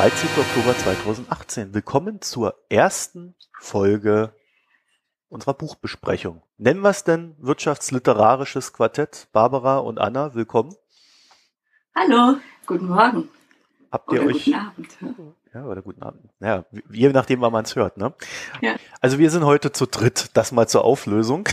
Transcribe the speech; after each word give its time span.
der 0.00 0.08
13. 0.08 0.30
Oktober 0.38 0.78
2018. 0.78 1.74
Willkommen 1.74 2.22
zur 2.22 2.54
ersten 2.70 3.34
Folge 3.60 4.32
unserer 5.28 5.52
Buchbesprechung. 5.52 6.42
Nennen 6.56 6.80
wir 6.80 6.88
es 6.88 7.04
denn 7.04 7.36
Wirtschaftsliterarisches 7.38 8.72
Quartett? 8.72 9.28
Barbara 9.32 9.76
und 9.76 9.98
Anna, 9.98 10.34
willkommen. 10.34 10.74
Hallo, 11.94 12.38
guten 12.64 12.88
Morgen. 12.88 13.28
Habt 13.92 14.10
ihr 14.12 14.22
oder 14.22 14.30
euch. 14.30 14.44
Guten 14.46 14.54
Abend. 14.56 14.98
Ja, 15.52 15.64
oder 15.64 15.82
guten 15.82 16.02
Abend. 16.02 16.30
Ja, 16.40 16.64
je 16.90 17.10
nachdem, 17.10 17.42
wann 17.42 17.52
man 17.52 17.66
es 17.66 17.76
hört, 17.76 17.98
ne? 17.98 18.14
Ja. 18.62 18.76
Also 19.02 19.18
wir 19.18 19.30
sind 19.30 19.44
heute 19.44 19.70
zu 19.70 19.84
dritt, 19.84 20.30
das 20.32 20.50
mal 20.50 20.66
zur 20.66 20.82
Auflösung. 20.82 21.46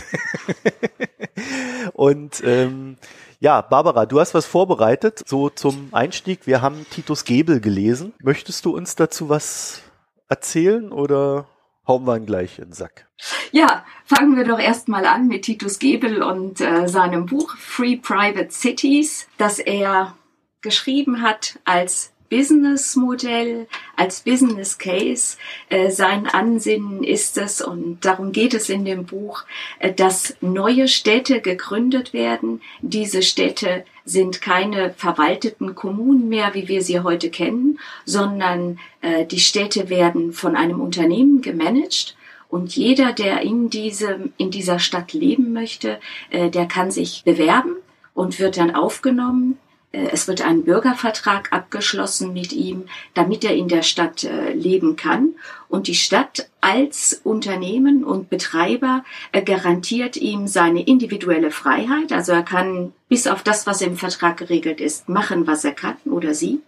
und 1.92 2.42
ähm, 2.44 2.96
ja, 3.40 3.60
Barbara, 3.60 4.06
du 4.06 4.20
hast 4.20 4.34
was 4.34 4.46
vorbereitet, 4.46 5.22
so 5.26 5.48
zum 5.48 5.88
Einstieg. 5.92 6.46
Wir 6.46 6.60
haben 6.60 6.86
Titus 6.90 7.24
Gebel 7.24 7.60
gelesen. 7.60 8.12
Möchtest 8.22 8.64
du 8.64 8.76
uns 8.76 8.96
dazu 8.96 9.28
was 9.28 9.82
erzählen 10.28 10.92
oder 10.92 11.46
hauen 11.86 12.06
wir 12.06 12.16
ihn 12.16 12.26
gleich 12.26 12.58
in 12.58 12.66
den 12.66 12.72
Sack? 12.72 13.08
Ja, 13.52 13.84
fangen 14.04 14.36
wir 14.36 14.44
doch 14.44 14.58
erstmal 14.58 15.06
an 15.06 15.28
mit 15.28 15.44
Titus 15.44 15.78
Gebel 15.78 16.22
und 16.22 16.60
äh, 16.60 16.88
seinem 16.88 17.26
Buch 17.26 17.56
Free 17.56 17.96
Private 17.96 18.50
Cities, 18.50 19.28
das 19.38 19.58
er 19.58 20.14
geschrieben 20.60 21.22
hat 21.22 21.58
als 21.64 22.12
Businessmodell, 22.28 23.66
als 23.96 24.20
Business 24.20 24.78
Case. 24.78 25.36
Äh, 25.68 25.90
sein 25.90 26.26
Ansinnen 26.26 27.02
ist 27.02 27.38
es, 27.38 27.60
und 27.60 28.04
darum 28.04 28.32
geht 28.32 28.54
es 28.54 28.68
in 28.68 28.84
dem 28.84 29.06
Buch, 29.06 29.44
äh, 29.78 29.92
dass 29.92 30.36
neue 30.40 30.88
Städte 30.88 31.40
gegründet 31.40 32.12
werden. 32.12 32.60
Diese 32.80 33.22
Städte 33.22 33.84
sind 34.04 34.40
keine 34.40 34.92
verwalteten 34.94 35.74
Kommunen 35.74 36.28
mehr, 36.28 36.54
wie 36.54 36.68
wir 36.68 36.82
sie 36.82 37.00
heute 37.00 37.30
kennen, 37.30 37.78
sondern 38.04 38.78
äh, 39.00 39.26
die 39.26 39.40
Städte 39.40 39.88
werden 39.88 40.32
von 40.32 40.56
einem 40.56 40.80
Unternehmen 40.80 41.42
gemanagt. 41.42 42.16
Und 42.48 42.74
jeder, 42.76 43.12
der 43.12 43.42
in, 43.42 43.68
diesem, 43.68 44.32
in 44.38 44.50
dieser 44.50 44.78
Stadt 44.78 45.12
leben 45.12 45.52
möchte, 45.52 46.00
äh, 46.30 46.50
der 46.50 46.66
kann 46.66 46.90
sich 46.90 47.22
bewerben 47.24 47.76
und 48.14 48.38
wird 48.40 48.56
dann 48.56 48.74
aufgenommen 48.74 49.58
es 49.90 50.28
wird 50.28 50.42
ein 50.42 50.64
Bürgervertrag 50.64 51.52
abgeschlossen 51.52 52.34
mit 52.34 52.52
ihm, 52.52 52.84
damit 53.14 53.42
er 53.42 53.54
in 53.54 53.68
der 53.68 53.82
Stadt 53.82 54.22
äh, 54.22 54.52
leben 54.52 54.96
kann. 54.96 55.34
Und 55.68 55.86
die 55.86 55.94
Stadt 55.94 56.50
als 56.60 57.20
Unternehmen 57.24 58.04
und 58.04 58.28
Betreiber 58.28 59.02
äh, 59.32 59.42
garantiert 59.42 60.16
ihm 60.16 60.46
seine 60.46 60.82
individuelle 60.82 61.50
Freiheit. 61.50 62.12
Also 62.12 62.32
er 62.32 62.42
kann 62.42 62.92
bis 63.08 63.26
auf 63.26 63.42
das, 63.42 63.66
was 63.66 63.80
im 63.80 63.96
Vertrag 63.96 64.36
geregelt 64.36 64.80
ist, 64.80 65.08
machen, 65.08 65.46
was 65.46 65.64
er 65.64 65.72
kann 65.72 65.96
oder 66.04 66.34
sie. 66.34 66.60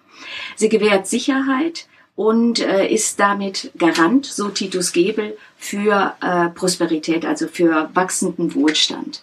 Sie 0.57 0.71
gewährt 0.71 1.07
Sicherheit 1.07 1.87
und 2.15 2.59
ist 2.59 3.19
damit 3.19 3.71
Garant, 3.79 4.27
so 4.27 4.51
Titus 4.51 4.93
Gebel, 4.93 5.39
für 5.57 6.15
Prosperität, 6.55 7.25
also 7.25 7.49
für 7.49 7.89
wachsenden 7.95 8.55
Wohlstand. 8.55 9.23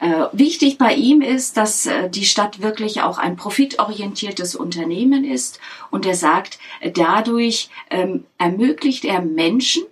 Äh, 0.00 0.26
wichtig 0.32 0.78
bei 0.78 0.94
ihm 0.94 1.22
ist, 1.22 1.56
dass 1.56 1.86
äh, 1.86 2.10
die 2.10 2.24
Stadt 2.24 2.60
wirklich 2.60 3.02
auch 3.02 3.18
ein 3.18 3.36
profitorientiertes 3.36 4.54
Unternehmen 4.54 5.24
ist. 5.24 5.58
Und 5.90 6.04
er 6.04 6.14
sagt, 6.14 6.58
äh, 6.80 6.90
dadurch 6.90 7.70
ähm, 7.90 8.24
ermöglicht 8.36 9.04
er 9.04 9.22
Menschen, 9.22 9.84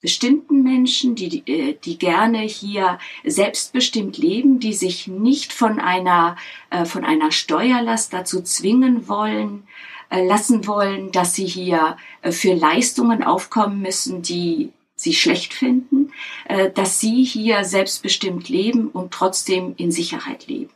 bestimmten 0.00 0.62
Menschen, 0.62 1.14
die, 1.16 1.42
die 1.84 1.98
gerne 1.98 2.40
hier 2.40 2.98
selbstbestimmt 3.24 4.18
leben, 4.18 4.60
die 4.60 4.74
sich 4.74 5.08
nicht 5.08 5.52
von 5.52 5.80
einer, 5.80 6.36
von 6.84 7.04
einer 7.04 7.32
Steuerlast 7.32 8.12
dazu 8.12 8.40
zwingen 8.42 9.08
wollen, 9.08 9.66
lassen 10.10 10.66
wollen, 10.68 11.10
dass 11.10 11.34
sie 11.34 11.46
hier 11.46 11.96
für 12.22 12.52
Leistungen 12.52 13.24
aufkommen 13.24 13.80
müssen, 13.80 14.22
die 14.22 14.70
sie 14.96 15.12
schlecht 15.12 15.54
finden, 15.54 16.12
äh, 16.46 16.70
dass 16.70 16.98
sie 16.98 17.22
hier 17.22 17.64
selbstbestimmt 17.64 18.48
leben 18.48 18.88
und 18.88 19.12
trotzdem 19.12 19.74
in 19.76 19.92
Sicherheit 19.92 20.46
leben. 20.48 20.70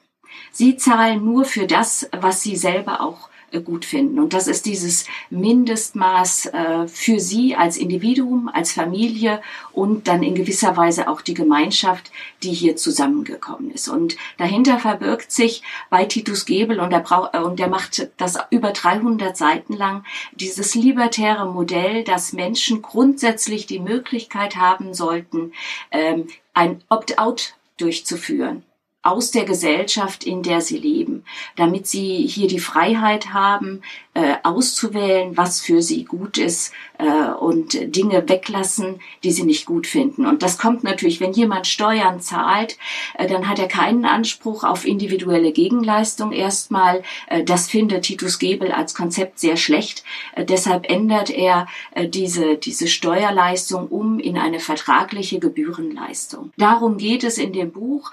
Sie 0.53 0.76
zahlen 0.76 1.25
nur 1.25 1.44
für 1.44 1.66
das, 1.66 2.08
was 2.12 2.42
sie 2.42 2.56
selber 2.56 3.00
auch 3.00 3.29
gut 3.58 3.84
finden. 3.84 4.20
Und 4.20 4.32
das 4.32 4.46
ist 4.46 4.66
dieses 4.66 5.06
Mindestmaß 5.30 6.46
äh, 6.46 6.86
für 6.86 7.18
sie 7.18 7.56
als 7.56 7.76
Individuum, 7.76 8.48
als 8.48 8.72
Familie 8.72 9.42
und 9.72 10.06
dann 10.06 10.22
in 10.22 10.36
gewisser 10.36 10.76
Weise 10.76 11.08
auch 11.08 11.20
die 11.20 11.34
Gemeinschaft, 11.34 12.12
die 12.44 12.52
hier 12.52 12.76
zusammengekommen 12.76 13.72
ist. 13.72 13.88
Und 13.88 14.16
dahinter 14.38 14.78
verbirgt 14.78 15.32
sich 15.32 15.62
bei 15.90 16.04
Titus 16.04 16.44
Gebel, 16.44 16.78
und 16.78 16.92
er, 16.92 17.00
braucht, 17.00 17.36
und 17.36 17.58
er 17.58 17.68
macht 17.68 18.10
das 18.16 18.38
über 18.50 18.70
300 18.70 19.36
Seiten 19.36 19.72
lang, 19.72 20.04
dieses 20.32 20.74
libertäre 20.74 21.46
Modell, 21.46 22.04
dass 22.04 22.32
Menschen 22.32 22.82
grundsätzlich 22.82 23.66
die 23.66 23.80
Möglichkeit 23.80 24.56
haben 24.56 24.94
sollten, 24.94 25.52
ähm, 25.90 26.28
ein 26.54 26.82
Opt-out 26.88 27.54
durchzuführen 27.78 28.62
aus 29.02 29.30
der 29.30 29.44
Gesellschaft, 29.44 30.24
in 30.24 30.42
der 30.42 30.60
sie 30.60 30.76
leben, 30.76 31.24
damit 31.56 31.86
sie 31.86 32.26
hier 32.26 32.48
die 32.48 32.58
Freiheit 32.58 33.32
haben, 33.32 33.80
äh, 34.12 34.34
auszuwählen, 34.42 35.36
was 35.36 35.60
für 35.60 35.80
sie 35.82 36.04
gut 36.04 36.36
ist 36.36 36.72
äh, 36.98 37.30
und 37.30 37.96
Dinge 37.96 38.28
weglassen, 38.28 39.00
die 39.22 39.30
sie 39.30 39.44
nicht 39.44 39.64
gut 39.64 39.86
finden. 39.86 40.26
Und 40.26 40.42
das 40.42 40.58
kommt 40.58 40.84
natürlich, 40.84 41.20
wenn 41.20 41.32
jemand 41.32 41.66
Steuern 41.66 42.20
zahlt, 42.20 42.76
äh, 43.16 43.26
dann 43.26 43.48
hat 43.48 43.58
er 43.58 43.68
keinen 43.68 44.04
Anspruch 44.04 44.64
auf 44.64 44.84
individuelle 44.84 45.52
Gegenleistung 45.52 46.32
erstmal. 46.32 47.02
Äh, 47.28 47.44
das 47.44 47.68
findet 47.68 48.02
Titus 48.02 48.38
Gebel 48.38 48.72
als 48.72 48.94
Konzept 48.94 49.38
sehr 49.38 49.56
schlecht. 49.56 50.04
Äh, 50.34 50.44
deshalb 50.44 50.90
ändert 50.90 51.30
er 51.30 51.68
äh, 51.92 52.08
diese, 52.08 52.56
diese 52.56 52.88
Steuerleistung 52.88 53.86
um 53.86 54.18
in 54.18 54.36
eine 54.36 54.60
vertragliche 54.60 55.38
Gebührenleistung. 55.38 56.52
Darum 56.58 56.98
geht 56.98 57.24
es 57.24 57.38
in 57.38 57.52
dem 57.52 57.70
Buch. 57.70 58.10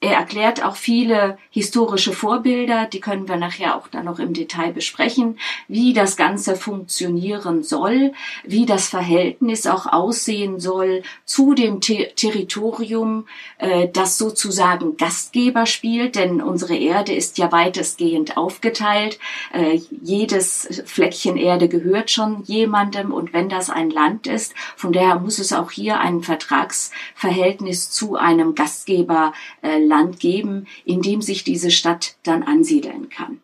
Er 0.00 0.12
erklärt 0.12 0.64
auch 0.64 0.76
viele 0.76 1.38
historische 1.50 2.12
Vorbilder, 2.12 2.86
die 2.86 3.00
können 3.00 3.26
wir 3.26 3.34
nachher 3.34 3.74
auch 3.74 3.88
dann 3.88 4.04
noch 4.04 4.20
im 4.20 4.32
Detail 4.32 4.72
besprechen, 4.72 5.40
wie 5.66 5.92
das 5.92 6.16
Ganze 6.16 6.54
funktionieren 6.54 7.64
soll, 7.64 8.12
wie 8.44 8.64
das 8.64 8.86
Verhältnis 8.86 9.66
auch 9.66 9.86
aussehen 9.86 10.60
soll 10.60 11.02
zu 11.24 11.52
dem 11.52 11.80
Ter 11.80 12.14
Territorium, 12.14 13.26
äh, 13.58 13.88
das 13.92 14.18
sozusagen 14.18 14.96
Gastgeber 14.96 15.66
spielt, 15.66 16.14
denn 16.14 16.42
unsere 16.42 16.76
Erde 16.76 17.12
ist 17.12 17.36
ja 17.36 17.50
weitestgehend 17.50 18.36
aufgeteilt. 18.36 19.18
Äh, 19.52 19.80
jedes 20.00 20.80
Fleckchen 20.86 21.36
Erde 21.36 21.68
gehört 21.68 22.12
schon 22.12 22.44
jemandem 22.44 23.12
und 23.12 23.32
wenn 23.32 23.48
das 23.48 23.68
ein 23.68 23.90
Land 23.90 24.28
ist, 24.28 24.54
von 24.76 24.92
daher 24.92 25.18
muss 25.18 25.40
es 25.40 25.52
auch 25.52 25.72
hier 25.72 25.98
ein 25.98 26.22
Vertragsverhältnis 26.22 27.90
zu 27.90 28.14
einem 28.14 28.54
Gastgeber 28.54 29.32
äh, 29.62 29.87
Land 29.88 30.20
geben, 30.20 30.66
in 30.84 31.02
dem 31.02 31.22
sich 31.22 31.44
diese 31.44 31.70
Stadt 31.70 32.16
dann 32.22 32.42
ansiedeln 32.42 33.08
kann. 33.08 33.40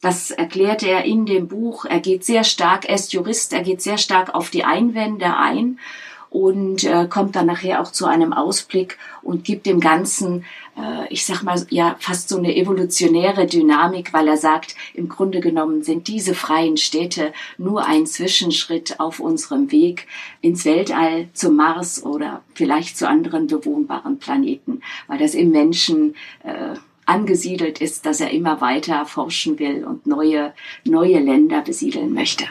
Das 0.00 0.30
erklärt 0.30 0.82
er 0.82 1.04
in 1.04 1.26
dem 1.26 1.48
Buch. 1.48 1.84
Er 1.84 2.00
geht 2.00 2.24
sehr 2.24 2.44
stark, 2.44 2.88
er 2.88 2.94
ist 2.94 3.12
Jurist, 3.12 3.52
er 3.52 3.62
geht 3.62 3.82
sehr 3.82 3.98
stark 3.98 4.34
auf 4.34 4.50
die 4.50 4.64
Einwände 4.64 5.36
ein 5.36 5.78
und 6.30 6.84
äh, 6.84 7.06
kommt 7.08 7.34
dann 7.34 7.46
nachher 7.46 7.80
auch 7.80 7.90
zu 7.90 8.06
einem 8.06 8.32
Ausblick 8.32 8.98
und 9.22 9.44
gibt 9.44 9.66
dem 9.66 9.80
Ganzen, 9.80 10.44
äh, 10.78 11.12
ich 11.12 11.26
sag 11.26 11.42
mal, 11.42 11.60
ja, 11.70 11.96
fast 11.98 12.28
so 12.28 12.38
eine 12.38 12.54
evolutionäre 12.56 13.46
Dynamik, 13.46 14.12
weil 14.12 14.28
er 14.28 14.36
sagt, 14.36 14.76
im 14.94 15.08
Grunde 15.08 15.40
genommen 15.40 15.82
sind 15.82 16.06
diese 16.06 16.34
freien 16.34 16.76
Städte 16.76 17.32
nur 17.58 17.84
ein 17.84 18.06
Zwischenschritt 18.06 19.00
auf 19.00 19.18
unserem 19.18 19.72
Weg 19.72 20.06
ins 20.40 20.64
Weltall, 20.64 21.28
zum 21.34 21.56
Mars 21.56 22.04
oder 22.04 22.42
vielleicht 22.54 22.96
zu 22.96 23.08
anderen 23.08 23.48
bewohnbaren 23.48 24.18
Planeten, 24.18 24.82
weil 25.08 25.18
das 25.18 25.34
im 25.34 25.50
Menschen 25.50 26.14
äh, 26.44 26.76
angesiedelt 27.06 27.80
ist, 27.80 28.06
dass 28.06 28.20
er 28.20 28.30
immer 28.30 28.60
weiter 28.60 29.04
forschen 29.04 29.58
will 29.58 29.84
und 29.84 30.06
neue, 30.06 30.54
neue 30.84 31.18
Länder 31.18 31.60
besiedeln 31.60 32.14
möchte. 32.14 32.44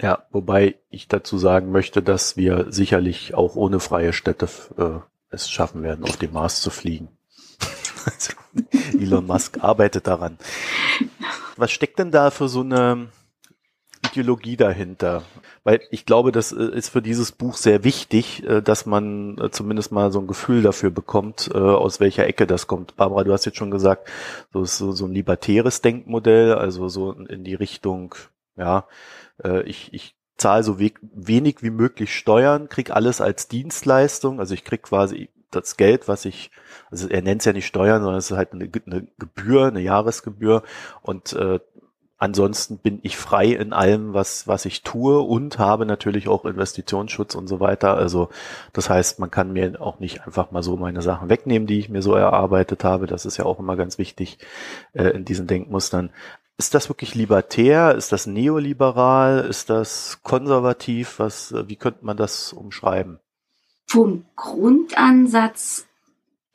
Ja, 0.00 0.24
wobei 0.30 0.76
ich 0.90 1.08
dazu 1.08 1.38
sagen 1.38 1.72
möchte, 1.72 2.02
dass 2.02 2.36
wir 2.36 2.66
sicherlich 2.70 3.34
auch 3.34 3.56
ohne 3.56 3.80
freie 3.80 4.12
Städte 4.12 4.48
äh, 4.76 5.00
es 5.30 5.50
schaffen 5.50 5.82
werden, 5.82 6.04
auf 6.04 6.16
dem 6.16 6.32
Mars 6.32 6.60
zu 6.60 6.70
fliegen. 6.70 7.08
Elon 9.00 9.26
Musk 9.26 9.62
arbeitet 9.62 10.06
daran. 10.06 10.38
Was 11.56 11.72
steckt 11.72 11.98
denn 11.98 12.10
da 12.10 12.30
für 12.30 12.48
so 12.48 12.60
eine 12.60 13.08
Ideologie 14.10 14.56
dahinter? 14.56 15.22
Weil 15.64 15.80
ich 15.90 16.06
glaube, 16.06 16.30
das 16.30 16.52
äh, 16.52 16.62
ist 16.62 16.90
für 16.90 17.02
dieses 17.02 17.32
Buch 17.32 17.56
sehr 17.56 17.82
wichtig, 17.82 18.44
äh, 18.44 18.62
dass 18.62 18.86
man 18.86 19.38
äh, 19.38 19.50
zumindest 19.50 19.90
mal 19.90 20.12
so 20.12 20.20
ein 20.20 20.26
Gefühl 20.26 20.62
dafür 20.62 20.90
bekommt, 20.90 21.52
aus 21.54 22.00
welcher 22.00 22.26
Ecke 22.26 22.46
das 22.46 22.66
kommt. 22.66 22.96
Barbara, 22.96 23.24
du 23.24 23.32
hast 23.32 23.46
jetzt 23.46 23.58
schon 23.58 23.70
gesagt, 23.70 24.08
so 24.52 24.62
ist 24.62 24.78
so, 24.78 24.92
so 24.92 25.06
ein 25.06 25.12
libertäres 25.12 25.80
Denkmodell, 25.80 26.54
also 26.54 26.88
so 26.88 27.12
in 27.12 27.44
die 27.44 27.54
Richtung, 27.54 28.14
ja, 28.56 28.86
ich, 29.64 29.92
ich 29.92 30.16
zahle 30.36 30.62
so 30.62 30.78
wenig 30.78 31.62
wie 31.62 31.70
möglich 31.70 32.14
Steuern, 32.14 32.68
krieg 32.68 32.90
alles 32.90 33.20
als 33.20 33.48
Dienstleistung, 33.48 34.40
also 34.40 34.54
ich 34.54 34.64
krieg 34.64 34.82
quasi 34.82 35.30
das 35.50 35.76
Geld, 35.76 36.08
was 36.08 36.24
ich, 36.24 36.50
also 36.90 37.08
er 37.08 37.22
nennt 37.22 37.40
es 37.40 37.46
ja 37.46 37.52
nicht 37.52 37.66
Steuern, 37.66 38.02
sondern 38.02 38.18
es 38.18 38.30
ist 38.30 38.36
halt 38.36 38.52
eine, 38.52 38.70
eine 38.86 39.06
Gebühr, 39.18 39.66
eine 39.66 39.80
Jahresgebühr 39.80 40.62
und 41.02 41.32
äh, 41.32 41.60
ansonsten 42.18 42.78
bin 42.78 43.00
ich 43.02 43.16
frei 43.16 43.46
in 43.46 43.72
allem, 43.72 44.14
was, 44.14 44.48
was 44.48 44.64
ich 44.64 44.82
tue 44.82 45.20
und 45.20 45.58
habe 45.58 45.86
natürlich 45.86 46.28
auch 46.28 46.44
Investitionsschutz 46.44 47.34
und 47.34 47.46
so 47.46 47.60
weiter. 47.60 47.94
Also 47.94 48.30
das 48.72 48.88
heißt, 48.88 49.18
man 49.18 49.30
kann 49.30 49.52
mir 49.52 49.80
auch 49.80 49.98
nicht 49.98 50.24
einfach 50.26 50.50
mal 50.50 50.62
so 50.62 50.76
meine 50.76 51.02
Sachen 51.02 51.28
wegnehmen, 51.28 51.66
die 51.66 51.78
ich 51.78 51.88
mir 51.88 52.02
so 52.02 52.14
erarbeitet 52.14 52.84
habe. 52.84 53.06
Das 53.06 53.26
ist 53.26 53.36
ja 53.36 53.44
auch 53.44 53.58
immer 53.58 53.76
ganz 53.76 53.98
wichtig 53.98 54.38
äh, 54.94 55.08
in 55.10 55.24
diesen 55.24 55.46
Denkmustern. 55.46 56.10
Ist 56.58 56.74
das 56.74 56.88
wirklich 56.88 57.14
libertär? 57.14 57.94
Ist 57.94 58.12
das 58.12 58.26
neoliberal? 58.26 59.40
Ist 59.40 59.68
das 59.68 60.20
konservativ? 60.22 61.18
Was, 61.18 61.54
wie 61.66 61.76
könnte 61.76 62.04
man 62.04 62.16
das 62.16 62.52
umschreiben? 62.52 63.18
Vom 63.86 64.24
Grundansatz 64.36 65.86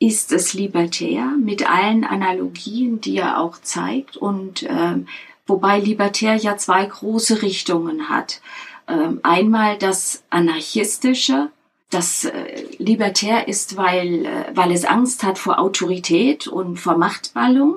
ist 0.00 0.32
es 0.32 0.54
libertär 0.54 1.26
mit 1.40 1.70
allen 1.70 2.04
Analogien, 2.04 3.00
die 3.00 3.18
er 3.18 3.38
auch 3.38 3.58
zeigt 3.58 4.16
und 4.16 4.64
ähm, 4.64 5.06
wobei 5.46 5.78
libertär 5.78 6.34
ja 6.34 6.56
zwei 6.56 6.84
große 6.84 7.42
Richtungen 7.42 8.08
hat. 8.08 8.42
Ähm, 8.88 9.20
einmal 9.22 9.78
das 9.78 10.24
anarchistische, 10.28 11.52
das 11.90 12.24
äh, 12.24 12.64
libertär 12.78 13.46
ist, 13.46 13.76
weil, 13.76 14.26
äh, 14.26 14.44
weil 14.54 14.72
es 14.72 14.84
Angst 14.84 15.22
hat 15.22 15.38
vor 15.38 15.60
Autorität 15.60 16.48
und 16.48 16.78
vor 16.78 16.98
Machtballung 16.98 17.76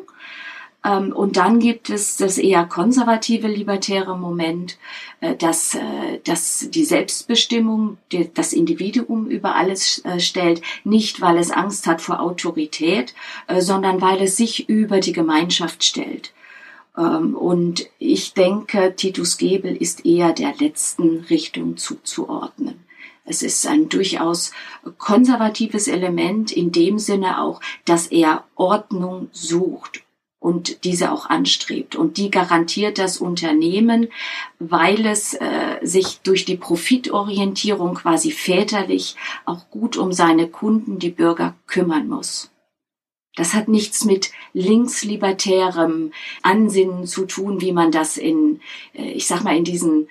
und 0.85 1.37
dann 1.37 1.59
gibt 1.59 1.89
es 1.89 2.17
das 2.17 2.37
eher 2.37 2.65
konservative 2.65 3.47
libertäre 3.47 4.15
Moment, 4.17 4.77
äh, 5.19 5.35
dass, 5.35 5.73
äh, 5.73 6.19
dass 6.23 6.67
die 6.69 6.85
Selbstbestimmung 6.85 7.97
das 8.35 8.53
Individuum 8.53 9.25
über 9.25 9.55
alles 9.55 10.05
äh, 10.05 10.19
stellt, 10.19 10.61
nicht 10.83 11.21
weil 11.21 11.37
es 11.37 11.49
Angst 11.49 11.87
hat 11.87 12.01
vor 12.01 12.19
Autorität, 12.19 13.15
sondern 13.57 14.01
weil 14.01 14.21
es 14.21 14.37
sich 14.37 14.69
über 14.69 14.99
die 14.99 15.13
Gemeinschaft 15.13 15.83
stellt. 15.83 16.33
Ähm, 16.97 17.35
und 17.35 17.87
ich 17.97 18.33
denke, 18.33 18.93
Titus 18.95 19.37
Gebel 19.37 19.75
ist 19.75 20.05
eher 20.05 20.33
der 20.33 20.53
letzten 20.59 21.25
Richtung 21.29 21.77
zuzuordnen. 21.77 22.85
Es 23.27 23.41
ist 23.41 23.65
ein 23.65 23.89
durchaus 23.89 24.51
konservatives 24.99 25.87
Element 25.87 26.51
in 26.51 26.71
dem 26.71 26.99
Sinne 26.99 27.41
auch, 27.41 27.59
dass 27.85 28.05
er 28.05 28.43
Ordnung 28.55 29.29
sucht 29.31 30.04
und 30.39 30.83
diese 30.83 31.11
auch 31.11 31.27
anstrebt. 31.27 31.95
Und 31.95 32.17
die 32.17 32.29
garantiert 32.29 32.97
das 32.99 33.17
Unternehmen, 33.17 34.09
weil 34.59 35.05
es 35.05 35.33
äh, 35.33 35.79
sich 35.81 36.19
durch 36.21 36.45
die 36.45 36.57
Profitorientierung 36.57 37.95
quasi 37.95 38.31
väterlich 38.31 39.15
auch 39.45 39.69
gut 39.69 39.97
um 39.97 40.11
seine 40.11 40.47
Kunden, 40.47 40.99
die 40.99 41.09
Bürger, 41.09 41.55
kümmern 41.67 42.07
muss. 42.07 42.51
Das 43.35 43.53
hat 43.53 43.67
nichts 43.67 44.05
mit 44.05 44.31
linkslibertärem 44.53 46.13
Ansinnen 46.41 47.05
zu 47.05 47.25
tun, 47.25 47.59
wie 47.59 47.73
man 47.73 47.91
das 47.91 48.17
in, 48.17 48.61
äh, 48.93 49.11
ich 49.11 49.27
sag 49.27 49.43
mal, 49.43 49.57
in 49.57 49.63
diesen 49.65 50.07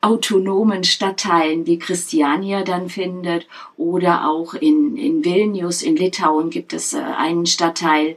autonomen 0.00 0.84
Stadtteilen 0.84 1.66
wie 1.66 1.78
Christiania 1.78 2.62
dann 2.62 2.88
findet 2.88 3.46
oder 3.76 4.28
auch 4.28 4.54
in, 4.54 4.96
in 4.96 5.24
Vilnius 5.24 5.82
in 5.82 5.96
Litauen 5.96 6.50
gibt 6.50 6.72
es 6.72 6.94
äh, 6.94 7.00
einen 7.00 7.46
Stadtteil, 7.46 8.16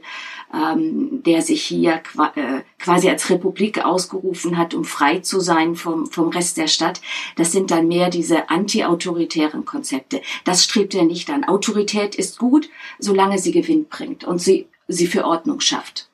ähm, 0.52 1.22
der 1.24 1.42
sich 1.42 1.62
hier 1.62 2.02
äh, 2.34 2.60
quasi 2.78 3.08
als 3.08 3.30
Republik 3.30 3.84
ausgerufen 3.84 4.56
hat, 4.56 4.74
um 4.74 4.84
frei 4.84 5.20
zu 5.20 5.40
sein 5.40 5.74
vom, 5.74 6.06
vom 6.06 6.28
Rest 6.28 6.56
der 6.56 6.68
Stadt. 6.68 7.00
Das 7.36 7.52
sind 7.52 7.70
dann 7.70 7.88
mehr 7.88 8.10
diese 8.10 8.48
anti-autoritären 8.50 9.64
Konzepte. 9.64 10.22
Das 10.44 10.64
strebt 10.64 10.94
er 10.94 11.04
nicht 11.04 11.30
an. 11.30 11.44
Autorität 11.44 12.14
ist 12.14 12.38
gut, 12.38 12.68
solange 12.98 13.38
sie 13.38 13.52
Gewinn 13.52 13.86
bringt 13.86 14.24
und 14.24 14.40
sie, 14.40 14.68
sie 14.88 15.06
für 15.06 15.24
Ordnung 15.24 15.60
schafft. 15.60 16.08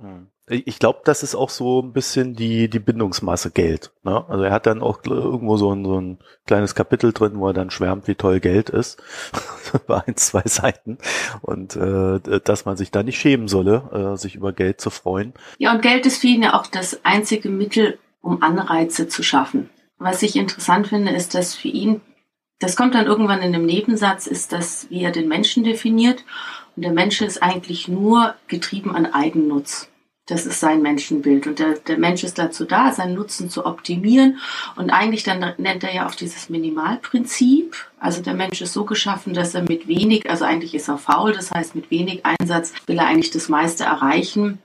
Hm. 0.00 0.28
Ich 0.48 0.78
glaube, 0.78 1.00
das 1.04 1.24
ist 1.24 1.34
auch 1.34 1.50
so 1.50 1.82
ein 1.82 1.92
bisschen 1.92 2.34
die, 2.34 2.70
die 2.70 2.78
Bindungsmasse 2.78 3.50
Geld. 3.50 3.90
Ne? 4.04 4.24
Also 4.28 4.44
er 4.44 4.52
hat 4.52 4.66
dann 4.66 4.80
auch 4.80 5.00
irgendwo 5.04 5.56
so 5.56 5.72
ein, 5.74 5.84
so 5.84 6.00
ein 6.00 6.18
kleines 6.46 6.76
Kapitel 6.76 7.12
drin, 7.12 7.32
wo 7.34 7.48
er 7.48 7.52
dann 7.52 7.70
schwärmt, 7.70 8.06
wie 8.06 8.14
toll 8.14 8.38
Geld 8.38 8.70
ist. 8.70 9.02
über 9.72 10.04
ein, 10.06 10.16
zwei 10.16 10.42
Seiten. 10.44 10.98
Und 11.42 11.74
äh, 11.74 12.40
dass 12.44 12.64
man 12.64 12.76
sich 12.76 12.92
da 12.92 13.02
nicht 13.02 13.18
schämen 13.18 13.48
solle, 13.48 14.12
äh, 14.14 14.16
sich 14.16 14.36
über 14.36 14.52
Geld 14.52 14.80
zu 14.80 14.90
freuen. 14.90 15.34
Ja, 15.58 15.72
und 15.72 15.82
Geld 15.82 16.06
ist 16.06 16.20
für 16.20 16.28
ihn 16.28 16.44
ja 16.44 16.54
auch 16.54 16.68
das 16.68 17.04
einzige 17.04 17.48
Mittel, 17.48 17.98
um 18.20 18.42
Anreize 18.42 19.08
zu 19.08 19.24
schaffen. 19.24 19.68
Was 19.98 20.22
ich 20.22 20.36
interessant 20.36 20.88
finde, 20.88 21.12
ist, 21.12 21.34
dass 21.34 21.54
für 21.56 21.68
ihn, 21.68 22.02
das 22.60 22.76
kommt 22.76 22.94
dann 22.94 23.06
irgendwann 23.06 23.42
in 23.42 23.54
einem 23.54 23.66
Nebensatz, 23.66 24.26
ist 24.26 24.52
das, 24.52 24.88
wie 24.90 25.02
er 25.02 25.10
den 25.10 25.26
Menschen 25.26 25.64
definiert. 25.64 26.24
Und 26.76 26.84
der 26.84 26.92
Mensch 26.92 27.20
ist 27.20 27.42
eigentlich 27.42 27.88
nur 27.88 28.34
getrieben 28.46 28.94
an 28.94 29.06
Eigennutz. 29.06 29.88
Das 30.26 30.44
ist 30.44 30.58
sein 30.58 30.82
Menschenbild. 30.82 31.46
Und 31.46 31.60
der, 31.60 31.74
der 31.74 31.98
Mensch 31.98 32.24
ist 32.24 32.38
dazu 32.38 32.64
da, 32.64 32.92
seinen 32.92 33.14
Nutzen 33.14 33.48
zu 33.48 33.64
optimieren. 33.64 34.38
Und 34.74 34.90
eigentlich 34.90 35.22
dann 35.22 35.54
nennt 35.56 35.84
er 35.84 35.94
ja 35.94 36.08
auch 36.08 36.16
dieses 36.16 36.50
Minimalprinzip. 36.50 37.76
Also 38.00 38.22
der 38.22 38.34
Mensch 38.34 38.60
ist 38.60 38.72
so 38.72 38.84
geschaffen, 38.84 39.34
dass 39.34 39.54
er 39.54 39.62
mit 39.62 39.86
wenig, 39.86 40.28
also 40.28 40.44
eigentlich 40.44 40.74
ist 40.74 40.88
er 40.88 40.98
faul, 40.98 41.32
das 41.32 41.52
heißt 41.52 41.76
mit 41.76 41.90
wenig 41.90 42.26
Einsatz 42.26 42.72
will 42.86 42.98
er 42.98 43.06
eigentlich 43.06 43.30
das 43.30 43.48
meiste 43.48 43.84
erreichen. 43.84 44.58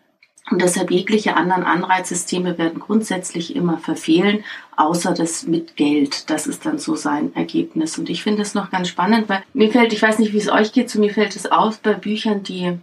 Und 0.49 0.61
deshalb 0.61 0.89
jegliche 0.89 1.37
anderen 1.37 1.63
Anreizsysteme 1.63 2.57
werden 2.57 2.79
grundsätzlich 2.79 3.55
immer 3.55 3.77
verfehlen, 3.77 4.43
außer 4.75 5.13
das 5.13 5.45
mit 5.45 5.77
Geld. 5.77 6.29
Das 6.31 6.47
ist 6.47 6.65
dann 6.65 6.79
so 6.79 6.95
sein 6.95 7.33
Ergebnis. 7.35 7.99
Und 7.99 8.09
ich 8.09 8.23
finde 8.23 8.41
es 8.41 8.55
noch 8.55 8.71
ganz 8.71 8.89
spannend, 8.89 9.29
weil 9.29 9.43
mir 9.53 9.71
fällt, 9.71 9.93
ich 9.93 10.01
weiß 10.01 10.17
nicht, 10.17 10.33
wie 10.33 10.39
es 10.39 10.51
euch 10.51 10.73
geht, 10.73 10.89
zu 10.89 10.99
mir 10.99 11.13
fällt 11.13 11.35
es 11.35 11.49
auf 11.49 11.79
bei 11.79 11.93
Büchern, 11.93 12.41
die 12.41 12.79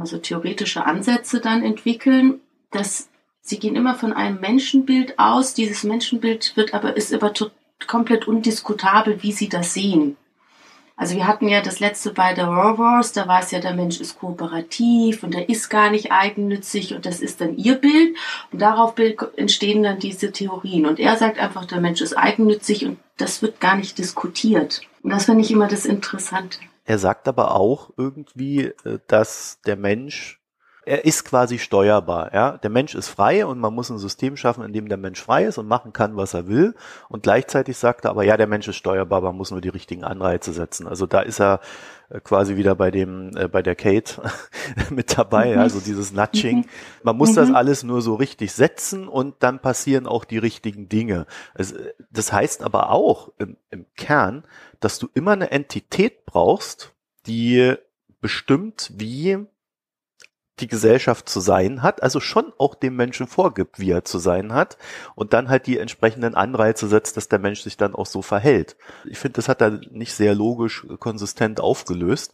also 0.00 0.18
theoretische 0.18 0.84
Ansätze 0.84 1.40
dann 1.40 1.62
entwickeln, 1.62 2.40
dass 2.70 3.08
sie 3.40 3.58
gehen 3.58 3.76
immer 3.76 3.94
von 3.94 4.12
einem 4.12 4.40
Menschenbild 4.40 5.18
aus. 5.18 5.54
Dieses 5.54 5.84
Menschenbild 5.84 6.56
wird 6.56 6.74
aber, 6.74 6.96
ist 6.96 7.12
aber 7.14 7.32
komplett 7.86 8.26
undiskutabel, 8.26 9.22
wie 9.22 9.32
sie 9.32 9.48
das 9.48 9.74
sehen. 9.74 10.16
Also 10.98 11.14
wir 11.14 11.26
hatten 11.26 11.46
ja 11.46 11.60
das 11.60 11.78
letzte 11.78 12.10
bei 12.12 12.32
der 12.32 12.48
Wars, 12.48 13.12
da 13.12 13.28
war 13.28 13.40
es 13.40 13.50
ja, 13.50 13.60
der 13.60 13.74
Mensch 13.74 14.00
ist 14.00 14.18
kooperativ 14.18 15.22
und 15.22 15.34
er 15.34 15.46
ist 15.50 15.68
gar 15.68 15.90
nicht 15.90 16.10
eigennützig 16.10 16.94
und 16.94 17.04
das 17.04 17.20
ist 17.20 17.42
dann 17.42 17.58
ihr 17.58 17.74
Bild 17.74 18.16
und 18.50 18.62
darauf 18.62 18.94
entstehen 19.36 19.82
dann 19.82 19.98
diese 19.98 20.32
Theorien. 20.32 20.86
Und 20.86 20.98
er 20.98 21.16
sagt 21.16 21.38
einfach, 21.38 21.66
der 21.66 21.82
Mensch 21.82 22.00
ist 22.00 22.14
eigennützig 22.14 22.86
und 22.86 22.98
das 23.18 23.42
wird 23.42 23.60
gar 23.60 23.76
nicht 23.76 23.98
diskutiert. 23.98 24.80
Und 25.02 25.10
das 25.10 25.26
finde 25.26 25.42
ich 25.42 25.50
immer 25.50 25.68
das 25.68 25.84
Interessante. 25.84 26.58
Er 26.86 26.98
sagt 26.98 27.26
aber 27.26 27.54
auch 27.56 27.90
irgendwie, 27.96 28.66
äh, 28.84 29.00
dass 29.08 29.60
der 29.66 29.76
Mensch, 29.76 30.40
er 30.84 31.04
ist 31.04 31.24
quasi 31.24 31.58
steuerbar. 31.58 32.32
Ja? 32.32 32.58
Der 32.58 32.70
Mensch 32.70 32.94
ist 32.94 33.08
frei 33.08 33.44
und 33.44 33.58
man 33.58 33.74
muss 33.74 33.90
ein 33.90 33.98
System 33.98 34.36
schaffen, 34.36 34.64
in 34.64 34.72
dem 34.72 34.88
der 34.88 34.96
Mensch 34.96 35.20
frei 35.20 35.44
ist 35.44 35.58
und 35.58 35.66
machen 35.66 35.92
kann, 35.92 36.16
was 36.16 36.32
er 36.32 36.46
will. 36.46 36.76
Und 37.08 37.24
gleichzeitig 37.24 37.76
sagt 37.76 38.04
er 38.04 38.12
aber, 38.12 38.22
ja, 38.22 38.36
der 38.36 38.46
Mensch 38.46 38.68
ist 38.68 38.76
steuerbar, 38.76 39.20
man 39.20 39.36
muss 39.36 39.50
nur 39.50 39.60
die 39.60 39.68
richtigen 39.68 40.04
Anreize 40.04 40.52
setzen. 40.52 40.86
Also 40.86 41.06
da 41.06 41.20
ist 41.20 41.40
er 41.40 41.60
quasi 42.22 42.56
wieder 42.56 42.74
bei 42.74 42.90
dem, 42.90 43.36
äh, 43.36 43.48
bei 43.48 43.62
der 43.62 43.74
Kate 43.74 44.22
mit 44.90 45.16
dabei, 45.18 45.54
mhm. 45.54 45.60
also 45.60 45.80
dieses 45.80 46.12
Nudging. 46.12 46.58
Mhm. 46.58 46.64
Man 47.02 47.16
muss 47.16 47.30
mhm. 47.30 47.36
das 47.36 47.52
alles 47.52 47.82
nur 47.82 48.02
so 48.02 48.14
richtig 48.14 48.52
setzen 48.52 49.08
und 49.08 49.36
dann 49.40 49.60
passieren 49.60 50.06
auch 50.06 50.24
die 50.24 50.38
richtigen 50.38 50.88
Dinge. 50.88 51.26
Also, 51.54 51.76
das 52.10 52.32
heißt 52.32 52.62
aber 52.62 52.90
auch 52.90 53.32
im, 53.38 53.56
im 53.70 53.86
Kern, 53.96 54.44
dass 54.80 54.98
du 54.98 55.08
immer 55.14 55.32
eine 55.32 55.50
Entität 55.50 56.26
brauchst, 56.26 56.94
die 57.26 57.74
bestimmt, 58.20 58.92
wie 58.94 59.46
die 60.60 60.68
Gesellschaft 60.68 61.28
zu 61.28 61.40
sein 61.40 61.82
hat, 61.82 62.02
also 62.02 62.20
schon 62.20 62.52
auch 62.58 62.74
dem 62.74 62.96
Menschen 62.96 63.26
vorgibt, 63.26 63.78
wie 63.78 63.90
er 63.90 64.04
zu 64.04 64.18
sein 64.18 64.52
hat 64.52 64.78
und 65.14 65.32
dann 65.32 65.48
halt 65.48 65.66
die 65.66 65.78
entsprechenden 65.78 66.34
Anreize 66.34 66.88
setzt, 66.88 67.16
dass 67.16 67.28
der 67.28 67.38
Mensch 67.38 67.60
sich 67.62 67.76
dann 67.76 67.94
auch 67.94 68.06
so 68.06 68.22
verhält. 68.22 68.76
Ich 69.04 69.18
finde, 69.18 69.34
das 69.34 69.48
hat 69.48 69.60
er 69.60 69.80
nicht 69.90 70.14
sehr 70.14 70.34
logisch 70.34 70.86
konsistent 70.98 71.60
aufgelöst, 71.60 72.32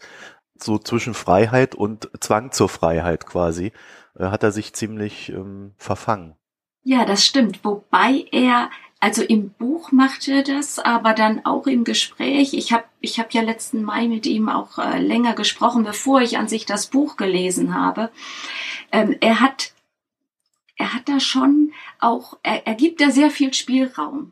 so 0.57 0.79
zwischen 0.79 1.14
Freiheit 1.14 1.75
und 1.75 2.11
Zwang 2.21 2.52
zur 2.52 2.69
Freiheit 2.69 3.26
quasi, 3.26 3.73
äh, 4.17 4.26
hat 4.26 4.43
er 4.43 4.52
sich 4.52 4.73
ziemlich 4.75 5.31
ähm, 5.31 5.75
verfangen. 5.76 6.37
Ja, 6.85 7.05
das 7.05 7.25
stimmt, 7.25 7.64
wobei 7.64 8.26
er 8.33 8.71
also 9.02 9.23
im 9.23 9.50
Buch 9.50 9.90
macht 9.90 10.28
er 10.28 10.44
das, 10.44 10.78
aber 10.78 11.12
dann 11.12 11.44
auch 11.44 11.66
im 11.66 11.82
Gespräch. 11.82 12.54
Ich 12.54 12.73
habe 12.73 12.85
ich 13.00 13.18
hab 13.18 13.35
ja 13.35 13.42
letzten 13.42 13.82
Mai 13.82 14.06
mit 14.06 14.26
ihm 14.26 14.49
auch 14.49 14.78
äh, 14.78 15.00
länger 15.00 15.35
gesprochen, 15.35 15.82
bevor 15.82 16.21
ich 16.21 16.38
an 16.38 16.47
sich 16.47 16.66
das 16.66 16.87
Buch 16.87 17.16
gelesen 17.16 17.75
habe. 17.75 18.12
Ähm, 18.92 19.16
er 19.21 19.40
hat 19.40 19.73
er 20.76 20.94
hat 20.94 21.09
da 21.09 21.18
schon 21.18 21.73
auch, 21.99 22.38
er, 22.44 22.64
er 22.64 22.75
gibt 22.76 23.00
da 23.00 23.11
sehr 23.11 23.32
viel 23.32 23.52
Spielraum. 23.52 24.30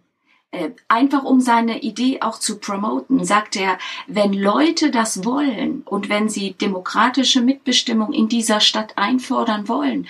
Äh, 0.52 0.70
einfach 0.88 1.22
um 1.22 1.40
seine 1.40 1.80
Idee 1.82 2.22
auch 2.22 2.38
zu 2.38 2.58
promoten, 2.58 3.24
sagt 3.24 3.54
er, 3.54 3.78
wenn 4.08 4.32
Leute 4.32 4.90
das 4.90 5.24
wollen 5.24 5.82
und 5.84 6.08
wenn 6.08 6.28
sie 6.28 6.54
demokratische 6.54 7.40
Mitbestimmung 7.40 8.12
in 8.12 8.28
dieser 8.28 8.60
Stadt 8.60 8.98
einfordern 8.98 9.68
wollen, 9.68 10.08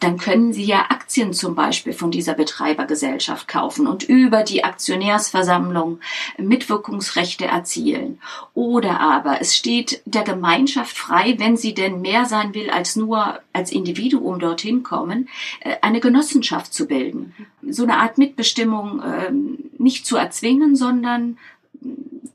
dann 0.00 0.16
können 0.16 0.52
Sie 0.52 0.64
ja 0.64 0.86
Aktien 0.90 1.32
zum 1.32 1.56
Beispiel 1.56 1.92
von 1.92 2.12
dieser 2.12 2.34
Betreibergesellschaft 2.34 3.48
kaufen 3.48 3.88
und 3.88 4.04
über 4.04 4.44
die 4.44 4.62
Aktionärsversammlung 4.62 5.98
Mitwirkungsrechte 6.38 7.46
erzielen. 7.46 8.20
Oder 8.54 9.00
aber 9.00 9.40
es 9.40 9.56
steht 9.56 10.00
der 10.04 10.22
Gemeinschaft 10.22 10.96
frei, 10.96 11.34
wenn 11.38 11.56
sie 11.56 11.74
denn 11.74 12.00
mehr 12.00 12.26
sein 12.26 12.54
will 12.54 12.70
als 12.70 12.94
nur 12.94 13.40
als 13.52 13.72
Individuum 13.72 14.38
dorthin 14.38 14.84
kommen, 14.84 15.28
äh, 15.60 15.76
eine 15.82 15.98
Genossenschaft 15.98 16.72
zu 16.72 16.86
bilden. 16.86 17.34
So 17.68 17.82
eine 17.82 17.96
Art 17.96 18.18
Mitbestimmung 18.18 19.02
ähm, 19.04 19.58
nicht 19.78 20.06
zu 20.06 20.16
erzwingen, 20.16 20.76
sondern 20.76 21.38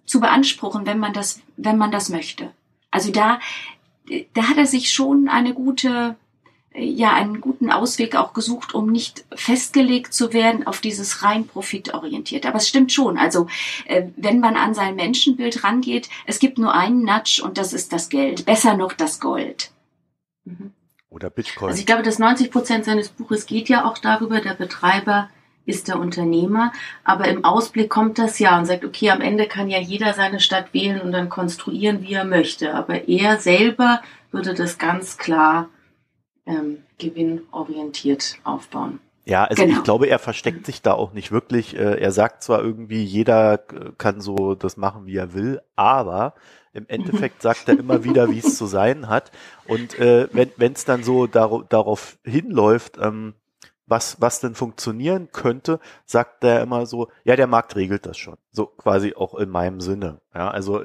zu 0.05 0.19
beanspruchen, 0.19 0.85
wenn 0.85 0.99
man 0.99 1.13
das, 1.13 1.41
wenn 1.55 1.77
man 1.77 1.91
das 1.91 2.09
möchte. 2.09 2.51
Also 2.91 3.11
da, 3.11 3.39
da 4.33 4.49
hat 4.49 4.57
er 4.57 4.65
sich 4.65 4.91
schon 4.91 5.29
eine 5.29 5.53
gute 5.53 6.17
ja 6.75 7.13
einen 7.13 7.41
guten 7.41 7.71
Ausweg 7.71 8.15
auch 8.15 8.33
gesucht, 8.33 8.73
um 8.73 8.91
nicht 8.91 9.25
festgelegt 9.33 10.13
zu 10.13 10.33
werden 10.33 10.65
auf 10.65 10.81
dieses 10.81 11.23
rein 11.23 11.45
profitorientierte. 11.45 12.47
Aber 12.47 12.57
es 12.57 12.67
stimmt 12.67 12.91
schon. 12.91 13.17
Also 13.17 13.47
äh, 13.85 14.07
wenn 14.15 14.39
man 14.39 14.55
an 14.55 14.73
sein 14.73 14.95
Menschenbild 14.95 15.63
rangeht, 15.63 16.09
es 16.25 16.39
gibt 16.39 16.57
nur 16.57 16.73
einen 16.73 17.03
Nudge 17.03 17.41
und 17.43 17.57
das 17.57 17.73
ist 17.73 17.93
das 17.93 18.09
Geld. 18.09 18.45
Besser 18.45 18.75
noch 18.75 18.93
das 18.93 19.19
Gold. 19.19 19.71
Mhm. 20.45 20.71
Oder 21.09 21.29
Bitcoin. 21.29 21.69
Also 21.69 21.79
ich 21.79 21.85
glaube, 21.85 22.01
dass 22.01 22.17
90 22.17 22.49
Prozent 22.49 22.85
seines 22.85 23.09
Buches 23.09 23.45
geht 23.45 23.69
ja 23.69 23.85
auch 23.85 23.99
darüber, 23.99 24.41
der 24.41 24.55
Betreiber 24.55 25.29
ist 25.65 25.87
der 25.87 25.99
Unternehmer, 25.99 26.73
aber 27.05 27.27
im 27.29 27.45
Ausblick 27.45 27.89
kommt 27.89 28.17
das 28.19 28.39
ja 28.39 28.57
und 28.57 28.65
sagt, 28.65 28.83
okay, 28.83 29.11
am 29.11 29.21
Ende 29.21 29.47
kann 29.47 29.69
ja 29.69 29.79
jeder 29.79 30.13
seine 30.13 30.41
Stadt 30.41 30.73
wählen 30.73 30.99
und 30.99 31.13
dann 31.13 31.29
konstruieren, 31.29 32.01
wie 32.01 32.13
er 32.13 32.25
möchte. 32.25 32.73
Aber 32.73 33.07
er 33.07 33.37
selber 33.37 34.01
würde 34.31 34.53
das 34.55 34.77
ganz 34.77 35.17
klar 35.17 35.69
ähm, 36.45 36.83
gewinnorientiert 36.97 38.37
aufbauen. 38.43 38.99
Ja, 39.25 39.45
also 39.45 39.63
genau. 39.63 39.77
ich 39.77 39.83
glaube, 39.83 40.07
er 40.07 40.19
versteckt 40.19 40.65
sich 40.65 40.81
da 40.81 40.93
auch 40.93 41.13
nicht 41.13 41.31
wirklich. 41.31 41.75
Äh, 41.75 42.01
er 42.01 42.11
sagt 42.11 42.43
zwar 42.43 42.61
irgendwie, 42.61 43.03
jeder 43.03 43.57
kann 43.97 44.19
so 44.19 44.53
das 44.55 44.75
machen, 44.75 45.05
wie 45.05 45.15
er 45.15 45.33
will, 45.33 45.61
aber 45.75 46.33
im 46.73 46.85
Endeffekt 46.87 47.41
sagt 47.41 47.69
er 47.69 47.79
immer 47.79 48.03
wieder, 48.03 48.29
wie 48.29 48.39
es 48.39 48.57
zu 48.57 48.65
sein 48.65 49.07
hat. 49.07 49.31
Und 49.67 49.97
äh, 49.97 50.27
wenn 50.33 50.73
es 50.73 50.83
dann 50.83 51.03
so 51.03 51.27
dar 51.27 51.63
darauf 51.69 52.17
hinläuft, 52.23 52.97
ähm, 52.99 53.35
was, 53.85 54.19
was 54.21 54.39
denn 54.39 54.55
funktionieren 54.55 55.29
könnte, 55.31 55.79
sagt 56.05 56.43
er 56.43 56.61
immer 56.61 56.85
so, 56.85 57.09
ja, 57.23 57.35
der 57.35 57.47
Markt 57.47 57.75
regelt 57.75 58.05
das 58.05 58.17
schon. 58.17 58.37
So 58.51 58.65
quasi 58.65 59.13
auch 59.15 59.35
in 59.35 59.49
meinem 59.49 59.81
Sinne. 59.81 60.21
Ja, 60.33 60.49
also 60.49 60.83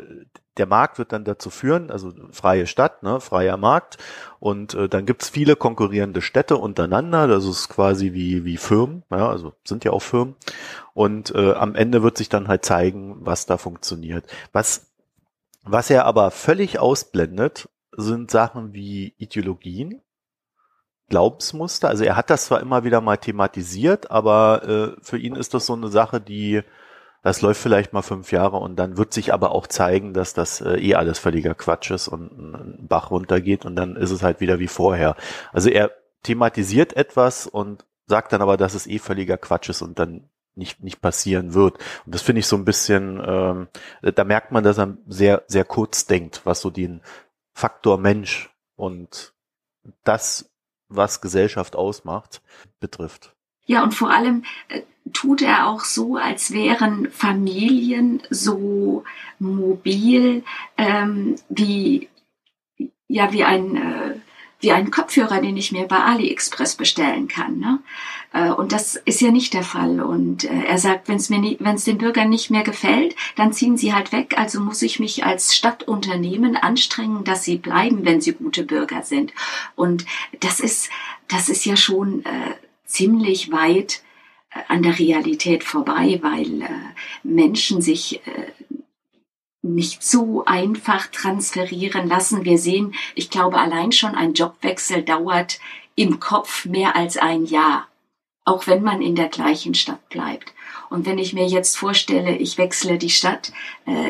der 0.58 0.66
Markt 0.66 0.98
wird 0.98 1.12
dann 1.12 1.24
dazu 1.24 1.50
führen, 1.50 1.90
also 1.90 2.12
freie 2.32 2.66
Stadt, 2.66 3.02
ne, 3.02 3.20
freier 3.20 3.56
Markt. 3.56 3.98
Und 4.40 4.74
äh, 4.74 4.88
dann 4.88 5.06
gibt's 5.06 5.28
viele 5.28 5.56
konkurrierende 5.56 6.20
Städte 6.20 6.56
untereinander. 6.56 7.26
Das 7.26 7.44
ist 7.44 7.68
quasi 7.68 8.12
wie, 8.12 8.44
wie 8.44 8.56
Firmen, 8.56 9.04
ja, 9.10 9.28
also 9.28 9.54
sind 9.64 9.84
ja 9.84 9.92
auch 9.92 10.02
Firmen. 10.02 10.36
Und 10.94 11.34
äh, 11.34 11.52
am 11.52 11.74
Ende 11.74 12.02
wird 12.02 12.18
sich 12.18 12.28
dann 12.28 12.48
halt 12.48 12.64
zeigen, 12.64 13.16
was 13.20 13.46
da 13.46 13.56
funktioniert. 13.56 14.26
Was, 14.52 14.90
was 15.62 15.90
er 15.90 16.04
aber 16.04 16.30
völlig 16.30 16.78
ausblendet, 16.78 17.68
sind 17.96 18.30
Sachen 18.30 18.72
wie 18.74 19.14
Ideologien 19.18 20.02
Glaubensmuster. 21.08 21.88
Also 21.88 22.04
er 22.04 22.16
hat 22.16 22.30
das 22.30 22.46
zwar 22.46 22.60
immer 22.60 22.84
wieder 22.84 23.00
mal 23.00 23.16
thematisiert, 23.16 24.10
aber 24.10 24.96
äh, 24.98 25.00
für 25.02 25.18
ihn 25.18 25.36
ist 25.36 25.54
das 25.54 25.66
so 25.66 25.72
eine 25.72 25.88
Sache, 25.88 26.20
die 26.20 26.62
das 27.22 27.42
läuft 27.42 27.60
vielleicht 27.60 27.92
mal 27.92 28.02
fünf 28.02 28.32
Jahre 28.32 28.58
und 28.58 28.76
dann 28.76 28.96
wird 28.96 29.12
sich 29.12 29.32
aber 29.32 29.52
auch 29.52 29.66
zeigen, 29.66 30.14
dass 30.14 30.34
das 30.34 30.60
äh, 30.60 30.76
eh 30.78 30.94
alles 30.94 31.18
völliger 31.18 31.54
Quatsch 31.54 31.90
ist 31.90 32.08
und 32.08 32.30
ein 32.30 32.86
Bach 32.88 33.10
runtergeht 33.10 33.64
und 33.64 33.76
dann 33.76 33.96
ist 33.96 34.10
es 34.10 34.22
halt 34.22 34.40
wieder 34.40 34.58
wie 34.58 34.68
vorher. 34.68 35.16
Also 35.52 35.70
er 35.70 35.90
thematisiert 36.22 36.96
etwas 36.96 37.46
und 37.46 37.84
sagt 38.06 38.32
dann 38.32 38.42
aber, 38.42 38.56
dass 38.56 38.74
es 38.74 38.86
eh 38.86 38.98
völliger 38.98 39.36
Quatsch 39.36 39.68
ist 39.68 39.82
und 39.82 39.98
dann 39.98 40.28
nicht, 40.54 40.82
nicht 40.82 41.00
passieren 41.00 41.54
wird. 41.54 41.78
Und 42.04 42.14
das 42.14 42.22
finde 42.22 42.40
ich 42.40 42.46
so 42.46 42.56
ein 42.56 42.64
bisschen, 42.64 43.22
ähm, 43.24 43.68
da 44.02 44.24
merkt 44.24 44.50
man, 44.50 44.64
dass 44.64 44.78
er 44.78 44.96
sehr, 45.06 45.44
sehr 45.46 45.64
kurz 45.64 46.06
denkt, 46.06 46.42
was 46.44 46.60
so 46.60 46.70
den 46.70 47.00
Faktor 47.52 47.98
Mensch 47.98 48.50
und 48.76 49.34
das 50.04 50.50
was 50.88 51.20
Gesellschaft 51.20 51.76
ausmacht, 51.76 52.42
betrifft. 52.80 53.36
Ja, 53.68 53.82
und 53.84 53.92
vor 53.92 54.10
allem 54.10 54.44
äh, 54.68 54.80
tut 55.12 55.42
er 55.42 55.68
auch 55.68 55.84
so, 55.84 56.16
als 56.16 56.52
wären 56.52 57.10
Familien 57.10 58.22
so 58.30 59.04
mobil 59.38 60.42
ähm, 60.78 61.36
wie 61.50 62.08
ja 63.08 63.30
wie 63.32 63.44
ein 63.44 63.76
äh, 63.76 64.14
wie 64.60 64.72
ein 64.72 64.90
Kopfhörer, 64.90 65.40
den 65.40 65.56
ich 65.56 65.70
mir 65.70 65.84
bei 65.84 65.98
AliExpress 65.98 66.74
bestellen 66.74 67.28
kann. 67.28 67.58
Ne? 67.58 67.78
Äh, 68.32 68.50
und 68.50 68.72
das 68.72 68.96
ist 68.96 69.20
ja 69.20 69.30
nicht 69.30 69.52
der 69.52 69.62
Fall. 69.62 70.00
Und 70.00 70.44
äh, 70.44 70.64
er 70.64 70.78
sagt, 70.78 71.08
wenn 71.08 71.16
es 71.16 71.28
mir 71.28 71.56
wenn 71.60 71.76
es 71.76 71.84
den 71.84 71.98
Bürgern 71.98 72.30
nicht 72.30 72.50
mehr 72.50 72.64
gefällt, 72.64 73.14
dann 73.36 73.52
ziehen 73.52 73.76
sie 73.76 73.92
halt 73.92 74.12
weg. 74.12 74.34
Also 74.38 74.60
muss 74.60 74.80
ich 74.80 74.98
mich 74.98 75.24
als 75.24 75.54
Stadtunternehmen 75.54 76.56
anstrengen, 76.56 77.22
dass 77.24 77.44
sie 77.44 77.58
bleiben, 77.58 78.06
wenn 78.06 78.22
sie 78.22 78.32
gute 78.32 78.64
Bürger 78.64 79.02
sind. 79.02 79.34
Und 79.76 80.06
das 80.40 80.58
ist 80.58 80.88
das 81.28 81.50
ist 81.50 81.66
ja 81.66 81.76
schon 81.76 82.24
äh, 82.24 82.54
ziemlich 82.88 83.52
weit 83.52 84.02
äh, 84.50 84.60
an 84.66 84.82
der 84.82 84.98
Realität 84.98 85.62
vorbei, 85.62 86.18
weil 86.22 86.62
äh, 86.62 86.68
Menschen 87.22 87.80
sich 87.80 88.26
äh, 88.26 88.52
nicht 89.62 90.02
so 90.02 90.44
einfach 90.46 91.06
transferieren 91.08 92.08
lassen. 92.08 92.44
Wir 92.44 92.58
sehen, 92.58 92.94
ich 93.14 93.30
glaube, 93.30 93.58
allein 93.58 93.92
schon 93.92 94.14
ein 94.14 94.32
Jobwechsel 94.32 95.02
dauert 95.02 95.60
im 95.94 96.18
Kopf 96.18 96.64
mehr 96.64 96.96
als 96.96 97.16
ein 97.16 97.44
Jahr, 97.44 97.86
auch 98.44 98.66
wenn 98.66 98.82
man 98.82 99.02
in 99.02 99.14
der 99.14 99.28
gleichen 99.28 99.74
Stadt 99.74 100.08
bleibt. 100.08 100.54
Und 100.90 101.04
wenn 101.04 101.18
ich 101.18 101.34
mir 101.34 101.46
jetzt 101.46 101.76
vorstelle, 101.76 102.36
ich 102.36 102.56
wechsle 102.56 102.96
die 102.96 103.10
Stadt, 103.10 103.52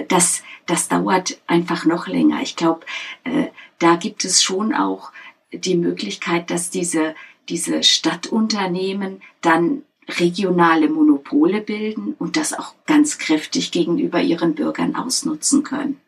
das, 0.08 0.44
das 0.66 0.86
dauert 0.86 1.40
einfach 1.46 1.86
noch 1.86 2.06
länger. 2.06 2.40
Ich 2.42 2.54
glaube, 2.54 2.86
da 3.78 3.96
gibt 3.96 4.24
es 4.24 4.42
schon 4.42 4.74
auch 4.74 5.10
die 5.50 5.76
Möglichkeit, 5.76 6.50
dass 6.50 6.70
diese, 6.70 7.16
diese 7.48 7.82
Stadtunternehmen 7.82 9.22
dann 9.40 9.82
regionale 10.08 10.88
Monopole 10.88 11.60
bilden 11.60 12.14
und 12.18 12.36
das 12.36 12.54
auch 12.54 12.74
ganz 12.86 13.18
kräftig 13.18 13.72
gegenüber 13.72 14.20
ihren 14.20 14.54
Bürgern 14.54 14.96
ausnutzen 14.96 15.62
können. 15.62 16.00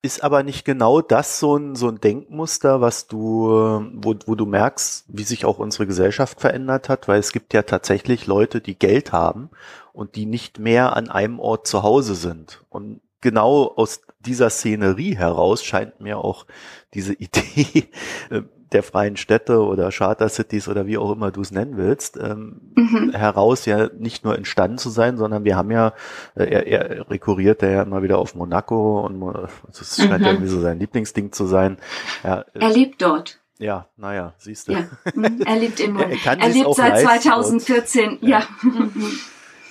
Ist 0.00 0.22
aber 0.22 0.42
nicht 0.44 0.64
genau 0.64 1.00
das 1.00 1.40
so 1.40 1.56
ein, 1.56 1.74
so 1.74 1.88
ein 1.88 2.00
Denkmuster, 2.00 2.80
was 2.80 3.08
du, 3.08 3.48
wo, 3.94 4.14
wo 4.26 4.34
du 4.36 4.46
merkst, 4.46 5.04
wie 5.08 5.24
sich 5.24 5.44
auch 5.44 5.58
unsere 5.58 5.86
Gesellschaft 5.86 6.40
verändert 6.40 6.88
hat, 6.88 7.08
weil 7.08 7.18
es 7.18 7.32
gibt 7.32 7.52
ja 7.52 7.62
tatsächlich 7.62 8.26
Leute, 8.26 8.60
die 8.60 8.78
Geld 8.78 9.12
haben 9.12 9.50
und 9.92 10.14
die 10.14 10.24
nicht 10.24 10.60
mehr 10.60 10.96
an 10.96 11.10
einem 11.10 11.40
Ort 11.40 11.66
zu 11.66 11.82
Hause 11.82 12.14
sind. 12.14 12.64
Und 12.70 13.00
genau 13.20 13.72
aus 13.74 14.00
dieser 14.20 14.50
Szenerie 14.50 15.16
heraus 15.16 15.64
scheint 15.64 16.00
mir 16.00 16.18
auch 16.18 16.46
diese 16.94 17.12
Idee 17.18 17.88
äh, 18.30 18.42
der 18.72 18.82
freien 18.82 19.16
Städte 19.16 19.62
oder 19.62 19.90
Charter 19.90 20.28
Cities 20.28 20.68
oder 20.68 20.86
wie 20.86 20.98
auch 20.98 21.12
immer 21.12 21.30
du 21.30 21.40
es 21.40 21.50
nennen 21.50 21.76
willst, 21.76 22.16
ähm, 22.16 22.60
mhm. 22.74 23.12
heraus 23.12 23.64
ja 23.66 23.88
nicht 23.98 24.24
nur 24.24 24.36
entstanden 24.36 24.78
zu 24.78 24.90
sein, 24.90 25.16
sondern 25.16 25.44
wir 25.44 25.56
haben 25.56 25.70
ja, 25.70 25.92
äh, 26.34 26.44
er, 26.44 26.66
er 26.66 27.10
rekurriert 27.10 27.62
ja 27.62 27.82
immer 27.82 28.02
wieder 28.02 28.18
auf 28.18 28.34
Monaco 28.34 29.00
und 29.00 29.48
das 29.66 29.96
scheint 29.96 30.18
mhm. 30.18 30.24
ja 30.24 30.30
irgendwie 30.32 30.48
so 30.48 30.60
sein 30.60 30.78
Lieblingsding 30.78 31.32
zu 31.32 31.46
sein. 31.46 31.78
Ja, 32.22 32.40
äh, 32.54 32.60
er 32.60 32.70
lebt 32.70 33.00
dort. 33.02 33.38
Ja, 33.58 33.86
naja, 33.96 34.34
siehst 34.38 34.68
du. 34.68 34.72
Ja. 34.72 34.84
Mhm. 35.14 35.42
Er 35.44 35.56
lebt 35.56 35.80
immer. 35.80 36.06
er, 36.24 36.38
er 36.38 36.48
lebt 36.48 36.74
seit 36.74 37.00
2014, 37.00 38.18
ja. 38.20 38.28
ja. 38.28 38.46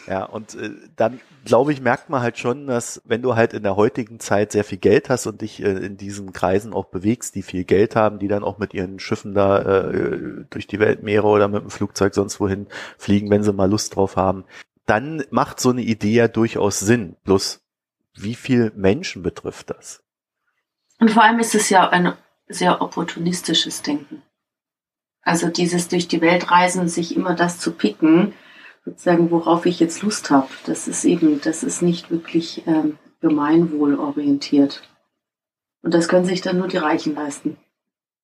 Ja, 0.08 0.24
und 0.24 0.56
äh, 0.56 0.72
dann 0.96 1.20
glaube 1.44 1.74
ich, 1.74 1.82
merkt 1.82 2.10
man 2.10 2.22
halt 2.22 2.38
schon, 2.38 2.68
dass 2.68 3.02
wenn 3.06 3.22
du 3.22 3.36
halt 3.36 3.54
in 3.54 3.64
der 3.64 3.76
heutigen 3.76 4.20
Zeit 4.20 4.54
sehr 4.54 4.64
viel 4.64 4.78
Geld 4.78 5.10
hast 5.10 5.28
und 5.28 5.42
dich 5.42 5.62
äh, 5.62 5.70
in 5.70 5.98
diesen 5.98 6.32
Kreisen 6.32 6.74
auch 6.74 6.86
bewegst, 6.86 7.36
die 7.36 7.42
viel 7.42 7.66
Geld 7.66 7.96
haben, 7.96 8.18
die 8.18 8.30
dann 8.30 8.44
auch 8.44 8.58
mit 8.58 8.74
ihren 8.74 9.00
Schiffen 9.00 9.34
da 9.34 9.90
äh, 9.90 10.46
durch 10.50 10.68
die 10.68 10.80
Weltmeere 10.80 11.28
oder 11.28 11.50
mit 11.50 11.62
dem 11.62 11.70
Flugzeug 11.70 12.14
sonst 12.14 12.40
wohin 12.40 12.68
fliegen, 12.98 13.30
wenn 13.30 13.44
sie 13.44 13.52
mal 13.52 13.70
Lust 13.70 13.96
drauf 13.96 14.16
haben, 14.16 14.46
dann 14.86 15.24
macht 15.30 15.60
so 15.60 15.72
eine 15.72 15.82
Idee 15.82 16.14
ja 16.14 16.28
durchaus 16.30 16.80
Sinn. 16.80 17.18
Bloß 17.26 17.62
wie 18.16 18.36
viel 18.36 18.72
Menschen 18.76 19.24
betrifft 19.24 19.70
das? 19.70 20.04
Und 21.00 21.12
vor 21.12 21.24
allem 21.24 21.40
ist 21.40 21.54
es 21.54 21.70
ja 21.70 21.90
ein 21.90 22.14
sehr 22.48 22.82
opportunistisches 22.82 23.82
Denken. 23.82 24.24
Also 25.22 25.50
dieses 25.50 25.90
durch 25.90 26.08
die 26.08 26.22
Welt 26.22 26.50
reisen, 26.50 26.88
sich 26.88 27.16
immer 27.16 27.36
das 27.36 27.60
zu 27.60 27.74
picken, 27.74 28.34
sozusagen, 28.88 29.32
worauf 29.32 29.66
ich 29.66 29.82
jetzt 29.82 30.02
Lust 30.02 30.30
habe. 30.30 30.48
Das 30.66 30.88
ist 30.88 31.04
eben, 31.04 31.42
das 31.42 31.62
ist 31.64 31.82
nicht 31.82 32.10
wirklich 32.10 32.64
ähm, 32.68 32.98
gemeinwohlorientiert. 33.20 34.82
Und 35.82 35.94
das 35.94 36.08
können 36.08 36.26
sich 36.26 36.40
dann 36.40 36.58
nur 36.58 36.70
die 36.70 36.78
Reichen 36.78 37.16
leisten. 37.16 37.58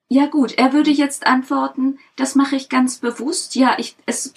Ja 0.07 0.27
gut, 0.27 0.57
er 0.57 0.71
würde 0.71 0.91
jetzt 0.91 1.27
antworten, 1.27 1.99
das 2.15 2.35
mache 2.35 2.55
ich 2.55 2.69
ganz 2.69 2.99
bewusst. 2.99 3.55
Ja, 3.55 3.75
ich, 3.77 3.97
es, 4.05 4.33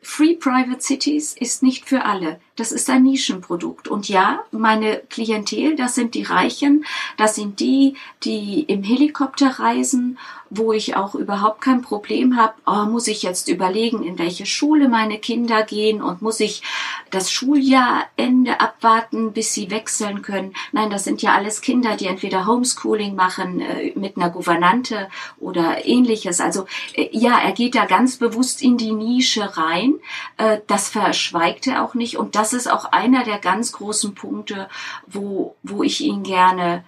Free 0.00 0.36
Private 0.36 0.80
Cities 0.80 1.36
ist 1.36 1.62
nicht 1.62 1.84
für 1.84 2.04
alle. 2.06 2.40
Das 2.58 2.72
ist 2.72 2.90
ein 2.90 3.04
Nischenprodukt. 3.04 3.86
Und 3.86 4.08
ja, 4.08 4.40
meine 4.50 4.98
Klientel, 5.08 5.76
das 5.76 5.94
sind 5.94 6.14
die 6.14 6.24
Reichen, 6.24 6.84
das 7.16 7.36
sind 7.36 7.60
die, 7.60 7.94
die 8.24 8.62
im 8.62 8.82
Helikopter 8.82 9.60
reisen 9.60 10.18
wo 10.50 10.72
ich 10.72 10.96
auch 10.96 11.14
überhaupt 11.14 11.60
kein 11.60 11.82
Problem 11.82 12.36
habe, 12.36 12.54
oh, 12.66 12.88
muss 12.88 13.06
ich 13.06 13.22
jetzt 13.22 13.48
überlegen, 13.48 14.02
in 14.02 14.18
welche 14.18 14.46
Schule 14.46 14.88
meine 14.88 15.18
Kinder 15.18 15.62
gehen 15.62 16.00
und 16.02 16.22
muss 16.22 16.40
ich 16.40 16.62
das 17.10 17.30
Schuljahrende 17.30 18.60
abwarten, 18.60 19.32
bis 19.32 19.52
sie 19.52 19.70
wechseln 19.70 20.22
können. 20.22 20.54
Nein, 20.72 20.90
das 20.90 21.04
sind 21.04 21.22
ja 21.22 21.34
alles 21.34 21.60
Kinder, 21.60 21.96
die 21.96 22.06
entweder 22.06 22.46
Homeschooling 22.46 23.14
machen 23.14 23.60
äh, 23.60 23.92
mit 23.94 24.16
einer 24.16 24.30
Gouvernante 24.30 25.08
oder 25.38 25.86
ähnliches. 25.86 26.40
Also 26.40 26.66
äh, 26.94 27.08
ja, 27.12 27.38
er 27.38 27.52
geht 27.52 27.74
da 27.74 27.84
ganz 27.84 28.16
bewusst 28.16 28.62
in 28.62 28.78
die 28.78 28.92
Nische 28.92 29.56
rein. 29.56 29.94
Äh, 30.38 30.58
das 30.66 30.88
verschweigt 30.88 31.66
er 31.66 31.84
auch 31.84 31.94
nicht. 31.94 32.16
Und 32.16 32.34
das 32.36 32.47
ist 32.52 32.70
auch 32.70 32.86
einer 32.86 33.24
der 33.24 33.38
ganz 33.38 33.72
großen 33.72 34.14
Punkte, 34.14 34.68
wo, 35.06 35.56
wo 35.62 35.82
ich 35.82 36.00
ihn 36.00 36.22
gerne 36.22 36.84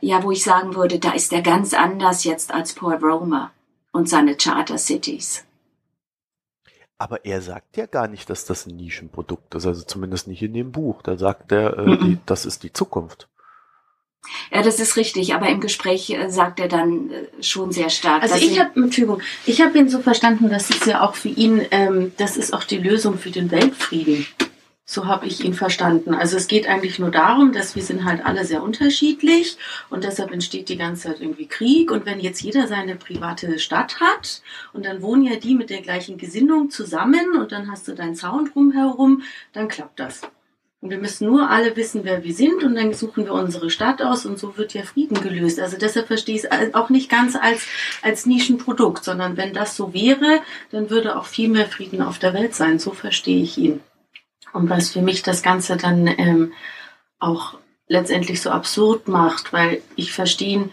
ja, 0.00 0.22
wo 0.22 0.30
ich 0.30 0.42
sagen 0.42 0.74
würde, 0.74 0.98
da 0.98 1.12
ist 1.12 1.32
er 1.32 1.42
ganz 1.42 1.74
anders 1.74 2.24
jetzt 2.24 2.52
als 2.52 2.72
Paul 2.74 2.96
Romer 2.96 3.50
und 3.92 4.08
seine 4.08 4.36
Charter 4.36 4.78
Cities. 4.78 5.44
Aber 6.98 7.24
er 7.24 7.42
sagt 7.42 7.76
ja 7.76 7.86
gar 7.86 8.06
nicht, 8.06 8.30
dass 8.30 8.44
das 8.44 8.66
ein 8.66 8.76
Nischenprodukt 8.76 9.54
ist, 9.54 9.66
also 9.66 9.82
zumindest 9.82 10.28
nicht 10.28 10.42
in 10.42 10.54
dem 10.54 10.70
Buch. 10.70 11.02
Da 11.02 11.18
sagt 11.18 11.50
er, 11.50 11.76
äh, 11.76 11.98
die, 11.98 12.18
das 12.26 12.46
ist 12.46 12.62
die 12.62 12.72
Zukunft. 12.72 13.28
Ja, 14.52 14.62
das 14.62 14.78
ist 14.78 14.96
richtig, 14.96 15.34
aber 15.34 15.48
im 15.48 15.60
Gespräch 15.60 16.10
äh, 16.10 16.30
sagt 16.30 16.60
er 16.60 16.68
dann 16.68 17.10
äh, 17.10 17.42
schon 17.42 17.72
sehr 17.72 17.90
stark. 17.90 18.22
Also 18.22 18.36
ich 18.36 18.60
habe, 18.60 18.80
Entschuldigung, 18.80 19.20
ich 19.46 19.60
habe 19.60 19.76
ihn 19.76 19.88
so 19.88 19.98
verstanden, 19.98 20.48
das 20.48 20.70
ist 20.70 20.86
ja 20.86 21.02
auch 21.02 21.16
für 21.16 21.28
ihn, 21.28 21.66
ähm, 21.72 22.12
das 22.18 22.36
ist 22.36 22.54
auch 22.54 22.62
die 22.62 22.78
Lösung 22.78 23.18
für 23.18 23.32
den 23.32 23.50
Weltfrieden. 23.50 24.24
So 24.84 25.06
habe 25.06 25.26
ich 25.26 25.44
ihn 25.44 25.54
verstanden. 25.54 26.12
Also 26.12 26.36
es 26.36 26.48
geht 26.48 26.68
eigentlich 26.68 26.98
nur 26.98 27.10
darum, 27.10 27.52
dass 27.52 27.76
wir 27.76 27.82
sind 27.82 28.04
halt 28.04 28.26
alle 28.26 28.44
sehr 28.44 28.62
unterschiedlich 28.62 29.56
und 29.90 30.02
deshalb 30.02 30.32
entsteht 30.32 30.68
die 30.68 30.76
ganze 30.76 31.08
Zeit 31.08 31.20
irgendwie 31.20 31.46
Krieg. 31.46 31.90
Und 31.90 32.04
wenn 32.04 32.18
jetzt 32.18 32.42
jeder 32.42 32.66
seine 32.66 32.96
private 32.96 33.58
Stadt 33.60 34.00
hat 34.00 34.42
und 34.72 34.84
dann 34.84 35.00
wohnen 35.00 35.22
ja 35.22 35.36
die 35.36 35.54
mit 35.54 35.70
der 35.70 35.82
gleichen 35.82 36.18
Gesinnung 36.18 36.68
zusammen 36.70 37.36
und 37.38 37.52
dann 37.52 37.70
hast 37.70 37.86
du 37.86 37.94
deinen 37.94 38.16
Zaun 38.16 38.50
drumherum, 38.52 39.22
dann 39.52 39.68
klappt 39.68 40.00
das. 40.00 40.22
Und 40.80 40.90
wir 40.90 40.98
müssen 40.98 41.28
nur 41.28 41.48
alle 41.48 41.76
wissen, 41.76 42.00
wer 42.02 42.24
wir 42.24 42.34
sind 42.34 42.64
und 42.64 42.74
dann 42.74 42.92
suchen 42.92 43.24
wir 43.24 43.34
unsere 43.34 43.70
Stadt 43.70 44.02
aus 44.02 44.26
und 44.26 44.36
so 44.36 44.56
wird 44.56 44.74
ja 44.74 44.82
Frieden 44.82 45.20
gelöst. 45.20 45.60
Also 45.60 45.76
deshalb 45.78 46.08
verstehe 46.08 46.34
ich 46.34 46.42
es 46.42 46.74
auch 46.74 46.90
nicht 46.90 47.08
ganz 47.08 47.36
als, 47.36 47.66
als 48.02 48.26
Nischenprodukt, 48.26 49.04
sondern 49.04 49.36
wenn 49.36 49.54
das 49.54 49.76
so 49.76 49.94
wäre, 49.94 50.40
dann 50.72 50.90
würde 50.90 51.16
auch 51.16 51.26
viel 51.26 51.48
mehr 51.48 51.68
Frieden 51.68 52.02
auf 52.02 52.18
der 52.18 52.34
Welt 52.34 52.56
sein. 52.56 52.80
So 52.80 52.90
verstehe 52.90 53.44
ich 53.44 53.56
ihn. 53.56 53.80
Und 54.52 54.68
was 54.70 54.90
für 54.90 55.02
mich 55.02 55.22
das 55.22 55.42
Ganze 55.42 55.76
dann 55.76 56.06
ähm, 56.06 56.52
auch 57.18 57.58
letztendlich 57.88 58.40
so 58.40 58.50
absurd 58.50 59.08
macht, 59.08 59.52
weil 59.52 59.82
ich 59.96 60.12
verstehe, 60.12 60.68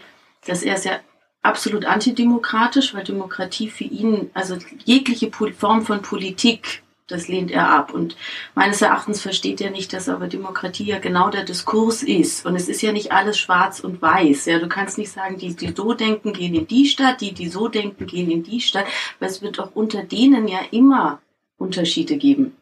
dass 0.46 0.62
er 0.62 0.76
sehr 0.76 1.00
absolut 1.42 1.84
antidemokratisch, 1.84 2.94
weil 2.94 3.04
Demokratie 3.04 3.70
für 3.70 3.84
ihn, 3.84 4.30
also 4.34 4.56
jegliche 4.84 5.30
Form 5.30 5.82
von 5.82 6.02
Politik, 6.02 6.82
das 7.10 7.28
lehnt 7.28 7.50
er 7.50 7.70
ab. 7.70 7.92
Und 7.92 8.16
meines 8.54 8.82
Erachtens 8.82 9.20
versteht 9.20 9.60
er 9.60 9.70
nicht, 9.70 9.92
dass 9.92 10.08
aber 10.08 10.28
Demokratie 10.28 10.84
ja 10.84 10.98
genau 10.98 11.30
der 11.30 11.44
Diskurs 11.44 12.02
ist. 12.02 12.46
Und 12.46 12.54
es 12.54 12.68
ist 12.68 12.82
ja 12.82 12.92
nicht 12.92 13.12
alles 13.12 13.38
schwarz 13.38 13.80
und 13.80 14.00
weiß. 14.00 14.46
Ja, 14.46 14.58
du 14.58 14.68
kannst 14.68 14.96
nicht 14.96 15.10
sagen, 15.10 15.36
die, 15.36 15.54
die 15.54 15.72
so 15.74 15.92
denken, 15.92 16.32
gehen 16.32 16.54
in 16.54 16.66
die 16.66 16.86
Stadt, 16.86 17.20
die, 17.20 17.32
die 17.32 17.48
so 17.48 17.68
denken, 17.68 18.06
gehen 18.06 18.30
in 18.30 18.42
die 18.42 18.60
Stadt, 18.60 18.86
weil 19.18 19.28
es 19.28 19.42
wird 19.42 19.58
auch 19.58 19.74
unter 19.74 20.04
denen 20.04 20.46
ja 20.46 20.60
immer 20.70 21.20
Unterschiede 21.58 22.16
geben. 22.16 22.56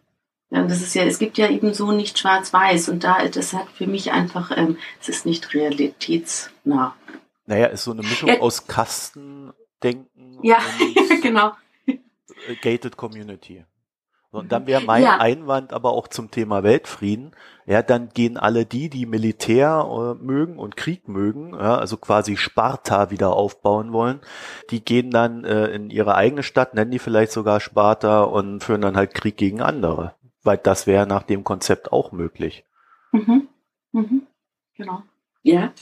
Ja, 0.50 0.62
das 0.62 0.80
ist 0.80 0.94
ja, 0.94 1.04
es 1.04 1.18
gibt 1.18 1.36
ja 1.36 1.50
eben 1.50 1.74
so 1.74 1.92
nicht 1.92 2.18
schwarz-weiß 2.18 2.88
und 2.88 3.04
da, 3.04 3.26
das 3.28 3.52
hat 3.52 3.68
für 3.68 3.86
mich 3.86 4.12
einfach, 4.12 4.50
ähm, 4.56 4.78
es 5.00 5.08
ist 5.10 5.26
nicht 5.26 5.52
realitätsnah. 5.52 6.96
Naja, 7.44 7.66
ist 7.66 7.84
so 7.84 7.92
eine 7.92 8.02
Mischung 8.02 8.30
ja. 8.30 8.40
aus 8.40 8.66
Kastendenken 8.66 10.38
ja, 10.42 10.58
und 10.80 11.22
genau. 11.22 11.52
Gated 12.62 12.96
Community. 12.96 13.64
Und 14.30 14.52
dann 14.52 14.66
wäre 14.66 14.82
mein 14.82 15.02
ja. 15.02 15.18
Einwand 15.18 15.72
aber 15.72 15.92
auch 15.92 16.08
zum 16.08 16.30
Thema 16.30 16.62
Weltfrieden. 16.62 17.32
Ja, 17.64 17.82
dann 17.82 18.10
gehen 18.10 18.36
alle 18.36 18.66
die, 18.66 18.90
die 18.90 19.06
Militär 19.06 19.86
äh, 19.88 20.22
mögen 20.22 20.58
und 20.58 20.76
Krieg 20.76 21.08
mögen, 21.08 21.54
ja, 21.54 21.76
also 21.76 21.96
quasi 21.96 22.36
Sparta 22.36 23.10
wieder 23.10 23.32
aufbauen 23.32 23.92
wollen, 23.92 24.20
die 24.70 24.84
gehen 24.84 25.10
dann 25.10 25.44
äh, 25.44 25.66
in 25.68 25.90
ihre 25.90 26.14
eigene 26.14 26.42
Stadt, 26.42 26.74
nennen 26.74 26.90
die 26.90 26.98
vielleicht 26.98 27.32
sogar 27.32 27.60
Sparta 27.60 28.22
und 28.22 28.62
führen 28.62 28.80
dann 28.82 28.96
halt 28.96 29.14
Krieg 29.14 29.36
gegen 29.36 29.60
andere 29.60 30.14
weil 30.48 30.56
das 30.56 30.86
wäre 30.86 31.06
nach 31.06 31.24
dem 31.24 31.44
Konzept 31.44 31.92
auch 31.92 32.10
möglich. 32.10 32.64
Mhm. 33.12 33.48
Mhm. 33.92 34.26
Genau. 34.76 35.02
Ja, 35.42 35.74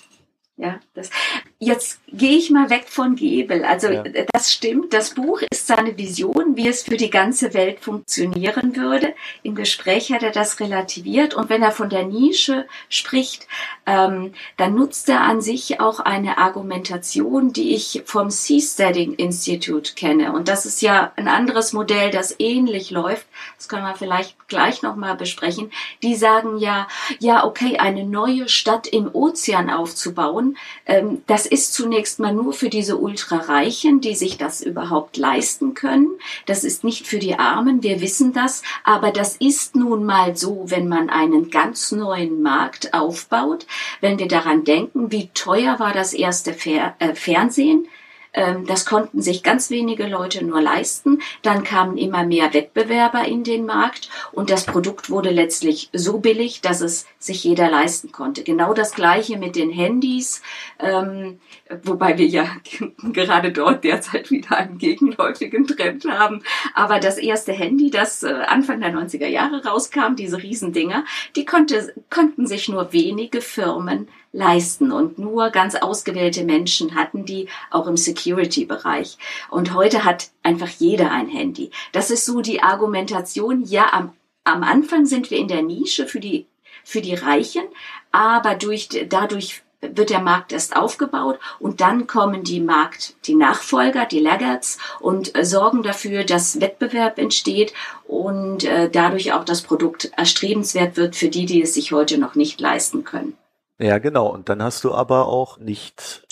ja, 0.56 0.80
das, 0.92 1.10
jetzt 1.58 2.00
gehe 2.08 2.36
ich 2.36 2.50
mal 2.50 2.68
weg 2.68 2.84
von 2.88 3.16
Gebel. 3.16 3.64
Also 3.64 3.88
ja. 3.88 4.04
das 4.32 4.52
stimmt. 4.52 4.92
Das 4.92 5.14
Buch 5.14 5.40
ist 5.50 5.66
seine 5.66 5.96
Vision, 5.96 6.56
wie 6.56 6.68
es 6.68 6.82
für 6.82 6.98
die 6.98 7.08
ganze 7.08 7.54
Welt 7.54 7.80
funktionieren 7.80 8.76
würde. 8.76 9.14
Im 9.42 9.54
Gespräch 9.54 10.12
hat 10.12 10.22
er 10.22 10.32
das 10.32 10.60
relativiert. 10.60 11.34
Und 11.34 11.48
wenn 11.48 11.62
er 11.62 11.72
von 11.72 11.88
der 11.88 12.04
Nische 12.04 12.66
spricht, 12.90 13.46
ähm, 13.86 14.34
dann 14.58 14.74
nutzt 14.74 15.08
er 15.08 15.22
an 15.22 15.40
sich 15.40 15.80
auch 15.80 16.00
eine 16.00 16.36
Argumentation, 16.36 17.52
die 17.52 17.74
ich 17.74 18.02
vom 18.04 18.30
Seasteading 18.30 19.14
Institute 19.14 19.94
kenne. 19.94 20.32
Und 20.32 20.48
das 20.48 20.66
ist 20.66 20.82
ja 20.82 21.12
ein 21.16 21.28
anderes 21.28 21.72
Modell, 21.72 22.10
das 22.10 22.34
ähnlich 22.38 22.90
läuft. 22.90 23.26
Das 23.56 23.68
können 23.68 23.84
wir 23.84 23.94
vielleicht 23.94 24.36
gleich 24.48 24.82
nochmal 24.82 25.16
besprechen. 25.16 25.72
Die 26.02 26.16
sagen 26.16 26.58
ja, 26.58 26.86
ja, 27.18 27.44
okay, 27.44 27.78
eine 27.78 28.04
neue 28.04 28.48
Stadt 28.48 28.86
im 28.86 29.08
Ozean 29.14 29.70
aufzubauen 29.70 30.56
ähm, 30.86 31.22
das 31.26 31.45
ist 31.46 31.72
zunächst 31.72 32.18
mal 32.18 32.34
nur 32.34 32.52
für 32.52 32.68
diese 32.68 32.96
Ultrareichen, 32.98 34.00
die 34.00 34.14
sich 34.14 34.36
das 34.36 34.60
überhaupt 34.60 35.16
leisten 35.16 35.74
können. 35.74 36.10
Das 36.44 36.64
ist 36.64 36.84
nicht 36.84 37.06
für 37.06 37.18
die 37.18 37.38
Armen, 37.38 37.82
wir 37.82 38.00
wissen 38.00 38.32
das. 38.32 38.62
Aber 38.84 39.10
das 39.10 39.36
ist 39.36 39.76
nun 39.76 40.04
mal 40.04 40.36
so, 40.36 40.64
wenn 40.66 40.88
man 40.88 41.08
einen 41.08 41.50
ganz 41.50 41.92
neuen 41.92 42.42
Markt 42.42 42.92
aufbaut. 42.92 43.66
Wenn 44.00 44.18
wir 44.18 44.28
daran 44.28 44.64
denken, 44.64 45.10
wie 45.12 45.28
teuer 45.28 45.78
war 45.78 45.92
das 45.92 46.12
erste 46.12 46.52
Fer 46.52 46.94
äh, 46.98 47.14
Fernsehen? 47.14 47.88
Ähm, 48.36 48.66
das 48.66 48.84
konnten 48.84 49.22
sich 49.22 49.42
ganz 49.42 49.70
wenige 49.70 50.06
Leute 50.06 50.44
nur 50.44 50.60
leisten. 50.60 51.22
Dann 51.42 51.64
kamen 51.64 51.96
immer 51.96 52.24
mehr 52.24 52.54
Wettbewerber 52.54 53.24
in 53.24 53.42
den 53.42 53.64
Markt 53.64 54.10
und 54.30 54.50
das 54.50 54.66
Produkt 54.66 55.10
wurde 55.10 55.30
letztlich 55.30 55.88
so 55.92 56.18
billig, 56.18 56.60
dass 56.60 56.82
es 56.82 57.06
sich 57.18 57.42
jeder 57.42 57.70
leisten 57.70 58.12
konnte. 58.12 58.44
Genau 58.44 58.74
das 58.74 58.92
gleiche 58.94 59.38
mit 59.38 59.56
den 59.56 59.70
Handys, 59.70 60.42
ähm, 60.78 61.40
wobei 61.82 62.18
wir 62.18 62.26
ja 62.26 62.46
gerade 63.12 63.50
dort 63.52 63.82
derzeit 63.82 64.30
wieder 64.30 64.56
einen 64.58 64.78
gegenläufigen 64.78 65.66
Trend 65.66 66.04
haben. 66.04 66.42
Aber 66.74 67.00
das 67.00 67.16
erste 67.16 67.52
Handy, 67.52 67.90
das 67.90 68.22
äh, 68.22 68.32
Anfang 68.46 68.80
der 68.80 68.92
90er 68.92 69.26
Jahre 69.26 69.64
rauskam, 69.64 70.14
diese 70.14 70.42
Riesendinger, 70.42 71.04
die 71.34 71.46
konnte, 71.46 71.94
konnten 72.10 72.46
sich 72.46 72.68
nur 72.68 72.92
wenige 72.92 73.40
Firmen 73.40 74.08
leisten 74.36 74.92
und 74.92 75.18
nur 75.18 75.50
ganz 75.50 75.74
ausgewählte 75.74 76.44
Menschen 76.44 76.94
hatten 76.94 77.24
die 77.24 77.48
auch 77.70 77.86
im 77.86 77.96
Security-Bereich. 77.96 79.16
Und 79.50 79.74
heute 79.74 80.04
hat 80.04 80.30
einfach 80.42 80.68
jeder 80.68 81.10
ein 81.10 81.28
Handy. 81.28 81.70
Das 81.92 82.10
ist 82.10 82.26
so 82.26 82.42
die 82.42 82.62
Argumentation. 82.62 83.64
Ja, 83.64 83.92
am, 83.92 84.12
am 84.44 84.62
Anfang 84.62 85.06
sind 85.06 85.30
wir 85.30 85.38
in 85.38 85.48
der 85.48 85.62
Nische 85.62 86.06
für 86.06 86.20
die 86.20 86.46
für 86.84 87.00
die 87.00 87.14
Reichen, 87.14 87.64
aber 88.12 88.54
durch, 88.54 88.88
dadurch 89.08 89.64
wird 89.80 90.10
der 90.10 90.20
Markt 90.20 90.52
erst 90.52 90.76
aufgebaut 90.76 91.38
und 91.58 91.80
dann 91.80 92.06
kommen 92.06 92.44
die 92.44 92.60
Markt, 92.60 93.14
die 93.26 93.34
Nachfolger, 93.34 94.06
die 94.06 94.20
Laggards 94.20 94.78
und 95.00 95.36
äh, 95.36 95.44
sorgen 95.44 95.82
dafür, 95.82 96.24
dass 96.24 96.60
Wettbewerb 96.60 97.18
entsteht 97.18 97.74
und 98.04 98.64
äh, 98.64 98.88
dadurch 98.88 99.32
auch 99.32 99.44
das 99.44 99.62
Produkt 99.62 100.12
erstrebenswert 100.16 100.96
wird 100.96 101.16
für 101.16 101.28
die, 101.28 101.46
die 101.46 101.62
es 101.62 101.74
sich 101.74 101.92
heute 101.92 102.18
noch 102.18 102.36
nicht 102.36 102.60
leisten 102.60 103.02
können. 103.04 103.36
Ja, 103.78 103.98
genau. 103.98 104.28
Und 104.28 104.48
dann 104.48 104.62
hast 104.62 104.84
du 104.84 104.94
aber 104.94 105.28
auch 105.28 105.58
nicht 105.58 106.26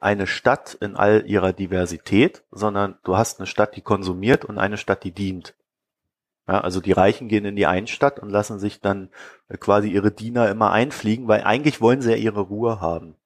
eine 0.00 0.26
Stadt 0.26 0.74
in 0.74 0.96
all 0.96 1.24
ihrer 1.26 1.52
Diversität, 1.52 2.44
sondern 2.50 2.98
du 3.04 3.16
hast 3.16 3.40
eine 3.40 3.46
Stadt, 3.46 3.76
die 3.76 3.82
konsumiert 3.82 4.44
und 4.44 4.58
eine 4.58 4.76
Stadt, 4.76 5.04
die 5.04 5.12
dient. 5.12 5.54
Ja, 6.46 6.62
also 6.62 6.80
die 6.80 6.92
Reichen 6.92 7.28
gehen 7.28 7.44
in 7.44 7.56
die 7.56 7.66
eine 7.66 7.88
Stadt 7.88 8.20
und 8.20 8.30
lassen 8.30 8.58
sich 8.58 8.80
dann 8.80 9.10
äh, 9.48 9.58
quasi 9.58 9.90
ihre 9.90 10.10
Diener 10.10 10.48
immer 10.48 10.72
einfliegen, 10.72 11.28
weil 11.28 11.42
eigentlich 11.42 11.82
wollen 11.82 12.00
sie 12.00 12.10
ja 12.10 12.16
ihre 12.16 12.40
Ruhe 12.40 12.80
haben. 12.80 13.16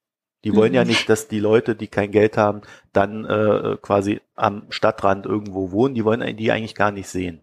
Die 0.45 0.57
wollen 0.57 0.73
mhm. 0.73 0.77
ja 0.77 0.85
nicht, 0.85 1.09
dass 1.09 1.29
die 1.29 1.39
Leute, 1.39 1.77
die 1.77 1.87
kein 1.87 2.11
Geld 2.11 2.37
haben, 2.37 2.63
dann 2.93 3.25
äh, 3.25 3.77
quasi 3.81 4.21
am 4.35 4.67
Stadtrand 4.71 5.25
irgendwo 5.25 5.71
wohnen. 5.71 5.95
Die 5.95 6.05
wollen 6.05 6.37
die 6.37 6.51
eigentlich 6.51 6.75
gar 6.75 6.91
nicht 6.91 7.09
sehen. 7.09 7.43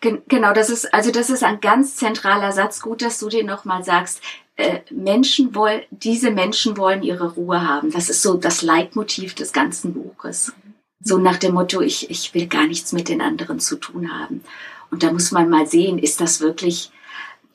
Genau, 0.00 0.52
das 0.52 0.70
ist 0.70 0.92
also 0.92 1.10
das 1.10 1.30
ist 1.30 1.42
ein 1.42 1.60
ganz 1.60 1.96
zentraler 1.96 2.52
Satz. 2.52 2.80
Gut, 2.80 3.02
dass 3.02 3.18
du 3.18 3.28
den 3.28 3.46
nochmal 3.46 3.82
sagst. 3.82 4.22
Äh, 4.56 4.80
Menschen 4.90 5.54
wollen, 5.54 5.82
diese 5.90 6.30
Menschen 6.30 6.76
wollen 6.76 7.02
ihre 7.02 7.32
Ruhe 7.34 7.66
haben. 7.66 7.90
Das 7.90 8.08
ist 8.08 8.22
so 8.22 8.34
das 8.34 8.62
Leitmotiv 8.62 9.34
des 9.34 9.52
ganzen 9.52 9.94
Buches. 9.94 10.52
So 11.00 11.18
nach 11.18 11.38
dem 11.38 11.54
Motto, 11.54 11.80
ich, 11.80 12.08
ich 12.10 12.34
will 12.34 12.46
gar 12.46 12.66
nichts 12.66 12.92
mit 12.92 13.08
den 13.08 13.20
anderen 13.20 13.58
zu 13.58 13.76
tun 13.76 14.12
haben. 14.12 14.44
Und 14.90 15.02
da 15.02 15.12
muss 15.12 15.32
man 15.32 15.50
mal 15.50 15.66
sehen, 15.66 15.98
ist 15.98 16.20
das 16.20 16.40
wirklich 16.40 16.92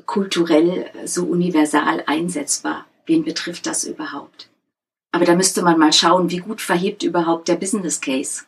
kulturell 0.06 0.92
so 1.06 1.26
universal 1.26 2.04
einsetzbar? 2.06 2.86
Wen 3.06 3.24
betrifft 3.24 3.66
das 3.66 3.86
überhaupt? 3.86 4.50
Aber 5.12 5.26
da 5.26 5.36
müsste 5.36 5.64
man 5.64 5.80
mal 5.80 5.94
schauen, 5.94 6.30
wie 6.30 6.38
gut 6.38 6.62
verhebt 6.62 7.02
überhaupt 7.02 7.48
der 7.48 7.56
Business 7.56 8.02
Case 8.02 8.44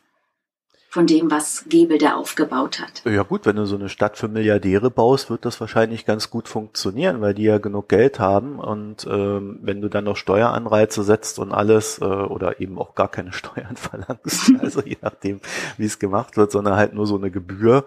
von 0.92 1.06
dem, 1.06 1.30
was 1.30 1.64
Gebel 1.70 1.96
da 1.96 2.16
aufgebaut 2.16 2.78
hat. 2.78 3.02
Ja 3.10 3.22
gut, 3.22 3.46
wenn 3.46 3.56
du 3.56 3.64
so 3.64 3.76
eine 3.76 3.88
Stadt 3.88 4.18
für 4.18 4.28
Milliardäre 4.28 4.90
baust, 4.90 5.30
wird 5.30 5.46
das 5.46 5.58
wahrscheinlich 5.58 6.04
ganz 6.04 6.28
gut 6.28 6.48
funktionieren, 6.48 7.22
weil 7.22 7.32
die 7.32 7.44
ja 7.44 7.56
genug 7.56 7.88
Geld 7.88 8.20
haben 8.20 8.58
und 8.58 9.06
ähm, 9.10 9.58
wenn 9.62 9.80
du 9.80 9.88
dann 9.88 10.04
noch 10.04 10.18
Steueranreize 10.18 11.02
setzt 11.02 11.38
und 11.38 11.50
alles 11.50 11.98
äh, 11.98 12.04
oder 12.04 12.60
eben 12.60 12.78
auch 12.78 12.94
gar 12.94 13.08
keine 13.08 13.32
Steuern 13.32 13.76
verlangst, 13.76 14.52
also 14.60 14.82
je 14.82 14.98
nachdem, 15.00 15.40
wie 15.78 15.86
es 15.86 15.98
gemacht 15.98 16.36
wird, 16.36 16.52
sondern 16.52 16.76
halt 16.76 16.92
nur 16.92 17.06
so 17.06 17.16
eine 17.16 17.30
Gebühr, 17.30 17.86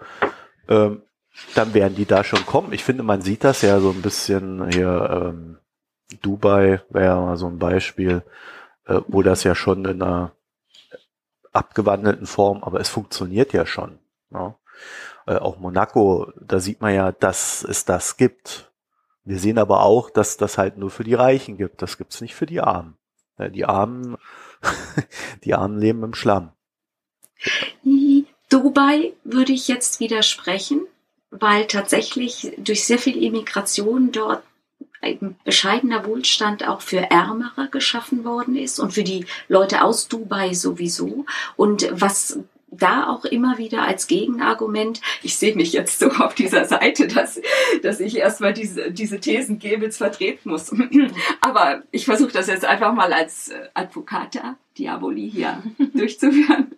ähm, 0.66 1.02
dann 1.54 1.74
werden 1.74 1.94
die 1.94 2.06
da 2.06 2.24
schon 2.24 2.44
kommen. 2.44 2.72
Ich 2.72 2.82
finde, 2.82 3.04
man 3.04 3.22
sieht 3.22 3.44
das 3.44 3.62
ja 3.62 3.78
so 3.78 3.90
ein 3.90 4.02
bisschen 4.02 4.68
hier, 4.72 5.32
ähm, 5.32 5.58
Dubai 6.22 6.80
wäre 6.90 7.04
ja 7.04 7.20
mal 7.20 7.36
so 7.36 7.46
ein 7.46 7.60
Beispiel, 7.60 8.24
äh, 8.86 9.00
wo 9.06 9.22
das 9.22 9.44
ja 9.44 9.54
schon 9.54 9.84
in 9.84 10.02
einer 10.02 10.32
abgewandelten 11.56 12.26
Form, 12.26 12.62
aber 12.62 12.80
es 12.80 12.88
funktioniert 12.88 13.52
ja 13.52 13.66
schon. 13.66 13.98
Ja. 14.30 14.56
Äh, 15.26 15.36
auch 15.36 15.58
Monaco, 15.58 16.32
da 16.40 16.60
sieht 16.60 16.80
man 16.80 16.94
ja, 16.94 17.12
dass 17.12 17.64
es 17.64 17.84
das 17.84 18.16
gibt. 18.16 18.70
Wir 19.24 19.38
sehen 19.38 19.58
aber 19.58 19.82
auch, 19.82 20.10
dass 20.10 20.36
das 20.36 20.56
halt 20.56 20.78
nur 20.78 20.90
für 20.90 21.04
die 21.04 21.14
Reichen 21.14 21.56
gibt. 21.56 21.82
Das 21.82 21.98
gibt's 21.98 22.20
nicht 22.20 22.34
für 22.34 22.46
die 22.46 22.60
Armen. 22.60 22.96
Ja, 23.38 23.48
die 23.48 23.64
Armen, 23.64 24.16
die 25.44 25.54
Armen 25.54 25.78
leben 25.78 26.02
im 26.04 26.14
Schlamm. 26.14 26.52
Dubai 28.48 29.12
würde 29.24 29.52
ich 29.52 29.68
jetzt 29.68 30.00
widersprechen, 30.00 30.86
weil 31.30 31.66
tatsächlich 31.66 32.52
durch 32.58 32.84
sehr 32.84 32.98
viel 32.98 33.22
Immigration 33.22 34.12
dort 34.12 34.42
ein 35.00 35.36
bescheidener 35.44 36.04
Wohlstand 36.06 36.66
auch 36.66 36.80
für 36.80 37.10
Ärmere 37.10 37.68
geschaffen 37.70 38.24
worden 38.24 38.56
ist 38.56 38.78
und 38.80 38.92
für 38.92 39.04
die 39.04 39.26
Leute 39.48 39.82
aus 39.82 40.08
Dubai 40.08 40.54
sowieso. 40.54 41.24
Und 41.56 41.88
was 41.92 42.38
da 42.70 43.06
auch 43.06 43.24
immer 43.24 43.58
wieder 43.58 43.82
als 43.82 44.06
Gegenargument, 44.06 45.00
ich 45.22 45.36
sehe 45.36 45.54
mich 45.54 45.72
jetzt 45.72 45.98
so 45.98 46.08
auf 46.10 46.34
dieser 46.34 46.64
Seite, 46.64 47.06
dass, 47.08 47.40
dass 47.82 48.00
ich 48.00 48.16
erstmal 48.16 48.52
diese, 48.52 48.90
diese 48.90 49.20
Thesen 49.20 49.58
Gebels 49.58 49.96
vertreten 49.96 50.50
muss. 50.50 50.72
Aber 51.40 51.82
ich 51.90 52.04
versuche 52.04 52.32
das 52.32 52.48
jetzt 52.48 52.64
einfach 52.64 52.92
mal 52.92 53.12
als 53.12 53.52
Advocata 53.74 54.56
Diaboli 54.78 55.30
hier 55.30 55.62
durchzuführen. 55.94 56.72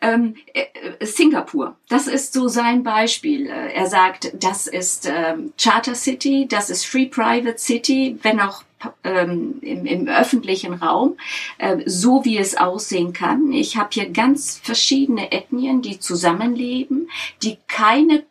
Ähm, 0.00 0.34
äh, 0.54 1.04
Singapur, 1.04 1.76
das 1.88 2.06
ist 2.06 2.32
so 2.32 2.48
sein 2.48 2.82
Beispiel. 2.82 3.46
Äh, 3.46 3.72
er 3.74 3.86
sagt, 3.86 4.32
das 4.38 4.66
ist 4.66 5.10
ähm, 5.10 5.52
Charter 5.60 5.94
City, 5.94 6.46
das 6.48 6.70
ist 6.70 6.84
Free 6.84 7.06
Private 7.06 7.58
City, 7.58 8.18
wenn 8.22 8.40
auch 8.40 8.62
ähm, 9.04 9.58
im, 9.60 9.86
im 9.86 10.08
öffentlichen 10.08 10.74
Raum, 10.74 11.16
äh, 11.58 11.78
so 11.86 12.24
wie 12.24 12.38
es 12.38 12.56
aussehen 12.56 13.12
kann. 13.12 13.52
Ich 13.52 13.76
habe 13.76 13.88
hier 13.92 14.10
ganz 14.10 14.60
verschiedene 14.62 15.32
Ethnien, 15.32 15.82
die 15.82 15.98
zusammenleben, 15.98 17.10
die 17.42 17.58
keine 17.66 18.24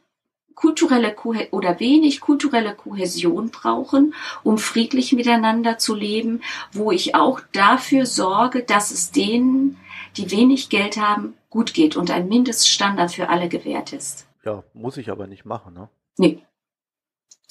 kulturelle 0.57 1.13
Kohe 1.13 1.47
oder 1.51 1.79
wenig 1.79 2.19
kulturelle 2.19 2.73
Kohäsion 2.73 3.51
brauchen, 3.51 4.15
um 4.43 4.57
friedlich 4.57 5.13
miteinander 5.13 5.77
zu 5.77 5.93
leben, 5.93 6.41
wo 6.73 6.91
ich 6.91 7.13
auch 7.13 7.39
dafür 7.51 8.07
sorge, 8.07 8.63
dass 8.63 8.89
es 8.89 9.11
denen, 9.11 9.77
die 10.17 10.31
wenig 10.31 10.69
Geld 10.69 10.97
haben, 10.97 11.35
gut 11.51 11.75
geht 11.75 11.95
und 11.95 12.09
ein 12.09 12.27
Mindeststandard 12.27 13.11
für 13.11 13.29
alle 13.29 13.49
gewährt 13.49 13.93
ist. 13.93 14.27
Ja, 14.43 14.63
muss 14.73 14.97
ich 14.97 15.11
aber 15.11 15.27
nicht 15.27 15.45
machen, 15.45 15.75
ne? 15.75 15.89
Nee. 16.17 16.39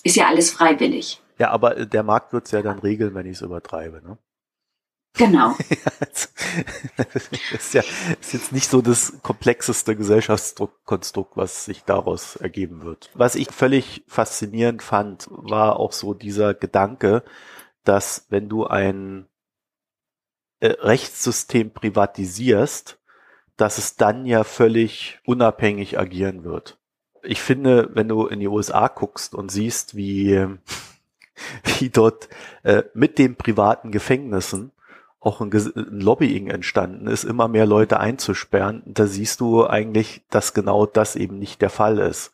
Ist 0.03 0.17
ja 0.17 0.27
alles 0.27 0.51
freiwillig. 0.51 1.23
Ja, 1.39 1.51
aber 1.51 1.77
äh, 1.77 1.87
der 1.87 2.03
Markt 2.03 2.33
wird's 2.33 2.51
ja 2.51 2.61
dann 2.61 2.81
regeln, 2.81 3.15
wenn 3.15 3.27
ich 3.27 3.37
es 3.37 3.43
übertreibe, 3.43 4.03
ne? 4.03 4.19
Genau. 5.17 5.55
das 6.97 7.31
ist 7.53 7.75
ja 7.75 7.83
ist 8.21 8.33
jetzt 8.33 8.53
nicht 8.53 8.69
so 8.69 8.83
das 8.83 9.15
komplexeste 9.23 9.97
Gesellschaftskonstrukt, 9.97 11.37
was 11.37 11.65
sich 11.65 11.85
daraus 11.85 12.37
ergeben 12.37 12.83
wird. 12.83 13.11
Was 13.15 13.35
ich 13.35 13.51
völlig 13.51 14.05
faszinierend 14.07 14.83
fand, 14.83 15.27
war 15.31 15.79
auch 15.79 15.93
so 15.93 16.15
dieser 16.15 16.55
Gedanke, 16.55 17.23
dass 17.85 18.27
wenn 18.29 18.49
du 18.49 18.67
ein 18.67 19.27
äh, 20.61 20.69
Rechtssystem 20.69 21.71
privatisierst, 21.71 22.99
dass 23.57 23.79
es 23.79 23.97
dann 23.97 24.27
ja 24.27 24.45
völlig 24.45 25.19
unabhängig 25.25 25.99
agieren 25.99 26.45
wird. 26.45 26.79
Ich 27.23 27.41
finde, 27.41 27.91
wenn 27.95 28.09
du 28.09 28.27
in 28.27 28.41
die 28.41 28.49
USA 28.49 28.89
guckst 28.89 29.35
und 29.35 29.51
siehst, 29.51 29.97
wie, 29.97 30.47
wie 31.79 31.89
dort 31.89 32.29
äh, 32.63 32.83
mit 32.95 33.19
den 33.19 33.37
privaten 33.37 33.93
Gefängnissen 33.93 34.73
auch 35.27 35.41
ein, 35.41 35.53
ein, 35.53 36.01
Lobbying 36.01 36.47
entstanden 36.47 37.09
ist, 37.09 37.25
immer 37.25 37.49
mehr 37.49 37.67
Leute 37.67 37.99
einzusperren, 37.99 38.83
da 38.87 39.07
siehst 39.07 39.41
du 39.41 39.67
eigentlich, 39.67 40.23
dass 40.31 40.55
genau 40.55 40.87
das 40.87 41.17
eben 41.17 41.39
nicht 41.39 41.61
der 41.61 41.71
Fall 41.71 41.99
ist, 41.99 42.33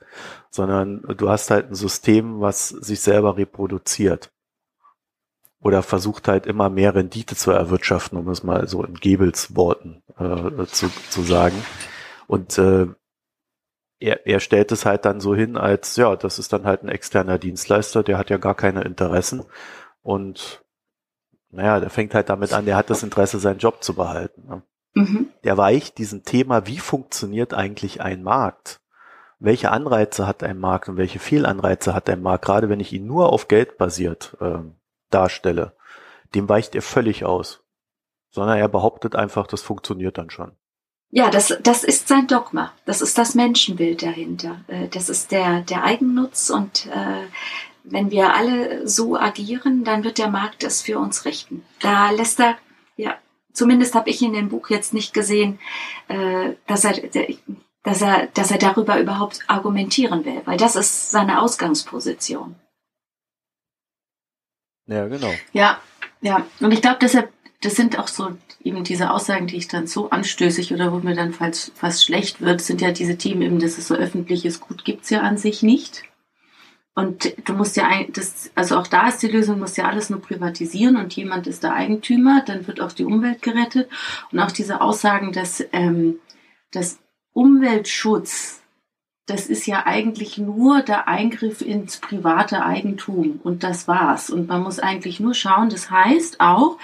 sondern 0.51 1.03
du 1.17 1.31
hast 1.31 1.51
halt 1.51 1.71
ein 1.71 1.75
System, 1.75 2.41
was 2.41 2.69
sich 2.69 3.01
selber 3.01 3.39
reproduziert 3.39 4.31
oder 5.63 5.83
versucht 5.83 6.29
halt 6.29 6.45
immer 6.47 6.69
mehr 6.69 6.95
Rendite 6.95 7.35
zu 7.35 7.51
erwirtschaften, 7.51 8.19
um 8.19 8.29
es 8.29 8.43
mal 8.43 8.69
so 8.69 8.85
in 8.85 8.95
Gebels 8.95 9.57
Worten 9.57 10.03
äh, 10.19 10.67
zu, 10.67 10.91
zu 11.09 11.23
sagen. 11.23 11.57
Und 12.27 12.59
äh, 12.59 12.89
er, 14.01 14.27
er 14.27 14.41
stellt 14.41 14.71
es 14.71 14.85
halt 14.85 15.05
dann 15.07 15.21
so 15.21 15.35
hin, 15.35 15.57
als 15.57 15.97
ja, 15.97 16.15
das 16.17 16.39
ist 16.39 16.53
dann 16.53 16.65
halt 16.65 16.83
ein 16.83 16.89
externer 16.89 17.39
Dienstleister, 17.39 18.03
der 18.03 18.19
hat 18.19 18.29
ja 18.29 18.37
gar 18.37 18.55
keine 18.55 18.83
Interessen 18.83 19.45
und 20.03 20.63
naja, 21.53 21.81
der 21.81 21.91
fängt 21.91 22.15
halt 22.15 22.29
damit 22.29 22.53
an, 22.53 22.65
der 22.65 22.77
hat 22.77 22.91
das 22.91 23.03
Interesse, 23.03 23.39
seinen 23.39 23.59
Job 23.59 23.85
zu 23.85 23.95
behalten. 23.95 24.47
Ne? 24.49 24.63
Mhm. 24.95 25.29
Der 25.45 25.57
weicht 25.57 25.99
diesem 25.99 26.25
Thema, 26.25 26.67
wie 26.67 26.79
funktioniert 26.79 27.55
eigentlich 27.55 28.01
ein 28.01 28.23
Markt? 28.23 28.81
Welche 29.39 29.71
Anreize 29.71 30.27
hat 30.27 30.43
ein 30.43 30.59
Markt 30.59 30.89
und 30.89 30.97
welche 30.97 31.19
Fehlanreize 31.19 31.95
hat 31.95 32.09
ein 32.09 32.23
Markt, 32.23 32.45
gerade 32.45 32.69
wenn 32.69 32.81
ich 32.81 32.93
ihn 32.93 33.07
nur 33.07 33.33
auf 33.33 33.49
Geld 33.49 33.77
basiert 33.77 34.37
äh, 34.41 34.59
darstelle, 35.11 35.77
dem 36.35 36.49
weicht 36.49 36.75
er 36.75 36.83
völlig 36.83 37.25
aus. 37.25 37.63
Sondern 38.31 38.57
er 38.57 38.69
behauptet 38.69 39.15
einfach, 39.15 39.47
das 39.47 39.61
funktioniert 39.61 40.17
dann 40.17 40.31
schon. 40.31 40.53
Ja, 41.11 41.29
das, 41.29 41.55
das 41.63 41.85
ist 41.85 42.09
sein 42.09 42.27
Dogma. 42.27 42.73
Das 42.87 43.03
ist 43.03 43.19
das 43.19 43.35
Menschenbild 43.35 44.03
dahinter. 44.03 44.65
Äh, 44.69 44.89
das 44.89 45.11
ist 45.11 45.33
der, 45.33 45.61
der 45.61 45.85
Eigennutz 45.85 46.49
und 46.49 46.87
äh, 46.87 47.27
wenn 47.85 48.11
wir 48.11 48.35
alle 48.35 48.87
so 48.87 49.17
agieren, 49.17 49.85
dann 49.85 50.05
wird 50.05 50.19
der 50.19 50.29
Markt 50.29 50.63
es 50.65 50.83
für 50.83 50.99
uns 50.99 51.25
richten. 51.25 51.65
Da 51.81 52.11
lässt 52.11 52.41
er, 52.41 52.57
ja, 52.97 53.17
zumindest 53.53 53.95
habe 53.95 54.11
ich 54.11 54.23
in 54.23 54.33
dem 54.33 54.49
Buch 54.49 54.71
jetzt 54.71 54.95
nicht 54.95 55.15
gesehen, 55.15 55.59
äh, 56.09 56.53
dass 56.67 56.85
er, 56.85 56.95
dass 57.83 58.03
er, 58.03 58.27
dass 58.29 58.51
er 58.51 58.59
darüber 58.59 59.01
überhaupt 59.01 59.41
argumentieren 59.49 60.25
will, 60.25 60.43
weil 60.45 60.57
das 60.57 60.77
ist 60.77 61.11
seine 61.11 61.41
Ausgangsposition. 61.43 62.55
Ja, 64.87 65.07
genau. 65.07 65.33
Ja, 65.53 65.81
ja. 66.21 66.47
Und 66.61 66.73
ich 66.73 66.83
glaube, 66.83 66.99
deshalb, 67.01 67.33
das 67.61 67.77
sind 67.77 67.99
auch 67.99 68.09
so 68.09 68.37
eben 68.65 68.85
diese 68.85 69.11
Aussagen, 69.11 69.47
die 69.47 69.57
ich 69.57 69.69
dann 69.69 69.87
so 69.87 70.11
anstößig 70.11 70.73
oder 70.73 70.93
wo 70.93 70.99
mir 70.99 71.15
dann 71.15 71.33
fast, 71.33 71.73
fast 71.77 72.05
schlecht 72.05 72.41
wird, 72.41 72.61
sind 72.61 72.81
ja 72.81 72.93
diese 72.93 73.17
Themen 73.17 73.43
eben, 73.43 73.59
dass 73.59 73.79
es 73.79 73.89
so 73.89 73.95
öffentliches 73.95 74.61
Gut 74.61 74.85
gibt's 74.85 75.11
ja 75.11 75.21
an 75.21 75.37
sich 75.37 75.63
nicht. 75.63 76.05
Und 76.95 77.35
du 77.49 77.55
musst 77.55 77.77
ja, 77.77 77.89
das, 78.13 78.51
also 78.55 78.77
auch 78.77 78.87
da 78.87 79.09
ist 79.09 79.23
die 79.23 79.29
Lösung, 79.29 79.59
musst 79.59 79.79
ja 79.79 79.89
alles 79.89 80.11
nur 80.11 80.21
privatisieren 80.21 80.97
und 80.97 81.15
jemand 81.17 81.47
ist 81.47 81.63
der 81.63 81.75
Eigentümer, 81.75 82.43
dann 82.45 82.67
wird 82.67 82.81
auch 82.81 82.93
die 82.93 83.05
Umwelt 83.05 83.41
gerettet. 83.41 83.89
Und 84.31 84.41
auch 84.41 84.53
diese 84.53 84.81
Aussagen, 84.83 85.33
dass, 85.33 85.65
ähm, 85.73 86.17
dass 86.71 86.99
Umweltschutz 87.33 88.63
das 89.27 89.47
ist 89.47 89.67
ja 89.67 89.87
eigentlich 89.87 90.37
nur 90.37 90.83
der 90.83 91.09
Eingriff 91.09 91.61
ins 91.61 91.99
private 91.99 92.65
Eigentum 92.65 93.41
und 93.43 93.63
das 93.63 93.87
war's. 93.87 94.31
Und 94.31 94.49
man 94.49 94.63
muss 94.63 94.81
eigentlich 94.81 95.21
nur 95.21 95.35
schauen, 95.35 95.71
das 95.71 95.91
heißt 95.91 96.41
auch, 96.41 96.77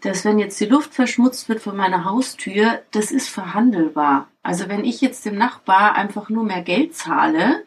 dass 0.00 0.24
wenn 0.24 0.38
jetzt 0.38 0.60
die 0.60 0.66
Luft 0.66 0.94
verschmutzt 0.94 1.48
wird 1.48 1.60
von 1.60 1.76
meiner 1.76 2.04
Haustür, 2.04 2.82
das 2.92 3.10
ist 3.10 3.28
verhandelbar. 3.28 4.28
Also 4.42 4.68
wenn 4.68 4.84
ich 4.84 5.00
jetzt 5.00 5.24
dem 5.26 5.36
Nachbar 5.36 5.94
einfach 5.94 6.28
nur 6.28 6.44
mehr 6.44 6.62
Geld 6.62 6.94
zahle, 6.94 7.64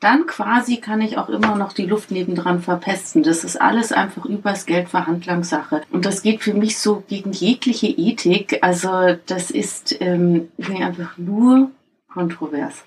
dann 0.00 0.26
quasi 0.26 0.76
kann 0.76 1.00
ich 1.00 1.18
auch 1.18 1.28
immer 1.28 1.56
noch 1.56 1.72
die 1.72 1.86
Luft 1.86 2.12
nebendran 2.12 2.60
verpesten. 2.60 3.24
Das 3.24 3.42
ist 3.42 3.60
alles 3.60 3.90
einfach 3.90 4.24
übers 4.24 4.64
Geld 4.64 4.88
Verhandlungssache. 4.88 5.82
Und 5.90 6.04
das 6.04 6.22
geht 6.22 6.42
für 6.42 6.54
mich 6.54 6.78
so 6.78 7.02
gegen 7.08 7.32
jegliche 7.32 7.88
Ethik. 7.88 8.58
Also 8.62 9.16
das 9.26 9.50
ist 9.50 9.96
ähm, 10.00 10.48
einfach 10.58 11.18
nur 11.18 11.72
kontrovers. 12.12 12.84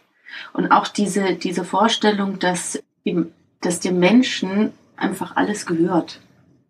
Und 0.54 0.72
auch 0.72 0.88
diese, 0.88 1.34
diese 1.36 1.66
Vorstellung, 1.66 2.40
dass, 2.40 2.82
ihm, 3.04 3.32
dass 3.60 3.82
dem 3.82 4.00
Menschen 4.00 4.72
einfach 4.96 5.36
alles 5.36 5.66
gehört. 5.66 6.22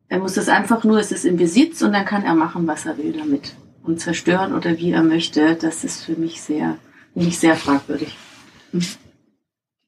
Er 0.10 0.19
muss 0.19 0.38
es 0.38 0.49
einfach 0.49 0.84
nur, 0.84 0.99
es 0.99 1.12
ist 1.12 1.25
im 1.25 1.38
Besitz 1.38 1.84
und 1.84 1.93
dann 1.93 2.06
kann 2.06 2.23
er 2.23 2.34
machen, 2.34 2.65
was 2.65 2.86
er 2.88 2.97
will 2.97 3.13
damit. 3.13 3.54
Und 3.84 3.99
zerstören 3.99 4.54
oder 4.54 4.77
wie 4.80 4.91
er 4.91 5.04
möchte, 5.04 5.56
das 5.56 5.84
ist 5.84 6.04
für 6.04 6.13
mich 6.13 6.41
sehr, 6.41 6.77
nicht 7.13 7.39
sehr 7.39 7.56
fragwürdig. 7.56 8.17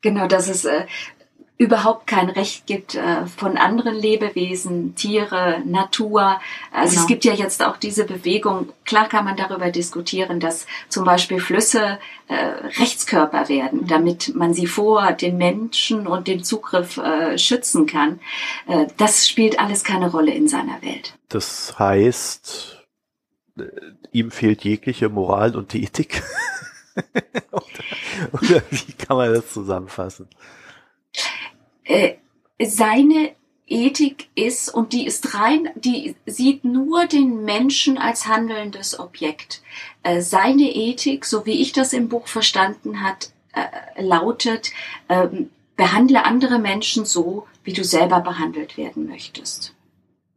Genau, 0.04 0.28
das 0.28 0.50
ist 0.50 0.66
äh, 0.66 0.86
überhaupt 1.58 2.08
kein 2.08 2.30
Recht 2.30 2.66
gibt 2.66 2.96
äh, 2.96 3.26
von 3.26 3.58
anderen 3.58 3.96
Lebewesen, 3.96 4.96
Tiere, 4.96 5.62
Natur. 5.66 6.42
Also 6.72 6.92
genau. 6.92 7.02
es 7.02 7.08
gibt 7.08 7.26
ja 7.26 7.34
jetzt 7.34 7.64
auch 7.64 7.78
diese 7.78 8.06
Bewegung, 8.06 8.74
klar 8.86 9.08
kann 9.08 9.24
man 9.24 9.38
darüber 9.38 9.72
diskutieren, 9.72 10.40
dass 10.40 10.66
zum 10.90 11.06
Beispiel 11.06 11.40
Flüsse 11.40 12.00
äh, 12.28 12.36
Rechtskörper 12.80 13.48
werden, 13.50 13.82
mhm. 13.82 13.88
damit 13.88 14.36
man 14.36 14.54
sie 14.54 14.68
vor 14.68 15.14
den 15.14 15.38
Menschen 15.38 16.06
und 16.06 16.28
dem 16.28 16.44
Zugriff 16.44 16.98
äh, 16.98 17.38
schützen 17.38 17.86
kann. 17.86 18.20
Äh, 18.68 18.88
das 18.98 19.28
spielt 19.28 19.60
alles 19.60 19.84
keine 19.84 20.12
Rolle 20.12 20.34
in 20.34 20.50
seiner 20.50 20.82
Welt. 20.82 21.14
Das 21.30 21.80
heißt, 21.80 22.84
äh, 23.58 23.64
ihm 24.12 24.32
fehlt 24.32 24.64
jegliche 24.64 25.08
Moral 25.08 25.56
und 25.56 25.72
die 25.72 25.84
Ethik. 25.84 26.24
oder, 27.52 27.64
oder 28.32 28.64
wie 28.70 28.94
kann 28.94 29.18
man 29.18 29.34
das 29.34 29.52
zusammenfassen? 29.52 30.28
Äh, 31.84 32.16
seine 32.62 33.36
Ethik 33.66 34.30
ist, 34.36 34.74
und 34.74 34.94
die 34.94 35.06
ist 35.06 35.34
rein, 35.34 35.70
die 35.76 36.16
sieht 36.26 36.64
nur 36.64 37.06
den 37.06 37.44
Menschen 37.44 37.98
als 37.98 38.28
handelndes 38.28 39.00
Objekt. 39.00 39.62
Äh, 40.04 40.22
seine 40.22 40.76
Ethik, 40.76 41.26
so 41.26 41.46
wie 41.46 41.62
ich 41.62 41.72
das 41.72 41.94
im 41.94 42.10
Buch 42.10 42.28
verstanden 42.28 43.02
hat, 43.02 43.32
äh, 43.54 44.02
lautet, 44.02 44.72
ähm, 45.10 45.50
behandle 45.76 46.26
andere 46.26 46.60
Menschen 46.60 47.06
so, 47.06 47.48
wie 47.64 47.74
du 47.74 47.84
selber 47.84 48.20
behandelt 48.20 48.78
werden 48.78 49.08
möchtest. 49.08 49.74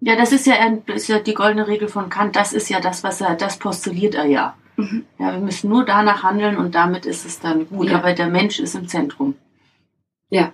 Ja, 0.00 0.14
das 0.16 0.32
ist 0.32 0.46
ja, 0.46 0.54
ist 0.86 1.08
ja 1.08 1.18
die 1.18 1.34
goldene 1.34 1.66
Regel 1.66 1.88
von 1.88 2.08
Kant. 2.08 2.36
Das 2.36 2.52
ist 2.52 2.68
ja 2.68 2.80
das, 2.80 3.02
was 3.02 3.20
er, 3.20 3.34
das 3.34 3.58
postuliert 3.58 4.14
er 4.14 4.26
ja. 4.26 4.56
Mhm. 4.76 5.04
Ja, 5.18 5.32
wir 5.32 5.40
müssen 5.40 5.70
nur 5.70 5.84
danach 5.84 6.22
handeln 6.22 6.56
und 6.56 6.74
damit 6.74 7.06
ist 7.06 7.24
es 7.24 7.40
dann 7.40 7.68
gut. 7.68 7.90
Ja. 7.90 7.98
Aber 7.98 8.12
der 8.12 8.28
Mensch 8.28 8.60
ist 8.60 8.74
im 8.74 8.88
Zentrum. 8.88 9.34
Ja. 10.28 10.52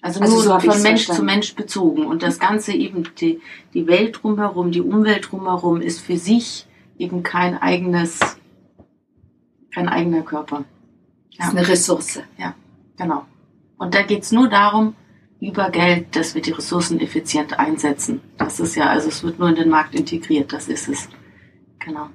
Also, 0.00 0.20
also 0.20 0.34
nur 0.34 0.42
so 0.42 0.58
von 0.58 0.82
Mensch 0.82 1.04
verstanden. 1.04 1.20
zu 1.20 1.24
Mensch 1.24 1.54
bezogen. 1.54 2.06
Und 2.06 2.22
das 2.22 2.38
Ganze 2.38 2.72
eben, 2.72 3.08
die, 3.18 3.40
die 3.74 3.86
Welt 3.86 4.20
drumherum, 4.22 4.72
die 4.72 4.80
Umwelt 4.80 5.30
drumherum 5.30 5.80
ist 5.80 6.00
für 6.00 6.16
sich 6.16 6.66
eben 6.98 7.22
kein 7.22 7.60
eigenes, 7.60 8.20
kein 9.72 9.88
eigener 9.88 10.22
Körper. 10.22 10.64
Ja. 11.30 11.46
ist 11.46 11.56
eine 11.56 11.66
Ressource. 11.66 12.20
Ja, 12.36 12.54
genau. 12.96 13.24
Und 13.78 13.94
da 13.94 14.02
geht's 14.02 14.32
nur 14.32 14.48
darum, 14.48 14.94
über 15.40 15.70
Geld, 15.70 16.14
dass 16.14 16.36
wir 16.36 16.42
die 16.42 16.52
Ressourcen 16.52 17.00
effizient 17.00 17.58
einsetzen. 17.58 18.20
Das 18.36 18.60
ist 18.60 18.76
ja, 18.76 18.86
also 18.86 19.08
es 19.08 19.24
wird 19.24 19.40
nur 19.40 19.48
in 19.48 19.56
den 19.56 19.68
Markt 19.68 19.94
integriert, 19.94 20.52
das 20.52 20.68
ist 20.68 20.88
es. 20.88 21.08
Genau. 21.80 22.10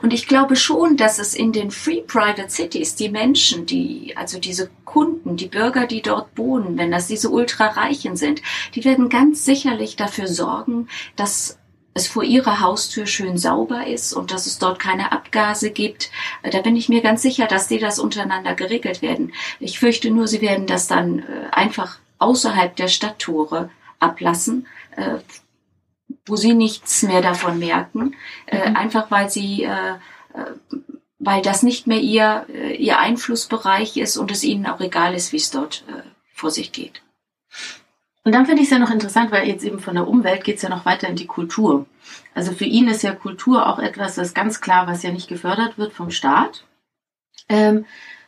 Und 0.00 0.12
ich 0.12 0.26
glaube 0.26 0.56
schon, 0.56 0.96
dass 0.96 1.18
es 1.18 1.34
in 1.34 1.52
den 1.52 1.70
Free 1.70 2.00
Private 2.00 2.48
Cities 2.48 2.94
die 2.94 3.10
Menschen, 3.10 3.66
die, 3.66 4.16
also 4.16 4.38
diese 4.38 4.70
Kunden, 4.84 5.36
die 5.36 5.48
Bürger, 5.48 5.86
die 5.86 6.02
dort 6.02 6.28
wohnen, 6.36 6.78
wenn 6.78 6.90
das 6.90 7.08
diese 7.08 7.30
Ultrareichen 7.30 8.16
sind, 8.16 8.40
die 8.74 8.84
werden 8.84 9.08
ganz 9.08 9.44
sicherlich 9.44 9.96
dafür 9.96 10.28
sorgen, 10.28 10.88
dass 11.16 11.58
es 11.96 12.08
vor 12.08 12.22
ihrer 12.22 12.60
Haustür 12.60 13.06
schön 13.06 13.38
sauber 13.38 13.86
ist 13.86 14.12
und 14.12 14.30
dass 14.30 14.46
es 14.46 14.58
dort 14.58 14.78
keine 14.78 15.12
Abgase 15.12 15.70
gibt. 15.70 16.10
Da 16.42 16.60
bin 16.60 16.76
ich 16.76 16.88
mir 16.88 17.00
ganz 17.00 17.22
sicher, 17.22 17.46
dass 17.46 17.68
die 17.68 17.78
das 17.78 17.98
untereinander 17.98 18.54
geregelt 18.54 19.00
werden. 19.00 19.32
Ich 19.60 19.78
fürchte 19.78 20.10
nur, 20.10 20.28
sie 20.28 20.42
werden 20.42 20.66
das 20.66 20.88
dann 20.88 21.20
äh, 21.20 21.22
einfach 21.52 21.98
außerhalb 22.18 22.76
der 22.76 22.88
Stadttore 22.88 23.70
ablassen, 23.98 24.66
äh, 24.96 25.18
wo 26.26 26.36
sie 26.36 26.54
nichts 26.54 27.02
mehr 27.02 27.22
davon 27.22 27.58
merken, 27.58 28.16
äh, 28.46 28.70
mhm. 28.70 28.76
einfach 28.76 29.10
weil 29.10 29.30
sie, 29.30 29.64
äh, 29.64 29.94
äh, 30.34 30.52
weil 31.18 31.42
das 31.42 31.62
nicht 31.62 31.86
mehr 31.86 32.00
ihr, 32.00 32.46
äh, 32.52 32.74
ihr 32.74 32.98
Einflussbereich 32.98 33.96
ist 33.96 34.16
und 34.16 34.30
es 34.30 34.44
ihnen 34.44 34.66
auch 34.66 34.80
egal 34.80 35.14
ist, 35.14 35.32
wie 35.32 35.38
es 35.38 35.50
dort 35.50 35.84
äh, 35.88 36.02
vor 36.32 36.50
sich 36.50 36.72
geht. 36.72 37.02
Und 38.24 38.32
dann 38.32 38.44
finde 38.44 38.62
ich 38.62 38.68
es 38.68 38.72
ja 38.72 38.80
noch 38.80 38.90
interessant, 38.90 39.30
weil 39.30 39.46
jetzt 39.46 39.64
eben 39.64 39.78
von 39.78 39.94
der 39.94 40.08
Umwelt 40.08 40.42
geht 40.42 40.56
es 40.56 40.62
ja 40.62 40.68
noch 40.68 40.84
weiter 40.84 41.08
in 41.08 41.14
die 41.14 41.28
Kultur. 41.28 41.86
Also 42.34 42.52
für 42.52 42.64
ihn 42.64 42.88
ist 42.88 43.04
ja 43.04 43.14
Kultur 43.14 43.68
auch 43.68 43.78
etwas, 43.78 44.16
das 44.16 44.34
ganz 44.34 44.60
klar, 44.60 44.88
was 44.88 45.04
ja 45.04 45.12
nicht 45.12 45.28
gefördert 45.28 45.78
wird 45.78 45.92
vom 45.92 46.10
Staat. 46.10 46.64
Ähm, 47.48 47.86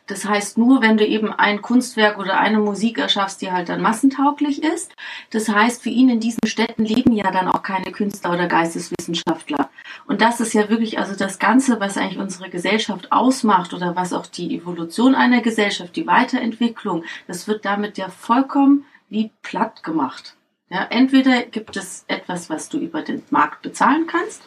das 0.09 0.25
heißt, 0.25 0.57
nur 0.57 0.81
wenn 0.81 0.97
du 0.97 1.05
eben 1.05 1.31
ein 1.31 1.61
Kunstwerk 1.61 2.17
oder 2.17 2.39
eine 2.39 2.57
Musik 2.57 2.97
erschaffst, 2.97 3.41
die 3.41 3.51
halt 3.51 3.69
dann 3.69 3.81
massentauglich 3.81 4.63
ist. 4.63 4.95
Das 5.29 5.47
heißt, 5.47 5.83
für 5.83 5.89
ihn 5.89 6.09
in 6.09 6.19
diesen 6.19 6.47
Städten 6.47 6.83
leben 6.83 7.13
ja 7.13 7.29
dann 7.29 7.47
auch 7.47 7.61
keine 7.61 7.91
Künstler 7.91 8.33
oder 8.33 8.47
Geisteswissenschaftler. 8.47 9.69
Und 10.07 10.21
das 10.21 10.39
ist 10.39 10.53
ja 10.53 10.67
wirklich 10.67 10.97
also 10.97 11.15
das 11.15 11.37
Ganze, 11.37 11.79
was 11.79 11.95
eigentlich 11.95 12.17
unsere 12.17 12.49
Gesellschaft 12.49 13.11
ausmacht 13.11 13.73
oder 13.73 13.95
was 13.95 14.11
auch 14.11 14.25
die 14.25 14.57
Evolution 14.57 15.13
einer 15.13 15.41
Gesellschaft, 15.41 15.95
die 15.95 16.07
Weiterentwicklung, 16.07 17.03
das 17.27 17.47
wird 17.47 17.63
damit 17.63 17.99
ja 17.99 18.09
vollkommen 18.09 18.85
wie 19.09 19.29
platt 19.43 19.83
gemacht. 19.83 20.35
Ja, 20.71 20.87
entweder 20.89 21.43
gibt 21.43 21.77
es 21.77 22.03
etwas, 22.07 22.49
was 22.49 22.69
du 22.69 22.79
über 22.79 23.03
den 23.03 23.21
Markt 23.29 23.61
bezahlen 23.61 24.07
kannst, 24.07 24.41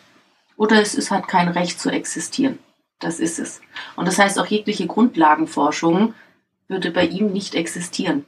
oder 0.57 0.81
es 0.81 0.95
ist, 0.95 1.11
hat 1.11 1.29
kein 1.29 1.49
Recht 1.49 1.81
zu 1.81 1.91
existieren. 1.91 2.59
Das 3.03 3.19
ist 3.21 3.39
es. 3.39 3.61
Und 3.97 4.07
das 4.07 4.19
heißt, 4.19 4.39
auch 4.39 4.47
jegliche 4.47 4.87
Grundlagenforschung 4.87 6.15
würde 6.69 6.91
bei 6.91 7.05
ihm 7.05 7.33
nicht 7.33 7.55
existieren. 7.55 8.25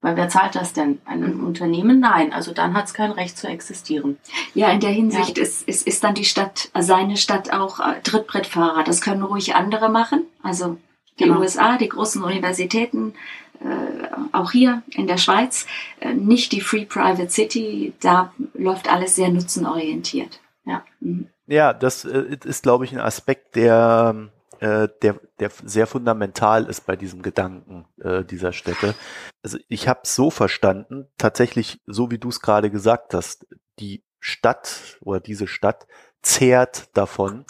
Weil 0.00 0.16
wer 0.16 0.28
zahlt 0.28 0.54
das 0.54 0.72
denn? 0.72 1.00
Ein 1.04 1.38
mhm. 1.38 1.44
Unternehmen? 1.44 1.98
Nein. 1.98 2.32
Also 2.32 2.52
dann 2.52 2.74
hat 2.74 2.86
es 2.86 2.94
kein 2.94 3.10
Recht 3.10 3.36
zu 3.36 3.48
existieren. 3.48 4.18
Ja, 4.54 4.70
in 4.70 4.80
der 4.80 4.90
Hinsicht 4.90 5.38
ja. 5.38 5.42
ist, 5.42 5.66
ist, 5.68 5.86
ist 5.86 6.04
dann 6.04 6.14
die 6.14 6.24
Stadt, 6.24 6.70
seine 6.78 7.16
Stadt 7.16 7.52
auch 7.52 7.80
äh, 7.80 8.00
Trittbrettfahrer. 8.02 8.84
Das 8.84 9.00
können 9.00 9.24
ruhig 9.24 9.56
andere 9.56 9.88
machen. 9.88 10.24
Also 10.42 10.78
die 11.18 11.24
genau. 11.24 11.40
USA, 11.40 11.76
die 11.76 11.88
großen 11.88 12.22
Universitäten, 12.22 13.14
äh, 13.60 14.06
auch 14.30 14.52
hier 14.52 14.82
in 14.90 15.08
der 15.08 15.18
Schweiz, 15.18 15.66
äh, 15.98 16.14
nicht 16.14 16.52
die 16.52 16.60
Free 16.60 16.84
Private 16.84 17.28
City. 17.28 17.92
Da 17.98 18.32
läuft 18.54 18.88
alles 18.88 19.16
sehr 19.16 19.30
nutzenorientiert. 19.30 20.38
Ja. 20.64 20.84
Mhm. 21.00 21.26
Ja, 21.48 21.72
das 21.72 22.04
äh, 22.04 22.36
ist, 22.44 22.62
glaube 22.62 22.84
ich, 22.84 22.92
ein 22.92 23.00
Aspekt, 23.00 23.56
der, 23.56 24.28
äh, 24.60 24.88
der, 25.00 25.18
der 25.40 25.50
sehr 25.64 25.86
fundamental 25.86 26.66
ist 26.66 26.84
bei 26.86 26.94
diesem 26.94 27.22
Gedanken 27.22 27.86
äh, 28.02 28.22
dieser 28.22 28.52
Städte. 28.52 28.94
Also 29.42 29.56
ich 29.68 29.88
habe 29.88 30.00
so 30.04 30.30
verstanden, 30.30 31.08
tatsächlich, 31.16 31.80
so 31.86 32.10
wie 32.10 32.18
du 32.18 32.28
es 32.28 32.42
gerade 32.42 32.70
gesagt 32.70 33.14
hast, 33.14 33.46
die 33.78 34.04
Stadt 34.20 34.98
oder 35.00 35.20
diese 35.20 35.46
Stadt 35.46 35.86
zehrt 36.20 36.94
davon, 36.94 37.46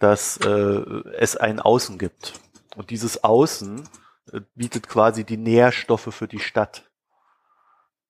dass 0.00 0.38
äh, 0.38 0.82
es 1.16 1.36
ein 1.36 1.60
Außen 1.60 1.98
gibt. 1.98 2.32
Und 2.74 2.90
dieses 2.90 3.22
Außen 3.22 3.88
äh, 4.32 4.40
bietet 4.56 4.88
quasi 4.88 5.22
die 5.22 5.36
Nährstoffe 5.36 6.12
für 6.12 6.26
die 6.26 6.40
Stadt. 6.40 6.90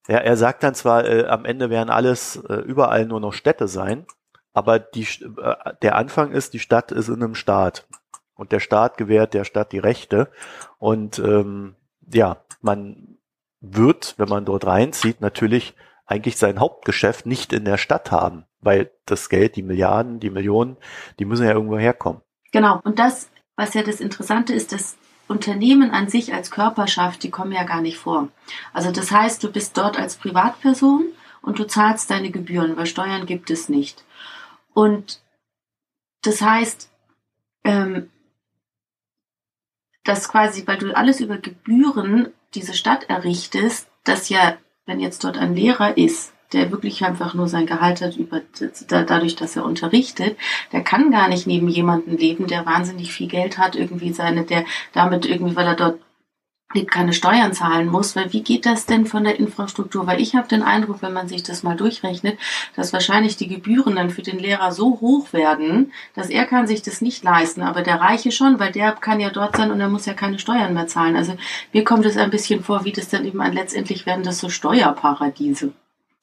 Ja, 0.08 0.16
er 0.18 0.38
sagt 0.38 0.62
dann 0.62 0.74
zwar, 0.74 1.04
äh, 1.04 1.26
am 1.26 1.44
Ende 1.44 1.68
werden 1.68 1.90
alles 1.90 2.36
äh, 2.36 2.54
überall 2.54 3.04
nur 3.04 3.20
noch 3.20 3.34
Städte 3.34 3.68
sein, 3.68 4.06
aber 4.52 4.78
die, 4.78 5.02
äh, 5.02 5.74
der 5.82 5.96
Anfang 5.96 6.32
ist, 6.32 6.54
die 6.54 6.58
Stadt 6.58 6.92
ist 6.92 7.08
in 7.08 7.22
einem 7.22 7.34
Staat. 7.34 7.86
Und 8.34 8.52
der 8.52 8.60
Staat 8.60 8.96
gewährt 8.96 9.34
der 9.34 9.44
Stadt 9.44 9.72
die 9.72 9.78
Rechte. 9.78 10.30
Und 10.78 11.18
ähm, 11.18 11.76
ja, 12.12 12.38
man 12.60 13.18
wird, 13.60 14.14
wenn 14.18 14.28
man 14.28 14.44
dort 14.44 14.66
reinzieht, 14.66 15.20
natürlich 15.20 15.74
eigentlich 16.06 16.36
sein 16.36 16.58
Hauptgeschäft 16.58 17.26
nicht 17.26 17.52
in 17.52 17.64
der 17.64 17.78
Stadt 17.78 18.10
haben, 18.10 18.44
weil 18.60 18.90
das 19.06 19.28
Geld, 19.28 19.56
die 19.56 19.62
Milliarden, 19.62 20.20
die 20.20 20.30
Millionen, 20.30 20.76
die 21.18 21.24
müssen 21.24 21.46
ja 21.46 21.52
irgendwo 21.52 21.78
herkommen. 21.78 22.22
Genau. 22.52 22.80
Und 22.84 22.98
das, 22.98 23.30
was 23.56 23.74
ja 23.74 23.82
das 23.82 24.00
Interessante 24.00 24.52
ist, 24.52 24.72
dass 24.72 24.96
Unternehmen 25.28 25.90
an 25.90 26.08
sich 26.08 26.34
als 26.34 26.50
Körperschaft, 26.50 27.22
die 27.22 27.30
kommen 27.30 27.52
ja 27.52 27.64
gar 27.64 27.80
nicht 27.80 27.96
vor. 27.96 28.28
Also 28.72 28.90
das 28.90 29.10
heißt, 29.10 29.42
du 29.42 29.50
bist 29.50 29.78
dort 29.78 29.98
als 29.98 30.16
Privatperson 30.16 31.06
und 31.40 31.58
du 31.58 31.64
zahlst 31.64 32.10
deine 32.10 32.30
Gebühren, 32.30 32.76
weil 32.76 32.86
Steuern 32.86 33.26
gibt 33.26 33.50
es 33.50 33.68
nicht. 33.68 34.04
Und 34.74 35.20
das 36.22 36.40
heißt, 36.40 36.90
ähm, 37.64 38.10
dass 40.04 40.28
quasi, 40.28 40.66
weil 40.66 40.78
du 40.78 40.96
alles 40.96 41.20
über 41.20 41.38
Gebühren 41.38 42.32
diese 42.54 42.74
Stadt 42.74 43.08
errichtest, 43.08 43.88
dass 44.04 44.28
ja, 44.28 44.56
wenn 44.86 45.00
jetzt 45.00 45.24
dort 45.24 45.38
ein 45.38 45.54
Lehrer 45.54 45.96
ist, 45.96 46.32
der 46.52 46.70
wirklich 46.70 47.04
einfach 47.04 47.34
nur 47.34 47.48
sein 47.48 47.66
Gehalt 47.66 48.02
hat 48.02 48.16
über, 48.16 48.42
dadurch, 48.88 49.36
dass 49.36 49.56
er 49.56 49.64
unterrichtet, 49.64 50.36
der 50.72 50.82
kann 50.82 51.10
gar 51.10 51.28
nicht 51.28 51.46
neben 51.46 51.68
jemanden 51.68 52.16
leben, 52.16 52.46
der 52.46 52.66
wahnsinnig 52.66 53.12
viel 53.12 53.28
Geld 53.28 53.58
hat, 53.58 53.74
irgendwie 53.74 54.12
seine, 54.12 54.44
der 54.44 54.64
damit 54.92 55.24
irgendwie, 55.24 55.56
weil 55.56 55.66
er 55.66 55.76
dort 55.76 56.00
keine 56.90 57.12
Steuern 57.12 57.52
zahlen 57.52 57.88
muss, 57.88 58.16
weil 58.16 58.32
wie 58.32 58.42
geht 58.42 58.66
das 58.66 58.86
denn 58.86 59.06
von 59.06 59.24
der 59.24 59.38
Infrastruktur? 59.38 60.06
Weil 60.06 60.20
ich 60.20 60.34
habe 60.34 60.48
den 60.48 60.62
Eindruck, 60.62 61.02
wenn 61.02 61.12
man 61.12 61.28
sich 61.28 61.42
das 61.42 61.62
mal 61.62 61.76
durchrechnet, 61.76 62.38
dass 62.74 62.92
wahrscheinlich 62.92 63.36
die 63.36 63.48
Gebühren 63.48 63.96
dann 63.96 64.10
für 64.10 64.22
den 64.22 64.38
Lehrer 64.38 64.72
so 64.72 65.00
hoch 65.00 65.32
werden, 65.32 65.92
dass 66.14 66.30
er 66.30 66.46
kann 66.46 66.66
sich 66.66 66.82
das 66.82 67.00
nicht 67.00 67.22
leisten, 67.24 67.62
aber 67.62 67.82
der 67.82 68.00
Reiche 68.00 68.32
schon, 68.32 68.58
weil 68.58 68.72
der 68.72 68.92
kann 68.92 69.20
ja 69.20 69.30
dort 69.30 69.56
sein 69.56 69.70
und 69.70 69.80
er 69.80 69.88
muss 69.88 70.06
ja 70.06 70.14
keine 70.14 70.38
Steuern 70.38 70.74
mehr 70.74 70.86
zahlen. 70.86 71.16
Also 71.16 71.36
mir 71.72 71.84
kommt 71.84 72.06
es 72.06 72.16
ein 72.16 72.30
bisschen 72.30 72.62
vor, 72.62 72.84
wie 72.84 72.92
das 72.92 73.08
dann 73.08 73.24
eben 73.24 73.40
an 73.40 73.52
letztendlich 73.52 74.06
werden 74.06 74.24
das 74.24 74.38
so 74.38 74.48
Steuerparadiese. 74.48 75.72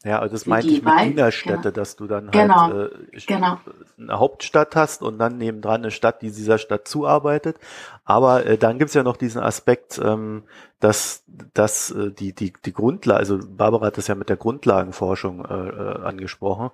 Ja, 0.06 0.20
also 0.20 0.34
das 0.34 0.46
meinte 0.46 0.70
ich 0.70 0.82
mit 0.82 0.94
Dienerstädte, 1.02 1.58
genau. 1.58 1.72
dass 1.72 1.98
du 1.98 2.08
dann 2.08 2.32
halt 2.32 2.34
genau. 2.34 2.84
äh, 2.84 2.90
genau. 3.28 3.60
eine 3.98 4.18
Hauptstadt 4.18 4.76
hast 4.78 5.02
und 5.02 5.20
dann 5.20 5.38
nebendran 5.38 5.82
eine 5.82 5.92
Stadt, 5.92 6.22
die 6.22 6.32
dieser 6.32 6.58
Stadt 6.58 6.88
zuarbeitet. 6.88 7.58
Aber 8.06 8.46
äh, 8.46 8.58
dann 8.58 8.80
gibt's 8.80 8.94
ja 8.94 9.04
noch 9.04 9.18
diesen 9.18 9.42
Aspekt, 9.42 10.00
ähm, 10.04 10.44
dass, 10.80 11.24
dass 11.54 11.92
äh, 11.92 12.12
die, 12.12 12.34
die, 12.34 12.54
die 12.66 12.74
Grundlage, 12.74 13.20
also 13.20 13.38
Barbara 13.38 13.88
hat 13.88 13.98
das 13.98 14.08
ja 14.08 14.16
mit 14.16 14.30
der 14.30 14.38
Grundlagenforschung 14.38 15.46
äh, 15.46 15.54
äh, 15.54 16.04
angesprochen. 16.04 16.72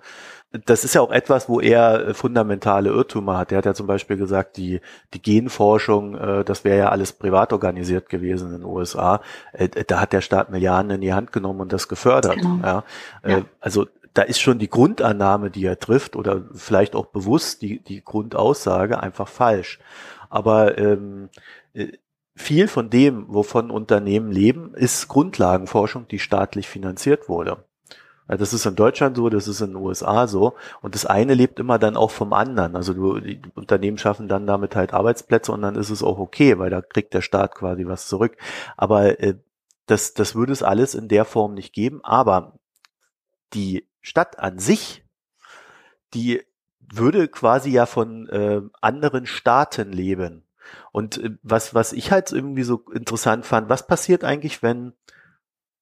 Das 0.64 0.84
ist 0.84 0.94
ja 0.94 1.00
auch 1.00 1.10
etwas, 1.10 1.48
wo 1.48 1.60
er 1.60 2.14
fundamentale 2.14 2.90
Irrtümer 2.90 3.36
hat. 3.36 3.50
Er 3.50 3.58
hat 3.58 3.66
ja 3.66 3.74
zum 3.74 3.88
Beispiel 3.88 4.16
gesagt, 4.16 4.56
die, 4.56 4.80
die 5.12 5.20
Genforschung, 5.20 6.14
äh, 6.16 6.44
das 6.44 6.62
wäre 6.62 6.78
ja 6.78 6.88
alles 6.90 7.12
privat 7.12 7.52
organisiert 7.52 8.08
gewesen 8.08 8.46
in 8.46 8.60
den 8.60 8.64
USA. 8.64 9.20
Äh, 9.52 9.68
da 9.68 10.00
hat 10.00 10.12
der 10.12 10.20
Staat 10.20 10.50
Milliarden 10.50 10.92
in 10.92 11.00
die 11.00 11.12
Hand 11.12 11.32
genommen 11.32 11.60
und 11.60 11.72
das 11.72 11.88
gefördert. 11.88 12.36
Genau. 12.36 12.60
Ja. 12.62 12.84
Äh, 13.26 13.32
ja. 13.32 13.44
Also 13.60 13.86
da 14.14 14.22
ist 14.22 14.40
schon 14.40 14.58
die 14.58 14.70
Grundannahme, 14.70 15.50
die 15.50 15.64
er 15.64 15.78
trifft, 15.78 16.16
oder 16.16 16.42
vielleicht 16.54 16.94
auch 16.94 17.06
bewusst 17.06 17.60
die, 17.62 17.80
die 17.80 18.02
Grundaussage 18.02 19.02
einfach 19.02 19.28
falsch. 19.28 19.78
Aber 20.30 20.78
ähm, 20.78 21.28
äh, 21.74 21.88
viel 22.34 22.68
von 22.68 22.90
dem, 22.90 23.26
wovon 23.28 23.70
Unternehmen 23.70 24.30
leben, 24.30 24.74
ist 24.74 25.08
Grundlagenforschung, 25.08 26.08
die 26.08 26.18
staatlich 26.18 26.68
finanziert 26.68 27.28
wurde. 27.28 27.64
Das 28.28 28.52
ist 28.52 28.66
in 28.66 28.74
Deutschland 28.74 29.16
so, 29.16 29.28
das 29.28 29.46
ist 29.46 29.60
in 29.60 29.68
den 29.68 29.76
USA 29.76 30.26
so. 30.26 30.54
Und 30.82 30.94
das 30.94 31.06
eine 31.06 31.34
lebt 31.34 31.60
immer 31.60 31.78
dann 31.78 31.96
auch 31.96 32.10
vom 32.10 32.32
anderen. 32.32 32.74
Also 32.74 32.92
du, 32.92 33.20
die 33.20 33.40
Unternehmen 33.54 33.98
schaffen 33.98 34.28
dann 34.28 34.46
damit 34.46 34.74
halt 34.74 34.92
Arbeitsplätze 34.92 35.52
und 35.52 35.62
dann 35.62 35.76
ist 35.76 35.90
es 35.90 36.02
auch 36.02 36.18
okay, 36.18 36.58
weil 36.58 36.70
da 36.70 36.82
kriegt 36.82 37.14
der 37.14 37.22
Staat 37.22 37.54
quasi 37.54 37.86
was 37.86 38.08
zurück. 38.08 38.36
Aber 38.76 39.20
äh, 39.20 39.36
das, 39.86 40.14
das 40.14 40.34
würde 40.34 40.52
es 40.52 40.64
alles 40.64 40.94
in 40.94 41.06
der 41.06 41.24
Form 41.24 41.54
nicht 41.54 41.72
geben. 41.72 42.00
Aber 42.02 42.54
die 43.54 43.86
Stadt 44.00 44.38
an 44.38 44.58
sich, 44.58 45.04
die 46.14 46.42
würde 46.80 47.28
quasi 47.28 47.70
ja 47.70 47.86
von 47.86 48.28
äh, 48.28 48.62
anderen 48.80 49.26
Staaten 49.26 49.92
leben. 49.92 50.44
Und 50.92 51.18
äh, 51.18 51.30
was, 51.42 51.74
was 51.74 51.92
ich 51.92 52.12
halt 52.12 52.32
irgendwie 52.32 52.62
so 52.62 52.84
interessant 52.92 53.46
fand, 53.46 53.68
was 53.68 53.86
passiert 53.86 54.24
eigentlich, 54.24 54.62
wenn, 54.62 54.92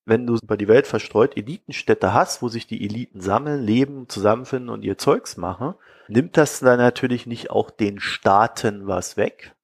wenn 0.05 0.27
du 0.27 0.37
über 0.37 0.57
die 0.57 0.69
Welt 0.69 0.87
verstreut 0.87 1.37
Elitenstädte 1.37 2.13
hast, 2.13 2.43
wo 2.43 2.49
sich 2.49 2.67
die 2.67 2.85
Eliten 2.85 3.21
sammeln, 3.21 3.63
leben, 3.63 4.09
zusammenfinden 4.09 4.71
und 4.71 4.83
ihr 4.83 4.99
Zeugs 4.99 5.37
machen, 5.37 5.75
nimmt 6.09 6.37
das 6.37 6.61
dann 6.61 6.79
natürlich 6.79 7.27
nicht 7.27 7.51
auch 7.51 7.71
den 7.71 8.01
Staaten 8.01 8.87
was 8.87 9.17
weg? 9.17 9.55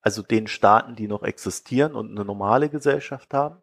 Also 0.00 0.22
den 0.22 0.46
Staaten, 0.46 0.94
die 0.94 1.08
noch 1.08 1.22
existieren 1.22 1.94
und 1.94 2.10
eine 2.10 2.24
normale 2.24 2.68
Gesellschaft 2.68 3.34
haben? 3.34 3.60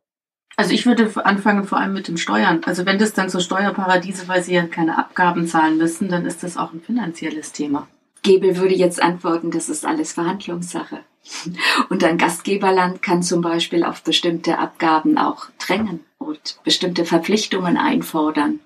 Also 0.58 0.74
ich 0.74 0.86
würde 0.86 1.12
anfangen 1.26 1.66
vor 1.66 1.80
allem 1.80 1.94
mit 1.94 2.08
den 2.08 2.18
Steuern. 2.18 2.62
Also 2.66 2.86
wenn 2.86 2.98
das 2.98 3.14
dann 3.14 3.30
so 3.30 3.40
Steuerparadiese, 3.40 4.28
weil 4.28 4.42
sie 4.42 4.54
ja 4.54 4.66
keine 4.66 4.98
Abgaben 4.98 5.48
zahlen 5.48 5.78
müssen, 5.78 6.08
dann 6.08 6.26
ist 6.26 6.44
das 6.44 6.56
auch 6.56 6.72
ein 6.72 6.82
finanzielles 6.82 7.52
Thema. 7.52 7.88
Gebel 8.26 8.58
würde 8.58 8.74
jetzt 8.74 9.02
antworten, 9.04 9.52
das 9.52 9.70
ist 9.70 9.86
alles 9.86 10.14
Verhandlungssache. 10.14 11.00
Und 11.90 12.04
ein 12.04 12.18
Gastgeberland 12.18 13.02
kann 13.02 13.22
zum 13.22 13.42
Beispiel 13.42 13.84
auf 13.84 14.04
bestimmte 14.04 14.58
Abgaben 14.58 15.18
auch 15.18 15.48
drängen 15.60 16.02
und 16.18 16.60
bestimmte 16.64 17.06
Verpflichtungen 17.06 17.78
einfordern. 17.78 18.60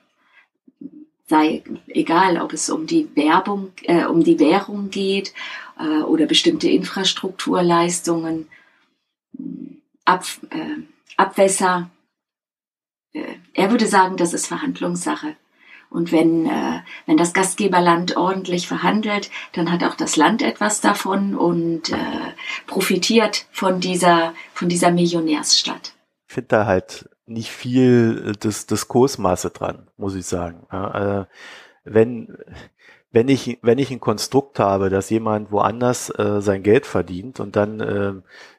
Sei 1.27 1.63
egal, 1.87 2.41
ob 2.41 2.53
es 2.53 2.69
um 2.69 2.87
die 2.87 3.09
Werbung, 3.15 3.71
äh, 3.83 4.05
um 4.05 4.23
die 4.23 4.39
Währung 4.39 4.89
geht 4.89 5.33
äh, 5.79 6.01
oder 6.01 6.25
bestimmte 6.25 6.69
Infrastrukturleistungen, 6.69 8.47
Ab, 10.05 10.25
äh, 10.49 10.81
Abwässer. 11.19 11.89
Äh, 13.13 13.35
er 13.53 13.71
würde 13.71 13.87
sagen, 13.87 14.17
das 14.17 14.33
ist 14.33 14.47
Verhandlungssache. 14.47 15.35
Und 15.89 16.11
wenn, 16.11 16.45
äh, 16.45 16.81
wenn 17.07 17.17
das 17.17 17.33
Gastgeberland 17.33 18.15
ordentlich 18.15 18.67
verhandelt, 18.67 19.31
dann 19.53 19.71
hat 19.71 19.83
auch 19.83 19.95
das 19.95 20.15
Land 20.15 20.41
etwas 20.41 20.81
davon 20.81 21.35
und 21.35 21.89
äh, 21.89 22.33
profitiert 22.67 23.47
von 23.51 23.79
dieser, 23.79 24.33
von 24.53 24.69
dieser 24.69 24.91
Millionärsstadt. 24.91 25.95
Ich 26.27 26.35
finde 26.35 26.47
da 26.49 26.65
halt 26.67 27.09
nicht 27.25 27.49
viel 27.49 28.33
des, 28.33 28.67
des 28.67 28.87
Kursmaße 28.87 29.49
dran, 29.49 29.89
muss 29.97 30.13
ich 30.13 30.27
sagen. 30.27 30.67
Ja, 30.71 31.21
äh, 31.21 31.25
wenn, 31.85 32.37
wenn 33.11 33.27
ich, 33.27 33.57
wenn 33.61 33.79
ich 33.79 33.91
ein 33.91 33.99
Konstrukt 33.99 34.59
habe, 34.59 34.89
dass 34.89 35.09
jemand 35.09 35.51
woanders 35.51 36.09
äh, 36.11 36.41
sein 36.41 36.61
Geld 36.63 36.85
verdient 36.85 37.39
und 37.39 37.55
dann 37.55 37.79
äh, 37.79 38.13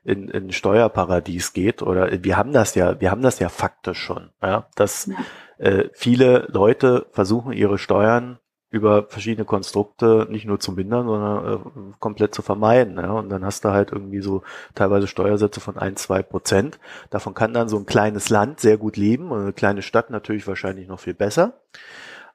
in, 0.05 0.29
in 0.29 0.47
ein 0.47 0.53
Steuerparadies 0.53 1.53
geht, 1.53 1.83
oder 1.83 2.25
wir 2.25 2.37
haben 2.37 2.53
das 2.53 2.75
ja, 2.75 3.01
wir 3.01 3.11
haben 3.11 3.23
das 3.23 3.39
ja 3.39 3.49
faktisch 3.49 3.99
schon, 3.99 4.31
ja, 4.43 4.67
dass 4.75 5.11
äh, 5.59 5.89
viele 5.93 6.49
Leute 6.51 7.07
versuchen 7.13 7.53
ihre 7.53 7.79
Steuern 7.79 8.39
über 8.71 9.07
verschiedene 9.09 9.45
Konstrukte 9.45 10.29
nicht 10.31 10.47
nur 10.47 10.61
zu 10.61 10.73
mindern, 10.73 11.07
sondern 11.07 11.55
äh, 11.55 11.59
komplett 11.99 12.35
zu 12.35 12.43
vermeiden. 12.43 12.97
Ja? 12.97 13.11
Und 13.13 13.29
dann 13.29 13.45
hast 13.45 13.65
du 13.65 13.71
halt 13.71 13.91
irgendwie 13.91 14.21
so 14.21 14.43
teilweise 14.75 15.09
Steuersätze 15.09 15.61
von 15.61 15.77
ein, 15.77 15.97
zwei 15.97 16.23
Prozent. 16.23 16.79
Davon 17.11 17.35
kann 17.35 17.53
dann 17.53 17.69
so 17.69 17.77
ein 17.77 17.87
kleines 17.87 18.31
Land 18.31 18.61
sehr 18.61 18.79
gut 18.79 18.97
leben 18.97 19.33
und 19.33 19.41
eine 19.41 19.53
kleine 19.53 19.83
Stadt 19.83 20.11
natürlich 20.11 20.47
wahrscheinlich 20.47 20.87
noch 20.87 21.01
viel 21.01 21.15
besser. 21.15 21.55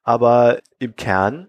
Aber 0.03 0.59
im 0.77 0.97
Kern 0.97 1.47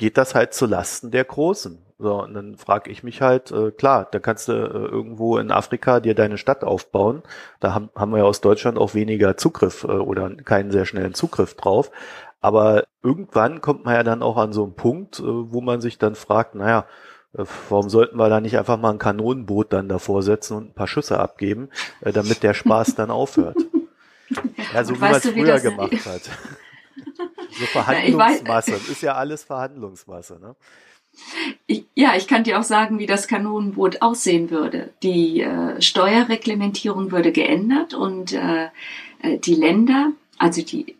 geht 0.00 0.16
das 0.16 0.34
halt 0.34 0.54
zu 0.54 0.64
Lasten 0.64 1.10
der 1.10 1.24
Großen. 1.24 1.78
So, 1.98 2.22
und 2.22 2.32
dann 2.32 2.56
frage 2.56 2.90
ich 2.90 3.02
mich 3.02 3.20
halt, 3.20 3.50
äh, 3.50 3.70
klar, 3.70 4.08
da 4.10 4.18
kannst 4.18 4.48
du 4.48 4.52
äh, 4.52 4.56
irgendwo 4.56 5.36
in 5.36 5.52
Afrika 5.52 6.00
dir 6.00 6.14
deine 6.14 6.38
Stadt 6.38 6.64
aufbauen. 6.64 7.22
Da 7.60 7.74
haben, 7.74 7.90
haben 7.94 8.10
wir 8.10 8.18
ja 8.20 8.24
aus 8.24 8.40
Deutschland 8.40 8.78
auch 8.78 8.94
weniger 8.94 9.36
Zugriff 9.36 9.84
äh, 9.84 9.88
oder 9.88 10.30
keinen 10.36 10.70
sehr 10.70 10.86
schnellen 10.86 11.12
Zugriff 11.12 11.54
drauf. 11.54 11.90
Aber 12.40 12.84
irgendwann 13.02 13.60
kommt 13.60 13.84
man 13.84 13.94
ja 13.94 14.02
dann 14.02 14.22
auch 14.22 14.38
an 14.38 14.54
so 14.54 14.64
einen 14.64 14.72
Punkt, 14.72 15.20
äh, 15.20 15.24
wo 15.24 15.60
man 15.60 15.82
sich 15.82 15.98
dann 15.98 16.14
fragt, 16.14 16.54
naja, 16.54 16.86
äh, 17.36 17.44
warum 17.68 17.90
sollten 17.90 18.16
wir 18.16 18.30
da 18.30 18.40
nicht 18.40 18.56
einfach 18.56 18.78
mal 18.78 18.92
ein 18.92 18.98
Kanonenboot 18.98 19.70
dann 19.70 19.90
davor 19.90 20.22
setzen 20.22 20.56
und 20.56 20.70
ein 20.70 20.74
paar 20.74 20.88
Schüsse 20.88 21.20
abgeben, 21.20 21.68
äh, 22.00 22.10
damit 22.10 22.42
der 22.42 22.54
Spaß 22.54 22.94
dann 22.94 23.10
aufhört? 23.10 23.58
Ja, 24.72 24.84
so 24.84 24.94
wie 24.94 25.00
man 25.00 25.14
es 25.14 25.28
früher 25.28 25.58
gemacht 25.58 26.06
hat. 26.06 26.22
So 27.58 27.66
Verhandlungsmasse. 27.66 28.72
ist 28.72 29.02
ja 29.02 29.14
alles 29.14 29.44
Verhandlungsmasse, 29.44 30.38
ne? 30.40 30.56
Ich, 31.66 31.84
ja, 31.94 32.14
ich 32.16 32.28
kann 32.28 32.44
dir 32.44 32.58
auch 32.58 32.64
sagen, 32.64 32.98
wie 32.98 33.06
das 33.06 33.26
Kanonenboot 33.26 34.00
aussehen 34.00 34.50
würde. 34.50 34.94
Die 35.02 35.40
äh, 35.40 35.80
Steuerreglementierung 35.82 37.10
würde 37.10 37.32
geändert 37.32 37.94
und 37.94 38.32
äh, 38.32 38.68
äh 39.22 39.38
die 39.38 39.54
Länder, 39.54 40.12
also 40.38 40.62
die 40.62 40.96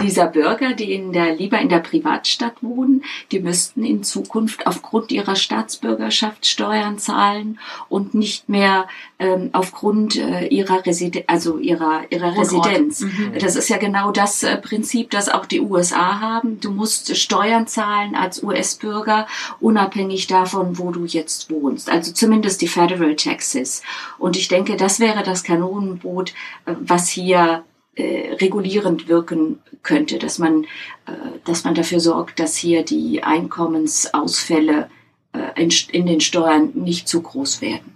dieser 0.00 0.26
Bürger, 0.26 0.74
die 0.74 0.92
in 0.92 1.12
der, 1.12 1.34
lieber 1.34 1.58
in 1.58 1.70
der 1.70 1.78
Privatstadt 1.78 2.62
wohnen, 2.62 3.02
die 3.32 3.40
müssten 3.40 3.82
in 3.84 4.02
Zukunft 4.02 4.66
aufgrund 4.66 5.10
ihrer 5.10 5.36
Staatsbürgerschaft 5.36 6.46
Steuern 6.46 6.98
zahlen 6.98 7.58
und 7.88 8.14
nicht 8.14 8.48
mehr 8.48 8.88
ähm, 9.18 9.50
aufgrund 9.52 10.16
äh, 10.16 10.46
ihrer, 10.48 10.84
Residen 10.84 11.22
also 11.26 11.58
ihrer, 11.58 12.02
ihrer 12.10 12.36
Residenz. 12.36 13.00
Mhm. 13.00 13.32
Das 13.40 13.56
ist 13.56 13.70
ja 13.70 13.78
genau 13.78 14.10
das 14.10 14.42
äh, 14.42 14.58
Prinzip, 14.58 15.10
das 15.10 15.30
auch 15.30 15.46
die 15.46 15.60
USA 15.60 16.20
haben. 16.20 16.60
Du 16.60 16.70
musst 16.70 17.16
Steuern 17.16 17.66
zahlen 17.66 18.14
als 18.14 18.42
US-Bürger, 18.42 19.26
unabhängig 19.60 20.26
davon, 20.26 20.78
wo 20.78 20.90
du 20.90 21.06
jetzt 21.06 21.50
wohnst. 21.50 21.88
Also 21.88 22.12
zumindest 22.12 22.60
die 22.60 22.68
Federal 22.68 23.16
Taxes. 23.16 23.82
Und 24.18 24.36
ich 24.36 24.48
denke, 24.48 24.76
das 24.76 25.00
wäre 25.00 25.22
das 25.22 25.42
Kanonenboot, 25.42 26.34
äh, 26.66 26.74
was 26.80 27.08
hier 27.08 27.64
äh, 27.96 28.34
regulierend 28.34 29.08
wirken 29.08 29.58
könnte, 29.82 30.18
dass 30.18 30.38
man, 30.38 30.64
äh, 31.06 31.12
dass 31.44 31.64
man 31.64 31.74
dafür 31.74 32.00
sorgt, 32.00 32.38
dass 32.38 32.56
hier 32.56 32.84
die 32.84 33.22
Einkommensausfälle 33.22 34.88
äh, 35.32 35.62
in, 35.62 35.70
in 35.92 36.06
den 36.06 36.20
Steuern 36.20 36.72
nicht 36.74 37.08
zu 37.08 37.22
groß 37.22 37.60
werden. 37.60 37.92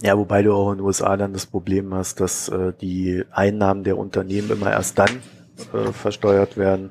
Ja, 0.00 0.18
wobei 0.18 0.42
du 0.42 0.52
auch 0.52 0.72
in 0.72 0.78
den 0.78 0.86
USA 0.86 1.16
dann 1.16 1.32
das 1.32 1.46
Problem 1.46 1.94
hast, 1.94 2.20
dass 2.20 2.48
äh, 2.48 2.72
die 2.80 3.22
Einnahmen 3.30 3.84
der 3.84 3.98
Unternehmen 3.98 4.50
immer 4.50 4.70
erst 4.70 4.98
dann 4.98 5.22
äh, 5.72 5.92
versteuert 5.92 6.56
werden, 6.56 6.90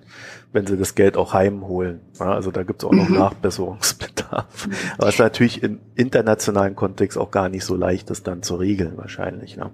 wenn 0.53 0.65
sie 0.65 0.77
das 0.77 0.95
Geld 0.95 1.17
auch 1.17 1.33
heimholen. 1.33 1.99
Ja, 2.19 2.33
also 2.33 2.51
da 2.51 2.63
gibt 2.63 2.83
es 2.83 2.87
auch 2.87 2.93
noch 2.93 3.09
mhm. 3.09 3.15
Nachbesserungsbedarf. 3.15 4.69
Aber 4.97 5.07
es 5.07 5.15
ist 5.15 5.19
natürlich 5.19 5.63
im 5.63 5.79
internationalen 5.95 6.75
Kontext 6.75 7.17
auch 7.17 7.31
gar 7.31 7.49
nicht 7.49 7.65
so 7.65 7.75
leicht, 7.75 8.09
das 8.09 8.23
dann 8.23 8.43
zu 8.43 8.55
regeln 8.55 8.93
wahrscheinlich. 8.95 9.57
Ne? 9.57 9.71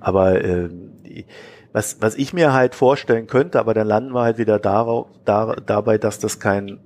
Aber 0.00 0.42
äh, 0.42 0.68
die, 0.70 1.26
was, 1.72 2.00
was 2.00 2.14
ich 2.16 2.32
mir 2.32 2.52
halt 2.52 2.74
vorstellen 2.74 3.26
könnte, 3.26 3.60
aber 3.60 3.74
dann 3.74 3.86
landen 3.86 4.12
wir 4.14 4.22
halt 4.22 4.38
wieder 4.38 4.58
darauf, 4.58 5.06
da, 5.24 5.54
dabei, 5.54 5.98
dass 5.98 6.18
das 6.18 6.40
kein 6.40 6.80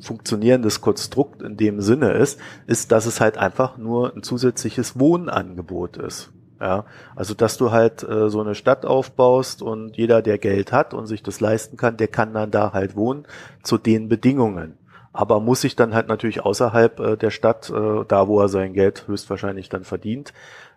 funktionierendes 0.00 0.80
Konstrukt 0.80 1.42
in 1.42 1.56
dem 1.56 1.80
Sinne 1.80 2.12
ist, 2.12 2.40
ist, 2.66 2.92
dass 2.92 3.06
es 3.06 3.20
halt 3.20 3.38
einfach 3.38 3.78
nur 3.78 4.14
ein 4.14 4.22
zusätzliches 4.22 4.98
Wohnangebot 4.98 5.96
ist. 5.96 6.32
Ja, 6.60 6.84
also 7.16 7.34
dass 7.34 7.56
du 7.56 7.72
halt 7.72 8.04
äh, 8.04 8.28
so 8.28 8.40
eine 8.40 8.54
Stadt 8.54 8.86
aufbaust 8.86 9.62
und 9.62 9.96
jeder, 9.96 10.22
der 10.22 10.38
Geld 10.38 10.70
hat 10.70 10.94
und 10.94 11.06
sich 11.06 11.22
das 11.24 11.40
leisten 11.40 11.76
kann, 11.76 11.96
der 11.96 12.06
kann 12.06 12.34
dann 12.34 12.52
da 12.52 12.72
halt 12.72 12.94
wohnen 12.94 13.26
zu 13.64 13.78
den 13.78 14.08
Bedingungen. 14.08 14.78
Aber 15.12 15.40
muss 15.40 15.62
sich 15.62 15.74
dann 15.74 15.92
halt 15.92 16.06
natürlich 16.06 16.44
außerhalb 16.44 17.00
äh, 17.00 17.16
der 17.16 17.30
Stadt, 17.30 17.68
äh, 17.68 18.04
da 18.06 18.28
wo 18.28 18.40
er 18.40 18.48
sein 18.48 18.74
Geld 18.74 19.08
höchstwahrscheinlich 19.08 19.70
dann 19.70 19.82
verdient, 19.82 20.32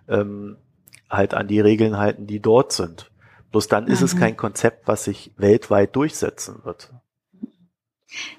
ähm, 0.07 0.57
halt 1.07 1.35
an 1.35 1.47
die 1.47 1.59
Regeln 1.59 1.97
halten, 1.99 2.25
die 2.25 2.39
dort 2.39 2.71
sind. 2.71 3.11
Bloß 3.55 3.69
dann 3.69 3.87
ist 3.87 4.01
mhm. 4.01 4.05
es 4.05 4.17
kein 4.17 4.35
Konzept, 4.35 4.85
was 4.85 5.05
sich 5.05 5.31
weltweit 5.37 5.95
durchsetzen 5.95 6.59
wird. 6.65 6.91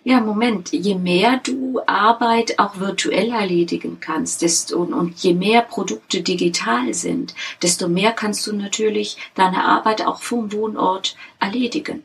Ja, 0.04 0.20
Moment, 0.20 0.72
je 0.72 0.94
mehr 0.94 1.40
du 1.42 1.80
Arbeit 1.86 2.58
auch 2.58 2.80
virtuell 2.80 3.30
erledigen 3.30 3.96
kannst 3.98 4.42
desto, 4.42 4.82
und, 4.82 5.16
je 5.16 5.32
mehr 5.32 5.62
Produkte 5.62 6.20
digital 6.20 6.92
sind, 6.92 7.34
desto 7.62 7.88
mehr 7.88 8.12
kannst 8.12 8.46
du 8.46 8.54
natürlich 8.54 9.16
deine 9.34 9.64
Arbeit 9.64 10.06
auch 10.06 10.20
vom 10.20 10.52
Wohnort 10.52 11.16
erledigen. 11.40 12.02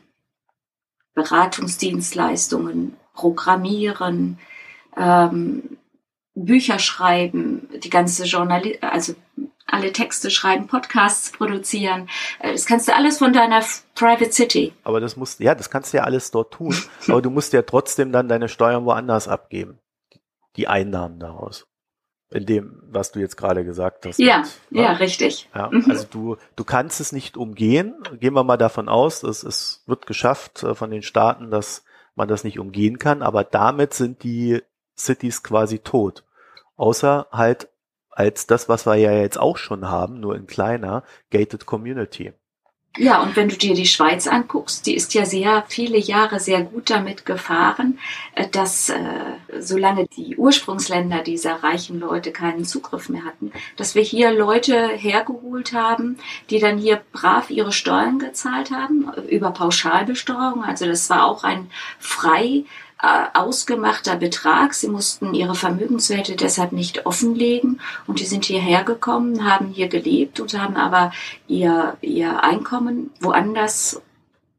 Beratungsdienstleistungen, 1.12 2.96
Programmieren, 3.12 4.38
ähm, 4.96 5.76
Bücher 6.34 6.78
schreiben, 6.78 7.68
die 7.84 7.90
ganze 7.90 8.24
Journal 8.24 8.62
also 8.80 9.14
alle 9.72 9.92
Texte 9.92 10.30
schreiben, 10.30 10.66
Podcasts 10.66 11.32
produzieren. 11.32 12.08
Äh, 12.40 12.52
das 12.52 12.66
kannst 12.66 12.88
du 12.88 12.94
alles 12.94 13.18
von 13.18 13.32
deiner 13.32 13.62
Private 13.94 14.32
City. 14.32 14.72
Aber 14.84 15.00
das 15.00 15.16
musst, 15.16 15.40
ja, 15.40 15.54
das 15.54 15.70
kannst 15.70 15.92
du 15.92 15.98
ja 15.98 16.04
alles 16.04 16.30
dort 16.30 16.52
tun. 16.52 16.76
aber 17.08 17.22
du 17.22 17.30
musst 17.30 17.52
ja 17.52 17.62
trotzdem 17.62 18.12
dann 18.12 18.28
deine 18.28 18.48
Steuern 18.48 18.84
woanders 18.84 19.28
abgeben. 19.28 19.78
Die 20.56 20.68
Einnahmen 20.68 21.18
daraus. 21.18 21.66
In 22.30 22.46
dem, 22.46 22.82
was 22.86 23.12
du 23.12 23.20
jetzt 23.20 23.36
gerade 23.36 23.64
gesagt 23.64 24.06
hast. 24.06 24.18
Ja, 24.18 24.44
mit, 24.70 24.82
ja, 24.82 24.92
richtig. 24.92 25.50
Ja, 25.54 25.68
mhm. 25.70 25.84
also 25.88 26.06
du, 26.10 26.36
du 26.56 26.64
kannst 26.64 27.00
es 27.00 27.12
nicht 27.12 27.36
umgehen. 27.36 27.94
Gehen 28.20 28.34
wir 28.34 28.44
mal 28.44 28.56
davon 28.56 28.88
aus, 28.88 29.20
dass 29.20 29.42
es 29.42 29.82
wird 29.86 30.06
geschafft 30.06 30.62
äh, 30.62 30.74
von 30.74 30.90
den 30.90 31.02
Staaten, 31.02 31.50
dass 31.50 31.84
man 32.14 32.28
das 32.28 32.44
nicht 32.44 32.58
umgehen 32.58 32.98
kann. 32.98 33.22
Aber 33.22 33.44
damit 33.44 33.92
sind 33.94 34.22
die 34.22 34.62
Cities 34.96 35.42
quasi 35.42 35.78
tot. 35.78 36.24
Außer 36.76 37.28
halt 37.32 37.68
als 38.12 38.46
das, 38.46 38.68
was 38.68 38.86
wir 38.86 38.96
ja 38.96 39.12
jetzt 39.12 39.38
auch 39.38 39.56
schon 39.56 39.88
haben, 39.88 40.20
nur 40.20 40.36
in 40.36 40.46
kleiner, 40.46 41.02
Gated 41.30 41.66
Community. 41.66 42.32
Ja, 42.98 43.22
und 43.22 43.36
wenn 43.36 43.48
du 43.48 43.56
dir 43.56 43.72
die 43.72 43.86
Schweiz 43.86 44.26
anguckst, 44.26 44.84
die 44.84 44.94
ist 44.94 45.14
ja 45.14 45.24
sehr 45.24 45.64
viele 45.66 45.96
Jahre 45.96 46.38
sehr 46.38 46.60
gut 46.60 46.90
damit 46.90 47.24
gefahren, 47.24 47.98
äh, 48.34 48.46
dass 48.48 48.90
äh, 48.90 48.98
solange 49.58 50.06
die 50.08 50.36
Ursprungsländer 50.36 51.22
dieser 51.22 51.62
reichen 51.62 51.98
Leute 51.98 52.32
keinen 52.32 52.66
Zugriff 52.66 53.08
mehr 53.08 53.24
hatten, 53.24 53.50
dass 53.78 53.94
wir 53.94 54.02
hier 54.02 54.30
Leute 54.30 54.88
hergeholt 54.88 55.72
haben, 55.72 56.18
die 56.50 56.58
dann 56.58 56.76
hier 56.76 57.00
brav 57.12 57.48
ihre 57.48 57.72
Steuern 57.72 58.18
gezahlt 58.18 58.70
haben 58.70 59.10
über 59.26 59.52
Pauschalbesteuerung. 59.52 60.62
Also 60.62 60.84
das 60.84 61.08
war 61.08 61.24
auch 61.24 61.44
ein 61.44 61.70
frei 61.98 62.64
äh, 62.91 62.91
ausgemachter 63.02 64.16
Betrag. 64.16 64.74
Sie 64.74 64.88
mussten 64.88 65.34
ihre 65.34 65.54
Vermögenswerte 65.54 66.36
deshalb 66.36 66.72
nicht 66.72 67.04
offenlegen 67.04 67.80
und 68.06 68.20
die 68.20 68.26
sind 68.26 68.44
hierher 68.44 68.84
gekommen, 68.84 69.44
haben 69.44 69.68
hier 69.68 69.88
gelebt 69.88 70.38
und 70.40 70.56
haben 70.58 70.76
aber 70.76 71.12
ihr, 71.48 71.96
ihr 72.00 72.42
Einkommen 72.42 73.10
woanders 73.20 74.00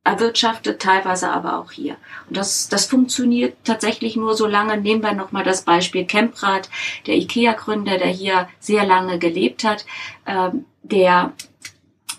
erwirtschaftet, 0.03 0.81
teilweise 0.81 1.29
aber 1.29 1.57
auch 1.57 1.71
hier. 1.71 1.95
Und 2.27 2.35
das, 2.35 2.67
das 2.67 2.85
funktioniert 2.85 3.55
tatsächlich 3.63 4.17
nur 4.17 4.35
so 4.35 4.45
lange. 4.45 4.77
Nehmen 4.77 5.01
wir 5.01 5.13
nochmal 5.13 5.45
das 5.45 5.61
Beispiel 5.61 6.05
Kemprad, 6.05 6.69
der 7.07 7.15
IKEA-Gründer, 7.15 7.97
der 7.97 8.09
hier 8.09 8.49
sehr 8.59 8.85
lange 8.85 9.17
gelebt 9.19 9.63
hat, 9.63 9.85
ähm, 10.25 10.65
der 10.81 11.31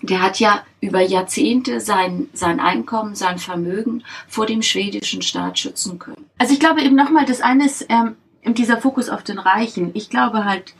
der 0.01 0.21
hat 0.21 0.39
ja 0.39 0.63
über 0.81 1.01
Jahrzehnte 1.01 1.79
sein, 1.79 2.27
sein 2.33 2.59
Einkommen, 2.59 3.15
sein 3.15 3.37
Vermögen 3.37 4.03
vor 4.27 4.45
dem 4.45 4.61
schwedischen 4.61 5.21
Staat 5.21 5.59
schützen 5.59 5.99
können. 5.99 6.25
Also 6.37 6.53
ich 6.53 6.59
glaube 6.59 6.81
eben 6.81 6.95
nochmal, 6.95 7.25
das 7.25 7.41
eine 7.41 7.65
ist 7.65 7.85
ähm, 7.89 8.15
dieser 8.53 8.77
Fokus 8.77 9.09
auf 9.09 9.23
den 9.23 9.39
Reichen. 9.39 9.91
Ich 9.93 10.09
glaube 10.09 10.45
halt 10.45 10.73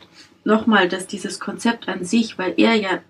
nochmal, 0.44 0.88
dass 0.88 1.06
dieses 1.06 1.40
Konzept 1.40 1.88
an 1.88 2.04
sich, 2.04 2.38
weil 2.38 2.54
er 2.56 2.74
ja 2.74 3.00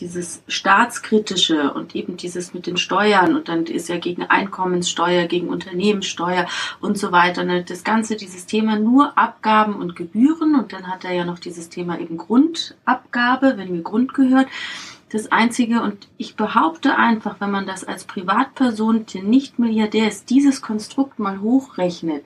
dieses 0.00 0.42
staatskritische 0.46 1.72
und 1.72 1.94
eben 1.94 2.16
dieses 2.16 2.52
mit 2.52 2.66
den 2.66 2.76
Steuern 2.76 3.34
und 3.34 3.48
dann 3.48 3.64
ist 3.64 3.88
er 3.88 3.98
gegen 3.98 4.24
Einkommenssteuer, 4.24 5.26
gegen 5.26 5.48
Unternehmenssteuer 5.48 6.46
und 6.80 6.98
so 6.98 7.12
weiter. 7.12 7.42
Und 7.42 7.48
ne, 7.48 7.64
das 7.64 7.82
ganze, 7.82 8.16
dieses 8.16 8.46
Thema 8.46 8.78
nur 8.78 9.16
Abgaben 9.16 9.74
und 9.74 9.96
Gebühren 9.96 10.54
und 10.54 10.72
dann 10.72 10.88
hat 10.88 11.04
er 11.04 11.12
ja 11.12 11.24
noch 11.24 11.38
dieses 11.38 11.68
Thema 11.70 11.98
eben 11.98 12.18
Grundabgabe, 12.18 13.54
wenn 13.56 13.72
mir 13.72 13.82
Grund 13.82 14.12
gehört 14.14 14.48
das 15.10 15.30
Einzige, 15.30 15.82
und 15.82 16.08
ich 16.16 16.34
behaupte 16.36 16.96
einfach, 16.96 17.40
wenn 17.40 17.50
man 17.50 17.66
das 17.66 17.84
als 17.84 18.04
Privatperson, 18.04 19.06
der 19.06 19.22
nicht 19.22 19.58
Milliardär 19.58 20.08
ist, 20.08 20.30
dieses 20.30 20.62
Konstrukt 20.62 21.18
mal 21.18 21.40
hochrechnet, 21.40 22.24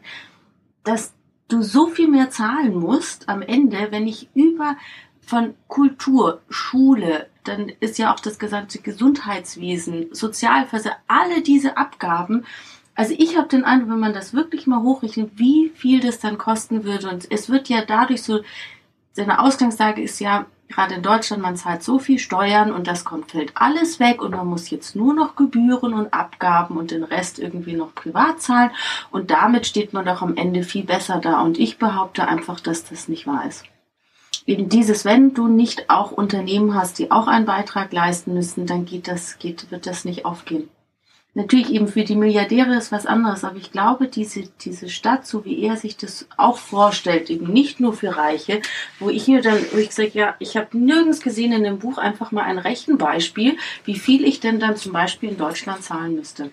dass 0.83 1.12
du 1.49 1.62
so 1.62 1.87
viel 1.89 2.09
mehr 2.09 2.31
zahlen 2.31 2.74
musst 2.74 3.28
am 3.28 3.43
Ende, 3.43 3.89
wenn 3.91 4.07
ich 4.07 4.28
über 4.35 4.76
von 5.20 5.55
Kultur, 5.68 6.41
Schule, 6.49 7.28
dann 7.45 7.70
ist 7.81 7.99
ja 7.99 8.12
auch 8.12 8.20
das 8.20 8.39
gesamte 8.39 8.81
Gesundheitswesen, 8.81 10.09
Sozialversicherung, 10.12 10.99
alle 11.07 11.43
diese 11.43 11.76
Abgaben. 11.76 12.45
Also 12.95 13.14
ich 13.16 13.37
habe 13.37 13.49
den 13.49 13.64
Eindruck, 13.64 13.91
wenn 13.91 14.01
man 14.01 14.14
das 14.14 14.35
wirklich 14.35 14.66
mal 14.66 14.83
hochrechnet, 14.83 15.33
wie 15.37 15.70
viel 15.74 16.01
das 16.01 16.18
dann 16.18 16.39
kosten 16.39 16.85
würde. 16.85 17.09
Und 17.09 17.31
es 17.31 17.49
wird 17.49 17.68
ja 17.68 17.85
dadurch 17.85 18.22
so, 18.22 18.41
seine 19.12 19.41
Ausgangslage 19.41 20.03
ist 20.03 20.18
ja, 20.18 20.47
gerade 20.70 20.94
in 20.94 21.02
Deutschland, 21.02 21.42
man 21.42 21.56
zahlt 21.56 21.82
so 21.82 21.98
viel 21.98 22.18
Steuern 22.18 22.72
und 22.72 22.86
das 22.86 23.04
kommt, 23.04 23.32
fällt 23.32 23.52
alles 23.56 24.00
weg 24.00 24.22
und 24.22 24.30
man 24.30 24.46
muss 24.46 24.70
jetzt 24.70 24.96
nur 24.96 25.12
noch 25.12 25.36
Gebühren 25.36 25.92
und 25.92 26.14
Abgaben 26.14 26.76
und 26.76 26.90
den 26.90 27.04
Rest 27.04 27.38
irgendwie 27.38 27.74
noch 27.74 27.94
privat 27.94 28.40
zahlen 28.40 28.70
und 29.10 29.30
damit 29.30 29.66
steht 29.66 29.92
man 29.92 30.06
doch 30.06 30.22
am 30.22 30.36
Ende 30.36 30.62
viel 30.62 30.84
besser 30.84 31.18
da 31.18 31.42
und 31.42 31.58
ich 31.58 31.78
behaupte 31.78 32.26
einfach, 32.26 32.60
dass 32.60 32.84
das 32.84 33.08
nicht 33.08 33.26
wahr 33.26 33.44
ist. 33.46 33.64
Eben 34.46 34.68
dieses, 34.68 35.04
wenn 35.04 35.34
du 35.34 35.48
nicht 35.48 35.90
auch 35.90 36.12
Unternehmen 36.12 36.74
hast, 36.74 36.98
die 36.98 37.10
auch 37.10 37.26
einen 37.26 37.46
Beitrag 37.46 37.92
leisten 37.92 38.32
müssen, 38.32 38.66
dann 38.66 38.86
geht 38.86 39.06
das, 39.06 39.38
geht, 39.38 39.70
wird 39.70 39.86
das 39.86 40.04
nicht 40.04 40.24
aufgehen. 40.24 40.68
Natürlich 41.35 41.70
eben 41.70 41.87
für 41.87 42.03
die 42.03 42.16
Milliardäre 42.16 42.74
ist 42.76 42.91
was 42.91 43.07
anderes, 43.07 43.45
aber 43.45 43.57
ich 43.57 43.70
glaube, 43.70 44.09
diese, 44.09 44.49
diese 44.62 44.89
Stadt, 44.89 45.28
so 45.28 45.45
wie 45.45 45.62
er 45.62 45.76
sich 45.76 45.97
das 45.97 46.26
auch 46.37 46.59
vorstellt, 46.59 47.31
eben 47.31 47.53
nicht 47.53 47.78
nur 47.78 47.93
für 47.93 48.16
Reiche, 48.16 48.61
wo 48.99 49.11
ich 49.11 49.28
mir 49.28 49.41
dann, 49.41 49.59
wo 49.72 49.78
ich 49.78 49.93
sage, 49.93 50.11
ja, 50.14 50.35
ich 50.41 50.57
habe 50.57 50.76
nirgends 50.76 51.20
gesehen 51.20 51.53
in 51.53 51.62
dem 51.62 51.78
Buch 51.78 51.99
einfach 51.99 52.33
mal 52.33 52.43
ein 52.43 52.59
Rechenbeispiel, 52.59 53.57
wie 53.85 53.99
viel 53.99 54.24
ich 54.24 54.41
denn 54.41 54.59
dann 54.59 54.76
zum 54.76 54.93
Beispiel 54.93 55.28
in 55.31 55.39
Deutschland 55.39 55.85
zahlen 55.85 56.16
müsste. 56.16 56.51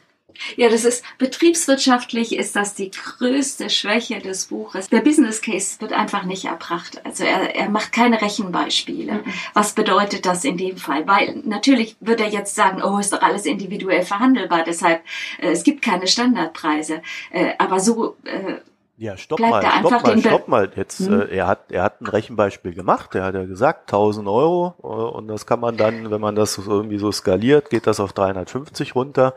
Ja, 0.55 0.69
das 0.69 0.85
ist 0.85 1.03
betriebswirtschaftlich 1.17 2.35
ist 2.35 2.55
das 2.55 2.73
die 2.73 2.91
größte 2.91 3.69
Schwäche 3.69 4.19
des 4.19 4.45
Buches. 4.45 4.89
Der 4.89 5.01
Business 5.01 5.41
Case 5.41 5.79
wird 5.79 5.93
einfach 5.93 6.23
nicht 6.23 6.45
erbracht. 6.45 7.01
Also 7.05 7.23
er, 7.23 7.55
er 7.55 7.69
macht 7.69 7.91
keine 7.91 8.21
Rechenbeispiele. 8.21 9.13
Mhm. 9.13 9.33
Was 9.53 9.73
bedeutet 9.73 10.25
das 10.25 10.43
in 10.43 10.57
dem 10.57 10.77
Fall? 10.77 11.07
Weil 11.07 11.41
natürlich 11.45 11.95
wird 11.99 12.21
er 12.21 12.29
jetzt 12.29 12.55
sagen, 12.55 12.81
oh, 12.81 12.99
ist 12.99 13.13
doch 13.13 13.21
alles 13.21 13.45
individuell 13.45 14.03
verhandelbar, 14.03 14.63
deshalb 14.63 15.01
äh, 15.39 15.49
es 15.49 15.63
gibt 15.63 15.81
keine 15.81 16.07
Standardpreise. 16.07 17.01
Äh, 17.31 17.53
aber 17.57 17.79
so 17.79 18.15
äh, 18.23 18.59
ja, 18.99 19.15
stopp 19.15 19.39
mal, 19.39 19.61
stopp 19.61 20.03
mal, 20.03 20.19
stopp 20.19 20.47
mal. 20.47 20.71
Jetzt, 20.75 20.99
hm. 21.05 21.21
äh, 21.21 21.25
er 21.25 21.45
hat, 21.45 21.71
er 21.71 21.83
hat 21.83 22.01
ein 22.01 22.07
Rechenbeispiel 22.07 22.73
gemacht. 22.73 23.13
Er 23.13 23.25
hat 23.25 23.35
ja 23.35 23.45
gesagt 23.45 23.93
1000 23.93 24.27
Euro 24.27 24.73
äh, 24.81 24.87
und 24.87 25.27
das 25.27 25.45
kann 25.45 25.59
man 25.59 25.77
dann, 25.77 26.09
wenn 26.09 26.19
man 26.19 26.35
das 26.35 26.57
irgendwie 26.57 26.97
so 26.97 27.11
skaliert, 27.11 27.69
geht 27.69 27.85
das 27.85 27.99
auf 27.99 28.13
350 28.13 28.95
runter 28.95 29.35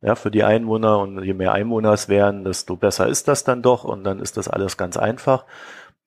ja, 0.00 0.14
für 0.14 0.30
die 0.30 0.44
Einwohner 0.44 0.98
und 0.98 1.22
je 1.22 1.34
mehr 1.34 1.52
Einwohner 1.52 1.92
es 1.92 2.08
wären, 2.08 2.44
desto 2.44 2.76
besser 2.76 3.08
ist 3.08 3.28
das 3.28 3.44
dann 3.44 3.62
doch 3.62 3.84
und 3.84 4.04
dann 4.04 4.20
ist 4.20 4.36
das 4.36 4.48
alles 4.48 4.76
ganz 4.76 4.96
einfach. 4.96 5.44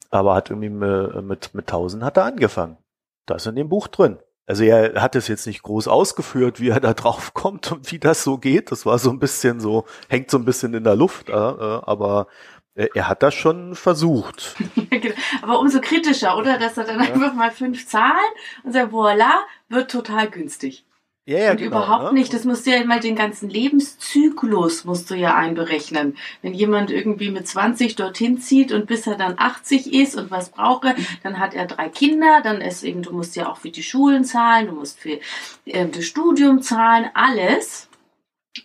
Aber 0.09 0.35
hat 0.35 0.49
irgendwie 0.49 0.69
mit, 0.69 1.23
mit, 1.23 1.53
mit 1.53 1.67
1000 1.67 2.03
hat 2.03 2.17
er 2.17 2.25
angefangen. 2.25 2.77
Das 3.25 3.43
ist 3.43 3.47
in 3.47 3.55
dem 3.55 3.69
Buch 3.69 3.87
drin. 3.87 4.19
Also 4.45 4.63
er 4.63 5.01
hat 5.01 5.15
es 5.15 5.27
jetzt 5.27 5.47
nicht 5.47 5.63
groß 5.63 5.87
ausgeführt, 5.87 6.59
wie 6.59 6.69
er 6.69 6.79
da 6.79 6.93
drauf 6.95 7.33
kommt 7.33 7.71
und 7.71 7.91
wie 7.91 7.99
das 7.99 8.23
so 8.23 8.37
geht. 8.37 8.71
Das 8.71 8.85
war 8.85 8.97
so 8.99 9.09
ein 9.09 9.19
bisschen 9.19 9.59
so, 9.59 9.85
hängt 10.09 10.31
so 10.31 10.37
ein 10.37 10.45
bisschen 10.45 10.73
in 10.73 10.83
der 10.83 10.95
Luft, 10.95 11.29
äh, 11.29 11.33
aber 11.33 12.27
er 12.73 13.09
hat 13.09 13.21
das 13.21 13.33
schon 13.33 13.75
versucht. 13.75 14.55
Genau. 14.91 15.15
aber 15.41 15.59
umso 15.59 15.79
kritischer, 15.79 16.37
oder? 16.37 16.59
Dass 16.59 16.77
er 16.77 16.83
dann 16.83 16.99
ja. 16.99 17.13
einfach 17.13 17.33
mal 17.33 17.49
fünf 17.49 17.87
Zahlen 17.87 18.31
und 18.63 18.73
sagt, 18.73 18.91
voila, 18.91 19.39
wird 19.69 19.89
total 19.89 20.29
günstig. 20.29 20.85
Ja, 21.25 21.37
ja, 21.37 21.51
und 21.51 21.57
genau, 21.57 21.77
überhaupt 21.77 22.13
ne? 22.13 22.19
nicht. 22.19 22.33
Das 22.33 22.45
musst 22.45 22.65
du 22.65 22.71
ja 22.71 22.77
immer 22.77 22.99
den 22.99 23.15
ganzen 23.15 23.47
Lebenszyklus 23.47 24.85
musst 24.85 25.11
du 25.11 25.15
ja 25.15 25.35
einberechnen. 25.35 26.17
Wenn 26.41 26.55
jemand 26.55 26.89
irgendwie 26.89 27.29
mit 27.29 27.47
20 27.47 27.95
dorthin 27.95 28.39
zieht 28.39 28.71
und 28.71 28.87
bis 28.87 29.05
er 29.05 29.17
dann 29.17 29.35
80 29.37 29.93
ist 29.93 30.15
und 30.15 30.31
was 30.31 30.49
brauche, 30.49 30.95
dann 31.21 31.37
hat 31.37 31.53
er 31.53 31.67
drei 31.67 31.89
Kinder, 31.89 32.41
dann 32.43 32.59
ist 32.59 32.83
eben, 32.83 33.03
du 33.03 33.13
musst 33.13 33.35
ja 33.35 33.51
auch 33.51 33.57
für 33.57 33.69
die 33.69 33.83
Schulen 33.83 34.25
zahlen, 34.25 34.67
du 34.67 34.73
musst 34.73 34.99
für 34.99 35.19
äh, 35.65 35.87
das 35.87 36.05
Studium 36.05 36.63
zahlen, 36.63 37.11
alles 37.13 37.87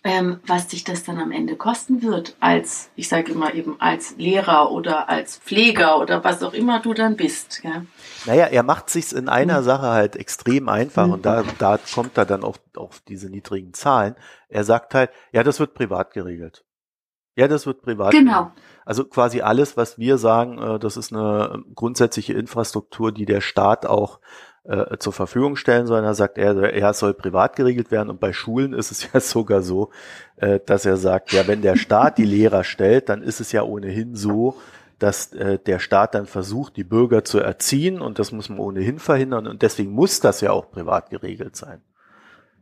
ähm, 0.03 0.39
was 0.45 0.67
dich 0.67 0.83
das 0.83 1.03
dann 1.03 1.17
am 1.17 1.31
Ende 1.31 1.55
kosten 1.55 2.01
wird, 2.01 2.35
als, 2.39 2.89
ich 2.95 3.07
sage 3.07 3.31
immer 3.31 3.53
eben, 3.53 3.79
als 3.79 4.17
Lehrer 4.17 4.71
oder 4.71 5.07
als 5.09 5.37
Pfleger 5.37 5.99
oder 5.99 6.23
was 6.23 6.43
auch 6.43 6.53
immer 6.53 6.81
du 6.81 6.93
dann 6.93 7.15
bist. 7.15 7.61
Ja. 7.63 7.83
Naja, 8.25 8.45
er 8.45 8.63
macht 8.63 8.89
sich's 8.89 9.13
in 9.13 9.29
einer 9.29 9.61
mhm. 9.61 9.65
Sache 9.65 9.87
halt 9.87 10.15
extrem 10.15 10.67
einfach 10.67 11.07
mhm. 11.07 11.13
und 11.13 11.25
da, 11.25 11.43
da 11.57 11.79
kommt 11.93 12.17
er 12.17 12.25
dann 12.25 12.43
auf, 12.43 12.59
auf 12.75 13.01
diese 13.07 13.29
niedrigen 13.29 13.73
Zahlen. 13.73 14.15
Er 14.49 14.65
sagt 14.65 14.93
halt, 14.93 15.11
ja, 15.31 15.43
das 15.43 15.59
wird 15.59 15.73
privat 15.73 16.13
geregelt. 16.13 16.65
Ja, 17.35 17.47
das 17.47 17.65
wird 17.65 17.81
privat. 17.81 18.11
Genau. 18.11 18.51
Also 18.83 19.05
quasi 19.05 19.41
alles, 19.41 19.77
was 19.77 19.99
wir 19.99 20.17
sagen, 20.17 20.57
äh, 20.57 20.79
das 20.79 20.97
ist 20.97 21.13
eine 21.13 21.63
grundsätzliche 21.75 22.33
Infrastruktur, 22.33 23.11
die 23.11 23.25
der 23.25 23.41
Staat 23.41 23.85
auch 23.85 24.19
äh, 24.67 24.97
zur 24.97 25.13
Verfügung 25.13 25.55
stellen 25.55 25.87
soll. 25.87 26.01
Da 26.01 26.13
sagt 26.13 26.37
er, 26.37 26.55
er 26.73 26.93
soll 26.93 27.13
privat 27.13 27.55
geregelt 27.55 27.91
werden. 27.91 28.09
Und 28.09 28.19
bei 28.19 28.33
Schulen 28.33 28.73
ist 28.73 28.91
es 28.91 29.09
ja 29.13 29.19
sogar 29.19 29.61
so, 29.61 29.89
äh, 30.37 30.59
dass 30.65 30.85
er 30.85 30.97
sagt, 30.97 31.31
ja, 31.31 31.47
wenn 31.47 31.61
der 31.61 31.75
Staat 31.75 32.17
die 32.17 32.25
Lehrer 32.25 32.63
stellt, 32.63 33.09
dann 33.09 33.21
ist 33.21 33.39
es 33.39 33.51
ja 33.51 33.63
ohnehin 33.63 34.15
so, 34.15 34.57
dass 34.99 35.31
äh, 35.33 35.59
der 35.59 35.79
Staat 35.79 36.15
dann 36.15 36.25
versucht, 36.25 36.75
die 36.75 36.83
Bürger 36.83 37.23
zu 37.23 37.39
erziehen 37.39 38.01
und 38.01 38.19
das 38.19 38.31
muss 38.31 38.49
man 38.49 38.59
ohnehin 38.59 38.99
verhindern 38.99 39.47
und 39.47 39.61
deswegen 39.61 39.91
muss 39.91 40.19
das 40.19 40.41
ja 40.41 40.51
auch 40.51 40.71
privat 40.71 41.11
geregelt 41.11 41.55
sein 41.55 41.81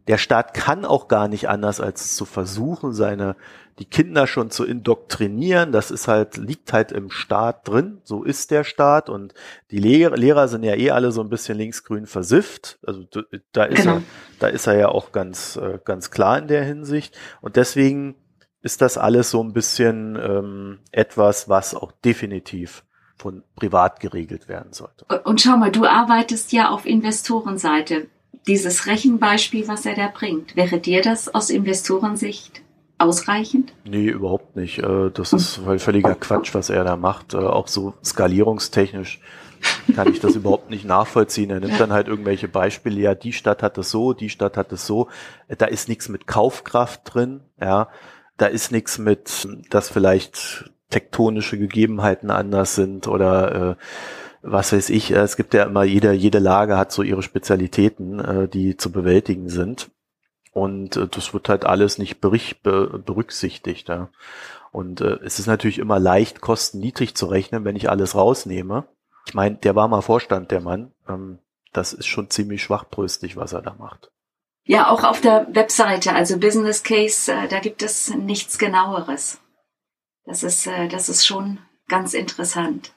der 0.08 0.18
Staat 0.18 0.54
kann 0.54 0.86
auch 0.86 1.08
gar 1.08 1.28
nicht 1.28 1.50
anders, 1.50 1.82
als 1.82 2.16
zu 2.16 2.26
versuchen, 2.26 2.94
seine, 2.94 3.36
die 3.80 3.86
Kinder 3.86 4.28
schon 4.28 4.52
zu 4.52 4.64
indoktrinieren. 4.64 5.72
Das 5.72 5.90
ist 5.90 6.08
halt, 6.08 6.38
liegt 6.38 6.74
halt 6.74 6.92
im 6.92 7.10
Staat 7.10 7.68
drin. 7.68 8.02
So 8.04 8.24
ist 8.24 8.52
der 8.52 8.64
Staat. 8.64 9.10
Und 9.10 9.34
die 9.72 9.80
Lehrer, 9.80 10.16
Lehrer 10.16 10.48
sind 10.48 10.64
ja 10.64 10.76
eh 10.76 10.92
alle 10.92 11.12
so 11.12 11.22
ein 11.22 11.30
bisschen 11.30 11.58
linksgrün 11.58 12.06
versifft. 12.06 12.78
Also 12.86 13.04
da 13.52 13.64
ist 13.64 13.82
genau. 13.82 13.96
er, 13.96 14.02
da 14.40 14.48
ist 14.48 14.68
er 14.68 14.78
ja 14.78 14.90
auch 14.90 15.12
ganz, 15.12 15.56
äh, 15.56 15.80
ganz 15.84 16.12
klar 16.12 16.38
in 16.38 16.48
der 16.48 16.64
Hinsicht. 16.64 17.18
Und 17.42 17.56
deswegen 17.56 18.16
ist 18.62 18.82
das 18.82 18.98
alles 18.98 19.32
so 19.32 19.44
ein 19.44 19.54
bisschen 19.54 20.18
ähm, 20.22 20.80
etwas, 20.92 21.50
was 21.50 21.74
auch 21.74 21.92
definitiv 21.92 22.84
von 23.18 23.44
privat 23.56 24.00
geregelt 24.00 24.48
werden 24.48 24.74
sollte. 24.74 25.06
Und 25.24 25.42
schau 25.42 25.58
mal, 25.58 25.72
du 25.72 25.86
arbeitest 25.86 26.52
ja 26.52 26.70
auf 26.70 26.86
Investorenseite 26.86 28.08
dieses 28.48 28.86
Rechenbeispiel, 28.86 29.68
was 29.68 29.86
er 29.86 29.96
da 29.96 30.08
bringt, 30.08 30.56
wäre 30.56 30.80
dir 30.80 31.02
das 31.02 31.34
aus 31.34 31.50
Investorensicht 31.50 32.62
ausreichend? 32.98 33.74
Nee, 33.84 34.08
überhaupt 34.08 34.56
nicht. 34.56 34.80
Äh, 34.80 35.12
das 35.12 35.34
ist 35.34 35.62
völliger 35.78 36.16
Quatsch, 36.16 36.54
was 36.54 36.70
er 36.70 36.84
da 36.84 36.96
macht. 36.96 37.34
Äh, 37.34 37.38
auch 37.38 37.68
so 37.68 37.94
skalierungstechnisch 38.04 39.20
kann 39.96 40.12
ich 40.12 40.20
das 40.20 40.36
überhaupt 40.36 40.70
nicht 40.70 40.86
nachvollziehen. 40.86 41.50
Er 41.50 41.60
nimmt 41.60 41.80
dann 41.80 41.92
halt 41.92 42.08
irgendwelche 42.08 42.48
Beispiele, 42.48 43.02
ja, 43.02 43.16
die 43.16 43.34
Stadt 43.34 43.64
hat 43.64 43.78
es 43.78 43.90
so, 43.90 44.14
die 44.14 44.30
Stadt 44.30 44.58
hat 44.58 44.72
es 44.72 44.86
so. 44.86 45.10
Da 45.58 45.66
ist 45.66 45.90
nichts 45.90 46.10
mit 46.10 46.28
Kaufkraft 46.28 47.02
drin, 47.06 47.42
ja. 47.60 47.90
Da 48.38 48.48
ist 48.48 48.72
nichts 48.72 48.98
mit, 48.98 49.48
dass 49.70 49.90
vielleicht 49.90 50.70
tektonische 50.90 51.58
Gegebenheiten 51.58 52.30
anders 52.30 52.76
sind 52.76 53.08
oder 53.08 53.72
äh, 53.72 53.76
was 54.46 54.72
weiß 54.72 54.90
ich, 54.90 55.12
äh, 55.12 55.20
es 55.20 55.38
gibt 55.38 55.54
ja 55.54 55.64
immer, 55.64 55.84
jede, 55.84 56.14
jede 56.14 56.40
Lage 56.40 56.78
hat 56.78 56.92
so 56.92 57.02
ihre 57.02 57.24
Spezialitäten, 57.24 58.20
äh, 58.20 58.48
die 58.48 58.78
zu 58.78 58.92
bewältigen 58.92 59.50
sind. 59.50 59.92
Und 60.52 60.96
äh, 60.96 61.08
das 61.08 61.34
wird 61.34 61.50
halt 61.50 61.66
alles 61.66 61.98
nicht 61.98 62.22
bericht, 62.22 62.64
berücksichtigt. 62.64 63.90
Ja. 63.90 64.10
Und 64.72 65.02
äh, 65.02 65.18
es 65.24 65.40
ist 65.40 65.48
natürlich 65.48 65.80
immer 65.80 66.00
leicht, 66.00 66.42
kostenniedrig 66.42 67.16
zu 67.16 67.26
rechnen, 67.26 67.66
wenn 67.66 67.76
ich 67.76 67.90
alles 67.90 68.16
rausnehme. 68.16 68.86
Ich 69.28 69.34
meine, 69.34 69.56
der 69.56 69.76
war 69.76 69.88
mal 69.88 70.02
Vorstand, 70.02 70.52
der 70.52 70.62
Mann. 70.62 70.92
Ähm, 71.10 71.40
das 71.74 71.94
ist 71.94 72.08
schon 72.08 72.30
ziemlich 72.30 72.64
schwachbrüstig, 72.64 73.36
was 73.36 73.54
er 73.54 73.62
da 73.62 73.74
macht. 73.74 74.12
Ja, 74.64 74.90
auch 74.90 75.04
auf 75.04 75.22
der 75.22 75.48
Webseite, 75.52 76.14
also 76.14 76.40
Business 76.40 76.84
Case, 76.84 77.32
äh, 77.32 77.48
da 77.48 77.60
gibt 77.60 77.84
es 77.84 78.14
nichts 78.16 78.58
genaueres. 78.58 79.40
Das 80.26 80.42
ist, 80.42 80.66
äh, 80.68 80.88
das 80.88 81.10
ist 81.10 81.26
schon 81.26 81.60
ganz 81.88 82.14
interessant. 82.14 82.95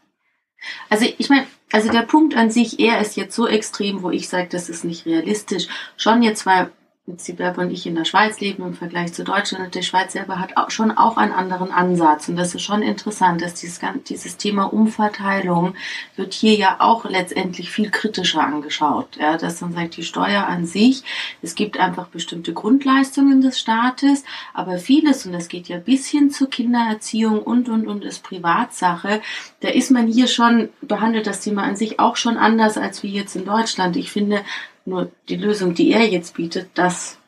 Also 0.88 1.06
ich 1.18 1.28
meine, 1.28 1.46
also 1.72 1.90
der 1.90 2.02
Punkt 2.02 2.36
an 2.36 2.50
sich, 2.50 2.80
er 2.80 3.00
ist 3.00 3.16
jetzt 3.16 3.34
so 3.34 3.46
extrem, 3.46 4.02
wo 4.02 4.10
ich 4.10 4.28
sage, 4.28 4.48
das 4.50 4.68
ist 4.68 4.84
nicht 4.84 5.06
realistisch. 5.06 5.68
Schon 5.96 6.22
jetzt, 6.22 6.46
weil 6.46 6.70
Ziberbe 7.16 7.60
und 7.62 7.70
ich 7.70 7.86
in 7.86 7.94
der 7.94 8.04
Schweiz 8.04 8.40
leben 8.40 8.62
im 8.64 8.74
Vergleich 8.74 9.12
zu 9.12 9.24
Deutschland. 9.24 9.64
Und 9.64 9.74
die 9.74 9.82
Schweiz 9.82 10.12
selber 10.12 10.38
hat 10.38 10.56
auch 10.56 10.70
schon 10.70 10.90
auch 10.90 11.16
einen 11.16 11.32
anderen 11.32 11.70
Ansatz. 11.70 12.28
Und 12.28 12.36
das 12.36 12.54
ist 12.54 12.62
schon 12.62 12.82
interessant, 12.82 13.40
dass 13.40 13.54
dieses, 13.54 13.80
dieses 14.08 14.36
Thema 14.36 14.64
Umverteilung 14.72 15.74
wird 16.16 16.34
hier 16.34 16.54
ja 16.54 16.76
auch 16.80 17.04
letztendlich 17.04 17.70
viel 17.70 17.90
kritischer 17.90 18.42
angeschaut, 18.42 19.16
ja, 19.18 19.36
dass 19.36 19.60
man 19.60 19.72
sagt, 19.72 19.96
die 19.96 20.02
Steuer 20.02 20.46
an 20.46 20.66
sich, 20.66 21.02
es 21.42 21.54
gibt 21.54 21.78
einfach 21.78 22.08
bestimmte 22.08 22.52
Grundleistungen 22.52 23.40
des 23.40 23.58
Staates, 23.58 24.24
aber 24.52 24.78
vieles 24.78 25.24
und 25.26 25.32
das 25.32 25.48
geht 25.48 25.68
ja 25.68 25.78
bis 25.78 26.06
hin 26.06 26.30
zur 26.30 26.50
Kindererziehung 26.50 27.42
und 27.42 27.68
und 27.68 27.86
und 27.86 28.04
ist 28.04 28.22
Privatsache, 28.22 29.20
da 29.60 29.68
ist 29.68 29.90
man 29.90 30.06
hier 30.06 30.26
schon 30.26 30.68
behandelt 30.82 31.26
das 31.26 31.40
Thema 31.40 31.62
an 31.62 31.76
sich 31.76 32.00
auch 32.00 32.16
schon 32.16 32.36
anders 32.36 32.76
als 32.76 33.02
wie 33.02 33.12
jetzt 33.12 33.36
in 33.36 33.44
Deutschland. 33.44 33.96
Ich 33.96 34.10
finde, 34.10 34.42
nur 34.88 35.10
die 35.28 35.36
Lösung, 35.36 35.74
die 35.74 35.92
er 35.92 36.06
jetzt 36.06 36.34
bietet, 36.34 36.70
das 36.74 37.18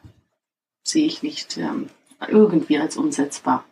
sehe 0.82 1.06
ich 1.06 1.22
nicht 1.22 1.56
ähm, 1.58 1.88
irgendwie 2.28 2.78
als 2.78 2.96
umsetzbar. 2.96 3.64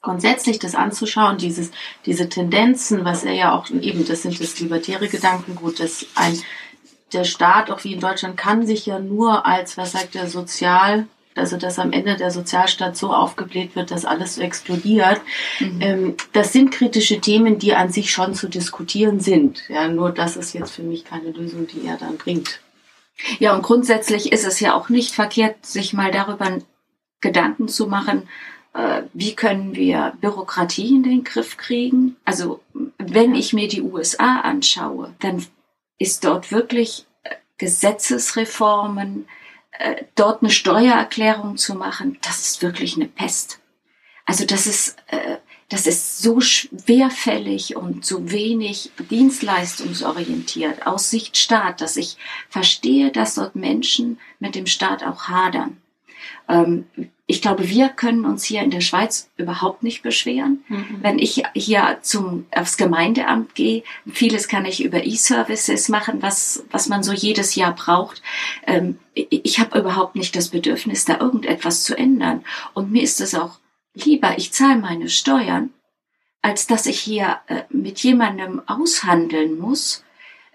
Grundsätzlich 0.00 0.58
das 0.58 0.74
anzuschauen, 0.74 1.38
dieses, 1.38 1.70
diese 2.06 2.28
Tendenzen, 2.28 3.04
was 3.04 3.22
er 3.24 3.34
ja 3.34 3.52
auch 3.56 3.70
eben, 3.70 4.04
das 4.04 4.22
sind 4.22 4.40
das 4.40 4.58
libertäre 4.58 5.06
Gedankengut, 5.06 5.78
dass 5.78 6.06
ein, 6.16 6.36
der 7.12 7.24
Staat, 7.24 7.70
auch 7.70 7.84
wie 7.84 7.92
in 7.92 8.00
Deutschland, 8.00 8.36
kann 8.36 8.66
sich 8.66 8.86
ja 8.86 8.98
nur 8.98 9.46
als, 9.46 9.76
was 9.76 9.92
sagt 9.92 10.16
er, 10.16 10.26
sozial, 10.26 11.06
also 11.36 11.56
dass 11.56 11.78
am 11.78 11.92
Ende 11.92 12.16
der 12.16 12.30
Sozialstaat 12.30 12.96
so 12.96 13.12
aufgebläht 13.12 13.76
wird, 13.76 13.90
dass 13.90 14.04
alles 14.04 14.34
so 14.34 14.42
explodiert. 14.42 15.20
Mhm. 15.60 15.80
Ähm, 15.80 16.16
das 16.32 16.52
sind 16.52 16.72
kritische 16.72 17.20
Themen, 17.20 17.58
die 17.58 17.74
an 17.74 17.92
sich 17.92 18.10
schon 18.10 18.34
zu 18.34 18.48
diskutieren 18.48 19.20
sind. 19.20 19.62
Ja, 19.68 19.88
nur 19.88 20.10
das 20.10 20.36
ist 20.36 20.52
jetzt 20.52 20.72
für 20.72 20.82
mich 20.82 21.04
keine 21.04 21.30
Lösung, 21.30 21.66
die 21.68 21.86
er 21.86 21.96
dann 21.96 22.16
bringt. 22.16 22.60
Ja, 23.38 23.54
und 23.54 23.62
grundsätzlich 23.62 24.32
ist 24.32 24.46
es 24.46 24.60
ja 24.60 24.74
auch 24.74 24.88
nicht 24.88 25.14
verkehrt, 25.14 25.64
sich 25.64 25.92
mal 25.92 26.10
darüber 26.10 26.58
Gedanken 27.20 27.68
zu 27.68 27.86
machen, 27.86 28.28
äh, 28.74 29.02
wie 29.12 29.34
können 29.34 29.74
wir 29.74 30.14
Bürokratie 30.20 30.88
in 30.88 31.02
den 31.02 31.24
Griff 31.24 31.56
kriegen. 31.56 32.16
Also 32.24 32.60
wenn 32.98 33.34
ich 33.34 33.52
mir 33.52 33.68
die 33.68 33.82
USA 33.82 34.40
anschaue, 34.40 35.14
dann 35.20 35.44
ist 35.98 36.24
dort 36.24 36.50
wirklich 36.50 37.06
äh, 37.22 37.36
Gesetzesreformen, 37.58 39.28
äh, 39.72 40.04
dort 40.14 40.42
eine 40.42 40.50
Steuererklärung 40.50 41.56
zu 41.56 41.74
machen, 41.74 42.18
das 42.22 42.40
ist 42.40 42.62
wirklich 42.62 42.96
eine 42.96 43.08
Pest. 43.08 43.60
Also 44.24 44.46
das 44.46 44.66
ist, 44.66 44.96
das 45.72 45.86
ist 45.86 46.18
so 46.18 46.42
schwerfällig 46.42 47.76
und 47.76 48.04
so 48.04 48.30
wenig 48.30 48.90
dienstleistungsorientiert 49.10 50.86
aus 50.86 51.08
Sicht 51.08 51.38
Staat, 51.38 51.80
dass 51.80 51.96
ich 51.96 52.18
verstehe, 52.50 53.10
dass 53.10 53.36
dort 53.36 53.56
Menschen 53.56 54.18
mit 54.38 54.54
dem 54.54 54.66
Staat 54.66 55.02
auch 55.02 55.28
hadern. 55.28 55.78
Ähm, 56.46 56.84
ich 57.26 57.40
glaube, 57.40 57.70
wir 57.70 57.88
können 57.88 58.26
uns 58.26 58.44
hier 58.44 58.60
in 58.60 58.70
der 58.70 58.82
Schweiz 58.82 59.30
überhaupt 59.38 59.82
nicht 59.82 60.02
beschweren. 60.02 60.62
Mhm. 60.68 60.98
Wenn 61.00 61.18
ich 61.18 61.42
hier 61.54 61.98
zum, 62.02 62.44
aufs 62.50 62.76
Gemeindeamt 62.76 63.54
gehe, 63.54 63.82
vieles 64.12 64.48
kann 64.48 64.66
ich 64.66 64.84
über 64.84 65.06
E-Services 65.06 65.88
machen, 65.88 66.20
was, 66.20 66.64
was 66.70 66.88
man 66.88 67.02
so 67.02 67.14
jedes 67.14 67.54
Jahr 67.54 67.74
braucht. 67.74 68.20
Ähm, 68.66 68.98
ich 69.14 69.58
habe 69.58 69.78
überhaupt 69.78 70.16
nicht 70.16 70.36
das 70.36 70.50
Bedürfnis, 70.50 71.06
da 71.06 71.18
irgendetwas 71.18 71.84
zu 71.84 71.96
ändern. 71.96 72.44
Und 72.74 72.92
mir 72.92 73.02
ist 73.02 73.22
es 73.22 73.34
auch 73.34 73.61
lieber, 73.94 74.38
ich 74.38 74.52
zahle 74.52 74.78
meine 74.78 75.08
Steuern, 75.08 75.70
als 76.40 76.66
dass 76.66 76.86
ich 76.86 76.98
hier 76.98 77.38
äh, 77.46 77.62
mit 77.70 78.00
jemandem 78.00 78.62
aushandeln 78.66 79.58
muss, 79.58 80.04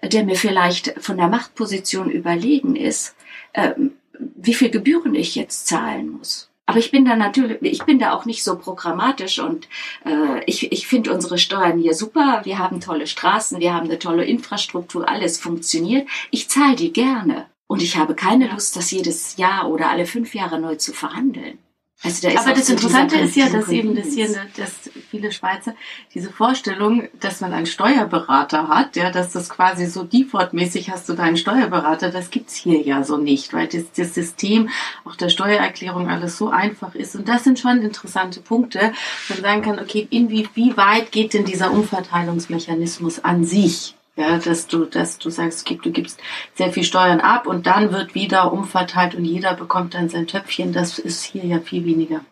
äh, 0.00 0.08
der 0.08 0.24
mir 0.24 0.36
vielleicht 0.36 0.94
von 1.00 1.16
der 1.16 1.28
Machtposition 1.28 2.10
überlegen 2.10 2.76
ist, 2.76 3.16
äh, 3.52 3.72
wie 4.18 4.54
viel 4.54 4.70
Gebühren 4.70 5.14
ich 5.14 5.34
jetzt 5.34 5.66
zahlen 5.66 6.10
muss. 6.10 6.50
Aber 6.66 6.78
ich 6.78 6.90
bin 6.90 7.06
da 7.06 7.16
natürlich, 7.16 7.56
ich 7.62 7.84
bin 7.84 7.98
da 7.98 8.12
auch 8.12 8.26
nicht 8.26 8.44
so 8.44 8.58
programmatisch 8.58 9.38
und 9.38 9.68
äh, 10.04 10.44
ich, 10.44 10.70
ich 10.70 10.86
finde 10.86 11.14
unsere 11.14 11.38
Steuern 11.38 11.78
hier 11.78 11.94
super. 11.94 12.42
Wir 12.44 12.58
haben 12.58 12.82
tolle 12.82 13.06
Straßen, 13.06 13.58
wir 13.58 13.72
haben 13.72 13.86
eine 13.86 13.98
tolle 13.98 14.26
Infrastruktur, 14.26 15.08
alles 15.08 15.38
funktioniert. 15.38 16.06
Ich 16.30 16.50
zahle 16.50 16.76
die 16.76 16.92
gerne 16.92 17.46
und 17.68 17.82
ich 17.82 17.96
habe 17.96 18.14
keine 18.14 18.48
Lust, 18.48 18.76
das 18.76 18.90
jedes 18.90 19.38
Jahr 19.38 19.70
oder 19.70 19.88
alle 19.88 20.04
fünf 20.04 20.34
Jahre 20.34 20.60
neu 20.60 20.74
zu 20.74 20.92
verhandeln. 20.92 21.58
Also 22.04 22.28
da 22.28 22.32
ist 22.32 22.38
Aber 22.38 22.52
das 22.52 22.68
Interessante 22.68 23.16
ist 23.16 23.34
ja, 23.34 23.48
dass 23.48 23.68
eben 23.70 23.96
das 23.96 24.14
hier, 24.14 24.28
dass 24.56 24.72
viele 25.10 25.32
Schweizer 25.32 25.74
diese 26.14 26.30
Vorstellung, 26.30 27.08
dass 27.18 27.40
man 27.40 27.52
einen 27.52 27.66
Steuerberater 27.66 28.68
hat, 28.68 28.94
ja, 28.94 29.10
dass 29.10 29.32
das 29.32 29.48
quasi 29.48 29.86
so 29.86 30.04
defaultmäßig 30.04 30.90
hast 30.90 31.08
du 31.08 31.14
deinen 31.14 31.36
Steuerberater, 31.36 32.10
das 32.10 32.30
gibt's 32.30 32.54
hier 32.54 32.80
ja 32.80 33.02
so 33.02 33.16
nicht, 33.16 33.52
weil 33.52 33.66
das, 33.66 33.90
das 33.96 34.14
System 34.14 34.68
auch 35.04 35.16
der 35.16 35.28
Steuererklärung 35.28 36.08
alles 36.08 36.38
so 36.38 36.50
einfach 36.50 36.94
ist. 36.94 37.16
Und 37.16 37.28
das 37.28 37.42
sind 37.42 37.58
schon 37.58 37.82
interessante 37.82 38.40
Punkte, 38.40 38.92
wo 39.26 39.34
man 39.34 39.42
sagen 39.42 39.62
kann, 39.62 39.80
okay, 39.80 40.06
inwie, 40.08 40.48
wie 40.54 40.76
weit 40.76 41.10
geht 41.10 41.34
denn 41.34 41.44
dieser 41.44 41.72
Umverteilungsmechanismus 41.72 43.24
an 43.24 43.44
sich? 43.44 43.97
Ja, 44.18 44.36
dass 44.36 44.66
du, 44.66 44.84
dass 44.84 45.20
du 45.20 45.30
sagst, 45.30 45.70
du 45.70 45.92
gibst 45.92 46.20
sehr 46.54 46.72
viel 46.72 46.82
Steuern 46.82 47.20
ab 47.20 47.46
und 47.46 47.68
dann 47.68 47.92
wird 47.92 48.16
wieder 48.16 48.52
umverteilt 48.52 49.14
und 49.14 49.24
jeder 49.24 49.54
bekommt 49.54 49.94
dann 49.94 50.08
sein 50.08 50.26
Töpfchen. 50.26 50.72
Das 50.72 50.98
ist 50.98 51.22
hier 51.22 51.44
ja 51.44 51.60
viel 51.60 51.84
weniger. 51.84 52.22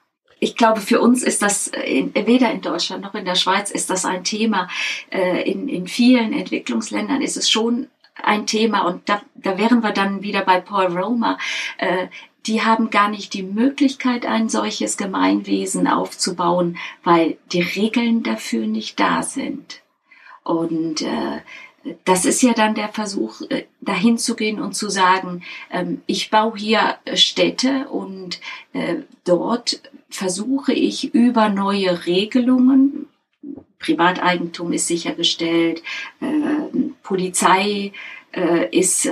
Ich 0.41 0.57
glaube, 0.57 0.81
für 0.81 1.01
uns 1.01 1.23
ist 1.23 1.43
das 1.43 1.69
in, 1.69 2.13
weder 2.13 2.51
in 2.51 2.61
Deutschland 2.61 3.05
noch 3.05 3.15
in 3.15 3.25
der 3.25 3.37
Schweiz 3.37 3.71
ist 3.71 3.89
das 3.89 4.05
ein 4.05 4.25
Thema. 4.25 4.69
Äh, 5.11 5.49
in, 5.49 5.69
in 5.69 5.87
vielen 5.87 6.33
Entwicklungsländern 6.33 7.23
ist 7.23 7.37
es 7.37 7.49
schon 7.49 7.87
ein 8.21 8.49
Thema 8.49 8.81
und 8.81 9.09
da, 9.09 9.23
da 9.37 9.57
wären 9.57 9.85
wir 9.85 9.93
dann 9.93 10.23
wieder 10.23 10.41
bei 10.41 10.61
Paul 10.61 10.87
Romer. 10.87 11.39
Äh, 11.79 12.09
die 12.47 12.63
haben 12.63 12.91
gar 12.91 13.09
nicht 13.09 13.33
die 13.33 13.45
Möglichkeit, 13.45 14.27
ein 14.27 14.49
solches 14.49 14.97
Gemeinwesen 14.97 15.87
aufzubauen, 15.87 16.79
weil 17.05 17.39
die 17.53 17.63
Regeln 17.63 18.25
dafür 18.25 18.67
nicht 18.67 18.99
da 18.99 19.23
sind. 19.23 19.83
Und 20.43 21.03
äh, 21.03 21.41
das 22.05 22.25
ist 22.25 22.43
ja 22.43 22.53
dann 22.53 22.75
der 22.75 22.89
Versuch, 22.89 23.43
äh, 23.49 23.65
dahin 23.81 24.19
zu 24.19 24.35
gehen 24.35 24.61
und 24.61 24.75
zu 24.75 24.89
sagen, 24.89 25.43
ähm, 25.71 26.03
ich 26.07 26.31
baue 26.31 26.57
hier 26.57 26.97
Städte 27.15 27.89
und 27.89 28.41
äh, 28.73 28.97
dort 29.25 29.81
versuche 30.09 30.73
ich 30.73 31.15
über 31.15 31.49
neue 31.49 32.07
Regelungen, 32.07 33.09
Privateigentum 33.79 34.73
ist 34.73 34.89
sichergestellt, 34.89 35.83
äh, 36.21 36.27
Polizei 37.03 37.93
ist, 38.71 39.09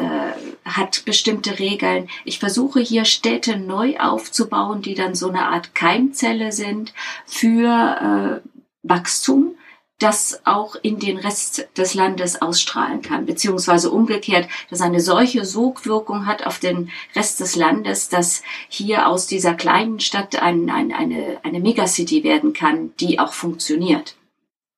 hat 0.67 1.07
bestimmte 1.07 1.59
Regeln. 1.59 2.11
Ich 2.27 2.39
versuche 2.39 2.81
hier 2.81 3.07
Städte 3.07 3.57
neu 3.57 3.97
aufzubauen, 3.97 4.83
die 4.83 4.93
dann 4.93 5.15
so 5.15 5.31
eine 5.31 5.47
Art 5.47 5.75
Keimzelle 5.75 6.53
sind 6.53 6.93
für 7.25 8.43
Wachstum 8.83 9.55
das 9.99 10.41
auch 10.45 10.75
in 10.83 10.99
den 10.99 11.19
Rest 11.19 11.69
des 11.79 11.95
Landes 11.95 12.43
ausstrahlen 12.43 13.01
kann, 13.01 13.27
beziehungsweise 13.27 13.91
umgekehrt, 13.91 14.49
dass 14.69 14.81
eine 14.81 15.01
solche 15.01 15.45
Sogwirkung 15.45 16.27
hat 16.27 16.47
auf 16.47 16.59
den 16.59 16.91
Rest 17.15 17.41
des 17.41 17.55
Landes, 17.55 18.09
dass 18.09 18.43
hier 18.69 19.09
aus 19.09 19.27
dieser 19.27 19.55
kleinen 19.55 20.01
Stadt 20.01 20.43
ein, 20.43 20.69
ein, 20.69 20.93
eine, 20.93 21.39
eine 21.45 21.61
Megacity 21.61 22.25
werden 22.25 22.53
kann, 22.53 22.93
die 22.99 23.21
auch 23.21 23.33
funktioniert. 23.33 24.17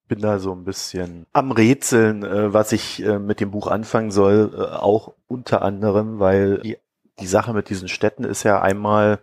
Bin 0.09 0.21
da 0.21 0.39
so 0.39 0.53
ein 0.53 0.65
bisschen 0.65 1.27
am 1.33 1.51
Rätseln, 1.51 2.23
äh, 2.23 2.53
was 2.53 2.73
ich 2.73 3.03
äh, 3.03 3.19
mit 3.19 3.41
dem 3.41 3.51
Buch 3.51 3.67
anfangen 3.67 4.13
soll, 4.13 4.55
äh, 4.55 4.77
auch 4.77 5.15
unter 5.27 5.63
anderem, 5.63 6.21
weil 6.21 6.59
die, 6.59 6.77
die 7.19 7.27
Sache 7.27 7.53
mit 7.53 7.71
diesen 7.71 7.89
Städten 7.89 8.23
ist 8.23 8.45
ja 8.45 8.61
einmal, 8.61 9.19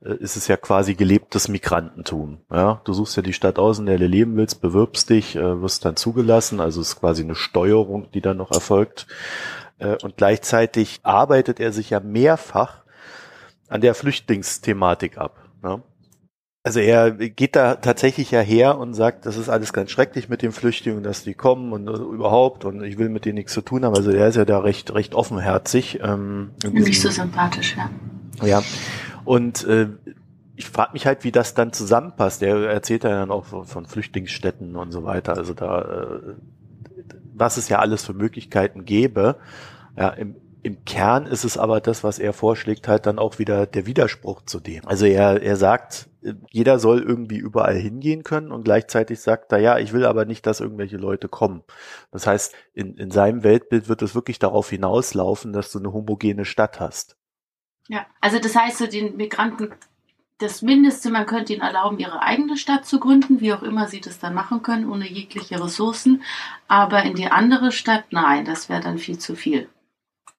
ist 0.00 0.36
es 0.36 0.46
ja 0.46 0.56
quasi 0.56 0.94
gelebtes 0.94 1.48
Migrantentum. 1.48 2.38
Ja, 2.50 2.80
du 2.84 2.92
suchst 2.92 3.16
ja 3.16 3.22
die 3.22 3.32
Stadt 3.32 3.58
aus, 3.58 3.78
in 3.78 3.86
der 3.86 3.98
du 3.98 4.06
leben 4.06 4.36
willst, 4.36 4.60
bewirbst 4.60 5.10
dich, 5.10 5.34
äh, 5.36 5.60
wirst 5.60 5.84
dann 5.84 5.96
zugelassen, 5.96 6.60
also 6.60 6.80
es 6.80 6.90
ist 6.90 7.00
quasi 7.00 7.24
eine 7.24 7.34
Steuerung, 7.34 8.10
die 8.12 8.20
dann 8.20 8.36
noch 8.36 8.52
erfolgt. 8.52 9.06
Äh, 9.78 9.96
und 10.02 10.16
gleichzeitig 10.16 11.00
arbeitet 11.02 11.58
er 11.58 11.72
sich 11.72 11.90
ja 11.90 12.00
mehrfach 12.00 12.84
an 13.68 13.80
der 13.80 13.94
Flüchtlingsthematik 13.94 15.18
ab. 15.18 15.44
Ja? 15.64 15.82
Also 16.62 16.80
er 16.80 17.10
geht 17.12 17.56
da 17.56 17.76
tatsächlich 17.76 18.30
ja 18.30 18.40
her 18.40 18.78
und 18.78 18.94
sagt, 18.94 19.26
das 19.26 19.36
ist 19.36 19.48
alles 19.48 19.72
ganz 19.72 19.90
schrecklich 19.90 20.28
mit 20.28 20.42
den 20.42 20.52
Flüchtlingen, 20.52 21.02
dass 21.02 21.22
die 21.22 21.34
kommen 21.34 21.72
und 21.72 21.88
überhaupt 21.88 22.64
und 22.64 22.82
ich 22.82 22.98
will 22.98 23.08
mit 23.08 23.24
denen 23.24 23.36
nichts 23.36 23.52
zu 23.52 23.62
tun 23.62 23.84
haben. 23.84 23.96
Also 23.96 24.10
er 24.10 24.28
ist 24.28 24.36
ja 24.36 24.44
da 24.44 24.58
recht, 24.58 24.92
recht 24.92 25.14
offenherzig. 25.14 26.00
Ähm, 26.02 26.50
Nicht 26.70 27.00
so 27.00 27.10
sympathisch, 27.10 27.76
ja. 27.76 28.46
Ja. 28.46 28.62
Und 29.28 29.62
äh, 29.64 29.88
ich 30.56 30.70
frage 30.70 30.94
mich 30.94 31.04
halt, 31.04 31.22
wie 31.22 31.32
das 31.32 31.52
dann 31.52 31.74
zusammenpasst. 31.74 32.42
Er 32.42 32.66
erzählt 32.70 33.04
ja 33.04 33.10
dann 33.10 33.30
auch 33.30 33.44
von 33.66 33.84
Flüchtlingsstätten 33.84 34.74
und 34.74 34.90
so 34.90 35.04
weiter. 35.04 35.36
Also 35.36 35.52
da, 35.52 35.82
äh, 35.82 36.34
was 37.34 37.58
es 37.58 37.68
ja 37.68 37.78
alles 37.78 38.06
für 38.06 38.14
Möglichkeiten 38.14 38.86
gäbe. 38.86 39.36
Ja, 39.98 40.08
im, 40.08 40.36
im 40.62 40.82
Kern 40.86 41.26
ist 41.26 41.44
es 41.44 41.58
aber 41.58 41.82
das, 41.82 42.02
was 42.04 42.18
er 42.18 42.32
vorschlägt, 42.32 42.88
halt 42.88 43.04
dann 43.04 43.18
auch 43.18 43.38
wieder 43.38 43.66
der 43.66 43.84
Widerspruch 43.84 44.40
zu 44.46 44.60
dem. 44.60 44.88
Also 44.88 45.04
er, 45.04 45.42
er 45.42 45.56
sagt, 45.56 46.08
jeder 46.50 46.78
soll 46.78 47.02
irgendwie 47.02 47.36
überall 47.36 47.76
hingehen 47.76 48.22
können 48.22 48.50
und 48.50 48.64
gleichzeitig 48.64 49.20
sagt 49.20 49.52
er, 49.52 49.58
ja, 49.58 49.78
ich 49.78 49.92
will 49.92 50.06
aber 50.06 50.24
nicht, 50.24 50.46
dass 50.46 50.60
irgendwelche 50.60 50.96
Leute 50.96 51.28
kommen. 51.28 51.64
Das 52.12 52.26
heißt, 52.26 52.54
in, 52.72 52.96
in 52.96 53.10
seinem 53.10 53.42
Weltbild 53.42 53.90
wird 53.90 54.00
es 54.00 54.14
wirklich 54.14 54.38
darauf 54.38 54.70
hinauslaufen, 54.70 55.52
dass 55.52 55.70
du 55.70 55.80
eine 55.80 55.92
homogene 55.92 56.46
Stadt 56.46 56.80
hast. 56.80 57.17
Ja, 57.88 58.06
also 58.20 58.38
das 58.38 58.54
heißt, 58.54 58.78
so 58.78 58.86
den 58.86 59.16
Migranten 59.16 59.72
das 60.38 60.62
Mindeste, 60.62 61.10
man 61.10 61.26
könnte 61.26 61.52
ihnen 61.52 61.62
erlauben, 61.62 61.98
ihre 61.98 62.22
eigene 62.22 62.56
Stadt 62.56 62.86
zu 62.86 63.00
gründen, 63.00 63.40
wie 63.40 63.52
auch 63.52 63.62
immer 63.62 63.88
sie 63.88 64.00
das 64.00 64.20
dann 64.20 64.34
machen 64.34 64.62
können, 64.62 64.88
ohne 64.88 65.08
jegliche 65.08 65.62
Ressourcen. 65.62 66.22
Aber 66.68 67.02
in 67.02 67.14
die 67.14 67.26
andere 67.26 67.72
Stadt, 67.72 68.04
nein, 68.10 68.44
das 68.44 68.68
wäre 68.68 68.80
dann 68.80 68.98
viel 68.98 69.18
zu 69.18 69.34
viel. 69.34 69.68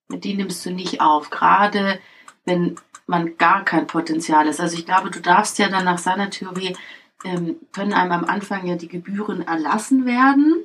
Die 0.10 0.36
nimmst 0.36 0.66
du 0.66 0.72
nicht 0.72 1.02
auf, 1.02 1.30
gerade 1.30 2.00
wenn 2.46 2.78
man 3.08 3.38
gar 3.38 3.66
kein 3.66 3.88
Potenzial 3.88 4.48
ist. 4.48 4.62
Also 4.62 4.78
ich 4.78 4.86
glaube, 4.86 5.12
du 5.12 5.20
darfst 5.20 5.60
ja 5.60 5.68
dann 5.68 5.84
nach 5.84 5.98
seiner 5.98 6.30
Theorie, 6.30 6.78
ähm, 7.26 7.58
können 7.74 7.94
einem 7.94 8.14
am 8.14 8.26
Anfang 8.26 8.66
ja 8.66 8.76
die 8.76 8.88
Gebühren 8.88 9.46
erlassen 9.46 10.06
werden 10.06 10.64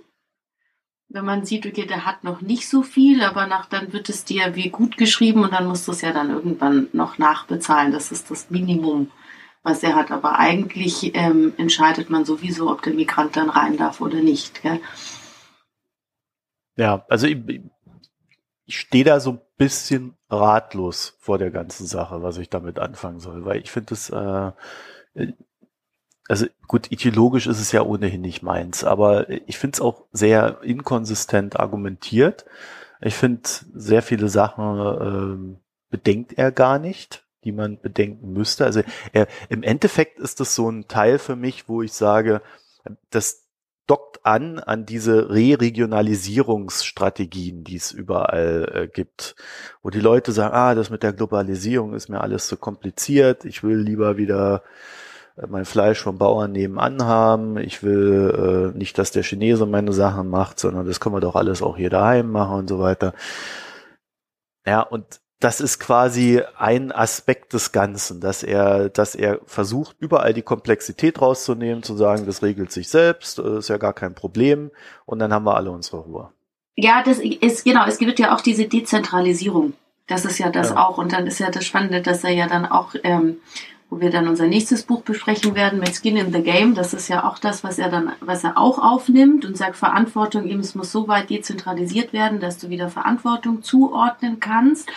wenn 1.09 1.25
man 1.25 1.45
sieht, 1.45 1.67
okay, 1.67 1.87
der 1.87 2.07
hat 2.07 2.25
noch 2.25 2.41
nicht 2.41 2.69
so 2.69 2.83
viel, 2.83 3.23
aber 3.23 3.47
nach, 3.47 3.67
dann 3.67 3.93
wird 3.93 4.09
es 4.09 4.25
dir 4.25 4.55
wie 4.57 4.71
gut 4.71 4.97
geschrieben 4.97 5.45
und 5.45 5.53
dann 5.53 5.67
musst 5.67 5.87
du 5.87 5.93
es 5.93 6.01
ja 6.01 6.13
dann 6.13 6.31
irgendwann 6.31 6.89
noch 6.93 7.19
nachbezahlen. 7.19 7.93
Das 7.93 8.11
ist 8.11 8.31
das 8.31 8.51
Minimum, 8.51 9.11
was 9.63 9.83
er 9.83 9.95
hat. 9.95 10.11
Aber 10.11 10.39
eigentlich 10.39 11.15
ähm, 11.15 11.53
entscheidet 11.57 12.11
man 12.11 12.25
sowieso, 12.25 12.71
ob 12.71 12.83
der 12.83 12.95
Migrant 12.95 13.37
dann 13.37 13.51
rein 13.51 13.77
darf 13.77 14.01
oder 14.01 14.21
nicht. 14.21 14.63
Gell? 14.63 14.81
Ja, 16.77 17.05
also 17.09 17.27
ich, 17.27 17.39
ich 18.67 18.79
stehe 18.79 19.05
da 19.05 19.21
so 19.21 19.31
ein 19.33 19.41
bisschen 19.57 20.17
ratlos 20.29 21.17
vor 21.21 21.39
der 21.39 21.51
ganzen 21.51 21.87
Sache, 21.87 22.23
was 22.23 22.39
ich 22.39 22.51
damit 22.51 22.79
anfangen 22.79 23.21
soll, 23.21 23.45
weil 23.45 23.61
ich 23.61 23.71
finde 23.71 23.95
es 23.95 24.11
äh, 24.11 24.53
also 26.29 26.47
gut, 26.67 26.91
ideologisch 26.91 27.47
ist 27.47 27.61
es 27.61 27.71
ja 27.73 27.83
ohnehin 27.83 28.23
nicht 28.23 28.43
meins, 28.43 28.85
aber 28.85 29.29
ich 29.29 29.59
finde 29.59 29.77
es 29.77 29.81
auch 29.81 30.05
sehr 30.13 30.61
inkonsistent 30.63 31.61
argumentiert. 31.61 32.47
Ich 33.01 33.15
finde, 33.15 33.43
sehr 33.75 34.03
viele 34.03 34.29
Sachen 34.29 34.79
äh, 34.79 35.37
bedenkt 35.91 36.33
er 36.33 36.51
gar 36.51 36.79
nicht, 36.79 37.25
die 37.45 37.53
man 37.53 37.79
bedenken 37.81 38.33
müsste. 38.33 38.65
Also 38.65 38.83
er, 39.13 39.29
im 39.51 39.63
Endeffekt 39.63 40.19
ist 40.19 40.41
das 40.41 40.55
so 40.55 40.71
ein 40.71 40.89
Teil 40.89 41.19
für 41.19 41.37
mich, 41.37 41.69
wo 41.69 41.83
ich 41.83 41.93
sage, 41.93 42.41
das 43.11 43.43
dockt 43.87 44.25
an 44.25 44.61
an 44.61 44.87
diese 44.87 45.29
Re-Regionalisierungsstrategien, 45.29 47.65
die 47.65 47.77
es 47.77 47.93
überall 47.93 48.73
äh, 48.75 48.89
gibt, 48.89 49.37
wo 49.83 49.91
die 49.91 50.01
Leute 50.01 50.33
sagen, 50.33 50.55
ah, 50.55 50.75
das 50.75 50.89
mit 50.89 51.03
der 51.03 51.13
Globalisierung 51.13 51.93
ist 51.93 52.09
mir 52.09 52.23
alles 52.23 52.47
zu 52.47 52.57
kompliziert, 52.57 53.45
ich 53.45 53.63
will 53.63 53.77
lieber 53.77 54.17
wieder 54.17 54.63
mein 55.49 55.65
Fleisch 55.65 56.01
vom 56.01 56.19
Bauern 56.19 56.53
nebenan 56.53 57.05
haben. 57.05 57.59
Ich 57.59 57.83
will 57.83 58.73
äh, 58.75 58.79
nicht, 58.79 58.99
dass 58.99 59.11
der 59.11 59.23
Chinese 59.23 59.67
meine 59.67 59.93
Sachen 59.93 60.29
macht, 60.29 60.61
sondern 60.61 60.87
das 60.87 61.01
können 61.01 61.15
wir 61.15 61.21
doch 61.21 61.35
alles 61.35 61.63
auch 61.63 61.77
hier 61.77 61.91
daheim 61.91 62.31
machen 62.31 62.59
und 62.59 62.69
so 62.69 62.79
weiter. 62.79 63.15
Ja, 64.67 64.81
und 64.81 65.21
das 65.41 65.61
ist 65.61 65.79
quasi 65.79 66.41
ein 66.57 66.91
Aspekt 66.91 67.53
des 67.53 67.73
Ganzen, 67.73 68.21
dass 68.21 68.43
er, 68.43 68.89
dass 68.89 69.15
er 69.15 69.41
versucht, 69.45 69.97
überall 69.99 70.33
die 70.33 70.43
Komplexität 70.43 71.21
rauszunehmen, 71.21 71.83
zu 71.83 71.97
sagen, 71.97 72.25
das 72.25 72.43
regelt 72.43 72.73
sich 72.73 72.89
selbst, 72.89 73.39
das 73.39 73.59
ist 73.59 73.69
ja 73.69 73.77
gar 73.77 73.93
kein 73.93 74.15
Problem 74.15 74.71
und 75.05 75.19
dann 75.19 75.35
haben 75.35 75.45
wir 75.45 75.57
alle 75.57 75.71
unsere 75.71 75.99
Ruhe. 75.99 76.31
Ja, 76.77 77.03
das 77.05 77.19
ist 77.19 77.65
genau, 77.65 77.87
es 77.87 77.99
gibt 77.99 78.19
ja 78.19 78.35
auch 78.35 78.41
diese 78.41 78.67
Dezentralisierung. 78.67 79.75
Das 80.07 80.25
ist 80.25 80.39
ja 80.39 80.51
das 80.51 80.71
ja. 80.71 80.77
auch. 80.77 80.99
Und 80.99 81.13
dann 81.13 81.27
ist 81.27 81.39
ja 81.39 81.51
das 81.51 81.65
Spannende, 81.65 82.03
dass 82.03 82.25
er 82.25 82.33
ja 82.33 82.47
dann 82.47 82.67
auch 82.67 82.95
ähm, 83.05 83.39
wo 83.95 84.01
wir 84.01 84.11
dann 84.11 84.27
unser 84.27 84.49
nächstes 84.49 84.83
Buch 84.83 85.03
besprechen 85.03 85.55
werden 85.55 85.79
mit 85.79 85.95
Skin 85.95 86.17
in 86.17 86.33
the 86.33 86.43
Game. 86.43 86.75
Das 86.75 86.95
ist 86.95 87.07
ja 87.07 87.29
auch 87.29 87.39
das, 87.39 87.63
was 87.63 87.79
er 87.79 87.91
dann, 87.91 88.11
was 88.19 88.43
er 88.43 88.59
auch 88.59 88.81
aufnimmt 88.81 89.45
und 89.45 89.57
sagt, 89.57 89.77
Verantwortung 89.77 90.49
eben, 90.49 90.59
es 90.59 90.75
muss 90.75 90.91
so 90.91 91.07
weit 91.07 91.31
dezentralisiert 91.31 92.13
werden, 92.13 92.41
dass 92.41 92.59
du 92.59 92.71
wieder 92.71 92.89
Verantwortung 92.89 93.63
zuordnen 93.63 94.41
kannst 94.41 94.91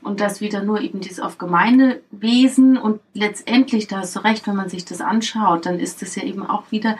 und 0.00 0.20
das 0.20 0.40
wieder 0.40 0.62
nur 0.62 0.80
eben 0.80 1.00
dieses 1.00 1.20
auf 1.20 1.36
Gemeindewesen 1.36 2.78
und 2.78 3.00
letztendlich, 3.12 3.86
da 3.86 3.98
hast 3.98 4.16
du 4.16 4.20
recht, 4.20 4.46
wenn 4.46 4.56
man 4.56 4.70
sich 4.70 4.86
das 4.86 5.02
anschaut, 5.02 5.66
dann 5.66 5.78
ist 5.78 6.00
es 6.00 6.16
ja 6.16 6.22
eben 6.22 6.46
auch 6.46 6.70
wieder 6.70 6.96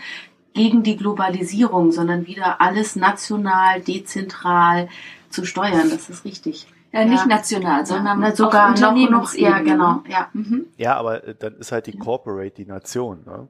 gegen 0.53 0.83
die 0.83 0.99
Globalisierung, 0.99 1.93
sondern 1.93 2.27
wieder 2.27 2.61
alles 2.61 2.95
national, 2.95 3.81
dezentral 3.81 4.91
zu 5.31 5.47
steuern. 5.47 5.89
Das 5.89 6.11
ist 6.11 6.27
richtig. 6.27 6.67
Ja, 6.93 7.05
nicht 7.05 7.21
ja. 7.21 7.27
national, 7.27 7.85
sondern 7.85 8.23
ja, 8.23 8.35
sogar 8.35 8.71
noch, 8.79 9.11
noch 9.11 9.35
ja, 9.35 9.59
genau. 9.59 10.03
Ja. 10.09 10.29
Mhm. 10.33 10.67
ja, 10.77 10.97
aber 10.97 11.23
äh, 11.23 11.35
dann 11.35 11.57
ist 11.57 11.71
halt 11.71 11.87
die 11.87 11.99
Corporate 11.99 12.51
die 12.51 12.65
Nation. 12.65 13.25
Ne? 13.27 13.49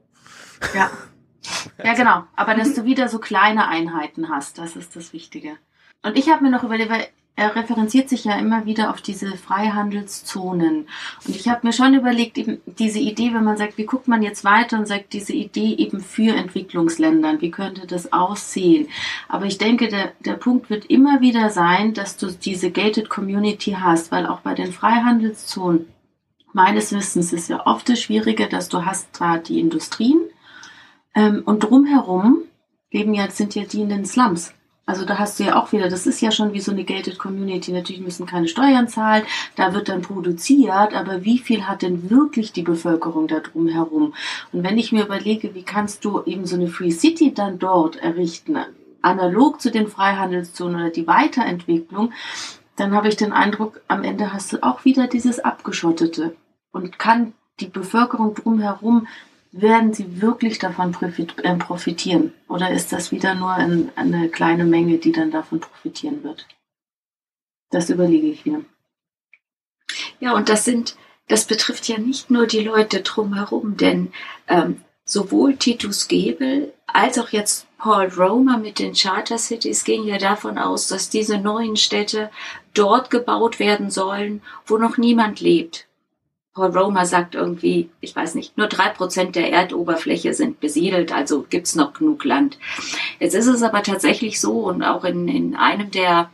Ja. 0.73 0.89
ja, 1.83 1.93
genau. 1.93 2.23
Aber 2.35 2.55
dass 2.55 2.73
du 2.73 2.83
wieder 2.83 3.07
so 3.07 3.19
kleine 3.19 3.67
Einheiten 3.67 4.29
hast, 4.29 4.57
das 4.57 4.75
ist 4.75 4.95
das 4.95 5.13
Wichtige. 5.13 5.57
Und 6.03 6.17
ich 6.17 6.29
habe 6.29 6.43
mir 6.43 6.49
noch 6.49 6.63
überlegt, 6.63 6.89
weil 6.89 7.07
er 7.39 7.55
referenziert 7.55 8.09
sich 8.09 8.25
ja 8.25 8.37
immer 8.37 8.65
wieder 8.65 8.89
auf 8.89 9.01
diese 9.01 9.37
Freihandelszonen. 9.37 10.87
Und 11.25 11.35
ich 11.35 11.47
habe 11.47 11.65
mir 11.65 11.71
schon 11.71 11.93
überlegt, 11.93 12.37
eben 12.37 12.59
diese 12.65 12.99
Idee, 12.99 13.33
wenn 13.33 13.45
man 13.45 13.55
sagt, 13.55 13.77
wie 13.77 13.85
guckt 13.85 14.09
man 14.09 14.21
jetzt 14.21 14.43
weiter 14.43 14.77
und 14.77 14.87
sagt, 14.87 15.13
diese 15.13 15.31
Idee 15.31 15.73
eben 15.75 16.01
für 16.01 16.35
Entwicklungsländern, 16.35 17.39
wie 17.39 17.49
könnte 17.49 17.87
das 17.87 18.11
aussehen? 18.11 18.89
Aber 19.29 19.45
ich 19.45 19.57
denke, 19.57 19.87
der, 19.87 20.11
der 20.19 20.33
Punkt 20.33 20.69
wird 20.69 20.85
immer 20.87 21.21
wieder 21.21 21.49
sein, 21.49 21.93
dass 21.93 22.17
du 22.17 22.27
diese 22.27 22.71
gated 22.71 23.07
Community 23.09 23.77
hast, 23.79 24.11
weil 24.11 24.25
auch 24.25 24.41
bei 24.41 24.53
den 24.53 24.73
Freihandelszonen 24.73 25.87
meines 26.51 26.91
Wissens 26.91 27.31
ist 27.31 27.49
ja 27.49 27.65
oft 27.65 27.87
das 27.87 28.01
Schwierige, 28.01 28.49
dass 28.49 28.67
du 28.67 28.83
hast 28.83 29.07
da 29.17 29.37
die 29.37 29.61
Industrien 29.61 30.19
ähm, 31.15 31.43
und 31.45 31.63
drumherum 31.63 32.43
leben 32.91 33.13
ja, 33.13 33.29
sind 33.29 33.55
ja 33.55 33.63
die 33.63 33.81
in 33.81 33.89
den 33.89 34.05
Slums. 34.05 34.53
Also 34.89 35.05
da 35.05 35.19
hast 35.19 35.39
du 35.39 35.43
ja 35.43 35.55
auch 35.55 35.71
wieder, 35.71 35.87
das 35.87 36.07
ist 36.07 36.19
ja 36.19 36.31
schon 36.31 36.51
wie 36.53 36.61
so 36.61 36.71
eine 36.71 36.83
gated 36.83 37.19
Community. 37.19 37.71
Natürlich 37.71 38.01
müssen 38.01 38.25
keine 38.25 38.47
Steuern 38.47 38.87
zahlen, 38.87 39.23
da 39.55 39.75
wird 39.75 39.87
dann 39.87 40.01
produziert, 40.01 40.95
aber 40.95 41.23
wie 41.23 41.37
viel 41.37 41.67
hat 41.67 41.83
denn 41.83 42.09
wirklich 42.09 42.53
die 42.53 42.63
Bevölkerung 42.63 43.27
da 43.27 43.39
drum 43.39 43.67
herum? 43.67 44.15
Und 44.51 44.63
wenn 44.63 44.79
ich 44.79 44.91
mir 44.91 45.05
überlege, 45.05 45.53
wie 45.53 45.61
kannst 45.61 46.05
du 46.05 46.23
eben 46.25 46.47
so 46.47 46.55
eine 46.55 46.69
Free 46.69 46.89
City 46.89 47.31
dann 47.31 47.59
dort 47.59 47.97
errichten, 47.97 48.57
analog 49.03 49.61
zu 49.61 49.69
den 49.69 49.87
Freihandelszonen 49.87 50.81
oder 50.81 50.89
die 50.89 51.05
Weiterentwicklung, 51.05 52.11
dann 52.75 52.95
habe 52.95 53.09
ich 53.09 53.15
den 53.15 53.31
Eindruck, 53.31 53.81
am 53.87 54.03
Ende 54.03 54.33
hast 54.33 54.53
du 54.53 54.63
auch 54.63 54.85
wieder 54.85 55.05
dieses 55.05 55.39
Abgeschottete 55.39 56.35
und 56.71 56.97
kann 56.97 57.33
die 57.59 57.67
Bevölkerung 57.67 58.33
drumherum 58.33 59.05
werden 59.51 59.93
sie 59.93 60.21
wirklich 60.21 60.59
davon 60.59 60.95
äh, 61.01 61.55
profitieren? 61.55 62.33
Oder 62.47 62.71
ist 62.71 62.91
das 62.91 63.11
wieder 63.11 63.35
nur 63.35 63.51
eine 63.51 64.29
kleine 64.29 64.65
Menge, 64.65 64.97
die 64.97 65.11
dann 65.11 65.31
davon 65.31 65.59
profitieren 65.59 66.23
wird? 66.23 66.47
Das 67.71 67.89
überlege 67.89 68.27
ich 68.27 68.45
mir. 68.45 68.65
Ja, 70.19 70.33
und 70.33 70.49
das 70.49 70.65
sind, 70.65 70.95
das 71.27 71.45
betrifft 71.45 71.87
ja 71.87 71.97
nicht 71.97 72.29
nur 72.29 72.47
die 72.47 72.61
Leute 72.61 73.01
drumherum, 73.01 73.77
denn 73.77 74.11
ähm, 74.47 74.81
sowohl 75.05 75.55
Titus 75.55 76.07
Gebel 76.07 76.73
als 76.85 77.17
auch 77.17 77.29
jetzt 77.29 77.67
Paul 77.77 78.07
Romer 78.07 78.57
mit 78.57 78.79
den 78.79 78.93
Charter 78.93 79.37
Cities 79.37 79.83
gehen 79.83 80.05
ja 80.05 80.17
davon 80.17 80.57
aus, 80.57 80.87
dass 80.87 81.09
diese 81.09 81.37
neuen 81.37 81.77
Städte 81.77 82.29
dort 82.73 83.09
gebaut 83.09 83.59
werden 83.59 83.89
sollen, 83.89 84.41
wo 84.65 84.77
noch 84.77 84.97
niemand 84.97 85.39
lebt, 85.39 85.87
Paul 86.59 86.77
Romer 86.77 87.05
sagt 87.05 87.35
irgendwie, 87.35 87.89
ich 88.01 88.13
weiß 88.13 88.35
nicht, 88.35 88.57
nur 88.57 88.67
drei 88.67 88.89
Prozent 88.89 89.37
der 89.37 89.49
Erdoberfläche 89.49 90.33
sind 90.33 90.59
besiedelt, 90.59 91.13
also 91.13 91.45
gibt's 91.49 91.73
noch 91.73 91.93
genug 91.93 92.25
Land. 92.25 92.59
Jetzt 93.17 93.33
ist 93.33 93.47
es 93.47 93.63
aber 93.63 93.81
tatsächlich 93.81 94.41
so 94.41 94.67
und 94.67 94.83
auch 94.83 95.05
in, 95.05 95.29
in 95.29 95.55
einem 95.55 95.89
der 95.89 96.29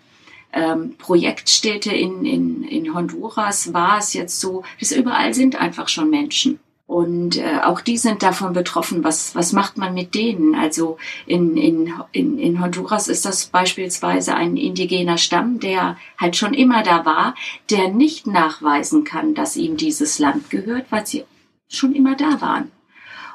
ähm, 0.52 0.96
Projektstädte 0.98 1.94
in, 1.94 2.26
in, 2.26 2.64
in 2.64 2.96
Honduras 2.96 3.72
war 3.72 4.00
es 4.00 4.14
jetzt 4.14 4.40
so, 4.40 4.64
dass 4.80 4.92
überall 4.92 5.36
sind 5.36 5.62
einfach 5.62 5.90
schon 5.90 6.10
Menschen. 6.10 6.60
Und 6.88 7.38
äh, 7.38 7.62
auch 7.64 7.82
die 7.82 7.98
sind 7.98 8.22
davon 8.22 8.54
betroffen. 8.54 9.04
Was, 9.04 9.34
was 9.34 9.54
macht 9.54 9.78
man 9.78 9.96
mit 9.96 10.14
denen? 10.14 10.54
Also 10.54 10.98
in, 11.26 11.58
in, 11.58 11.92
in, 12.12 12.38
in 12.38 12.62
Honduras 12.62 13.08
ist 13.08 13.26
das 13.26 13.48
beispielsweise 13.48 14.36
ein 14.36 14.56
indigener 14.56 15.18
Stamm, 15.18 15.60
der 15.60 15.98
halt 16.20 16.36
schon 16.36 16.54
immer 16.54 16.84
da 16.84 17.04
war, 17.04 17.34
der 17.72 17.90
nicht 17.90 18.28
nachweisen 18.28 19.04
kann, 19.04 19.34
dass 19.34 19.56
ihm 19.56 19.78
dieses 19.78 20.20
Land 20.20 20.52
gehört, 20.52 20.86
weil 20.92 21.08
sie 21.08 21.26
schon 21.68 21.96
immer 21.96 22.16
da 22.16 22.40
waren. 22.40 22.72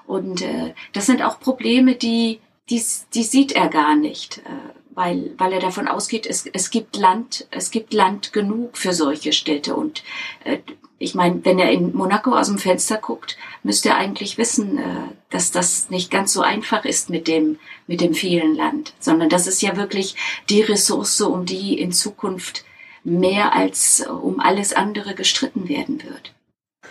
Und 0.06 0.42
äh, 0.42 0.74
das 0.92 1.06
sind 1.06 1.22
auch 1.22 1.40
Probleme, 1.40 1.96
die, 1.96 2.40
die, 2.68 2.82
die 3.14 3.22
sieht 3.24 3.50
er 3.52 3.68
gar 3.68 3.96
nicht. 3.96 4.38
Äh, 4.38 4.80
weil, 4.92 5.32
weil 5.38 5.52
er 5.52 5.60
davon 5.60 5.88
ausgeht, 5.88 6.26
es, 6.26 6.46
es 6.46 6.70
gibt 6.70 6.96
Land, 6.96 7.46
es 7.50 7.70
gibt 7.70 7.94
Land 7.94 8.32
genug 8.32 8.76
für 8.76 8.92
solche 8.92 9.32
Städte 9.32 9.74
und 9.74 10.02
äh, 10.44 10.58
ich 11.02 11.14
meine, 11.14 11.42
wenn 11.46 11.58
er 11.58 11.72
in 11.72 11.94
Monaco 11.94 12.36
aus 12.36 12.48
dem 12.48 12.58
Fenster 12.58 12.98
guckt, 12.98 13.38
müsste 13.62 13.88
er 13.88 13.96
eigentlich 13.96 14.36
wissen, 14.36 14.76
äh, 14.78 14.82
dass 15.30 15.50
das 15.50 15.88
nicht 15.88 16.10
ganz 16.10 16.32
so 16.34 16.42
einfach 16.42 16.84
ist 16.84 17.08
mit 17.08 17.26
dem, 17.26 17.58
mit 17.86 18.02
dem 18.02 18.12
vielen 18.12 18.54
Land, 18.54 18.92
sondern 19.00 19.30
das 19.30 19.46
ist 19.46 19.62
ja 19.62 19.76
wirklich 19.76 20.14
die 20.50 20.60
Ressource, 20.60 21.22
um 21.22 21.46
die 21.46 21.80
in 21.80 21.90
Zukunft 21.90 22.64
mehr 23.02 23.54
als 23.54 24.06
um 24.06 24.40
alles 24.40 24.74
andere 24.74 25.14
gestritten 25.14 25.70
werden 25.70 26.02
wird. 26.04 26.34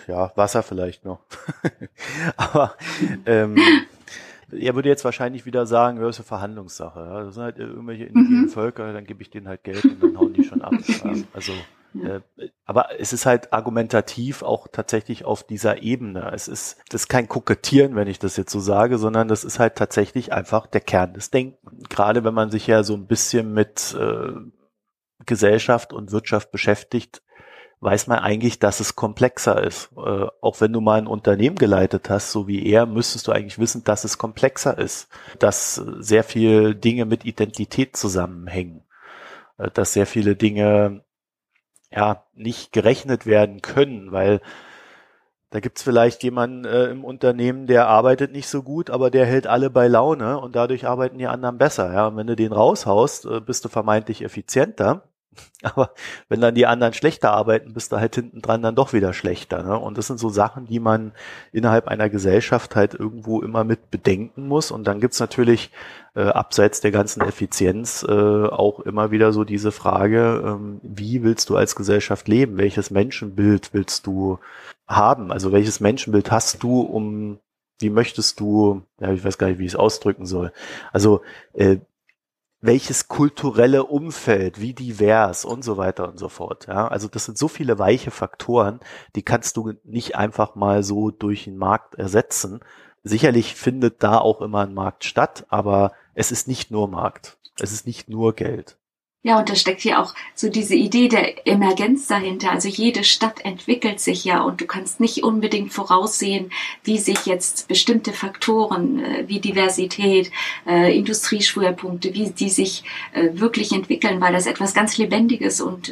Ja, 0.07 0.31
Wasser 0.35 0.63
vielleicht 0.63 1.05
noch. 1.05 1.19
Aber 2.35 2.73
ähm, 3.27 3.57
er 4.51 4.73
würde 4.73 4.89
jetzt 4.89 5.05
wahrscheinlich 5.05 5.45
wieder 5.45 5.67
sagen, 5.67 5.99
das 5.99 6.15
ist 6.15 6.21
eine 6.21 6.27
Verhandlungssache. 6.27 7.23
Das 7.25 7.35
sind 7.35 7.43
halt 7.43 7.59
irgendwelche 7.59 8.05
indigenen 8.05 8.45
mhm. 8.45 8.49
Völker, 8.49 8.91
dann 8.91 9.05
gebe 9.05 9.21
ich 9.21 9.29
denen 9.29 9.47
halt 9.47 9.63
Geld 9.63 9.85
und 9.85 10.01
dann 10.01 10.17
hauen 10.17 10.33
die 10.33 10.43
schon 10.43 10.63
ab. 10.63 10.73
Also 11.33 11.53
äh, 11.95 12.19
aber 12.65 12.99
es 12.99 13.13
ist 13.13 13.25
halt 13.25 13.51
argumentativ 13.51 14.43
auch 14.43 14.67
tatsächlich 14.71 15.25
auf 15.25 15.43
dieser 15.43 15.81
Ebene. 15.81 16.31
Es 16.33 16.47
ist, 16.47 16.77
das 16.89 17.01
ist 17.01 17.07
kein 17.07 17.27
Kokettieren, 17.27 17.95
wenn 17.95 18.07
ich 18.07 18.19
das 18.19 18.37
jetzt 18.37 18.51
so 18.51 18.59
sage, 18.59 18.97
sondern 18.97 19.27
das 19.27 19.43
ist 19.43 19.59
halt 19.59 19.75
tatsächlich 19.75 20.31
einfach 20.31 20.67
der 20.67 20.81
Kern 20.81 21.13
des 21.13 21.31
Denkens. 21.31 21.89
Gerade 21.89 22.23
wenn 22.23 22.33
man 22.33 22.51
sich 22.51 22.67
ja 22.67 22.83
so 22.83 22.93
ein 22.93 23.07
bisschen 23.07 23.53
mit 23.53 23.95
äh, 23.99 24.33
Gesellschaft 25.25 25.93
und 25.93 26.11
Wirtschaft 26.11 26.51
beschäftigt, 26.51 27.21
weiß 27.81 28.07
man 28.07 28.19
eigentlich, 28.19 28.59
dass 28.59 28.79
es 28.79 28.95
komplexer 28.95 29.63
ist. 29.63 29.89
Äh, 29.97 30.27
auch 30.41 30.61
wenn 30.61 30.73
du 30.73 30.81
mal 30.81 30.99
ein 30.99 31.07
Unternehmen 31.07 31.55
geleitet 31.55 32.09
hast, 32.09 32.31
so 32.31 32.47
wie 32.47 32.65
er, 32.67 32.85
müsstest 32.85 33.27
du 33.27 33.31
eigentlich 33.31 33.59
wissen, 33.59 33.83
dass 33.83 34.03
es 34.03 34.17
komplexer 34.17 34.77
ist, 34.77 35.07
dass 35.39 35.75
sehr 35.75 36.23
viele 36.23 36.75
Dinge 36.75 37.05
mit 37.05 37.25
Identität 37.25 37.95
zusammenhängen, 37.95 38.83
äh, 39.57 39.71
dass 39.71 39.93
sehr 39.93 40.05
viele 40.05 40.35
Dinge 40.35 41.03
ja 41.91 42.23
nicht 42.33 42.71
gerechnet 42.71 43.25
werden 43.25 43.61
können, 43.61 44.11
weil 44.11 44.41
da 45.51 45.59
gibt's 45.59 45.81
vielleicht 45.81 46.21
jemanden 46.23 46.65
äh, 46.65 46.85
im 46.85 47.03
Unternehmen, 47.03 47.65
der 47.65 47.87
arbeitet 47.87 48.31
nicht 48.31 48.47
so 48.47 48.61
gut, 48.61 48.91
aber 48.91 49.09
der 49.09 49.25
hält 49.25 49.47
alle 49.47 49.71
bei 49.71 49.87
Laune 49.87 50.39
und 50.39 50.55
dadurch 50.55 50.85
arbeiten 50.85 51.17
die 51.17 51.27
anderen 51.27 51.57
besser. 51.57 51.91
Ja, 51.91 52.07
und 52.07 52.17
wenn 52.17 52.27
du 52.27 52.35
den 52.35 52.51
raushaust, 52.53 53.25
äh, 53.25 53.39
bist 53.41 53.65
du 53.65 53.69
vermeintlich 53.69 54.23
effizienter. 54.23 55.09
Aber 55.63 55.93
wenn 56.29 56.41
dann 56.41 56.55
die 56.55 56.65
anderen 56.65 56.93
schlechter 56.93 57.31
arbeiten, 57.31 57.73
bist 57.73 57.91
du 57.91 57.97
halt 57.97 58.15
hinten 58.15 58.41
dran 58.41 58.61
dann 58.61 58.75
doch 58.75 58.93
wieder 58.93 59.13
schlechter. 59.13 59.63
Ne? 59.63 59.77
Und 59.77 59.97
das 59.97 60.07
sind 60.07 60.19
so 60.19 60.29
Sachen, 60.29 60.67
die 60.67 60.79
man 60.79 61.11
innerhalb 61.51 61.87
einer 61.87 62.09
Gesellschaft 62.09 62.75
halt 62.75 62.93
irgendwo 62.93 63.41
immer 63.41 63.63
mit 63.63 63.91
bedenken 63.91 64.47
muss. 64.47 64.71
Und 64.71 64.85
dann 64.85 65.01
gibt's 65.01 65.19
natürlich 65.19 65.71
äh, 66.15 66.21
abseits 66.21 66.81
der 66.81 66.91
ganzen 66.91 67.21
Effizienz 67.21 68.05
äh, 68.07 68.11
auch 68.11 68.79
immer 68.79 69.11
wieder 69.11 69.33
so 69.33 69.43
diese 69.43 69.71
Frage, 69.71 70.41
ähm, 70.45 70.79
wie 70.81 71.23
willst 71.23 71.49
du 71.49 71.57
als 71.57 71.75
Gesellschaft 71.75 72.27
leben? 72.27 72.57
Welches 72.57 72.91
Menschenbild 72.91 73.73
willst 73.73 74.07
du 74.07 74.39
haben? 74.87 75.31
Also 75.31 75.51
welches 75.51 75.79
Menschenbild 75.79 76.31
hast 76.31 76.63
du, 76.63 76.81
um 76.81 77.39
wie 77.79 77.89
möchtest 77.89 78.39
du, 78.39 78.81
ja, 78.99 79.11
ich 79.13 79.23
weiß 79.23 79.37
gar 79.37 79.47
nicht, 79.47 79.59
wie 79.59 79.65
ich 79.65 79.71
es 79.71 79.79
ausdrücken 79.79 80.25
soll. 80.25 80.51
Also 80.91 81.21
äh, 81.53 81.77
welches 82.61 83.07
kulturelle 83.07 83.85
Umfeld, 83.85 84.59
wie 84.59 84.73
divers 84.73 85.45
und 85.45 85.63
so 85.63 85.77
weiter 85.77 86.09
und 86.09 86.19
so 86.19 86.29
fort. 86.29 86.67
Ja, 86.67 86.87
also 86.87 87.07
das 87.07 87.25
sind 87.25 87.37
so 87.37 87.47
viele 87.47 87.79
weiche 87.79 88.11
Faktoren, 88.11 88.79
die 89.15 89.23
kannst 89.23 89.57
du 89.57 89.73
nicht 89.83 90.15
einfach 90.15 90.55
mal 90.55 90.83
so 90.83 91.11
durch 91.11 91.45
den 91.45 91.57
Markt 91.57 91.95
ersetzen. 91.95 92.59
Sicherlich 93.03 93.55
findet 93.55 94.03
da 94.03 94.17
auch 94.17 94.41
immer 94.41 94.61
ein 94.61 94.73
Markt 94.73 95.05
statt, 95.05 95.45
aber 95.49 95.93
es 96.15 96.31
ist 96.31 96.47
nicht 96.47 96.69
nur 96.69 96.87
Markt. 96.89 97.37
Es 97.59 97.71
ist 97.71 97.85
nicht 97.85 98.09
nur 98.09 98.33
Geld. 98.33 98.78
Ja, 99.21 99.37
und 99.37 99.49
da 99.49 99.55
steckt 99.55 99.83
ja 99.83 100.01
auch 100.01 100.15
so 100.33 100.49
diese 100.49 100.75
Idee 100.75 101.09
der 101.09 101.45
Emergenz 101.45 102.07
dahinter. 102.07 102.51
Also 102.51 102.69
jede 102.69 103.03
Stadt 103.03 103.43
entwickelt 103.43 103.99
sich 103.99 104.23
ja 104.23 104.41
und 104.41 104.61
du 104.61 104.65
kannst 104.65 105.01
nicht 105.01 105.23
unbedingt 105.23 105.73
voraussehen, 105.73 106.51
wie 106.85 106.97
sich 106.97 107.25
jetzt 107.25 107.67
bestimmte 107.67 108.13
Faktoren 108.13 109.03
äh, 109.03 109.27
wie 109.27 109.41
Diversität, 109.41 110.31
äh, 110.65 110.97
Industrieschwerpunkte, 110.97 112.13
wie 112.13 112.29
die 112.29 112.49
sich 112.49 112.85
äh, 113.11 113.31
wirklich 113.33 113.73
entwickeln, 113.73 114.21
weil 114.21 114.31
das 114.31 114.45
etwas 114.45 114.73
ganz 114.73 114.97
Lebendiges 114.97 115.59
und 115.59 115.91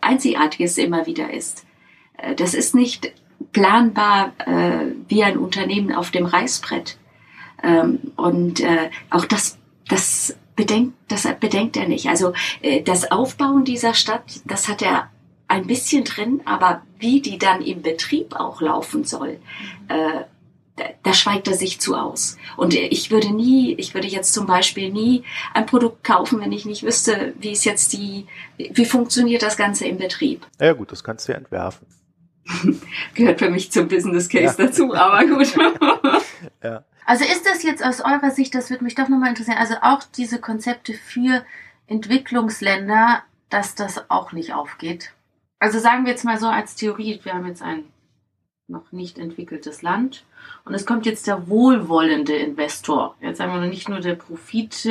Einzigartiges 0.00 0.78
immer 0.78 1.06
wieder 1.06 1.32
ist. 1.32 1.64
Das 2.36 2.54
ist 2.54 2.74
nicht 2.74 3.12
planbar 3.52 4.32
wie 5.08 5.22
ein 5.22 5.38
Unternehmen 5.38 5.94
auf 5.94 6.10
dem 6.10 6.26
Reißbrett. 6.26 6.98
Ähm, 7.62 8.00
und 8.16 8.62
auch 9.10 9.24
das, 9.24 9.58
das 9.88 10.36
bedenkt, 10.62 10.94
das 11.08 11.26
bedenkt 11.40 11.76
er 11.76 11.88
nicht. 11.88 12.08
Also 12.08 12.32
äh, 12.60 12.82
das 12.82 13.10
Aufbauen 13.10 13.64
dieser 13.64 13.94
Stadt, 13.94 14.22
das 14.44 14.68
hat 14.68 14.82
er 14.82 15.10
ein 15.48 15.66
bisschen 15.66 16.04
drin, 16.04 16.40
aber 16.44 16.82
wie 16.98 17.20
die 17.20 17.38
dann 17.38 17.62
im 17.62 17.82
Betrieb 17.82 18.34
auch 18.34 18.60
laufen 18.60 19.04
soll, 19.04 19.38
äh, 19.88 20.22
da 21.02 21.12
schweigt 21.12 21.48
er 21.48 21.54
sich 21.54 21.80
zu 21.80 21.94
aus. 21.94 22.38
Und 22.56 22.74
ich 22.74 23.10
würde 23.10 23.34
nie, 23.34 23.74
ich 23.74 23.92
würde 23.92 24.08
jetzt 24.08 24.32
zum 24.32 24.46
Beispiel 24.46 24.90
nie 24.90 25.22
ein 25.52 25.66
Produkt 25.66 26.02
kaufen, 26.02 26.40
wenn 26.40 26.52
ich 26.52 26.64
nicht 26.64 26.82
wüsste, 26.82 27.34
wie 27.38 27.52
ist 27.52 27.64
jetzt 27.64 27.92
die, 27.92 28.26
wie 28.56 28.86
funktioniert 28.86 29.42
das 29.42 29.56
Ganze 29.56 29.86
im 29.86 29.98
Betrieb. 29.98 30.46
Ja 30.60 30.72
gut, 30.72 30.90
das 30.90 31.04
kannst 31.04 31.28
du 31.28 31.32
ja 31.32 31.38
entwerfen. 31.38 31.86
Gehört 33.14 33.40
für 33.40 33.50
mich 33.50 33.70
zum 33.70 33.88
Business 33.88 34.28
Case 34.28 34.56
ja. 34.58 34.66
dazu, 34.66 34.94
aber 34.94 35.26
gut. 35.26 35.54
ja. 36.64 36.84
Also 37.04 37.24
ist 37.24 37.46
das 37.46 37.62
jetzt 37.62 37.84
aus 37.84 38.00
eurer 38.00 38.30
Sicht, 38.30 38.54
das 38.54 38.70
würde 38.70 38.84
mich 38.84 38.94
doch 38.94 39.08
nochmal 39.08 39.30
interessieren, 39.30 39.58
also 39.58 39.74
auch 39.82 40.02
diese 40.16 40.40
Konzepte 40.40 40.94
für 40.94 41.44
Entwicklungsländer, 41.86 43.22
dass 43.50 43.74
das 43.74 44.08
auch 44.10 44.32
nicht 44.32 44.54
aufgeht? 44.54 45.12
Also 45.58 45.78
sagen 45.78 46.04
wir 46.04 46.12
jetzt 46.12 46.24
mal 46.24 46.38
so 46.38 46.48
als 46.48 46.74
Theorie, 46.74 47.20
wir 47.22 47.34
haben 47.34 47.46
jetzt 47.46 47.62
ein 47.62 47.84
noch 48.68 48.90
nicht 48.92 49.18
entwickeltes 49.18 49.82
Land 49.82 50.24
und 50.64 50.74
es 50.74 50.86
kommt 50.86 51.04
jetzt 51.04 51.26
der 51.26 51.48
wohlwollende 51.48 52.34
Investor. 52.34 53.16
Jetzt 53.20 53.38
sagen 53.38 53.52
wir 53.52 53.60
nicht 53.68 53.88
nur 53.88 54.00
der 54.00 54.14
Profit 54.14 54.88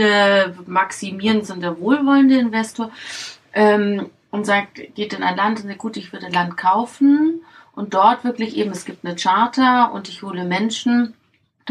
maximieren, 0.68 1.44
sondern 1.44 1.76
der 1.76 1.82
wohlwollende 1.82 2.38
Investor 2.38 2.92
ähm, 3.54 4.10
und 4.30 4.46
sagt, 4.46 4.76
geht 4.96 5.14
in 5.14 5.24
ein 5.24 5.36
Land 5.36 5.62
und 5.62 5.68
sagt, 5.68 5.80
gut, 5.80 5.98
ich 5.98 6.14
würde 6.14 6.30
Land 6.30 6.58
kaufen 6.58 7.42
und 7.74 7.94
dort 7.94 8.24
wirklich 8.24 8.56
eben, 8.58 8.72
es 8.72 8.86
gibt 8.86 9.04
eine 9.04 9.16
Charta 9.16 9.86
und 9.86 10.10
ich 10.10 10.22
hole 10.22 10.46
Menschen 10.46 11.14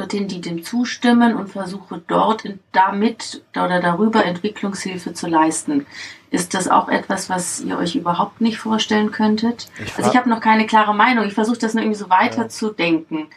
dorthin, 0.00 0.28
die 0.28 0.40
dem 0.40 0.62
zustimmen 0.62 1.36
und 1.36 1.48
versuche 1.48 2.02
dort 2.06 2.44
damit 2.72 3.42
oder 3.52 3.80
darüber 3.80 4.24
Entwicklungshilfe 4.24 5.14
zu 5.14 5.28
leisten. 5.28 5.86
Ist 6.30 6.54
das 6.54 6.68
auch 6.68 6.88
etwas, 6.88 7.28
was 7.28 7.60
ihr 7.60 7.76
euch 7.76 7.96
überhaupt 7.96 8.40
nicht 8.40 8.58
vorstellen 8.58 9.10
könntet? 9.10 9.68
Ich 9.84 9.96
also 9.96 10.10
ich 10.10 10.16
habe 10.16 10.30
noch 10.30 10.40
keine 10.40 10.66
klare 10.66 10.94
Meinung. 10.94 11.24
Ich 11.24 11.34
versuche 11.34 11.58
das 11.58 11.74
nur 11.74 11.82
irgendwie 11.82 11.98
so 11.98 12.08
weiter 12.08 12.42
ja. 12.42 12.48
zu 12.48 12.70
denken. 12.70 13.28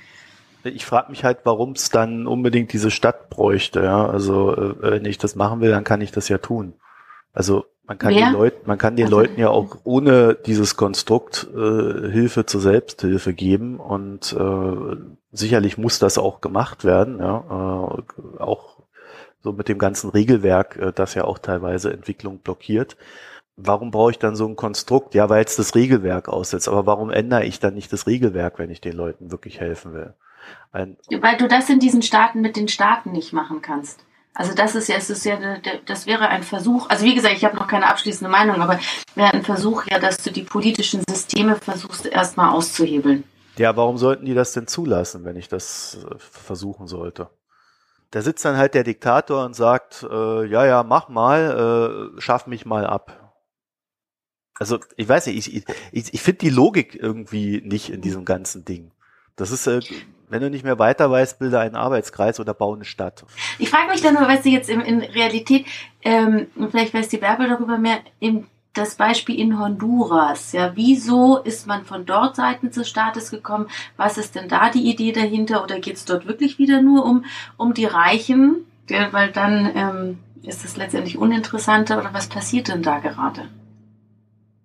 Ich 0.64 0.86
frage 0.86 1.10
mich 1.10 1.24
halt, 1.24 1.40
warum 1.44 1.72
es 1.72 1.90
dann 1.90 2.26
unbedingt 2.26 2.72
diese 2.72 2.92
Stadt 2.92 3.30
bräuchte. 3.30 3.84
Ja? 3.84 4.06
Also 4.06 4.56
äh, 4.56 4.76
wenn 4.82 5.06
ich 5.06 5.18
das 5.18 5.36
machen 5.36 5.60
will, 5.60 5.72
dann 5.72 5.84
kann 5.84 6.02
ich 6.02 6.12
das 6.12 6.30
ja 6.30 6.38
tun. 6.38 6.76
Also 7.34 7.66
man 7.86 7.98
kann, 7.98 8.14
den 8.14 8.32
Leuten, 8.32 8.66
man 8.66 8.78
kann 8.78 8.96
den 8.96 9.06
also, 9.06 9.18
Leuten 9.18 9.40
ja 9.40 9.50
auch 9.50 9.78
ohne 9.84 10.36
dieses 10.36 10.78
Konstrukt 10.78 11.48
äh, 11.54 12.12
Hilfe 12.12 12.46
zur 12.46 12.62
Selbsthilfe 12.62 13.34
geben 13.34 13.78
und 13.78 14.34
äh, 14.34 14.96
sicherlich 15.34 15.78
muss 15.78 16.00
das 16.00 16.18
auch 16.18 16.40
gemacht 16.40 16.86
werden, 16.86 17.20
ja, 17.20 17.40
äh, 17.40 18.42
auch 18.42 18.78
so 19.42 19.52
mit 19.52 19.68
dem 19.68 19.80
ganzen 19.80 20.10
Regelwerk, 20.10 20.78
äh, 20.78 20.94
das 20.94 21.16
ja 21.16 21.26
auch 21.26 21.40
teilweise 21.40 21.92
Entwicklung 21.92 22.40
blockiert. 22.40 22.96
Warum 23.56 23.92
brauche 23.92 24.12
ich 24.12 24.20
dann 24.20 24.36
so 24.36 24.48
ein 24.48 24.56
Konstrukt? 24.56 25.14
Ja, 25.14 25.30
weil 25.30 25.44
es 25.44 25.56
das 25.56 25.76
Regelwerk 25.76 26.28
aussetzt. 26.28 26.68
Aber 26.68 26.86
warum 26.86 27.12
ändere 27.12 27.46
ich 27.46 27.60
dann 27.60 27.76
nicht 27.76 27.94
das 27.94 28.08
Regelwerk, 28.08 28.58
wenn 28.58 28.72
ich 28.72 28.82
den 28.82 28.96
Leuten 28.96 29.32
wirklich 29.32 29.60
helfen 29.60 29.94
will? 29.94 30.14
Ein 30.72 30.98
weil 31.22 31.38
du 31.38 31.48
das 31.48 31.70
in 31.70 31.80
diesen 31.80 32.02
Staaten 32.02 32.42
mit 32.42 32.56
den 32.56 32.68
Staaten 32.68 33.12
nicht 33.12 33.32
machen 33.32 33.62
kannst. 33.62 34.04
Also 34.34 34.56
das 34.56 34.74
ist 34.74 34.90
ja, 34.90 34.96
es 34.96 35.12
ist 35.12 35.24
ja, 35.26 35.38
das 35.86 36.08
wäre 36.08 36.28
ein 36.30 36.42
Versuch. 36.42 36.90
Also 36.90 37.06
wie 37.06 37.14
gesagt, 37.14 37.36
ich 37.36 37.46
habe 37.46 37.56
noch 37.56 37.68
keine 37.68 37.88
abschließende 37.88 38.32
Meinung, 38.32 38.60
aber 38.60 38.80
wäre 39.14 39.32
ein 39.32 39.44
Versuch 39.44 39.84
ja, 39.86 40.00
dass 40.00 40.18
du 40.18 40.32
die 40.32 40.42
politischen 40.42 41.04
Systeme 41.08 41.56
versuchst 41.56 42.08
erstmal 42.08 42.50
auszuhebeln. 42.50 43.24
Ja, 43.58 43.76
warum 43.76 43.98
sollten 43.98 44.26
die 44.26 44.34
das 44.34 44.54
denn 44.54 44.68
zulassen, 44.68 45.26
wenn 45.26 45.36
ich 45.36 45.48
das 45.48 45.98
äh, 46.10 46.16
versuchen 46.18 46.88
sollte? 46.88 47.30
Da 48.12 48.22
sitzt 48.22 48.46
dann 48.46 48.58
halt 48.58 48.74
der 48.74 48.84
Diktator 48.84 49.46
und 49.46 49.56
sagt, 49.56 50.06
äh, 50.10 50.46
ja, 50.46 50.66
ja, 50.66 50.84
mach 50.84 51.10
mal, 51.10 52.12
äh, 52.16 52.22
schaff 52.22 52.48
mich 52.48 52.66
mal 52.66 52.86
ab. 52.86 53.34
Also 54.60 54.80
ich 54.98 55.10
weiß 55.10 55.28
nicht, 55.28 55.48
ich, 55.48 55.66
ich, 55.92 56.14
ich 56.14 56.22
finde 56.22 56.40
die 56.40 56.50
Logik 56.50 56.96
irgendwie 56.96 57.62
nicht 57.66 57.90
in 57.90 58.02
diesem 58.02 58.24
ganzen 58.24 58.66
Ding. 58.66 58.92
Das 59.36 59.50
ist, 59.52 59.66
äh, 59.66 59.80
wenn 60.30 60.42
du 60.42 60.50
nicht 60.50 60.64
mehr 60.64 60.78
weiter 60.78 61.10
weißt, 61.10 61.40
bilde 61.40 61.60
einen 61.60 61.76
Arbeitskreis 61.76 62.40
oder 62.40 62.54
baue 62.54 62.76
eine 62.76 62.86
Stadt. 62.86 63.26
Ich 63.58 63.70
frage 63.70 63.90
mich 63.90 64.02
dann 64.02 64.14
nur, 64.14 64.28
weißt 64.28 64.46
du, 64.46 64.50
jetzt 64.50 64.70
in, 64.70 64.82
in 64.82 65.02
Realität, 65.02 65.66
ähm, 66.04 66.48
vielleicht 66.70 66.94
weiß 66.94 67.10
die 67.10 67.18
Bärbel 67.18 67.50
darüber 67.50 67.78
mehr, 67.78 68.00
im 68.20 68.48
das 68.74 68.96
Beispiel 68.96 69.40
in 69.40 69.60
Honduras. 69.60 70.52
Ja, 70.52 70.76
wieso 70.76 71.38
ist 71.38 71.68
man 71.68 71.86
von 71.86 72.06
dort 72.06 72.36
seitens 72.36 72.76
des 72.76 72.90
Staates 72.90 73.30
gekommen? 73.30 73.68
Was 73.98 74.18
ist 74.18 74.36
denn 74.36 74.50
da 74.50 74.70
die 74.70 74.90
Idee 74.90 75.12
dahinter? 75.12 75.64
Oder 75.64 75.80
geht 75.80 75.96
es 75.96 76.06
dort 76.06 76.28
wirklich 76.28 76.58
wieder 76.58 76.82
nur 76.82 77.06
um, 77.06 77.26
um 77.58 77.74
die 77.74 77.86
Reichen? 77.86 78.66
Ja, 78.90 79.14
weil 79.14 79.32
dann 79.32 79.72
ähm, 79.76 80.20
ist 80.42 80.66
es 80.66 80.76
letztendlich 80.76 81.18
uninteressanter. 81.18 82.00
Oder 82.00 82.14
was 82.14 82.28
passiert 82.28 82.68
denn 82.68 82.82
da 82.82 83.00
gerade? 83.00 83.48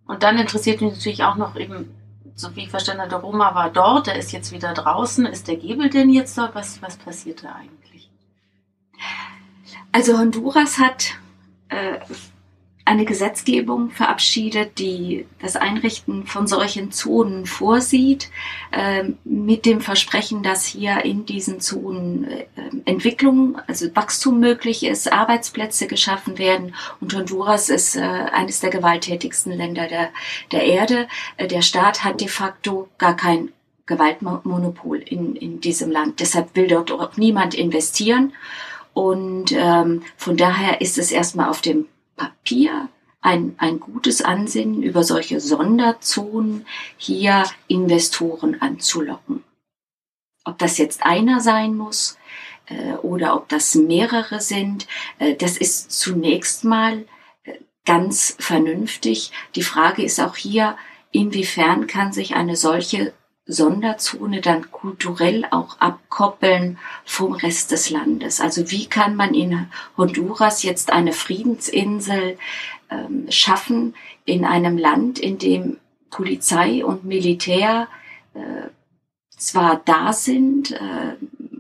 Und 0.07 0.23
dann 0.23 0.39
interessiert 0.39 0.81
mich 0.81 0.95
natürlich 0.95 1.25
auch 1.25 1.37
noch 1.37 1.57
eben, 1.57 1.95
so 2.35 2.57
wie 2.57 2.63
ich 2.63 2.71
verstanden 2.71 3.03
habe, 3.03 3.11
der 3.11 3.19
Roma 3.19 3.55
war 3.55 3.69
dort, 3.71 4.07
der 4.07 4.17
ist 4.17 4.33
jetzt 4.33 4.53
wieder 4.53 4.73
draußen. 4.73 5.27
Ist 5.27 5.49
der 5.49 5.57
Gebel 5.57 5.91
denn 5.91 6.09
jetzt 6.09 6.37
dort? 6.39 6.55
Was, 6.55 6.81
was 6.81 6.97
passiert 6.97 7.45
da 7.45 7.55
eigentlich? 7.55 8.11
Also 9.93 10.19
Honduras 10.19 10.79
hat 10.79 11.15
äh, 11.69 11.99
eine 12.89 13.05
Gesetzgebung 13.05 13.91
verabschiedet, 13.91 14.79
die 14.79 15.27
das 15.41 15.57
Einrichten 15.57 16.27
von 16.27 16.47
solchen 16.47 16.91
Zonen 16.91 17.45
vorsieht, 17.45 18.31
äh, 18.73 19.05
mit 19.25 19.67
dem 19.67 19.83
Versprechen, 19.83 20.43
dass 20.43 20.65
hier 20.65 21.05
in 21.05 21.27
diesen 21.27 21.61
Zonen 21.61 22.25
äh, 22.25 22.47
Entwicklung, 22.87 23.59
also 23.67 23.95
Wachstum 23.95 24.41
möglich 24.41 24.85
ist, 24.85 25.13
Arbeitsplätze 25.13 25.87
geschaffen 25.87 26.39
werden. 26.39 26.75
Und 27.01 27.15
Honduras 27.15 27.69
ist 27.69 27.95
äh, 27.95 28.01
eines 28.01 28.61
der 28.61 28.71
gewalttätigsten 28.71 29.53
Länder 29.53 29.87
der, 29.87 30.09
der 30.51 30.65
Erde. 30.65 31.09
Äh, 31.37 31.47
der 31.47 31.61
Staat 31.61 32.05
hat 32.05 32.23
de 32.23 32.29
facto 32.29 32.89
gar 32.97 33.17
kein 33.17 33.51
Gewaltmonopol 33.85 34.99
in, 34.99 35.37
in 35.37 35.61
diesem 35.61 35.91
Land. 35.91 36.21
Deshalb 36.21 36.57
will 36.57 36.69
dort 36.69 36.91
auch 36.91 37.19
niemand 37.19 37.55
investieren. 37.55 38.33
Und 38.95 39.53
ähm, 39.53 40.03
von 40.17 40.39
daher 40.39 40.81
ist 40.81 40.97
es 40.97 41.13
erstmal 41.13 41.51
auf 41.51 41.61
dem 41.61 41.87
Papier 42.19 42.91
ein, 43.21 43.55
ein 43.59 43.81
gutes 43.81 44.23
Ansinnen, 44.23 44.83
über 44.83 45.03
solche 45.03 45.41
Sonderzonen 45.41 46.67
hier 46.97 47.45
Investoren 47.67 48.61
anzulocken. 48.61 49.43
Ob 50.45 50.59
das 50.59 50.79
jetzt 50.79 51.05
einer 51.05 51.41
sein 51.41 51.77
muss 51.77 52.17
äh, 52.67 52.93
oder 53.03 53.35
ob 53.35 53.49
das 53.49 53.75
mehrere 53.75 54.41
sind, 54.41 54.87
äh, 55.19 55.35
das 55.35 55.57
ist 55.57 55.91
zunächst 55.91 56.65
mal 56.65 57.07
äh, 57.45 57.55
ganz 57.85 58.37
vernünftig. 58.39 59.33
Die 59.57 59.63
Frage 59.63 60.03
ist 60.03 60.21
auch 60.21 60.37
hier, 60.37 60.77
inwiefern 61.11 61.87
kann 61.87 62.13
sich 62.13 62.35
eine 62.35 62.57
solche 62.57 63.13
Sonderzone 63.49 64.43
dann 64.43 64.71
kulturell 64.71 65.47
auch 65.51 65.81
abkoppeln 65.81 66.79
vom 67.05 67.33
Rest 67.33 67.73
des 67.73 67.89
Landes. 67.89 68.41
Also 68.41 68.71
wie 68.71 68.87
kann 68.87 69.17
man 69.17 69.35
in 69.35 69.69
Honduras 69.97 70.63
jetzt 70.63 70.93
eine 70.93 71.13
Friedensinsel 71.13 72.39
ähm, 72.91 73.27
schaffen 73.31 73.95
in 74.27 74.45
einem 74.45 74.77
Land, 74.77 75.19
in 75.19 75.39
dem 75.39 75.79
Polizei 76.11 76.85
und 76.85 77.05
Militär 77.05 77.89
äh, 78.35 78.69
zwar 79.31 79.81
da 79.85 80.13
sind, 80.13 80.73
äh, 80.73 81.17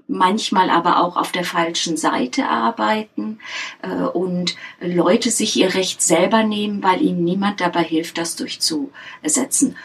manchmal 0.08 0.68
aber 0.70 1.02
auch 1.02 1.16
auf 1.16 1.32
der 1.32 1.44
falschen 1.44 1.96
Seite 1.96 2.48
arbeiten 2.48 3.38
äh, 3.82 4.02
und 4.02 4.56
Leute 4.80 5.30
sich 5.30 5.56
ihr 5.56 5.74
Recht 5.74 6.02
selber 6.02 6.42
nehmen, 6.42 6.82
weil 6.82 7.02
ihnen 7.02 7.24
niemand 7.24 7.60
dabei 7.60 7.84
hilft, 7.84 8.18
das 8.18 8.36
durchzusetzen 8.36 9.76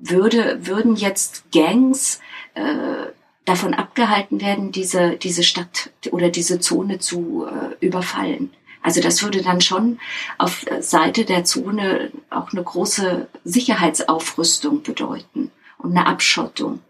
würde, 0.00 0.66
würden 0.66 0.96
jetzt 0.96 1.50
Gangs 1.52 2.20
äh, 2.54 3.06
davon 3.44 3.74
abgehalten 3.74 4.40
werden, 4.40 4.72
diese, 4.72 5.16
diese 5.16 5.42
Stadt 5.42 5.90
oder 6.10 6.30
diese 6.30 6.60
Zone 6.60 6.98
zu 6.98 7.46
äh, 7.46 7.84
überfallen. 7.84 8.52
Also 8.82 9.00
das 9.00 9.22
würde 9.22 9.42
dann 9.42 9.60
schon 9.60 9.98
auf 10.38 10.64
Seite 10.80 11.24
der 11.24 11.44
Zone 11.44 12.12
auch 12.30 12.52
eine 12.52 12.62
große 12.62 13.28
Sicherheitsaufrüstung 13.44 14.82
bedeuten 14.82 15.50
und 15.78 15.96
eine 15.96 16.06
Abschottung. 16.06 16.80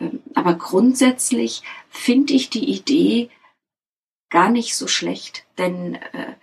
Ähm, 0.00 0.22
aber 0.34 0.54
grundsätzlich 0.54 1.62
finde 1.90 2.34
ich 2.34 2.50
die 2.50 2.70
Idee 2.70 3.30
gar 4.30 4.50
nicht 4.50 4.76
so 4.76 4.86
schlecht, 4.86 5.44
denn 5.58 5.96
äh, 5.96 6.34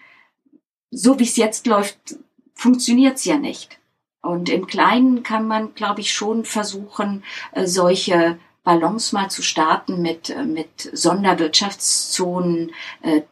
so 0.92 1.20
wie 1.20 1.24
es 1.24 1.38
jetzt 1.38 1.66
läuft, 1.66 2.18
funktioniert 2.54 3.18
es 3.18 3.26
ja 3.26 3.38
nicht. 3.38 3.80
Und 4.24 4.48
im 4.48 4.68
Kleinen 4.68 5.22
kann 5.22 5.48
man, 5.48 5.76
glaube 5.76 6.00
ich, 6.00 6.14
schon 6.14 6.46
versuchen, 6.46 7.26
äh, 7.52 7.68
solche 7.68 8.40
Ballons 8.64 9.12
mal 9.12 9.30
zu 9.30 9.44
starten 9.44 10.02
mit, 10.02 10.30
äh, 10.30 10.46
mit 10.46 10.90
Sonderwirtschaftszonen. 10.94 12.72
Äh, 13.02 13.24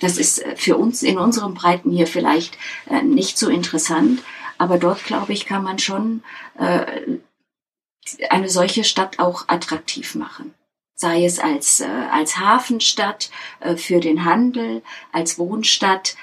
das 0.00 0.16
ist 0.16 0.42
für 0.56 0.78
uns 0.78 1.02
in 1.02 1.18
unserem 1.18 1.52
Breiten 1.52 1.90
hier 1.90 2.06
vielleicht 2.06 2.56
nicht 3.04 3.36
so 3.36 3.50
interessant, 3.50 4.22
aber 4.56 4.78
dort, 4.78 5.04
glaube 5.04 5.34
ich, 5.34 5.44
kann 5.44 5.62
man 5.62 5.78
schon 5.78 6.22
eine 6.56 8.48
solche 8.48 8.82
Stadt 8.82 9.18
auch 9.18 9.44
attraktiv 9.46 10.14
machen. 10.14 10.54
Sei 10.94 11.26
es 11.26 11.38
als, 11.38 11.82
als 11.82 12.38
Hafenstadt 12.38 13.30
für 13.76 14.00
den 14.00 14.24
Handel, 14.24 14.82
als 15.12 15.38
Wohnstadt, 15.38 16.16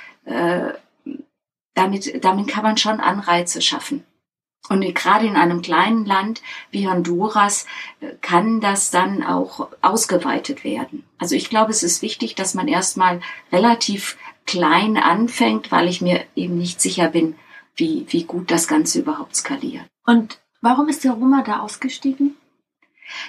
damit, 1.75 2.23
damit 2.25 2.47
kann 2.47 2.63
man 2.63 2.77
schon 2.77 2.99
Anreize 2.99 3.61
schaffen. 3.61 4.03
Und 4.69 4.81
gerade 4.95 5.25
in 5.25 5.35
einem 5.35 5.61
kleinen 5.61 6.05
Land 6.05 6.41
wie 6.71 6.87
Honduras 6.87 7.65
äh, 8.01 8.13
kann 8.21 8.59
das 8.59 8.91
dann 8.91 9.23
auch 9.23 9.69
ausgeweitet 9.81 10.63
werden. 10.63 11.03
Also 11.17 11.35
ich 11.35 11.49
glaube, 11.49 11.71
es 11.71 11.83
ist 11.83 12.01
wichtig, 12.01 12.35
dass 12.35 12.53
man 12.53 12.67
erstmal 12.67 13.21
relativ 13.51 14.17
klein 14.45 14.97
anfängt, 14.97 15.71
weil 15.71 15.87
ich 15.87 16.01
mir 16.01 16.23
eben 16.35 16.57
nicht 16.57 16.81
sicher 16.81 17.09
bin, 17.09 17.35
wie, 17.75 18.05
wie 18.09 18.23
gut 18.23 18.51
das 18.51 18.67
Ganze 18.67 18.99
überhaupt 18.99 19.35
skaliert. 19.35 19.85
Und 20.05 20.39
warum 20.61 20.89
ist 20.89 21.03
der 21.03 21.11
Roma 21.11 21.43
da 21.43 21.59
ausgestiegen? 21.59 22.35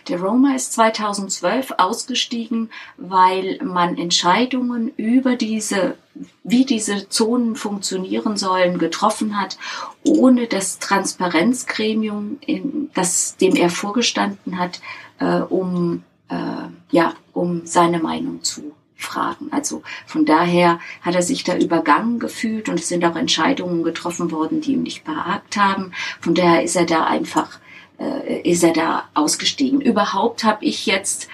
Der 0.08 0.20
Roma 0.20 0.54
ist 0.54 0.72
2012 0.72 1.74
ausgestiegen, 1.78 2.70
weil 2.96 3.58
man 3.62 3.96
Entscheidungen 3.96 4.92
über 4.96 5.36
diese, 5.36 5.96
wie 6.44 6.64
diese 6.64 7.08
Zonen 7.08 7.56
funktionieren 7.56 8.36
sollen, 8.36 8.78
getroffen 8.78 9.40
hat, 9.40 9.58
ohne 10.04 10.46
das 10.46 10.78
Transparenzgremium, 10.78 12.38
in, 12.44 12.90
das 12.94 13.36
dem 13.36 13.56
er 13.56 13.70
vorgestanden 13.70 14.58
hat, 14.58 14.80
äh, 15.18 15.40
um 15.40 16.02
äh, 16.28 16.68
ja, 16.90 17.14
um 17.32 17.66
seine 17.66 17.98
Meinung 17.98 18.42
zu 18.42 18.74
fragen. 18.96 19.48
Also 19.52 19.82
von 20.06 20.24
daher 20.24 20.80
hat 21.02 21.14
er 21.14 21.22
sich 21.22 21.44
da 21.44 21.56
übergangen 21.56 22.18
gefühlt 22.18 22.68
und 22.68 22.80
es 22.80 22.88
sind 22.88 23.04
auch 23.04 23.16
Entscheidungen 23.16 23.82
getroffen 23.82 24.30
worden, 24.30 24.60
die 24.60 24.72
ihm 24.72 24.82
nicht 24.82 25.04
behagt 25.04 25.56
haben. 25.56 25.92
Von 26.20 26.34
daher 26.34 26.62
ist 26.64 26.76
er 26.76 26.86
da 26.86 27.04
einfach 27.04 27.60
äh, 27.98 28.40
ist 28.42 28.62
er 28.64 28.72
da 28.72 29.08
ausgestiegen. 29.14 29.80
Überhaupt 29.80 30.44
habe 30.44 30.64
ich 30.64 30.86
jetzt 30.86 31.28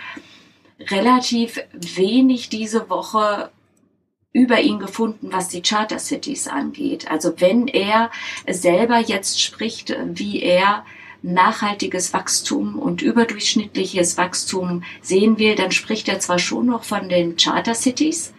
relativ 0.91 1.61
wenig 1.73 2.49
diese 2.49 2.89
Woche 2.91 3.51
über 4.33 4.61
ihn 4.61 4.81
gefunden, 4.81 5.29
was 5.31 5.49
die 5.49 5.63
Charter 5.63 5.99
Cities 5.99 6.49
angeht. 6.49 7.11
Also 7.11 7.33
wenn 7.41 7.69
er 7.69 8.11
selber 8.49 8.99
jetzt 8.99 9.41
spricht, 9.41 9.97
wie 10.15 10.43
er 10.43 10.85
nachhaltiges 11.23 12.13
Wachstum 12.13 12.79
und 12.79 13.01
überdurchschnittliches 13.01 14.19
Wachstum 14.19 14.83
sehen 15.01 15.39
will, 15.39 15.55
dann 15.55 15.71
spricht 15.71 16.09
er 16.09 16.19
zwar 16.19 16.39
schon 16.39 16.67
noch 16.67 16.85
von 16.85 17.09
den 17.09 17.37
Charter 17.37 17.75
Cities, 17.75 18.35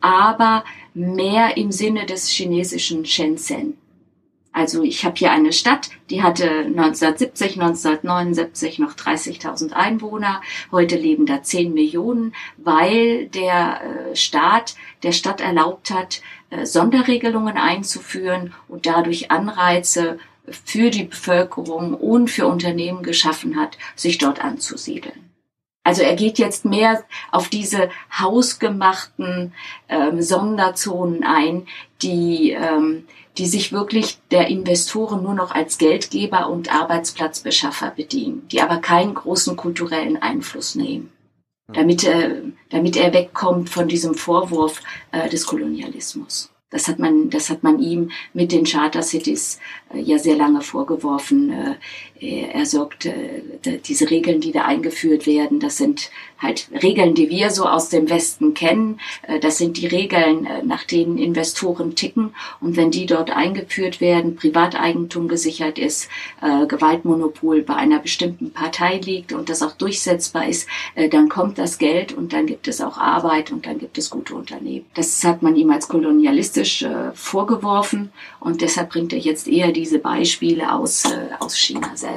aber 0.00 0.64
mehr 0.94 1.56
im 1.56 1.70
Sinne 1.70 2.06
des 2.06 2.28
chinesischen 2.28 3.04
Shenzhen. 3.04 3.76
Also 4.58 4.82
ich 4.82 5.04
habe 5.04 5.14
hier 5.14 5.30
eine 5.30 5.52
Stadt, 5.52 5.88
die 6.10 6.24
hatte 6.24 6.50
1970, 6.50 7.60
1979 7.60 8.80
noch 8.80 8.94
30.000 8.94 9.70
Einwohner. 9.70 10.42
Heute 10.72 10.96
leben 10.96 11.26
da 11.26 11.44
10 11.44 11.72
Millionen, 11.72 12.34
weil 12.56 13.28
der 13.28 13.80
äh, 14.10 14.16
Staat 14.16 14.74
der 15.04 15.12
Stadt 15.12 15.40
erlaubt 15.40 15.92
hat, 15.92 16.22
äh, 16.50 16.66
Sonderregelungen 16.66 17.56
einzuführen 17.56 18.52
und 18.66 18.86
dadurch 18.86 19.30
Anreize 19.30 20.18
für 20.50 20.90
die 20.90 21.04
Bevölkerung 21.04 21.94
und 21.94 22.28
für 22.28 22.48
Unternehmen 22.48 23.04
geschaffen 23.04 23.60
hat, 23.60 23.78
sich 23.94 24.18
dort 24.18 24.44
anzusiedeln. 24.44 25.30
Also 25.84 26.02
er 26.02 26.16
geht 26.16 26.40
jetzt 26.40 26.64
mehr 26.64 27.04
auf 27.30 27.48
diese 27.48 27.90
hausgemachten 28.18 29.54
ähm, 29.88 30.20
Sonderzonen 30.20 31.22
ein, 31.22 31.68
die, 32.02 32.50
ähm, 32.50 33.06
die 33.38 33.46
sich 33.46 33.72
wirklich 33.72 34.18
der 34.30 34.48
Investoren 34.48 35.22
nur 35.22 35.34
noch 35.34 35.52
als 35.52 35.78
Geldgeber 35.78 36.48
und 36.48 36.72
Arbeitsplatzbeschaffer 36.72 37.92
bedienen, 37.96 38.46
die 38.50 38.60
aber 38.60 38.78
keinen 38.78 39.14
großen 39.14 39.56
kulturellen 39.56 40.16
Einfluss 40.16 40.74
nehmen, 40.74 41.12
damit, 41.72 42.04
äh, 42.04 42.42
damit 42.70 42.96
er 42.96 43.12
wegkommt 43.12 43.70
von 43.70 43.88
diesem 43.88 44.14
Vorwurf 44.14 44.82
äh, 45.12 45.28
des 45.28 45.46
Kolonialismus. 45.46 46.50
Das 46.70 46.86
hat 46.86 46.98
man, 46.98 47.30
das 47.30 47.48
hat 47.48 47.62
man 47.62 47.78
ihm 47.78 48.10
mit 48.34 48.52
den 48.52 48.64
Charter 48.64 49.02
Cities 49.02 49.58
äh, 49.94 50.00
ja 50.00 50.18
sehr 50.18 50.36
lange 50.36 50.60
vorgeworfen. 50.60 51.50
Äh, 51.50 51.76
er 52.20 52.66
sorgt, 52.66 53.06
äh, 53.06 53.42
diese 53.84 54.10
Regeln, 54.10 54.40
die 54.40 54.52
da 54.52 54.64
eingeführt 54.64 55.26
werden, 55.26 55.60
das 55.60 55.76
sind 55.76 56.10
halt 56.40 56.68
Regeln, 56.82 57.14
die 57.14 57.30
wir 57.30 57.50
so 57.50 57.66
aus 57.66 57.88
dem 57.88 58.08
Westen 58.08 58.54
kennen. 58.54 59.00
Äh, 59.22 59.40
das 59.40 59.58
sind 59.58 59.76
die 59.76 59.86
Regeln, 59.86 60.46
äh, 60.46 60.62
nach 60.62 60.84
denen 60.84 61.18
Investoren 61.18 61.94
ticken. 61.94 62.34
Und 62.60 62.76
wenn 62.76 62.90
die 62.90 63.06
dort 63.06 63.30
eingeführt 63.30 64.00
werden, 64.00 64.36
Privateigentum 64.36 65.28
gesichert 65.28 65.78
ist, 65.78 66.08
äh, 66.40 66.66
Gewaltmonopol 66.66 67.62
bei 67.62 67.74
einer 67.74 67.98
bestimmten 67.98 68.52
Partei 68.52 68.98
liegt 68.98 69.32
und 69.32 69.48
das 69.48 69.62
auch 69.62 69.72
durchsetzbar 69.72 70.48
ist, 70.48 70.68
dann 71.10 71.28
kommt 71.28 71.58
das 71.58 71.78
Geld 71.78 72.12
und 72.12 72.32
dann 72.32 72.46
gibt 72.46 72.68
es 72.68 72.80
auch 72.80 72.98
Arbeit 72.98 73.50
und 73.50 73.66
dann 73.66 73.78
gibt 73.78 73.98
es 73.98 74.10
gute 74.10 74.34
Unternehmen. 74.34 74.86
Das 74.94 75.22
hat 75.24 75.42
man 75.42 75.56
ihm 75.56 75.70
als 75.70 75.88
kolonialistisch 75.88 76.84
vorgeworfen 77.14 78.12
und 78.40 78.60
deshalb 78.60 78.90
bringt 78.90 79.12
er 79.12 79.18
jetzt 79.18 79.48
eher 79.48 79.72
diese 79.72 79.98
Beispiele 79.98 80.72
aus, 80.72 81.04
aus 81.40 81.56
China 81.56 81.90
selbst. 81.94 82.07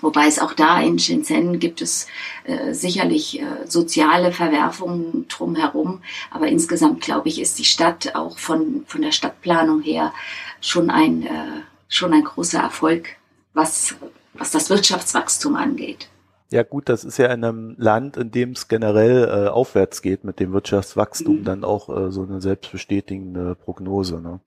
Wobei 0.00 0.26
es 0.26 0.38
auch 0.38 0.52
da 0.52 0.80
in 0.80 0.98
Shenzhen 0.98 1.58
gibt 1.58 1.82
es 1.82 2.06
äh, 2.44 2.72
sicherlich 2.72 3.40
äh, 3.40 3.44
soziale 3.66 4.32
Verwerfungen 4.32 5.26
drumherum. 5.28 6.02
Aber 6.30 6.48
insgesamt, 6.48 7.02
glaube 7.02 7.28
ich, 7.28 7.40
ist 7.40 7.58
die 7.58 7.64
Stadt 7.64 8.14
auch 8.14 8.38
von, 8.38 8.84
von 8.86 9.02
der 9.02 9.12
Stadtplanung 9.12 9.82
her 9.82 10.12
schon 10.60 10.90
ein, 10.90 11.26
äh, 11.26 11.62
schon 11.88 12.12
ein 12.12 12.24
großer 12.24 12.60
Erfolg, 12.60 13.10
was, 13.52 13.96
was 14.34 14.50
das 14.50 14.70
Wirtschaftswachstum 14.70 15.56
angeht. 15.56 16.08
Ja 16.50 16.62
gut, 16.62 16.88
das 16.88 17.04
ist 17.04 17.18
ja 17.18 17.26
in 17.26 17.44
einem 17.44 17.74
Land, 17.76 18.16
in 18.16 18.30
dem 18.30 18.52
es 18.52 18.68
generell 18.68 19.24
äh, 19.24 19.48
aufwärts 19.48 20.00
geht 20.00 20.22
mit 20.22 20.38
dem 20.38 20.52
Wirtschaftswachstum, 20.52 21.40
mhm. 21.40 21.44
dann 21.44 21.64
auch 21.64 21.88
äh, 21.88 22.12
so 22.12 22.22
eine 22.22 22.40
selbstbestätigende 22.40 23.56
Prognose. 23.56 24.20
Ne? 24.20 24.40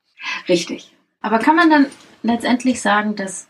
Richtig. 0.48 0.96
Aber 1.22 1.40
kann 1.40 1.58
man 1.58 1.70
dann 1.70 1.88
letztendlich 2.24 2.82
sagen, 2.82 3.16
dass 3.16 3.48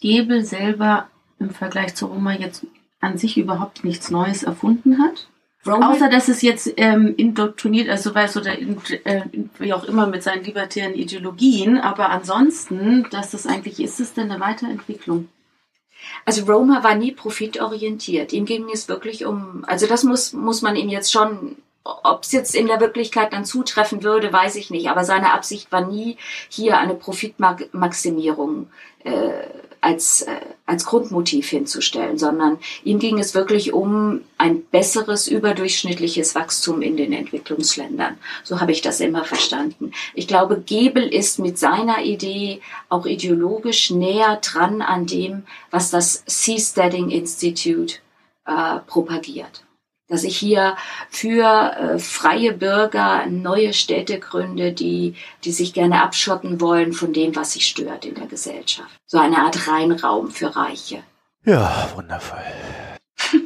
Gebel 0.00 0.44
selber 0.44 1.08
im 1.38 1.50
Vergleich 1.50 1.94
zu 1.94 2.06
Roma 2.06 2.32
jetzt 2.32 2.66
an 3.00 3.18
sich 3.18 3.36
überhaupt 3.36 3.84
nichts 3.84 4.10
Neues 4.10 4.42
erfunden 4.42 4.98
hat. 4.98 5.28
Roman? 5.66 5.94
Außer 5.94 6.08
dass 6.10 6.28
es 6.28 6.42
jetzt 6.42 6.72
ähm, 6.76 7.14
indoktriniert, 7.16 7.88
also 7.88 8.14
weiß 8.14 8.36
oder 8.36 8.58
in, 8.58 8.78
äh, 9.04 9.22
wie 9.58 9.72
auch 9.72 9.84
immer 9.84 10.06
mit 10.06 10.22
seinen 10.22 10.44
libertären 10.44 10.94
Ideologien, 10.94 11.78
aber 11.78 12.10
ansonsten, 12.10 13.06
dass 13.10 13.30
das 13.30 13.46
eigentlich 13.46 13.80
ist 13.80 14.00
es 14.00 14.12
denn 14.12 14.30
eine 14.30 14.40
Weiterentwicklung? 14.40 15.28
Also 16.26 16.44
Roma 16.44 16.84
war 16.84 16.94
nie 16.96 17.12
profitorientiert. 17.12 18.34
Ihm 18.34 18.44
ging 18.44 18.66
es 18.70 18.88
wirklich 18.88 19.24
um, 19.24 19.64
also 19.66 19.86
das 19.86 20.04
muss, 20.04 20.34
muss 20.34 20.60
man 20.60 20.76
ihm 20.76 20.90
jetzt 20.90 21.12
schon 21.12 21.56
ob 21.84 22.22
es 22.22 22.32
jetzt 22.32 22.54
in 22.54 22.66
der 22.66 22.80
Wirklichkeit 22.80 23.34
dann 23.34 23.44
zutreffen 23.44 24.02
würde, 24.02 24.32
weiß 24.32 24.56
ich 24.56 24.70
nicht. 24.70 24.88
Aber 24.88 25.04
seine 25.04 25.34
Absicht 25.34 25.70
war 25.70 25.86
nie, 25.86 26.16
hier 26.48 26.78
eine 26.78 26.94
Profitmaximierung 26.94 28.68
äh, 29.04 29.44
als, 29.84 30.22
äh, 30.22 30.40
als 30.64 30.86
Grundmotiv 30.86 31.48
hinzustellen, 31.48 32.18
sondern 32.18 32.58
ihm 32.84 32.98
ging 32.98 33.18
es 33.18 33.34
wirklich 33.34 33.72
um 33.72 34.22
ein 34.38 34.64
besseres, 34.64 35.28
überdurchschnittliches 35.28 36.34
Wachstum 36.34 36.80
in 36.80 36.96
den 36.96 37.12
Entwicklungsländern. 37.12 38.16
So 38.44 38.60
habe 38.60 38.72
ich 38.72 38.80
das 38.80 39.00
immer 39.00 39.24
verstanden. 39.24 39.92
Ich 40.14 40.26
glaube, 40.26 40.60
Gebel 40.60 41.06
ist 41.06 41.38
mit 41.38 41.58
seiner 41.58 42.02
Idee 42.02 42.60
auch 42.88 43.04
ideologisch 43.04 43.90
näher 43.90 44.38
dran 44.42 44.80
an 44.80 45.06
dem, 45.06 45.42
was 45.70 45.90
das 45.90 46.24
Seasteading 46.26 47.10
Institute 47.10 47.96
äh, 48.46 48.78
propagiert 48.86 49.63
dass 50.14 50.24
ich 50.24 50.36
hier 50.36 50.76
für 51.10 51.44
äh, 51.44 51.98
freie 51.98 52.52
Bürger 52.52 53.26
neue 53.26 53.72
Städte 53.72 54.20
gründe, 54.20 54.72
die, 54.72 55.16
die 55.44 55.50
sich 55.52 55.74
gerne 55.74 56.02
abschotten 56.02 56.60
wollen 56.60 56.92
von 56.92 57.12
dem, 57.12 57.34
was 57.34 57.52
sie 57.52 57.60
stört 57.60 58.04
in 58.04 58.14
der 58.14 58.28
Gesellschaft. 58.28 58.94
So 59.06 59.18
eine 59.18 59.38
Art 59.38 59.66
Reinraum 59.68 60.30
für 60.30 60.54
Reiche. 60.54 61.02
Ja, 61.44 61.90
wundervoll. 61.94 62.38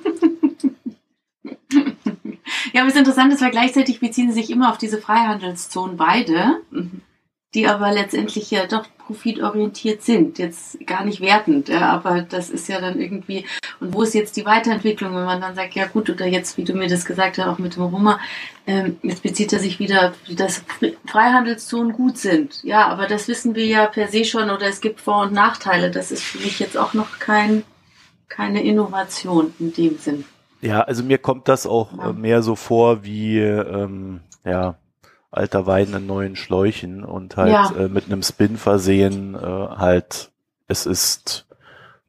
ja, 2.72 2.82
aber 2.82 2.88
es 2.88 2.94
ist 2.94 2.98
interessant, 2.98 3.32
dass 3.32 3.40
wir 3.40 3.50
gleichzeitig 3.50 3.98
beziehen 3.98 4.32
sich 4.32 4.50
immer 4.50 4.70
auf 4.70 4.78
diese 4.78 4.98
Freihandelszonen 4.98 5.96
beide. 5.96 6.60
Mhm 6.70 7.00
die 7.58 7.66
aber 7.66 7.90
letztendlich 7.90 8.52
ja 8.52 8.66
doch 8.66 8.84
profitorientiert 8.98 10.02
sind. 10.02 10.38
Jetzt 10.38 10.78
gar 10.86 11.04
nicht 11.04 11.20
wertend, 11.20 11.68
ja, 11.68 11.90
aber 11.90 12.22
das 12.22 12.50
ist 12.50 12.68
ja 12.68 12.80
dann 12.80 13.00
irgendwie, 13.00 13.44
und 13.80 13.92
wo 13.92 14.02
ist 14.02 14.14
jetzt 14.14 14.36
die 14.36 14.46
Weiterentwicklung, 14.46 15.12
wenn 15.16 15.24
man 15.24 15.40
dann 15.40 15.56
sagt, 15.56 15.74
ja 15.74 15.86
gut, 15.86 16.08
oder 16.08 16.24
jetzt, 16.24 16.56
wie 16.56 16.62
du 16.62 16.74
mir 16.74 16.88
das 16.88 17.04
gesagt 17.04 17.36
hast, 17.36 17.48
auch 17.48 17.58
mit 17.58 17.74
dem 17.74 17.82
Roma, 17.82 18.20
ähm, 18.68 18.98
jetzt 19.02 19.24
bezieht 19.24 19.52
er 19.52 19.58
sich 19.58 19.80
wieder, 19.80 20.14
dass 20.36 20.62
Freihandelszonen 21.06 21.92
gut 21.92 22.16
sind. 22.16 22.62
Ja, 22.62 22.86
aber 22.86 23.08
das 23.08 23.26
wissen 23.26 23.56
wir 23.56 23.66
ja 23.66 23.86
per 23.86 24.06
se 24.06 24.24
schon, 24.24 24.50
oder 24.50 24.68
es 24.68 24.80
gibt 24.80 25.00
Vor- 25.00 25.22
und 25.22 25.32
Nachteile. 25.32 25.90
Das 25.90 26.12
ist 26.12 26.22
für 26.22 26.38
mich 26.38 26.60
jetzt 26.60 26.78
auch 26.78 26.94
noch 26.94 27.18
kein, 27.18 27.64
keine 28.28 28.62
Innovation 28.62 29.52
in 29.58 29.72
dem 29.72 29.98
Sinn. 29.98 30.24
Ja, 30.60 30.82
also 30.82 31.02
mir 31.02 31.18
kommt 31.18 31.48
das 31.48 31.66
auch 31.66 31.90
ja. 31.98 32.12
mehr 32.12 32.42
so 32.42 32.54
vor 32.54 33.02
wie, 33.02 33.38
ähm, 33.40 34.20
ja, 34.44 34.76
alter 35.30 35.66
Wein 35.66 35.92
in 35.94 36.06
neuen 36.06 36.36
Schläuchen 36.36 37.04
und 37.04 37.36
halt 37.36 37.52
ja. 37.52 37.70
äh, 37.76 37.88
mit 37.88 38.06
einem 38.06 38.22
Spin 38.22 38.56
versehen, 38.56 39.34
äh, 39.34 39.38
halt, 39.38 40.30
es 40.66 40.86
ist, 40.86 41.46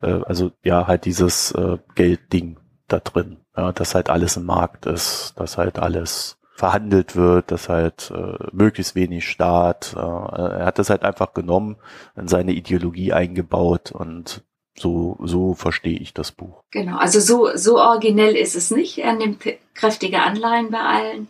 äh, 0.02 0.22
also 0.26 0.52
ja, 0.64 0.88
halt 0.88 1.06
dieses 1.06 1.52
äh, 1.52 1.78
Geldding 1.96 2.58
da 2.88 3.00
drin, 3.00 3.38
ja, 3.56 3.72
dass 3.72 3.96
halt 3.96 4.10
alles 4.10 4.38
im 4.38 4.46
Markt 4.46 4.86
ist, 4.86 5.34
dass 5.36 5.58
halt 5.58 5.80
alles 5.80 6.38
verhandelt 6.56 7.16
wird, 7.16 7.52
dass 7.52 7.70
halt 7.70 8.12
äh, 8.14 8.38
möglichst 8.52 8.96
wenig 8.96 9.28
Staat, 9.28 9.94
äh, 9.96 10.00
er 10.00 10.66
hat 10.66 10.80
das 10.80 10.90
halt 10.90 11.04
einfach 11.04 11.34
genommen, 11.34 11.78
in 12.16 12.28
seine 12.28 12.52
Ideologie 12.52 13.14
eingebaut 13.14 13.92
und 13.92 14.44
so, 14.78 15.18
so 15.24 15.54
verstehe 15.54 16.00
ich 16.00 16.14
das 16.14 16.32
Buch. 16.32 16.64
Genau, 16.72 16.98
also 16.98 17.20
so, 17.20 17.50
so 17.56 17.78
originell 17.80 18.36
ist 18.36 18.56
es 18.56 18.72
nicht. 18.72 18.98
Er 18.98 19.14
nimmt 19.14 19.44
kräftige 19.74 20.22
Anleihen 20.22 20.72
bei 20.72 20.80
allen. 20.80 21.28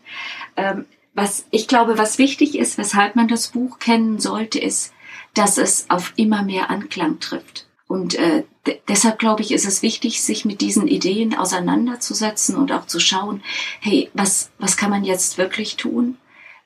Ähm, 0.56 0.86
was 1.14 1.46
ich 1.52 1.68
glaube, 1.68 1.98
was 1.98 2.18
wichtig 2.18 2.58
ist, 2.58 2.78
weshalb 2.78 3.16
man 3.16 3.28
das 3.28 3.50
Buch 3.50 3.80
kennen 3.80 4.20
sollte, 4.20 4.60
ist, 4.60 4.94
dass 5.34 5.58
es 5.58 5.90
auf 5.90 6.14
immer 6.16 6.44
mehr 6.44 6.70
Anklang 6.70 7.20
trifft. 7.20 7.68
Und 7.88 8.16
äh, 8.16 8.44
deshalb 8.88 9.18
glaube 9.18 9.42
ich, 9.42 9.52
ist 9.52 9.66
es 9.66 9.82
wichtig, 9.82 10.22
sich 10.22 10.46
mit 10.46 10.62
diesen 10.62 10.88
Ideen 10.88 11.36
auseinanderzusetzen 11.36 12.56
und 12.56 12.72
auch 12.72 12.86
zu 12.86 13.00
schauen, 13.00 13.42
hey, 13.80 14.10
was, 14.14 14.52
was 14.60 14.78
kann 14.78 14.92
man 14.92 15.04
jetzt 15.04 15.40
wirklich 15.40 15.76
tun? 15.76 16.18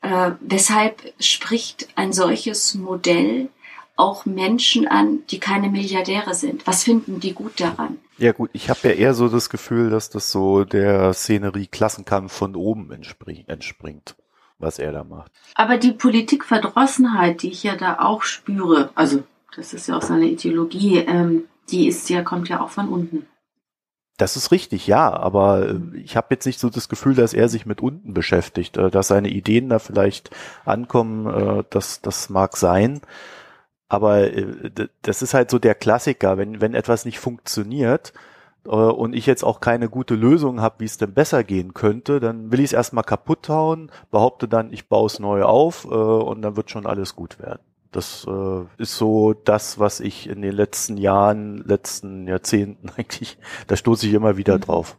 Äh, 0.02 0.32
weshalb 0.41 1.14
spricht 1.20 1.88
ein 1.96 2.12
solches 2.12 2.76
Modell 2.76 3.50
auch 3.96 4.26
Menschen 4.26 4.88
an, 4.88 5.20
die 5.30 5.39
keine 5.39 5.70
Milliardäre 5.70 6.34
sind? 6.34 6.68
Was 6.68 6.84
finden 6.84 7.22
die 7.22 7.34
gut 7.34 7.60
daran? 7.62 8.00
Ja 8.18 8.34
gut, 8.34 8.50
ich 8.52 8.70
habe 8.70 8.89
ja 8.89 8.91
eher 8.91 9.14
so 9.14 9.30
das 9.30 9.50
Gefühl, 9.50 9.89
dass 9.89 10.10
das 10.10 10.30
so 10.30 10.66
der 10.66 11.14
Szenerie 11.14 11.68
Klassenkampf 11.68 12.34
von 12.34 12.56
oben 12.56 12.91
entspringt 12.91 14.16
was 14.64 14.80
er 14.80 14.91
da 14.91 15.03
macht. 15.03 15.32
Aber 15.55 15.78
die 15.78 15.91
Politikverdrossenheit, 15.91 17.43
die 17.43 17.51
ich 17.51 17.64
ja 17.64 17.76
da 17.76 17.99
auch 17.99 18.24
spüre, 18.24 18.89
also 18.95 19.24
das 19.55 19.74
ist 19.74 19.88
ja 19.88 19.97
auch 19.97 20.01
seine 20.01 20.26
Ideologie, 20.26 20.97
ähm, 20.97 21.43
die 21.70 21.88
ist 21.88 22.09
ja, 22.09 22.24
kommt 22.24 22.49
ja 22.49 22.61
auch 22.61 22.70
von 22.70 22.89
unten. 22.89 23.28
Das 24.18 24.36
ist 24.36 24.51
richtig, 24.51 24.86
ja, 24.88 25.11
aber 25.11 25.70
äh, 25.70 25.97
ich 25.97 26.16
habe 26.16 26.28
jetzt 26.32 26.45
nicht 26.45 26.59
so 26.59 26.70
das 26.70 26.88
Gefühl, 26.88 27.16
dass 27.16 27.34
er 27.34 27.49
sich 27.49 27.66
mit 27.66 27.82
unten 27.82 28.14
beschäftigt, 28.14 28.78
äh, 28.78 28.91
dass 28.91 29.07
seine 29.07 29.30
Ideen 29.30 29.70
da 29.70 29.80
vielleicht 29.80 30.30
ankommen, 30.66 31.28
äh, 31.28 31.64
das, 31.70 32.01
das 32.01 32.30
mag 32.30 32.57
sein. 32.57 33.01
Aber 33.89 34.28
das 35.03 35.22
ist 35.22 35.36
halt 35.36 35.51
so 35.51 35.59
der 35.59 35.76
Klassiker, 35.76 36.38
wenn, 36.39 36.61
wenn 36.61 36.74
etwas 36.74 37.05
nicht 37.05 37.20
funktioniert, 37.20 38.11
und 38.66 39.14
ich 39.14 39.26
jetzt 39.26 39.43
auch 39.43 39.59
keine 39.59 39.89
gute 39.89 40.16
Lösung 40.16 40.61
habe, 40.61 40.76
wie 40.80 40.86
es 40.86 40.97
denn 40.97 41.14
besser 41.14 41.43
gehen 41.43 41.74
könnte, 41.74 42.20
dann 42.20 42.51
will 42.51 42.59
ich 42.59 42.68
es 42.68 42.74
erstmal 42.74 43.03
kaputt 43.03 43.49
hauen, 43.49 43.91
behaupte 44.09 44.47
dann, 44.47 44.72
ich 44.72 44.88
baue 44.88 45.07
es 45.07 45.20
neu 45.20 45.43
auf 45.43 45.86
und 45.86 46.41
dann 46.41 46.55
wird 46.55 46.70
schon 46.70 46.86
alles 46.86 47.16
gut 47.16 47.39
werden. 47.39 47.61
Das 47.93 48.26
äh, 48.28 48.82
ist 48.82 48.97
so 48.97 49.34
das, 49.34 49.80
was 49.80 49.99
ich 49.99 50.28
in 50.28 50.41
den 50.41 50.53
letzten 50.53 50.97
Jahren, 50.97 51.57
letzten 51.59 52.28
Jahrzehnten 52.28 52.89
eigentlich, 52.97 53.38
da 53.68 53.76
stoße 53.76 54.07
ich 54.07 54.14
immer 54.14 54.36
wieder 54.36 54.57
mhm. 54.57 54.61
drauf. 54.61 54.97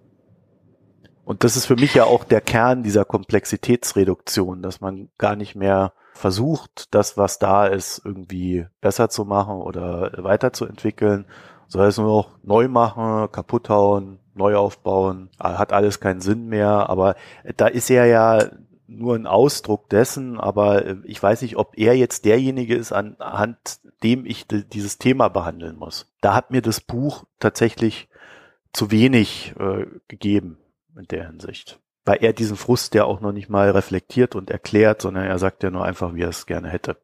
Und 1.24 1.42
das 1.42 1.56
ist 1.56 1.66
für 1.66 1.76
mich 1.76 1.94
ja 1.94 2.04
auch 2.04 2.24
der 2.24 2.40
Kern 2.40 2.82
dieser 2.82 3.04
Komplexitätsreduktion, 3.04 4.62
dass 4.62 4.80
man 4.80 5.08
gar 5.18 5.36
nicht 5.36 5.54
mehr 5.54 5.94
versucht, 6.12 6.94
das, 6.94 7.16
was 7.16 7.38
da 7.38 7.66
ist, 7.66 8.02
irgendwie 8.04 8.66
besser 8.80 9.08
zu 9.08 9.24
machen 9.24 9.56
oder 9.56 10.12
weiterzuentwickeln, 10.18 11.26
soll 11.68 11.86
es 11.86 11.98
nur 11.98 12.06
noch 12.06 12.30
neu 12.42 12.68
machen, 12.68 13.30
kaputt 13.32 13.68
hauen, 13.68 14.18
neu 14.34 14.56
aufbauen, 14.56 15.30
hat 15.38 15.72
alles 15.72 16.00
keinen 16.00 16.20
Sinn 16.20 16.48
mehr, 16.48 16.88
aber 16.88 17.14
da 17.56 17.66
ist 17.66 17.90
er 17.90 18.06
ja 18.06 18.50
nur 18.86 19.14
ein 19.14 19.26
Ausdruck 19.26 19.88
dessen, 19.88 20.38
aber 20.38 20.84
äh, 20.84 20.96
ich 21.04 21.22
weiß 21.22 21.42
nicht, 21.42 21.56
ob 21.56 21.76
er 21.78 21.96
jetzt 21.96 22.24
derjenige 22.24 22.74
ist, 22.74 22.92
anhand 22.92 23.80
dem 24.02 24.26
ich 24.26 24.46
dieses 24.46 24.98
Thema 24.98 25.28
behandeln 25.28 25.76
muss. 25.76 26.12
Da 26.20 26.34
hat 26.34 26.50
mir 26.50 26.62
das 26.62 26.80
Buch 26.80 27.24
tatsächlich 27.38 28.08
zu 28.72 28.90
wenig 28.90 29.54
äh, 29.58 29.86
gegeben 30.08 30.58
in 30.96 31.06
der 31.06 31.26
Hinsicht. 31.26 31.80
Weil 32.04 32.18
er 32.22 32.34
diesen 32.34 32.56
Frust 32.56 32.94
ja 32.94 33.04
auch 33.04 33.20
noch 33.20 33.32
nicht 33.32 33.48
mal 33.48 33.70
reflektiert 33.70 34.34
und 34.36 34.50
erklärt, 34.50 35.00
sondern 35.00 35.24
er 35.24 35.38
sagt 35.38 35.62
ja 35.62 35.70
nur 35.70 35.84
einfach, 35.84 36.14
wie 36.14 36.22
er 36.22 36.28
es 36.28 36.44
gerne 36.44 36.68
hätte. 36.68 36.98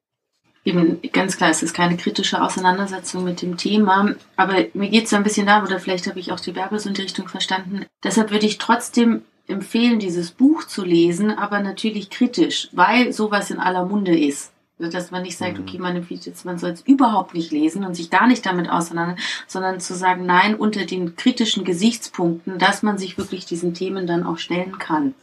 Eben, 0.65 1.01
ganz 1.13 1.39
klar, 1.39 1.51
es 1.51 1.63
ist 1.63 1.73
keine 1.73 1.97
kritische 1.97 2.43
Auseinandersetzung 2.43 3.25
mit 3.25 3.41
dem 3.41 3.57
Thema, 3.57 4.15
aber 4.37 4.67
mir 4.75 4.91
geht 4.91 5.05
es 5.05 5.11
so 5.11 5.17
ein 5.17 5.23
bisschen 5.23 5.47
da, 5.47 5.63
oder 5.63 5.81
vielleicht 5.81 6.07
habe 6.07 6.21
ich 6.21 6.33
auch 6.33 6.41
die 6.41 6.55
Werbung 6.55 6.79
in 6.81 6.93
die 6.93 7.03
Richtung 7.03 7.29
verstanden. 7.29 7.87
Deshalb 8.05 8.31
würde 8.31 8.47
ich 8.47 8.59
trotzdem 8.59 9.23
empfehlen, 9.47 9.99
dieses 9.99 10.31
Buch 10.31 10.65
zu 10.65 10.85
lesen, 10.85 11.31
aber 11.31 11.61
natürlich 11.61 12.11
kritisch, 12.11 12.69
weil 12.73 13.13
sowas 13.13 13.51
in 13.51 13.59
aller 13.59 13.87
Munde 13.87 14.19
ist. 14.19 14.53
Also, 14.79 14.93
dass 14.93 15.11
man 15.11 15.23
nicht 15.23 15.37
sagt, 15.37 15.59
mhm. 15.59 15.65
okay, 15.65 15.79
man 15.79 15.97
empfiehlt 15.97 16.25
jetzt, 16.25 16.45
man 16.45 16.59
soll 16.59 16.71
es 16.71 16.81
überhaupt 16.83 17.35
nicht 17.35 17.53
lesen 17.53 17.85
und 17.85 17.95
sich 17.95 18.09
gar 18.09 18.27
nicht 18.27 18.47
damit 18.47 18.71
auseinander, 18.71 19.17
sondern 19.47 19.81
zu 19.81 19.95
sagen, 19.95 20.25
nein, 20.25 20.55
unter 20.55 20.87
den 20.87 21.17
kritischen 21.17 21.65
Gesichtspunkten, 21.65 22.59
dass 22.59 22.83
man 22.83 22.97
sich 22.97 23.19
wirklich 23.19 23.45
diesen 23.45 23.75
Themen 23.75 24.07
dann 24.07 24.25
auch 24.25 24.39
stellen 24.39 24.79
kann. 24.79 25.15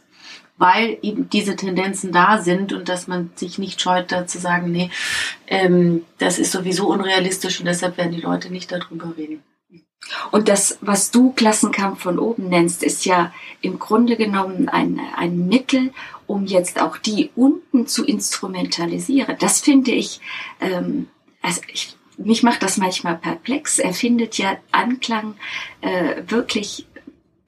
Weil 0.58 0.98
eben 1.02 1.30
diese 1.30 1.56
Tendenzen 1.56 2.12
da 2.12 2.42
sind 2.42 2.72
und 2.72 2.88
dass 2.88 3.06
man 3.06 3.30
sich 3.36 3.58
nicht 3.58 3.80
scheut, 3.80 4.12
da 4.12 4.26
zu 4.26 4.38
sagen, 4.38 4.72
nee, 4.72 4.90
ähm, 5.46 6.04
das 6.18 6.38
ist 6.38 6.52
sowieso 6.52 6.88
unrealistisch 6.88 7.60
und 7.60 7.66
deshalb 7.66 7.96
werden 7.96 8.12
die 8.12 8.20
Leute 8.20 8.50
nicht 8.50 8.70
darüber 8.72 9.16
reden. 9.16 9.42
Und 10.30 10.48
das, 10.48 10.78
was 10.80 11.10
du 11.10 11.32
Klassenkampf 11.32 12.02
von 12.02 12.18
oben 12.18 12.48
nennst, 12.48 12.82
ist 12.82 13.04
ja 13.04 13.32
im 13.60 13.78
Grunde 13.78 14.16
genommen 14.16 14.68
ein, 14.68 15.00
ein 15.16 15.48
Mittel, 15.48 15.92
um 16.26 16.46
jetzt 16.46 16.80
auch 16.80 16.98
die 16.98 17.30
unten 17.34 17.86
zu 17.86 18.04
instrumentalisieren. 18.04 19.36
Das 19.38 19.60
finde 19.60 19.90
ich, 19.90 20.20
ähm, 20.60 21.08
also 21.42 21.60
ich, 21.72 21.96
mich 22.16 22.42
macht 22.42 22.62
das 22.62 22.78
manchmal 22.78 23.16
perplex. 23.16 23.78
Er 23.78 23.92
findet 23.92 24.38
ja 24.38 24.56
Anklang 24.72 25.34
äh, 25.80 26.22
wirklich 26.26 26.86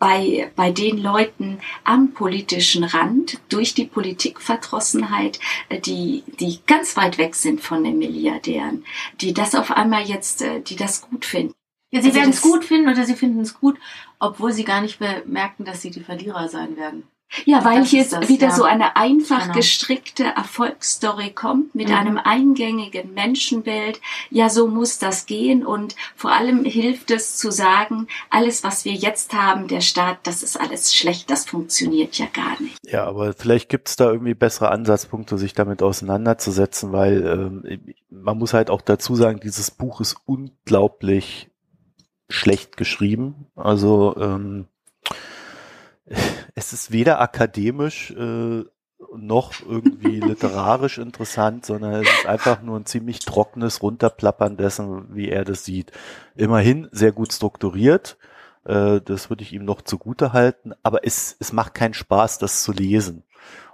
bei, 0.01 0.51
bei 0.57 0.73
den 0.73 0.99
Leuten 0.99 1.61
am 1.85 2.13
politischen 2.13 2.83
Rand 2.83 3.39
durch 3.51 3.75
die 3.75 3.85
Politikverdrossenheit, 3.85 5.39
äh, 5.69 5.79
die, 5.79 6.25
die 6.41 6.59
ganz 6.67 6.97
weit 6.97 7.19
weg 7.19 7.37
sind 7.37 7.61
von 7.61 7.85
den 7.85 7.99
Milliardären, 7.99 8.85
die 9.21 9.33
das 9.33 9.55
auf 9.55 9.71
einmal 9.71 10.03
jetzt, 10.03 10.43
äh, 10.43 10.61
die 10.63 10.75
das 10.75 11.03
gut 11.03 11.25
finden. 11.25 11.55
Ja, 11.93 12.01
sie 12.01 12.09
also 12.09 12.19
werden 12.19 12.31
es 12.31 12.41
gut 12.41 12.65
finden 12.65 12.89
oder 12.89 13.05
sie 13.05 13.15
finden 13.15 13.41
es 13.41 13.61
gut, 13.61 13.79
obwohl 14.19 14.53
sie 14.53 14.65
gar 14.65 14.81
nicht 14.81 14.99
bemerken, 14.99 15.65
dass 15.65 15.83
sie 15.83 15.91
die 15.91 16.01
Verlierer 16.01 16.49
sein 16.49 16.77
werden. 16.77 17.05
Ja, 17.45 17.64
weil 17.64 17.85
hier 17.85 18.05
das, 18.05 18.28
wieder 18.28 18.49
ja. 18.49 18.55
so 18.55 18.64
eine 18.64 18.97
einfach 18.97 19.43
genau. 19.43 19.55
gestrickte 19.55 20.24
Erfolgsstory 20.24 21.31
kommt 21.31 21.74
mit 21.74 21.89
mhm. 21.89 21.95
einem 21.95 22.18
eingängigen 22.18 23.14
Menschenbild. 23.14 24.01
Ja, 24.31 24.49
so 24.49 24.66
muss 24.66 24.99
das 24.99 25.26
gehen 25.26 25.64
und 25.64 25.95
vor 26.16 26.33
allem 26.33 26.64
hilft 26.64 27.11
es 27.11 27.37
zu 27.37 27.51
sagen, 27.51 28.09
alles, 28.31 28.64
was 28.64 28.85
wir 28.85 28.93
jetzt 28.93 29.33
haben, 29.33 29.68
der 29.68 29.81
Staat, 29.81 30.18
das 30.24 30.43
ist 30.43 30.61
alles 30.61 30.95
schlecht, 30.95 31.31
das 31.31 31.47
funktioniert 31.47 32.18
ja 32.18 32.26
gar 32.26 32.61
nicht. 32.61 32.76
Ja, 32.85 33.05
aber 33.05 33.33
vielleicht 33.33 33.68
gibt 33.68 33.89
es 33.89 33.97
da 33.97 34.11
irgendwie 34.11 34.35
bessere 34.35 34.70
Ansatzpunkte, 34.70 35.39
sich 35.39 35.55
damit 35.55 35.83
auseinanderzusetzen, 35.83 36.93
weil 36.93 37.24
ähm, 37.24 37.95
man 38.11 38.39
muss 38.39 38.55
halt 38.55 38.70
auch 38.70 38.83
dazu 38.83 39.14
sagen, 39.14 39.41
dieses 39.43 39.70
Buch 39.70 40.01
ist 40.01 40.16
unglaublich 40.26 41.49
schlecht 42.28 42.76
geschrieben. 42.76 43.47
Also 43.57 44.16
ähm, 44.18 44.66
es 46.55 46.73
ist 46.73 46.93
weder 46.93 47.21
akademisch 47.21 48.11
äh, 48.13 48.65
noch 49.17 49.53
irgendwie 49.67 50.21
literarisch 50.21 50.99
interessant, 50.99 51.67
sondern 51.67 52.03
es 52.03 52.09
ist 52.09 52.27
einfach 52.27 52.63
nur 52.63 52.79
ein 52.79 52.87
ziemlich 52.87 53.21
trockenes 53.21 53.83
Runterplappern 53.83 54.57
dessen, 54.57 55.15
wie 55.15 55.29
er 55.29 55.45
das 55.45 55.65
sieht. 55.65 55.93
Immerhin 56.37 56.89
sehr 56.93 57.13
gut 57.13 57.33
strukturiert, 57.33 58.19
äh, 58.65 59.01
das 59.01 59.31
würde 59.31 59.43
ich 59.43 59.53
ihm 59.53 59.65
noch 59.65 59.83
zugute 59.83 60.33
halten, 60.33 60.73
aber 60.83 61.07
es, 61.07 61.37
es 61.39 61.53
macht 61.53 61.75
keinen 61.75 61.95
Spaß, 61.95 62.39
das 62.39 62.63
zu 62.63 62.73
lesen. 62.73 63.25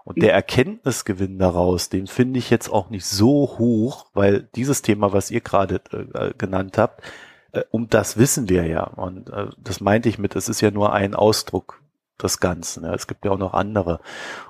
Und 0.05 0.23
der 0.23 0.33
Erkenntnisgewinn 0.33 1.37
daraus, 1.41 1.89
den 1.89 2.07
finde 2.07 2.39
ich 2.39 2.49
jetzt 2.49 2.69
auch 2.69 2.91
nicht 2.91 3.05
so 3.05 3.57
hoch, 3.59 4.07
weil 4.15 4.49
dieses 4.55 4.83
Thema, 4.83 5.13
was 5.13 5.33
ihr 5.33 5.41
gerade 5.41 5.81
äh, 5.91 6.33
genannt 6.39 6.79
habt, 6.79 7.03
äh, 7.51 7.65
um 7.73 7.89
das 7.89 8.17
wissen 8.17 8.49
wir 8.49 8.67
ja. 8.67 8.85
Und 8.85 9.31
äh, 9.31 9.49
das 9.59 9.81
meinte 9.81 10.09
ich 10.09 10.19
mit, 10.19 10.37
es 10.37 10.49
ist 10.49 10.61
ja 10.61 10.71
nur 10.71 10.93
ein 10.93 11.17
Ausdruck 11.17 11.83
des 12.23 12.41
Ganzen. 12.41 12.85
Ja. 12.85 12.95
Es 12.95 13.07
gibt 13.07 13.25
ja 13.25 13.31
auch 13.33 13.39
noch 13.39 13.55
andere. 13.55 14.01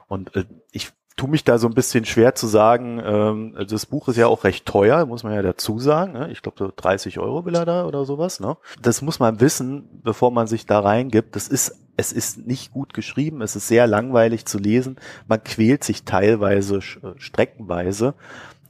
Und 0.08 0.34
äh, 0.36 0.44
ich 0.72 0.92
tue 1.16 1.30
mich 1.30 1.44
da 1.44 1.58
so 1.58 1.66
ein 1.66 1.74
bisschen 1.74 2.04
schwer 2.04 2.34
zu 2.34 2.46
sagen, 2.46 3.00
ähm, 3.02 3.56
das 3.68 3.86
Buch 3.86 4.08
ist 4.08 4.16
ja 4.16 4.26
auch 4.26 4.44
recht 4.44 4.66
teuer, 4.66 5.06
muss 5.06 5.22
man 5.22 5.32
ja 5.32 5.42
dazu 5.42 5.78
sagen. 5.78 6.12
Ne? 6.12 6.30
Ich 6.30 6.42
glaube, 6.42 6.58
so 6.58 6.70
30 6.74 7.18
Euro 7.18 7.44
will 7.46 7.54
er 7.54 7.64
da 7.64 7.86
oder 7.86 8.04
sowas. 8.04 8.38
Ne? 8.38 8.56
Das 8.82 9.00
muss 9.00 9.18
man 9.18 9.40
wissen, 9.40 9.88
bevor 10.02 10.30
man 10.30 10.46
sich 10.46 10.66
da 10.66 10.80
reingibt. 10.80 11.34
Das 11.34 11.48
ist, 11.48 11.80
es 11.96 12.12
ist 12.12 12.46
nicht 12.46 12.70
gut 12.70 12.92
geschrieben, 12.92 13.40
es 13.40 13.56
ist 13.56 13.68
sehr 13.68 13.86
langweilig 13.86 14.44
zu 14.44 14.58
lesen. 14.58 14.96
Man 15.26 15.42
quält 15.42 15.84
sich 15.84 16.04
teilweise, 16.04 16.76
äh, 16.76 17.14
streckenweise 17.16 18.14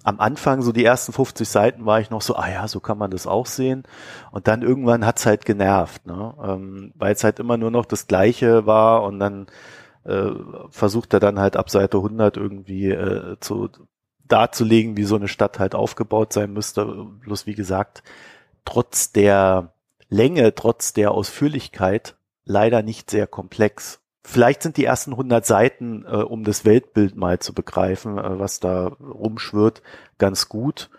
am 0.07 0.21
Anfang, 0.21 0.63
so 0.63 0.71
die 0.71 0.85
ersten 0.85 1.13
50 1.13 1.49
Seiten, 1.49 1.85
war 1.85 1.99
ich 1.99 2.11
noch 2.11 2.23
so, 2.23 2.37
ah 2.37 2.49
ja, 2.49 2.69
so 2.69 2.79
kann 2.79 2.97
man 2.97 3.11
das 3.11 3.27
auch 3.27 3.47
sehen. 3.47 3.83
Und 4.31 4.47
dann 4.47 4.63
irgendwann 4.63 5.05
hat's 5.05 5.27
halt 5.27 5.45
genervt, 5.45 6.07
ne? 6.07 6.33
ähm, 6.45 6.93
weil 6.95 7.13
es 7.13 7.25
halt 7.25 7.41
immer 7.41 7.57
nur 7.57 7.73
noch 7.73 7.85
das 7.85 8.07
Gleiche 8.07 8.67
war 8.67 9.03
und 9.03 9.19
dann 9.19 9.49
äh, 10.05 10.31
versucht 10.71 11.13
er 11.13 11.19
dann 11.19 11.41
halt 11.41 11.57
ab 11.57 11.71
Seite 11.71 11.97
100 11.97 12.37
irgendwie 12.37 12.91
äh, 12.91 13.37
zu 13.41 13.69
darzulegen, 14.29 14.97
wie 14.97 15.03
so 15.03 15.17
eine 15.17 15.27
Stadt 15.27 15.59
halt 15.59 15.75
aufgebaut 15.75 16.33
sein 16.33 16.53
müsste. 16.53 16.85
Bloß 16.85 17.49
wie 17.49 17.57
gesagt, 17.57 18.05
trotz 18.65 19.11
der 19.11 19.73
Länge, 20.09 20.55
trotz 20.55 20.93
der 20.93 21.11
Ausführlichkeit 21.11 22.15
leider 22.45 22.83
nicht 22.83 23.11
sehr 23.11 23.27
komplex. 23.27 24.01
Vielleicht 24.29 24.63
sind 24.65 24.77
die 24.77 24.85
ersten 24.85 25.13
100 25.13 25.47
Seiten, 25.47 26.05
äh, 26.05 26.17
um 26.17 26.43
das 26.43 26.65
Weltbild 26.65 27.15
mal 27.15 27.39
zu 27.39 27.55
begreifen, 27.55 28.19
äh, 28.19 28.41
was 28.41 28.59
da 28.59 28.89
rumschwirrt, 28.89 29.83
ganz 30.19 30.49
gut. 30.49 30.91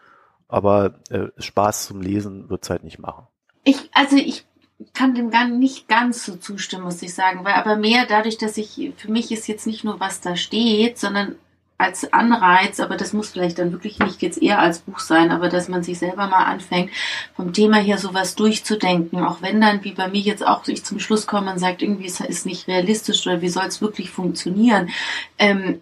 Aber 0.48 1.02
äh, 1.10 1.28
Spaß 1.38 1.88
zum 1.88 2.00
Lesen 2.00 2.50
wird's 2.50 2.70
halt 2.70 2.86
nicht 2.86 3.00
machen. 3.00 3.28
Ich, 3.66 3.90
also 3.92 4.16
ich 4.16 4.46
kann 4.94 5.14
dem 5.14 5.30
gar 5.30 5.46
nicht 5.46 5.90
ganz 5.90 6.26
so 6.26 6.38
zustimmen, 6.38 6.86
muss 6.86 7.02
ich 7.02 7.14
sagen, 7.14 7.44
weil 7.44 7.56
aber 7.56 7.76
mehr 7.76 8.06
dadurch, 8.08 8.38
dass 8.38 8.56
ich, 8.56 8.94
für 8.96 9.12
mich 9.12 9.30
ist 9.30 9.48
jetzt 9.48 9.68
nicht 9.68 9.84
nur, 9.84 10.00
was 10.00 10.22
da 10.22 10.38
steht, 10.38 10.98
sondern 10.98 11.36
als 11.78 12.12
Anreiz, 12.12 12.80
aber 12.80 12.98
das 12.98 13.14
muss 13.14 13.30
vielleicht 13.30 13.60
dann 13.60 13.72
wirklich 13.72 14.00
nicht 14.00 14.22
jetzt 14.22 14.42
eher 14.42 14.60
als 14.60 14.80
Buch 14.80 15.00
sein, 15.00 15.32
aber 15.32 15.48
dass 15.48 15.68
man 15.68 15.84
sich 15.84 16.00
selber 16.00 16.28
mal 16.28 16.46
anfängt, 16.46 16.90
vom 17.36 17.54
Thema 17.54 17.78
her 17.78 18.00
sowas 18.00 18.36
durchzudenken, 18.36 19.24
auch 19.24 19.42
wenn 19.42 19.62
dann, 19.62 19.84
wie 19.84 19.94
bei 19.94 20.08
mir 20.08 20.22
jetzt 20.22 20.46
auch, 20.46 20.68
ich 20.68 20.84
zum 20.84 21.00
Schluss 21.00 21.28
komme 21.28 21.52
und 21.52 21.60
sagt, 21.60 21.84
irgendwie 21.84 22.06
ist 22.06 22.20
es 22.22 22.46
nicht 22.46 22.68
realistisch 22.68 23.26
oder 23.28 23.42
wie 23.42 23.50
soll 23.50 23.66
es 23.66 23.82
wirklich 23.82 24.10
funktionieren. 24.10 24.90
Ähm, 25.38 25.80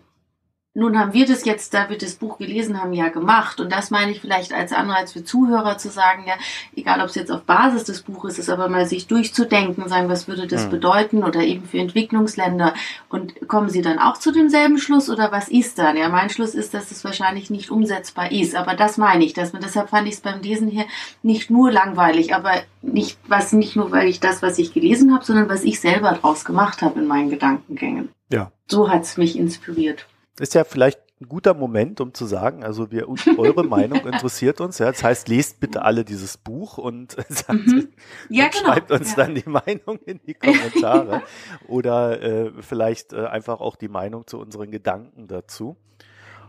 nun 0.78 1.00
haben 1.00 1.14
wir 1.14 1.26
das 1.26 1.46
jetzt, 1.46 1.74
da 1.74 1.90
wir 1.90 1.98
das 1.98 2.16
Buch 2.16 2.38
gelesen 2.38 2.82
haben, 2.82 2.92
ja 2.92 3.08
gemacht. 3.08 3.62
Und 3.62 3.72
das 3.72 3.92
meine 3.92 4.12
ich 4.12 4.20
vielleicht 4.20 4.54
als 4.54 4.74
Anreiz 4.74 5.14
für 5.14 5.24
Zuhörer 5.24 5.78
zu 5.78 5.90
sagen, 5.90 6.26
ja, 6.28 6.34
egal 6.76 7.00
ob 7.00 7.08
es 7.08 7.16
jetzt 7.16 7.32
auf 7.32 7.44
Basis 7.44 7.86
des 7.86 8.02
Buches 8.02 8.38
ist, 8.38 8.50
aber 8.50 8.68
mal 8.68 8.86
sich 8.86 9.08
durchzudenken, 9.08 9.88
sagen, 9.88 10.10
was 10.10 10.28
würde 10.28 10.48
das 10.48 10.66
mhm. 10.66 10.72
bedeuten 10.72 11.24
oder 11.24 11.40
eben 11.40 11.64
für 11.64 11.78
Entwicklungsländer. 11.80 12.74
Und 13.08 13.48
kommen 13.48 13.70
Sie 13.70 13.82
dann 13.82 14.00
auch 14.00 14.18
zu 14.18 14.34
demselben 14.34 14.78
Schluss 14.78 15.10
oder 15.10 15.32
was 15.32 15.48
ist 15.48 15.80
dann? 15.80 15.96
Ja, 15.96 16.10
mein 16.10 16.30
Schluss 16.30 16.54
ist, 16.54 16.74
dass 16.74 16.92
es 16.92 17.06
wahrscheinlich 17.06 17.50
nicht 17.50 17.72
umsetzbar 17.72 18.34
ist. 18.34 18.54
Aber 18.54 18.76
das 18.76 18.98
meine 18.98 19.24
ich, 19.24 19.32
dass 19.32 19.54
man, 19.54 19.62
deshalb 19.62 19.90
fand 19.90 20.10
ich 20.10 20.16
es 20.16 20.22
beim 20.22 20.42
Lesen 20.42 20.68
hier 20.68 20.86
nicht 21.24 21.50
nur 21.50 21.72
langweilig, 21.72 22.36
aber 22.36 22.52
nicht, 22.82 23.18
was 23.30 23.54
nicht 23.54 23.78
nur, 23.78 23.94
weil 23.94 24.10
ich 24.10 24.20
das, 24.20 24.42
was 24.42 24.60
ich 24.60 24.74
gelesen 24.74 25.14
habe, 25.14 25.24
sondern 25.24 25.48
was 25.48 25.64
ich 25.64 25.80
selber 25.80 26.12
draus 26.12 26.44
gemacht 26.44 26.82
habe 26.82 27.00
in 27.00 27.08
meinen 27.08 27.30
Gedankengängen. 27.30 28.10
Ja. 28.30 28.52
So 28.68 28.90
hat 28.90 29.04
es 29.04 29.16
mich 29.16 29.40
inspiriert 29.40 30.06
ist 30.40 30.54
ja 30.54 30.64
vielleicht 30.64 31.00
ein 31.22 31.30
guter 31.30 31.54
Moment, 31.54 32.02
um 32.02 32.14
zu 32.14 32.26
sagen, 32.26 32.64
also 32.64 32.92
wir, 32.92 33.08
eure 33.38 33.64
Meinung 33.68 34.06
interessiert 34.06 34.60
uns. 34.60 34.80
Ja, 34.80 34.88
das 34.88 35.02
heißt, 35.02 35.30
lest 35.30 35.62
bitte 35.62 35.84
alle 35.84 36.04
dieses 36.04 36.38
Buch 36.38 36.78
und, 36.78 37.12
sagt, 37.30 37.68
mhm. 37.68 37.90
ja, 38.30 38.46
und 38.46 38.54
genau. 38.54 38.66
schreibt 38.66 38.92
uns 38.92 39.12
ja. 39.12 39.24
dann 39.24 39.36
die 39.36 39.50
Meinung 39.50 40.00
in 40.06 40.20
die 40.26 40.34
Kommentare 40.34 41.22
oder 41.68 42.22
äh, 42.22 42.52
vielleicht 42.60 43.14
äh, 43.14 43.28
einfach 43.28 43.62
auch 43.62 43.78
die 43.78 43.88
Meinung 43.88 44.28
zu 44.28 44.40
unseren 44.40 44.72
Gedanken 44.72 45.28
dazu. 45.28 45.78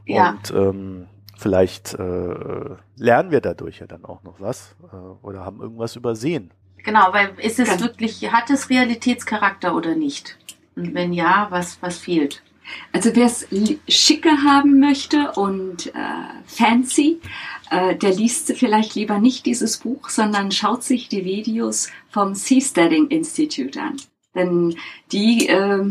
Ja. 0.05 0.31
Und 0.31 0.51
ähm, 0.51 1.07
vielleicht 1.37 1.95
äh, 1.95 2.77
lernen 2.97 3.31
wir 3.31 3.41
dadurch 3.41 3.79
ja 3.79 3.87
dann 3.87 4.05
auch 4.05 4.25
noch 4.25 4.41
was 4.41 4.75
äh, 4.93 4.97
oder 5.25 5.45
haben 5.45 5.61
irgendwas 5.61 5.95
übersehen. 5.95 6.51
Genau, 6.79 7.13
weil 7.13 7.31
ist 7.39 7.59
es 7.59 7.81
wirklich, 7.81 8.33
hat 8.33 8.49
es 8.51 8.71
Realitätscharakter 8.71 9.75
oder 9.75 9.95
nicht? 9.97 10.39
Und 10.77 10.95
wenn 10.95 11.13
ja, 11.13 11.49
was, 11.51 11.83
was 11.83 11.99
fehlt? 11.99 12.43
Also 12.93 13.15
wer 13.15 13.27
es 13.27 13.47
schicker 13.89 14.45
haben 14.45 14.81
möchte 14.81 15.33
und 15.33 15.89
äh, 15.89 15.91
fancy, 16.47 17.21
äh, 17.71 17.97
der 17.97 18.13
liest 18.13 18.53
vielleicht 18.57 18.95
lieber 18.95 19.19
nicht 19.19 19.47
dieses 19.47 19.79
Buch, 19.79 20.09
sondern 20.09 20.51
schaut 20.51 20.83
sich 20.83 21.09
die 21.09 21.25
Videos 21.25 21.91
vom 22.09 22.35
Seasteading 22.35 23.09
Institute 23.09 23.81
an. 23.81 23.97
Denn 24.35 24.77
die, 25.13 25.49
äh, 25.49 25.85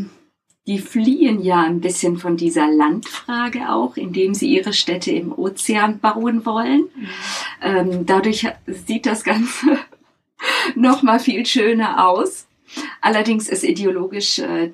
die 0.68 0.80
fliehen 0.80 1.42
ja 1.42 1.62
ein 1.62 1.82
bisschen 1.82 2.18
von 2.18 2.38
dieser 2.38 2.68
Landfrage 2.68 3.70
auch, 3.70 3.98
indem 3.98 4.34
sie 4.34 4.48
ihre 4.48 4.74
Städte 4.74 5.12
im 5.12 5.32
Ozean 5.32 6.00
bauen 6.00 6.46
wollen. 6.46 6.88
Mhm. 6.96 7.08
Ähm, 7.62 8.06
dadurch 8.06 8.48
sieht 8.66 9.06
das 9.06 9.24
Ganze 9.24 9.80
noch 10.76 11.04
mal 11.04 11.20
viel 11.20 11.46
schöner 11.46 12.08
aus. 12.08 12.48
Allerdings 13.02 13.48
ist 13.48 13.64
ideologisch 13.64 14.40
äh, 14.40 14.72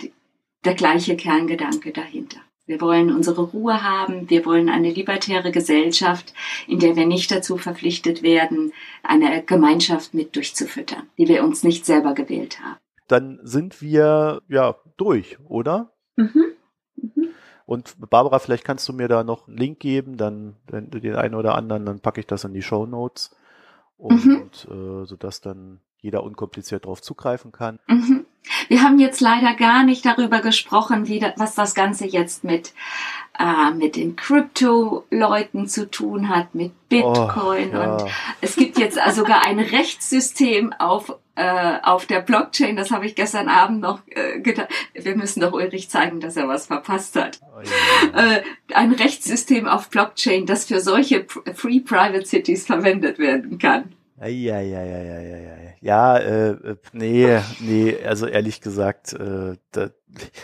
der 0.65 0.75
gleiche 0.75 1.15
Kerngedanke 1.15 1.91
dahinter. 1.91 2.39
Wir 2.65 2.79
wollen 2.79 3.13
unsere 3.13 3.41
Ruhe 3.41 3.83
haben, 3.83 4.29
wir 4.29 4.45
wollen 4.45 4.69
eine 4.69 4.91
libertäre 4.91 5.51
Gesellschaft, 5.51 6.33
in 6.67 6.79
der 6.79 6.95
wir 6.95 7.05
nicht 7.05 7.31
dazu 7.31 7.57
verpflichtet 7.57 8.21
werden, 8.21 8.71
eine 9.03 9.43
Gemeinschaft 9.43 10.13
mit 10.13 10.35
durchzufüttern, 10.35 11.09
die 11.17 11.27
wir 11.27 11.43
uns 11.43 11.63
nicht 11.63 11.85
selber 11.85 12.13
gewählt 12.13 12.59
haben. 12.61 12.77
Dann 13.07 13.39
sind 13.43 13.81
wir 13.81 14.41
ja 14.47 14.75
durch, 14.95 15.37
oder? 15.49 15.91
Mhm. 16.15 16.53
Mhm. 16.95 17.27
Und 17.65 17.95
Barbara, 18.09 18.39
vielleicht 18.39 18.63
kannst 18.63 18.87
du 18.87 18.93
mir 18.93 19.07
da 19.07 19.23
noch 19.23 19.47
einen 19.47 19.57
Link 19.57 19.79
geben, 19.79 20.15
dann 20.15 20.55
den 20.71 21.15
einen 21.15 21.35
oder 21.35 21.55
anderen, 21.55 21.85
dann 21.85 21.99
packe 21.99 22.21
ich 22.21 22.27
das 22.27 22.45
in 22.45 22.53
die 22.53 22.61
Show 22.61 22.85
Notes 22.85 23.35
und 23.97 24.25
mhm. 24.25 25.01
äh, 25.01 25.05
sodass 25.05 25.41
dann 25.41 25.81
jeder 25.97 26.23
unkompliziert 26.23 26.85
darauf 26.85 27.01
zugreifen 27.01 27.51
kann. 27.51 27.79
Mhm. 27.87 28.25
Wir 28.67 28.83
haben 28.83 28.99
jetzt 28.99 29.21
leider 29.21 29.53
gar 29.53 29.83
nicht 29.83 30.05
darüber 30.05 30.39
gesprochen, 30.39 31.07
wie 31.07 31.19
das, 31.19 31.33
was 31.37 31.55
das 31.55 31.75
Ganze 31.75 32.05
jetzt 32.05 32.43
mit, 32.43 32.73
äh, 33.37 33.71
mit 33.71 33.95
den 33.95 34.15
Crypto-Leuten 34.15 35.67
zu 35.67 35.89
tun 35.89 36.29
hat, 36.29 36.53
mit 36.55 36.71
Bitcoin. 36.89 37.71
Oh, 37.73 37.77
ja. 37.77 37.95
Und 37.95 38.11
es 38.41 38.55
gibt 38.55 38.77
jetzt 38.77 38.99
sogar 39.15 39.45
ein 39.45 39.59
Rechtssystem 39.59 40.73
auf, 40.73 41.15
äh, 41.35 41.79
auf 41.83 42.05
der 42.05 42.21
Blockchain. 42.21 42.75
Das 42.75 42.91
habe 42.91 43.05
ich 43.05 43.15
gestern 43.15 43.47
Abend 43.47 43.81
noch 43.81 44.01
äh, 44.07 44.39
gedacht. 44.39 44.69
Wir 44.93 45.15
müssen 45.15 45.41
doch 45.41 45.53
Ulrich 45.53 45.89
zeigen, 45.89 46.19
dass 46.19 46.35
er 46.35 46.47
was 46.47 46.65
verpasst 46.65 47.15
hat. 47.15 47.39
Oh, 47.41 47.61
ja. 48.13 48.35
äh, 48.35 48.43
ein 48.73 48.91
Rechtssystem 48.91 49.67
auf 49.67 49.89
Blockchain, 49.89 50.45
das 50.45 50.65
für 50.65 50.79
solche 50.79 51.25
Free 51.55 51.79
Private 51.79 52.25
Cities 52.25 52.65
verwendet 52.65 53.19
werden 53.19 53.59
kann. 53.59 53.93
Eieieiei. 54.21 55.77
Ja, 55.81 56.17
äh, 56.17 56.75
nee, 56.93 57.39
nee, 57.59 57.97
also 58.05 58.27
ehrlich 58.27 58.61
gesagt, 58.61 59.13
äh, 59.13 59.57
da, 59.71 59.89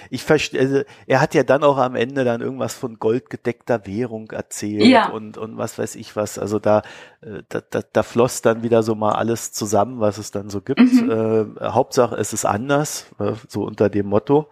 ich 0.09 0.23
verstehe, 0.23 0.59
also, 0.59 0.81
er 1.05 1.21
hat 1.21 1.35
ja 1.35 1.43
dann 1.43 1.63
auch 1.63 1.77
am 1.77 1.95
Ende 1.95 2.23
dann 2.23 2.41
irgendwas 2.41 2.73
von 2.73 2.97
goldgedeckter 2.97 3.85
Währung 3.85 4.31
erzählt 4.31 4.85
ja. 4.85 5.09
und, 5.09 5.37
und 5.37 5.57
was 5.57 5.77
weiß 5.77 5.95
ich 5.95 6.15
was. 6.15 6.39
Also 6.39 6.57
da, 6.57 6.81
äh, 7.21 7.43
da, 7.49 7.61
da, 7.69 7.81
da 7.93 8.01
floss 8.01 8.41
dann 8.41 8.63
wieder 8.63 8.81
so 8.81 8.95
mal 8.95 9.13
alles 9.13 9.51
zusammen, 9.51 9.99
was 9.99 10.17
es 10.17 10.31
dann 10.31 10.49
so 10.49 10.61
gibt. 10.61 10.79
Mhm. 10.79 11.11
Äh, 11.59 11.65
Hauptsache 11.69 12.15
es 12.15 12.33
ist 12.33 12.45
anders, 12.45 13.05
äh, 13.19 13.33
so 13.47 13.63
unter 13.63 13.89
dem 13.89 14.07
Motto. 14.07 14.49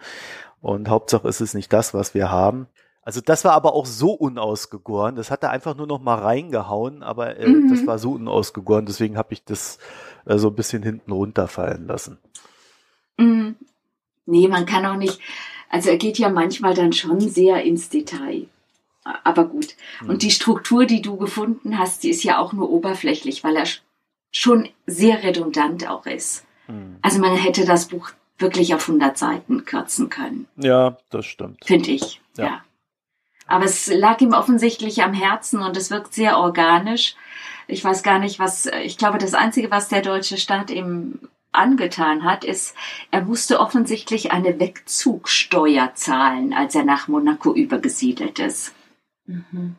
Und 0.61 0.89
Hauptsache 0.89 1.27
es 1.27 1.41
ist 1.41 1.55
nicht 1.55 1.73
das, 1.73 1.95
was 1.95 2.13
wir 2.13 2.29
haben. 2.29 2.67
Also 3.05 3.21
das 3.21 3.45
war 3.45 3.53
aber 3.53 3.73
auch 3.73 3.85
so 3.85 4.11
unausgegoren. 4.11 5.15
Das 5.15 5.29
hat 5.29 5.43
er 5.43 5.51
einfach 5.51 5.77
nur 5.77 5.85
noch 5.85 6.01
mal 6.01 6.15
reingehauen, 6.15 7.03
aber 7.03 7.37
äh, 7.37 7.47
mhm. 7.47 7.69
das 7.69 7.85
war 7.85 7.99
so 7.99 8.13
unausgegoren. 8.13 8.87
Deswegen 8.87 9.15
habe 9.15 9.31
ich 9.33 9.43
das 9.43 9.77
äh, 10.25 10.39
so 10.39 10.47
ein 10.49 10.55
bisschen 10.55 10.81
hinten 10.81 11.11
runterfallen 11.11 11.85
lassen. 11.85 12.17
Mhm. 13.17 13.55
Nee, 14.25 14.47
man 14.47 14.65
kann 14.65 14.87
auch 14.87 14.97
nicht. 14.97 15.19
Also 15.69 15.91
er 15.91 15.97
geht 15.97 16.17
ja 16.17 16.29
manchmal 16.29 16.73
dann 16.73 16.93
schon 16.93 17.19
sehr 17.19 17.63
ins 17.63 17.89
Detail. 17.89 18.47
Aber 19.23 19.45
gut. 19.45 19.75
Mhm. 20.01 20.09
Und 20.09 20.23
die 20.23 20.31
Struktur, 20.31 20.87
die 20.87 21.03
du 21.03 21.17
gefunden 21.17 21.77
hast, 21.77 22.01
die 22.01 22.09
ist 22.09 22.23
ja 22.23 22.39
auch 22.39 22.53
nur 22.53 22.71
oberflächlich, 22.71 23.43
weil 23.43 23.55
er 23.55 23.67
schon 24.31 24.67
sehr 24.87 25.21
redundant 25.21 25.87
auch 25.87 26.07
ist. 26.07 26.43
Mhm. 26.67 26.97
Also 27.03 27.19
man 27.19 27.35
hätte 27.35 27.65
das 27.65 27.87
Buch 27.87 28.09
wirklich 28.39 28.73
auf 28.73 28.89
100 28.89 29.15
Seiten 29.15 29.63
kürzen 29.63 30.09
können. 30.09 30.47
Ja, 30.55 30.97
das 31.11 31.27
stimmt. 31.27 31.63
Finde 31.63 31.91
ich. 31.91 32.19
ja. 32.35 32.45
ja. 32.45 32.64
Aber 33.47 33.65
es 33.65 33.87
lag 33.87 34.19
ihm 34.21 34.33
offensichtlich 34.33 35.03
am 35.03 35.13
Herzen 35.13 35.61
und 35.61 35.77
es 35.77 35.91
wirkt 35.91 36.13
sehr 36.13 36.39
organisch. 36.39 37.15
Ich 37.67 37.83
weiß 37.83 38.03
gar 38.03 38.19
nicht, 38.19 38.39
was, 38.39 38.65
ich 38.65 38.97
glaube, 38.97 39.17
das 39.17 39.33
Einzige, 39.33 39.71
was 39.71 39.87
der 39.87 40.01
deutsche 40.01 40.37
Staat 40.37 40.69
ihm 40.69 41.19
angetan 41.51 42.23
hat, 42.23 42.43
ist, 42.43 42.75
er 43.11 43.21
musste 43.21 43.59
offensichtlich 43.59 44.31
eine 44.31 44.59
Wegzugsteuer 44.59 45.93
zahlen, 45.95 46.53
als 46.53 46.75
er 46.75 46.83
nach 46.83 47.07
Monaco 47.07 47.53
übergesiedelt 47.53 48.39
ist. 48.39 48.73
Mhm. 49.25 49.75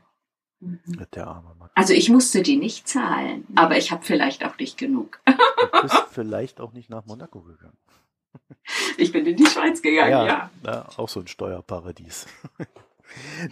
Mhm. 0.61 1.07
Der 1.15 1.27
arme 1.27 1.55
Mann. 1.55 1.71
Also 1.75 1.93
ich 1.93 2.09
musste 2.09 2.43
die 2.43 2.57
nicht 2.57 2.89
zahlen, 2.89 3.47
aber 3.55 3.77
ich 3.77 3.93
habe 3.93 4.05
vielleicht 4.05 4.45
auch 4.45 4.57
nicht 4.59 4.79
genug. 4.79 5.21
Du 5.27 5.83
bist 5.83 6.05
vielleicht 6.11 6.61
auch 6.61 6.73
nicht 6.73 6.89
nach 6.89 7.05
Monaco 7.05 7.43
gegangen. 7.43 7.77
Ich 8.97 9.13
bin 9.13 9.27
in 9.27 9.37
die 9.37 9.47
Schweiz 9.47 9.83
gegangen, 9.83 10.11
ja. 10.11 10.27
ja. 10.27 10.51
ja 10.65 10.89
auch 10.97 11.09
so 11.09 11.21
ein 11.21 11.27
Steuerparadies. 11.27 12.27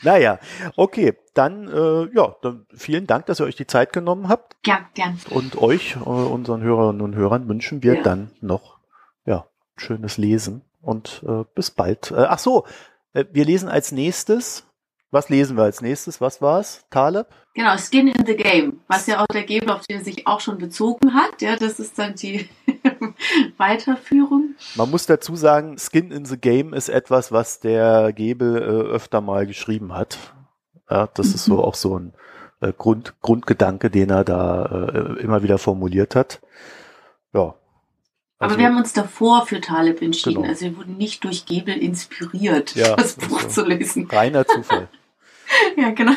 Naja, 0.02 0.39
okay, 0.76 1.14
dann 1.35 1.68
äh, 1.68 2.09
ja, 2.14 2.36
dann 2.43 2.66
vielen 2.74 3.06
Dank, 3.06 3.26
dass 3.26 3.40
ihr 3.40 3.47
euch 3.47 3.56
die 3.56 3.66
Zeit 3.66 3.93
genommen 3.93 4.28
habt. 4.28 4.56
Ja, 4.66 4.89
gern. 4.94 5.18
Und 5.31 5.60
euch, 5.60 5.97
äh, 5.97 5.98
unseren 5.98 6.62
Hörerinnen 6.62 7.02
und 7.02 7.14
Hörern, 7.14 7.48
wünschen 7.48 7.82
wir 7.82 7.97
ja. 7.97 8.02
dann 8.02 8.31
noch 8.40 8.78
ja 9.24 9.47
schönes 9.76 10.18
Lesen 10.18 10.62
und 10.82 11.24
äh, 11.26 11.44
bis 11.55 11.70
bald. 11.70 12.10
Äh, 12.10 12.26
ach 12.28 12.39
so, 12.39 12.64
äh, 13.12 13.24
wir 13.32 13.44
lesen 13.44 13.68
als 13.68 13.93
nächstes. 13.93 14.64
Was 15.10 15.28
lesen 15.28 15.56
wir 15.56 15.62
als 15.62 15.81
nächstes? 15.81 16.20
Was 16.20 16.43
war's? 16.43 16.85
Taleb? 16.90 17.28
Genau, 17.55 17.76
Skin 17.76 18.09
in 18.09 18.26
the 18.26 18.35
Game, 18.35 18.81
was 18.89 19.06
ja 19.06 19.20
auch 19.20 19.28
der 19.32 19.44
Gebel, 19.44 19.70
auf 19.70 19.86
den 19.86 19.98
er 19.98 20.05
sich 20.05 20.26
auch 20.26 20.40
schon 20.40 20.59
bezogen 20.59 21.14
hat. 21.14 21.40
Ja, 21.40 21.55
das 21.55 21.78
ist 21.78 21.97
dann 21.98 22.16
die 22.16 22.48
Weiterführung. 23.56 24.55
Man 24.74 24.90
muss 24.90 25.06
dazu 25.06 25.36
sagen, 25.36 25.76
Skin 25.78 26.10
in 26.10 26.24
the 26.24 26.39
Game 26.39 26.72
ist 26.72 26.89
etwas, 26.89 27.32
was 27.32 27.60
der 27.60 28.12
Gebel 28.12 28.56
äh, 28.56 28.93
öfter 28.93 29.20
mal 29.20 29.47
geschrieben 29.47 29.94
hat. 29.94 30.18
Ja, 30.90 31.09
das 31.14 31.28
mhm. 31.28 31.35
ist 31.35 31.44
so 31.44 31.55
mhm. 31.55 31.60
auch 31.60 31.74
so 31.74 31.98
ein 31.98 32.12
äh, 32.60 32.72
Grund, 32.72 33.14
Grundgedanke, 33.20 33.90
den 33.90 34.10
er 34.10 34.24
da 34.24 34.64
äh, 34.64 35.20
immer 35.20 35.43
wieder 35.43 35.59
formuliert 35.59 36.14
hat. 36.14 36.40
Ja. 37.32 37.55
Also, 38.39 38.55
Aber 38.55 38.59
wir 38.59 38.66
haben 38.66 38.76
uns 38.76 38.93
davor 38.93 39.47
für 39.47 39.60
Taleb 39.60 40.02
entschieden. 40.02 40.43
Genau. 40.43 40.48
Also 40.48 40.66
wir 40.66 40.76
wurden 40.76 40.97
nicht 40.97 41.24
durch 41.24 41.47
Gebel 41.47 41.76
inspiriert, 41.76 42.74
ja, 42.74 42.97
das 42.97 43.14
Buch 43.14 43.40
so 43.43 43.48
zu 43.48 43.64
lesen. 43.64 44.09
Reiner 44.10 44.47
Zufall. 44.47 44.89
ja, 45.76 45.90
genau. 45.90 46.14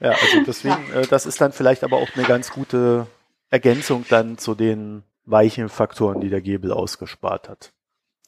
Ja, 0.00 0.10
also 0.10 0.42
deswegen, 0.46 0.76
ja. 0.92 1.00
Äh, 1.00 1.06
das 1.06 1.26
ist 1.26 1.40
dann 1.40 1.52
vielleicht 1.52 1.82
aber 1.82 1.96
auch 1.96 2.08
eine 2.14 2.24
ganz 2.24 2.50
gute 2.50 3.06
Ergänzung 3.50 4.04
dann 4.08 4.36
zu 4.36 4.54
den 4.54 5.02
weichen 5.24 5.68
Faktoren, 5.68 6.20
die 6.20 6.28
der 6.28 6.40
Gebel 6.40 6.72
ausgespart 6.72 7.48
hat. 7.48 7.72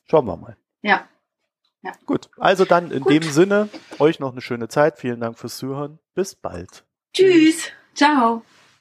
Schauen 0.05 0.27
wir 0.27 0.37
mal. 0.37 0.57
Ja. 0.83 1.09
ja. 1.83 1.93
Gut, 2.07 2.31
also 2.37 2.65
dann 2.65 2.91
in 2.91 3.03
Gut. 3.03 3.13
dem 3.13 3.23
Sinne, 3.23 3.69
euch 3.99 4.21
noch 4.21 4.33
eine 4.33 4.41
schöne 4.41 4.69
Zeit. 4.69 4.99
Vielen 4.99 5.21
Dank 5.21 5.39
fürs 5.39 5.59
Zuhören. 5.59 5.99
Bis 6.15 6.35
bald. 6.35 6.85
Tschüss. 7.13 7.71
Ciao. 7.95 8.43